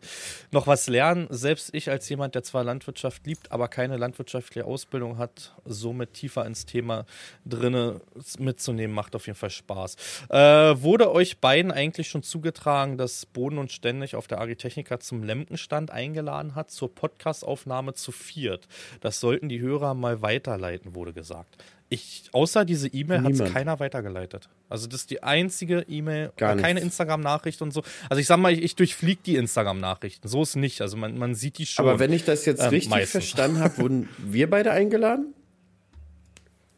noch 0.51 0.67
was 0.67 0.87
lernen. 0.87 1.27
Selbst 1.29 1.73
ich 1.73 1.89
als 1.89 2.07
jemand, 2.09 2.35
der 2.35 2.43
zwar 2.43 2.63
Landwirtschaft 2.63 3.25
liebt, 3.25 3.51
aber 3.51 3.67
keine 3.67 3.97
landwirtschaftliche 3.97 4.65
Ausbildung 4.65 5.17
hat, 5.17 5.55
somit 5.65 6.13
tiefer 6.13 6.45
ins 6.45 6.65
Thema 6.65 7.05
drinne 7.45 8.01
mitzunehmen, 8.39 8.95
macht 8.95 9.15
auf 9.15 9.27
jeden 9.27 9.37
Fall 9.37 9.49
Spaß. 9.49 9.95
Äh, 10.29 10.37
wurde 10.81 11.11
euch 11.11 11.39
beiden 11.39 11.71
eigentlich 11.71 12.09
schon 12.09 12.23
zugetragen, 12.23 12.97
dass 12.97 13.25
Boden 13.25 13.57
und 13.57 13.71
Ständig 13.71 14.15
auf 14.15 14.27
der 14.27 14.41
Agritechnica 14.41 14.99
zum 14.99 15.23
Lemkenstand 15.23 15.91
eingeladen 15.91 16.55
hat, 16.55 16.71
zur 16.71 16.93
Podcastaufnahme 16.93 17.93
zu 17.93 18.11
viert? 18.11 18.67
Das 19.01 19.19
sollten 19.19 19.49
die 19.49 19.61
Hörer 19.61 19.93
mal 19.93 20.21
weiterleiten, 20.21 20.95
wurde 20.95 21.13
gesagt. 21.13 21.57
Ich, 21.89 22.29
außer 22.33 22.65
diese 22.65 22.89
E-Mail 22.89 23.23
hat 23.23 23.31
es 23.31 23.53
keiner 23.53 23.79
weitergeleitet. 23.79 24.49
Also 24.67 24.87
das 24.87 25.01
ist 25.01 25.09
die 25.09 25.23
einzige 25.23 25.85
E-Mail, 25.87 26.33
äh, 26.35 26.55
keine. 26.55 26.81
Instagram-Nachricht 26.81 27.61
und 27.61 27.71
so. 27.71 27.81
Also 28.09 28.19
ich 28.19 28.27
sag 28.27 28.37
mal, 28.37 28.51
ich, 28.51 28.61
ich 28.61 28.75
durchflieg 28.75 29.23
die 29.23 29.37
Instagram-Nachrichten. 29.37 30.27
So 30.27 30.43
ist 30.43 30.57
nicht. 30.57 30.81
Also 30.81 30.97
man, 30.97 31.17
man 31.17 31.33
sieht 31.33 31.57
die 31.59 31.65
schon. 31.65 31.87
Aber 31.87 31.99
wenn 31.99 32.11
ich 32.11 32.25
das 32.25 32.45
jetzt 32.45 32.61
Ähm, 32.61 32.69
richtig 32.69 32.89
meistens. 32.89 33.11
verstanden 33.11 33.59
habe, 33.59 33.77
wurden 33.77 34.09
wir 34.17 34.49
beide 34.49 34.71
eingeladen? 34.71 35.33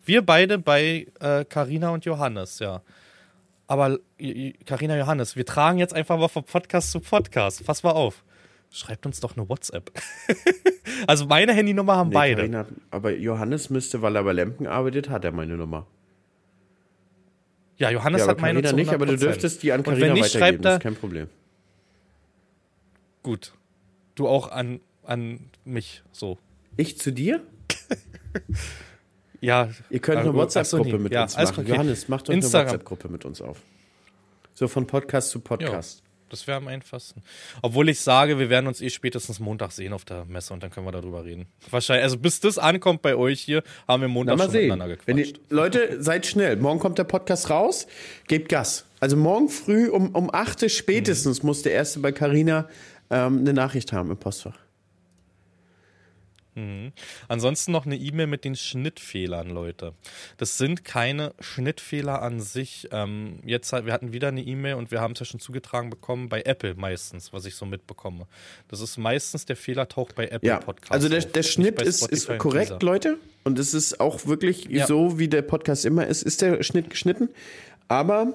Wir 0.05 0.23
beide 0.23 0.59
bei 0.59 1.07
äh, 1.19 1.43
Carina 1.45 1.89
und 1.89 2.05
Johannes, 2.05 2.59
ja. 2.59 2.81
Aber 3.65 3.99
Carina 4.65 4.97
Johannes, 4.97 5.35
wir 5.35 5.45
tragen 5.45 5.77
jetzt 5.79 5.93
einfach 5.93 6.17
mal 6.17 6.27
von 6.27 6.43
Podcast 6.43 6.91
zu 6.91 6.99
Podcast. 6.99 7.65
Pass 7.65 7.83
mal 7.83 7.91
auf. 7.91 8.23
Schreibt 8.71 9.05
uns 9.05 9.19
doch 9.19 9.35
eine 9.35 9.49
WhatsApp. 9.49 9.91
also 11.07 11.25
meine 11.25 11.53
Handynummer 11.53 11.95
haben 11.95 12.09
Nee, 12.09 12.15
beide. 12.15 12.35
Carina 12.35 12.59
hat- 12.59 12.67
aber 12.91 13.15
Johannes 13.15 13.69
müsste, 13.69 14.01
weil 14.01 14.15
er 14.15 14.23
bei 14.23 14.33
Lemken 14.33 14.67
arbeitet, 14.67 15.09
hat 15.09 15.25
er 15.25 15.31
meine 15.31 15.57
Nummer. 15.57 15.87
Ja, 17.77 17.89
Johannes 17.89 18.21
ja, 18.21 18.27
hat 18.27 18.41
meine 18.41 18.61
zu 18.61 18.75
nicht, 18.75 18.91
aber 18.91 19.05
du 19.05 19.13
100%. 19.13 19.17
dürftest 19.19 19.63
die 19.63 19.71
an 19.71 19.79
nicht, 19.79 19.87
weitergeben, 19.89 20.25
schreibt 20.25 20.65
das 20.65 20.73
ist 20.75 20.83
kein 20.83 20.95
Problem. 20.95 21.27
Gut. 23.23 23.53
Du 24.15 24.27
auch 24.27 24.51
an, 24.51 24.81
an 25.03 25.49
mich, 25.63 26.03
so. 26.11 26.37
Ich 26.77 26.99
zu 26.99 27.11
dir? 27.11 27.41
Ja. 29.41 29.69
Ihr 29.89 29.99
könnt 29.99 30.17
eine 30.19 30.33
WhatsApp-Gruppe 30.33 30.99
mit 30.99 31.13
ja, 31.13 31.23
uns 31.23 31.37
machen. 31.37 31.61
okay. 31.61 31.69
Johannes, 31.71 32.09
macht 32.09 32.27
doch 32.27 32.33
eine. 32.33 32.43
WhatsApp-Gruppe 32.43 33.07
mit 33.07 33.23
uns 33.23 33.41
auf. 33.41 33.61
So 34.53 34.67
von 34.67 34.85
Podcast 34.85 35.29
zu 35.29 35.39
Podcast. 35.39 36.03
Das 36.29 36.47
wäre 36.47 36.57
am 36.57 36.67
einfachsten. 36.67 37.23
Obwohl 37.61 37.89
ich 37.89 37.99
sage, 37.99 38.39
wir 38.39 38.49
werden 38.49 38.67
uns 38.67 38.81
eh 38.81 38.89
spätestens 38.89 39.39
Montag 39.39 39.71
sehen 39.71 39.93
auf 39.93 40.05
der 40.05 40.25
Messe 40.25 40.53
und 40.53 40.63
dann 40.63 40.69
können 40.69 40.85
wir 40.85 40.91
darüber 40.91 41.25
reden. 41.25 41.47
Wahrscheinlich, 41.69 42.03
also 42.03 42.17
bis 42.17 42.39
das 42.39 42.57
ankommt 42.57 43.01
bei 43.01 43.15
euch 43.15 43.41
hier, 43.41 43.63
haben 43.87 44.01
wir 44.01 44.07
Na, 44.07 44.13
Montag 44.13 44.37
mal 44.37 44.43
schon 44.45 44.51
sehen. 44.51 44.67
miteinander 44.69 44.97
Wenn 45.05 45.17
ihr, 45.17 45.25
gequatscht. 45.25 45.51
Leute, 45.51 46.01
seid 46.03 46.25
schnell. 46.25 46.55
Morgen 46.57 46.79
kommt 46.79 46.97
der 46.97 47.03
Podcast 47.03 47.49
raus. 47.49 47.87
Gebt 48.27 48.49
Gas. 48.49 48.85
Also 48.99 49.15
morgen 49.17 49.49
früh 49.49 49.89
um, 49.89 50.13
um 50.15 50.33
8 50.33 50.63
Uhr 50.63 50.69
spätestens 50.69 51.41
muss 51.43 51.61
der 51.61 51.71
Erste 51.73 51.99
bei 51.99 52.11
Carina 52.11 52.67
ähm, 53.09 53.39
eine 53.39 53.53
Nachricht 53.53 53.93
haben 53.93 54.11
im 54.11 54.17
Postfach. 54.17 54.57
Ansonsten 57.29 57.71
noch 57.71 57.85
eine 57.85 57.95
E-Mail 57.95 58.27
mit 58.27 58.43
den 58.43 58.55
Schnittfehlern, 58.55 59.49
Leute. 59.49 59.93
Das 60.37 60.57
sind 60.57 60.83
keine 60.83 61.33
Schnittfehler 61.39 62.21
an 62.21 62.41
sich. 62.41 62.89
Ähm, 62.91 63.39
jetzt 63.45 63.71
wir 63.71 63.93
hatten 63.93 64.11
wieder 64.11 64.27
eine 64.29 64.41
E-Mail 64.41 64.73
und 64.75 64.91
wir 64.91 64.99
haben 64.99 65.13
es 65.13 65.19
ja 65.19 65.25
schon 65.25 65.39
zugetragen 65.39 65.89
bekommen 65.89 66.27
bei 66.27 66.41
Apple 66.41 66.75
meistens, 66.75 67.31
was 67.31 67.45
ich 67.45 67.55
so 67.55 67.65
mitbekomme. 67.65 68.27
Das 68.67 68.81
ist 68.81 68.97
meistens 68.97 69.45
der 69.45 69.55
Fehler 69.55 69.87
taucht 69.87 70.15
bei 70.15 70.27
Apple 70.27 70.49
Ja, 70.49 70.59
Podcasts. 70.59 70.91
also 70.91 71.07
der, 71.07 71.19
auf, 71.19 71.31
der 71.31 71.41
nicht 71.41 71.51
Schnitt 71.53 71.81
ist, 71.81 72.05
ist 72.07 72.37
korrekt. 72.37 72.83
Leute. 72.83 73.17
Und 73.45 73.57
es 73.57 73.73
ist 73.73 73.99
auch 73.99 74.25
wirklich 74.25 74.65
Ja. 74.65 74.85
so, 74.85 75.17
wie 75.17 75.27
der 75.29 75.43
Podcast 75.43 75.85
immer 75.85 76.07
ist, 76.07 76.23
ist 76.23 76.41
der 76.41 76.61
Schnitt 76.63 76.89
geschnitten. 76.89 77.29
Aber 77.87 78.33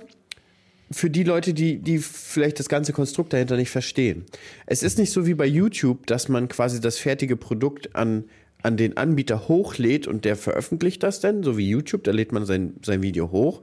für 0.94 1.10
die 1.10 1.24
Leute, 1.24 1.54
die, 1.54 1.78
die 1.78 1.98
vielleicht 1.98 2.58
das 2.60 2.68
ganze 2.68 2.92
Konstrukt 2.92 3.32
dahinter 3.32 3.56
nicht 3.56 3.70
verstehen. 3.70 4.24
Es 4.66 4.82
ist 4.82 4.96
nicht 4.98 5.12
so 5.12 5.26
wie 5.26 5.34
bei 5.34 5.46
YouTube, 5.46 6.06
dass 6.06 6.28
man 6.28 6.48
quasi 6.48 6.80
das 6.80 6.98
fertige 6.98 7.36
Produkt 7.36 7.96
an, 7.96 8.24
an 8.62 8.76
den 8.76 8.96
Anbieter 8.96 9.48
hochlädt 9.48 10.06
und 10.06 10.24
der 10.24 10.36
veröffentlicht 10.36 11.02
das 11.02 11.20
dann, 11.20 11.42
so 11.42 11.58
wie 11.58 11.68
YouTube, 11.68 12.04
da 12.04 12.12
lädt 12.12 12.32
man 12.32 12.46
sein, 12.46 12.74
sein 12.84 13.02
Video 13.02 13.32
hoch. 13.32 13.60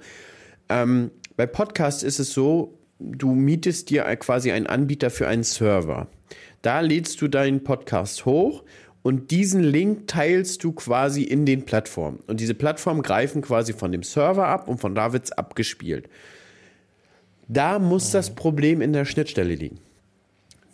Ähm, 0.70 1.12
bei 1.38 1.46
Podcasts 1.46 2.04
ist 2.04 2.20
es 2.20 2.34
so, 2.34 2.78
du 3.00 3.34
mietest 3.34 3.90
dir 3.90 4.04
quasi 4.18 4.52
einen 4.52 4.68
Anbieter 4.68 5.10
für 5.10 5.28
einen 5.28 5.44
Server. 5.44 6.08
Da 6.62 6.82
lädst 6.82 7.22
du 7.22 7.30
deinen 7.30 7.64
Podcast 7.64 8.26
hoch 8.26 8.64
und 9.04 9.32
diesen 9.32 9.64
Link 9.64 10.08
teilst 10.08 10.64
du 10.64 10.74
quasi 10.74 11.24
in 11.24 11.46
den 11.46 11.64
Plattformen. 11.64 12.20
Und 12.28 12.40
diese 12.40 12.54
Plattformen 12.54 13.02
greifen 13.02 13.42
quasi 13.42 13.74
von 13.74 13.92
dem 13.92 14.04
Server 14.04 14.48
ab 14.48 14.68
und 14.68 14.80
von 14.80 14.94
da 14.94 15.14
wird 15.14 15.26
es 15.26 15.32
abgespielt. 15.32 16.10
Da 17.54 17.80
muss 17.80 18.12
das 18.12 18.34
Problem 18.34 18.82
in 18.82 18.94
der 18.94 19.04
Schnittstelle 19.04 19.56
liegen. 19.56 19.80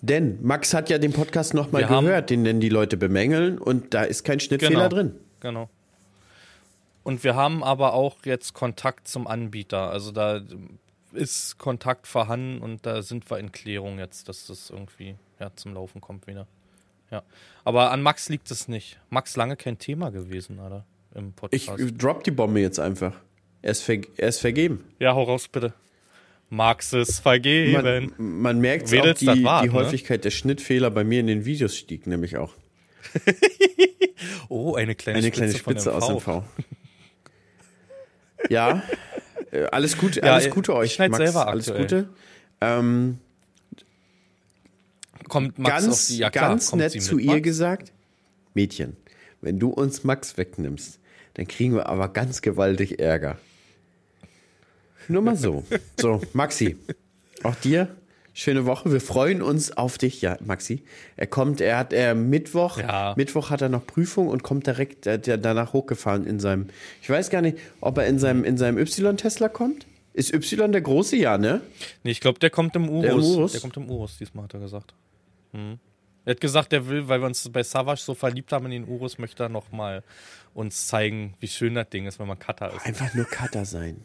Denn 0.02 0.38
Max 0.44 0.76
hat 0.76 0.92
ja 0.92 1.00
den 1.00 1.12
Podcast 1.12 1.56
nochmal 1.56 1.86
gehört, 1.86 2.30
den 2.30 2.44
denn 2.44 2.60
die 2.60 2.70
Leute 2.70 2.98
bemängeln 2.98 3.58
und 3.58 3.96
da 3.96 4.04
ist 4.04 4.24
kein 4.24 4.40
Schnittfehler 4.40 4.88
drin. 4.88 5.16
Genau. 5.40 5.70
Und 7.04 7.24
wir 7.24 7.36
haben 7.36 7.64
aber 7.64 7.94
auch 7.94 8.18
jetzt 8.26 8.54
Kontakt 8.54 9.08
zum 9.08 9.26
Anbieter. 9.26 9.90
Also 9.90 10.12
da 10.12 10.42
ist 11.14 11.58
Kontakt 11.58 12.06
vorhanden 12.06 12.62
und 12.62 12.86
da 12.86 13.02
sind 13.02 13.28
wir 13.32 13.40
in 13.40 13.52
Klärung 13.52 13.98
jetzt, 13.98 14.30
dass 14.30 14.46
das 14.46 14.70
irgendwie 14.70 15.16
ja, 15.40 15.50
zum 15.56 15.74
Laufen 15.74 16.00
kommt 16.00 16.28
wieder. 16.28 16.46
Ja. 17.10 17.24
Aber 17.64 17.92
an 17.92 18.04
Max 18.04 18.30
liegt 18.30 18.52
es 18.52 18.68
nicht. 18.68 19.00
Max 19.10 19.36
lange 19.36 19.56
kein 19.56 19.80
Thema 19.80 20.12
gewesen, 20.12 20.60
oder? 20.60 20.86
Im 21.16 21.30
Ich 21.50 21.66
Podcast. 21.68 21.94
drop 21.98 22.24
die 22.24 22.32
Bombe 22.32 22.60
jetzt 22.60 22.80
einfach. 22.80 23.14
Er 23.64 23.72
ist, 23.72 23.82
ver 23.82 24.02
er 24.18 24.28
ist 24.28 24.40
vergeben. 24.40 24.84
ja, 25.00 25.16
hau 25.16 25.24
raus, 25.24 25.48
bitte. 25.48 25.74
Max 26.50 26.94
ist 26.94 27.20
vergeben. 27.20 28.12
Man, 28.18 28.42
man 28.42 28.60
merkt 28.60 28.86
auch, 28.86 29.14
die, 29.14 29.28
war's, 29.44 29.62
die 29.64 29.68
ne? 29.68 29.74
Häufigkeit 29.74 30.24
der 30.24 30.32
Schnittfehler 30.32 30.90
bei 30.92 31.04
mir 31.04 31.20
in 31.20 31.28
den 31.28 31.46
Videos 31.46 31.76
stieg 31.76 32.08
nämlich 32.08 32.38
auch. 32.38 32.54
oh, 34.50 34.76
eine 34.76 34.96
kleine 34.96 35.20
Eine 35.20 35.28
Spitze, 35.28 35.40
kleine 35.40 35.58
Spitze 35.58 35.92
von 35.92 36.02
aus 36.02 36.10
MV. 36.10 36.28
MV. 36.28 36.44
ja, 38.50 38.84
äh, 39.52 39.64
alles 39.66 39.98
Gute, 39.98 40.22
Ja, 40.22 40.34
alles 40.34 40.48
äh, 40.48 40.50
Gute 40.50 40.76
euch, 40.76 41.00
Max. 41.00 41.18
selber 41.18 41.48
alles 41.48 41.68
aktuell. 41.70 41.84
Gute. 41.84 42.10
Ähm, 42.62 43.20
Kommt 45.28 45.60
Max 45.60 45.76
auf 45.76 45.82
ganz 45.84 46.08
die, 46.08 46.18
ja 46.20 46.30
klar, 46.30 46.50
ganz 46.50 46.74
nett 46.74 47.02
zu 47.02 47.18
ihr 47.18 47.32
Max? 47.32 47.44
gesagt, 47.44 47.94
Mädchen, 48.54 48.96
wenn 49.42 49.60
du 49.60 49.70
uns 49.70 50.04
Max 50.04 50.38
wegnimmst, 50.38 51.00
dann 51.34 51.48
kriegen 51.48 51.76
wir 51.76 51.88
aber 51.88 52.08
ganz 52.10 52.42
gewaltig 52.42 53.00
Ärger. 53.00 53.38
Nur 55.08 55.22
mal 55.22 55.36
so. 55.36 55.64
So, 56.00 56.22
Maxi, 56.34 56.78
auch 57.44 57.56
dir 57.56 57.96
schöne 58.34 58.66
Woche. 58.68 58.92
Wir 58.92 59.02
freuen 59.02 59.42
uns 59.42 59.76
auf 59.76 59.98
dich, 59.98 60.22
ja, 60.22 60.38
Maxi. 60.46 60.84
Er 61.16 61.26
kommt, 61.28 61.60
er 61.60 61.78
hat 61.80 61.92
er 61.92 62.14
Mittwoch, 62.14 62.78
Ja. 62.78 63.14
Mittwoch 63.18 63.50
hat 63.50 63.62
er 63.62 63.70
noch 63.70 63.86
Prüfung 63.88 64.28
und 64.28 64.44
kommt 64.44 64.68
direkt 64.68 65.08
äh, 65.08 65.18
der- 65.18 65.38
danach 65.38 65.74
hochgefahren 65.74 66.28
in 66.28 66.40
seinem. 66.40 66.68
Ich 67.02 67.10
weiß 67.10 67.30
gar 67.32 67.42
nicht, 67.42 67.58
ob 67.82 67.98
er 67.98 68.06
in 68.08 68.20
seinem 68.20 68.44
in 68.44 68.58
seinem 68.58 68.78
Y-Tesla 68.78 69.50
kommt. 69.50 69.88
Ist 70.14 70.34
Y 70.34 70.72
der 70.72 70.82
große, 70.82 71.16
ja, 71.16 71.38
ne? 71.38 71.62
Nee, 72.04 72.12
ich 72.12 72.20
glaube, 72.22 72.40
der 72.40 72.50
kommt 72.50 72.76
im 72.76 72.90
Urus. 72.90 73.02
Der 73.04 73.12
Der, 73.16 73.20
im 73.24 73.26
Urus? 73.26 73.62
kommt 73.62 73.78
im 73.78 73.90
Urus, 73.90 74.18
diesmal 74.18 74.44
hat 74.46 74.54
er 74.56 74.60
gesagt. 74.60 74.94
Mhm. 75.54 75.80
Er 76.26 76.32
hat 76.32 76.42
gesagt, 76.42 76.74
er 76.74 76.88
will, 76.90 77.08
weil 77.08 77.22
wir 77.22 77.26
uns 77.28 77.48
bei 77.50 77.64
Savage 77.64 78.02
so 78.02 78.14
verliebt 78.14 78.52
haben 78.52 78.66
in 78.66 78.72
den 78.72 78.88
Urus, 78.88 79.18
möchte 79.18 79.44
er 79.44 79.50
noch 79.50 79.72
mal 79.72 80.04
uns 80.54 80.88
zeigen, 80.88 81.36
wie 81.40 81.48
schön 81.48 81.76
das 81.76 81.90
Ding 81.90 82.06
ist, 82.06 82.20
wenn 82.20 82.28
man 82.28 82.38
Cutter 82.38 82.74
ist. 82.76 82.86
Einfach 82.86 83.14
nur 83.14 83.26
Cutter 83.26 83.64
sein. 83.66 83.98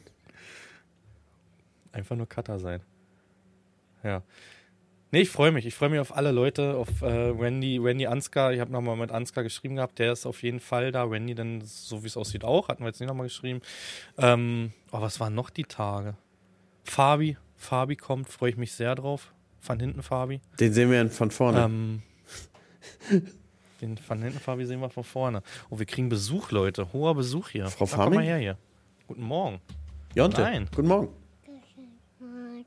Einfach 1.93 2.16
nur 2.16 2.28
Cutter 2.28 2.59
sein. 2.59 2.80
Ja. 4.03 4.22
Nee, 5.14 5.20
ich 5.20 5.30
freue 5.30 5.53
mich. 5.53 5.66
Ich 5.66 5.74
freue 5.74 5.90
mich 5.90 6.01
auf 6.01 6.16
alle 6.16 6.32
Leute, 6.32 6.74
auf 6.74 7.03
äh, 7.03 7.07
Randy, 7.07 7.76
Randy 7.76 8.07
Ansgar. 8.07 8.55
Ich 8.55 8.61
habe 8.61 8.72
nochmal 8.72 8.97
mit 8.97 9.11
Ansgar 9.11 9.45
geschrieben 9.45 9.76
gehabt. 9.76 9.99
Der 9.99 10.12
ist 10.12 10.24
auf 10.24 10.43
jeden 10.43 10.59
Fall 10.59 10.90
da. 10.90 11.05
Randy 11.05 11.34
dann, 11.34 11.61
so 11.61 12.03
wie 12.03 12.07
es 12.07 12.16
aussieht, 12.16 12.45
auch. 12.45 12.68
Hatten 12.68 12.82
wir 12.82 12.88
jetzt 12.88 12.99
nicht 12.99 13.09
nochmal 13.09 13.26
geschrieben. 13.26 13.61
Ähm, 14.16 14.72
oh, 14.90 15.03
was 15.03 15.20
waren 15.20 15.34
noch 15.34 15.51
die 15.51 15.64
Tage? 15.64 16.16
Fabi. 16.84 17.36
Fabi 17.57 17.97
kommt, 17.97 18.30
freue 18.30 18.51
ich 18.51 18.57
mich 18.57 18.72
sehr 18.72 18.95
drauf. 18.95 19.34
Von 19.61 19.78
hinten 19.78 20.03
Fabi. 20.03 20.40
Den 20.59 20.72
sehen 20.72 20.90
wir 20.90 21.09
von 21.11 21.30
vorne. 21.30 21.62
Ähm, 21.62 22.03
den 23.82 23.99
von 23.99 24.22
hinten 24.22 24.40
Fabi 24.40 24.64
sehen 24.64 24.80
wir 24.80 24.88
von 24.88 25.05
vorne. 25.05 25.43
Oh, 25.68 25.78
wir 25.78 25.86
kriegen 25.86 26.09
Besuch, 26.09 26.51
Leute. 26.53 26.90
Hoher 26.95 27.14
Besuch 27.14 27.51
hier. 27.51 27.66
Frau 27.66 27.84
Sag, 27.84 28.01
komm 28.01 28.14
mal 28.14 28.24
her 28.24 28.38
hier. 28.38 28.57
Guten 29.07 29.22
Morgen. 29.22 29.61
Jonte, 30.14 30.40
nein. 30.40 30.68
guten 30.74 30.88
Morgen. 30.88 31.22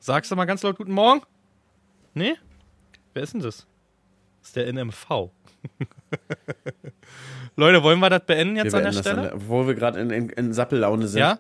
Sagst 0.06 0.30
du 0.30 0.36
mal 0.36 0.46
ganz 0.46 0.62
laut 0.62 0.78
Guten 0.78 0.92
Morgen? 0.92 1.24
Nee? 2.14 2.36
Wer 3.16 3.24
ist 3.24 3.34
denn 3.34 3.42
das? 3.42 3.66
Das 4.42 4.50
ist 4.50 4.56
der 4.56 4.72
NMV. 4.72 5.10
Leute, 7.56 7.82
wollen 7.82 8.00
wir 8.00 8.12
das 8.12 8.24
beenden 8.24 8.56
jetzt 8.56 8.74
Wir 8.74 8.78
an 8.78 8.84
der 8.84 8.92
Stelle? 8.92 9.18
an 9.18 9.24
der- 9.24 9.34
Obwohl 9.34 9.66
wir 9.66 9.74
gerade 9.74 10.00
in, 10.00 10.12
in, 10.12 10.30
in 10.30 10.54
Sappellaune 10.54 11.08
sind. 11.08 11.22
ja? 11.22 11.40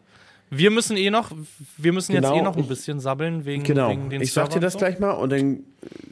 Wir 0.49 0.71
müssen 0.71 0.97
eh 0.97 1.11
noch, 1.11 1.31
wir 1.77 1.93
müssen 1.93 2.13
Genau, 2.13 2.31
jetzt 2.33 2.39
eh 2.39 2.43
noch 2.43 2.57
ein 2.57 2.67
bisschen 2.67 2.99
sabbeln 2.99 3.45
wegen, 3.45 3.61
Genau. 3.63 3.91
wegen 3.91 4.09
den 4.09 4.23
Ich 4.23 4.33
sag 4.33 4.49
dir 4.49 4.59
das 4.59 4.73
so. 4.73 4.79
gleich 4.79 4.97
mal 4.97 5.11
und 5.11 5.29
dann 5.31 5.59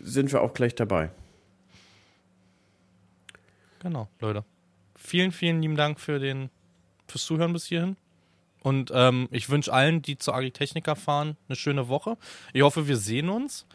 sind 0.03 0.31
wir 0.31 0.41
auch 0.41 0.53
gleich 0.53 0.75
dabei. 0.75 1.09
Genau, 3.79 4.07
Leute. 4.19 4.45
Vielen, 4.95 5.31
vielen 5.31 5.59
lieben 5.59 5.75
Dank 5.75 5.99
für 5.99 6.19
den, 6.19 6.51
fürs 7.07 7.25
Zuhören 7.25 7.51
bis 7.51 7.65
hierhin. 7.65 7.95
Und 8.63 8.91
ähm, 8.93 9.27
ich 9.29 9.49
wünsche 9.49 9.71
allen, 9.71 10.01
die 10.01 10.17
zur 10.17 10.35
Agritechnica 10.35 10.95
fahren, 10.95 11.37
eine 11.47 11.55
schöne 11.55 11.89
Woche. 11.89 12.17
Ich 12.53 12.61
hoffe, 12.61 12.87
wir 12.87 12.97
sehen 12.97 13.29
uns. 13.29 13.65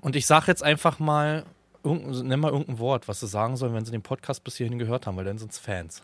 Und 0.00 0.16
ich 0.16 0.26
sage 0.26 0.46
jetzt 0.48 0.62
einfach 0.62 0.98
mal, 0.98 1.44
nenn 1.84 2.40
mal 2.40 2.50
irgendein 2.50 2.78
Wort, 2.78 3.08
was 3.08 3.20
sie 3.20 3.28
sagen 3.28 3.56
sollen, 3.56 3.74
wenn 3.74 3.84
sie 3.84 3.92
den 3.92 4.02
Podcast 4.02 4.44
bis 4.44 4.56
hierhin 4.56 4.78
gehört 4.78 5.06
haben, 5.06 5.16
weil 5.16 5.24
dann 5.24 5.38
sind 5.38 5.52
es 5.52 5.58
Fans. 5.58 6.02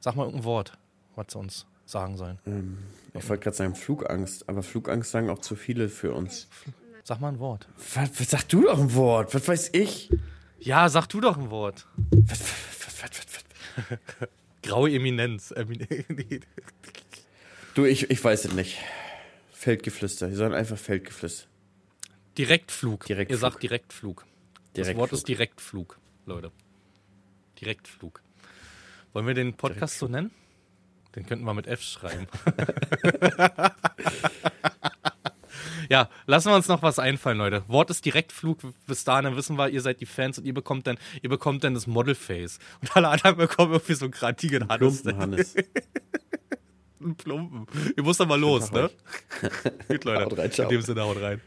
Sag 0.00 0.14
mal 0.14 0.24
irgendein 0.24 0.44
Wort, 0.44 0.72
was 1.16 1.26
sie 1.30 1.38
uns 1.38 1.66
sagen 1.86 2.16
sollen. 2.18 2.38
Ich 3.14 3.28
wollte 3.28 3.44
gerade 3.44 3.56
sagen 3.56 3.74
Flugangst, 3.74 4.48
aber 4.48 4.62
Flugangst 4.62 5.10
sagen 5.10 5.30
auch 5.30 5.38
zu 5.38 5.56
viele 5.56 5.88
für 5.88 6.12
uns. 6.12 6.48
Sag 7.02 7.20
mal 7.20 7.28
ein 7.28 7.38
Wort. 7.38 7.66
Was, 7.94 8.20
was 8.20 8.30
sag 8.30 8.46
du 8.48 8.62
doch 8.62 8.78
ein 8.78 8.94
Wort? 8.94 9.34
Was 9.34 9.48
weiß 9.48 9.70
ich? 9.72 10.10
Ja, 10.58 10.88
sag 10.90 11.06
du 11.06 11.22
doch 11.22 11.38
ein 11.38 11.50
Wort. 11.50 11.86
Was, 12.10 12.40
was, 12.40 13.02
was, 13.02 13.16
was, 13.16 13.26
was? 13.88 14.28
Graue 14.62 14.92
Eminenz. 14.92 15.50
Emin 15.56 15.86
Du, 17.74 17.84
ich, 17.84 18.10
ich 18.10 18.22
weiß 18.22 18.46
es 18.46 18.54
nicht. 18.54 18.78
Feldgeflüster. 19.52 20.30
Wir 20.30 20.36
sollen 20.36 20.54
einfach 20.54 20.78
Feldgeflüster. 20.78 21.46
Direktflug. 22.36 23.06
Direktflug. 23.06 23.36
Ihr 23.36 23.38
sagt 23.38 23.62
Direktflug. 23.62 24.26
Das 24.74 24.74
Direktflug. 24.74 24.98
Wort 24.98 25.12
ist 25.12 25.28
Direktflug, 25.28 25.98
Leute. 26.26 26.52
Direktflug. 27.60 28.22
Wollen 29.12 29.26
wir 29.26 29.34
den 29.34 29.54
Podcast 29.54 29.98
so 29.98 30.06
nennen? 30.06 30.30
Den 31.16 31.26
könnten 31.26 31.44
wir 31.44 31.54
mit 31.54 31.66
F 31.66 31.82
schreiben. 31.82 32.28
ja, 35.88 36.08
lassen 36.26 36.50
wir 36.50 36.56
uns 36.56 36.68
noch 36.68 36.82
was 36.82 36.98
einfallen, 36.98 37.38
Leute. 37.38 37.62
Wort 37.68 37.90
ist 37.90 38.04
Direktflug. 38.04 38.58
Bis 38.86 39.04
dahin 39.04 39.24
dann 39.24 39.36
wissen 39.36 39.56
wir, 39.56 39.68
ihr 39.68 39.80
seid 39.80 40.00
die 40.00 40.06
Fans 40.06 40.38
und 40.38 40.44
ihr 40.44 40.54
bekommt 40.54 40.86
dann, 40.86 40.98
ihr 41.22 41.30
bekommt 41.30 41.64
dann 41.64 41.74
das 41.74 41.86
Modelface. 41.86 42.58
Und 42.80 42.96
alle 42.96 43.08
anderen 43.08 43.36
bekommen 43.36 43.72
irgendwie 43.72 43.94
so 43.94 44.06
einen 44.06 44.12
grantigen 44.12 44.68
Hannes. 44.68 45.02
Plumpen 45.02 45.20
Hannes. 45.20 45.54
Einen 47.00 47.14
Plumpen. 47.14 47.66
Ihr 47.96 48.02
müsst 48.02 48.18
doch 48.18 48.26
mal 48.26 48.40
los, 48.40 48.72
ne? 48.72 48.90
Gut, 49.86 50.02
Leute. 50.02 50.24
Haut 50.24 50.36
rein. 50.36 50.50
In 50.50 50.68
dem 50.68 50.82
Sinne, 50.82 51.02
haut 51.02 51.20
rein. 51.20 51.40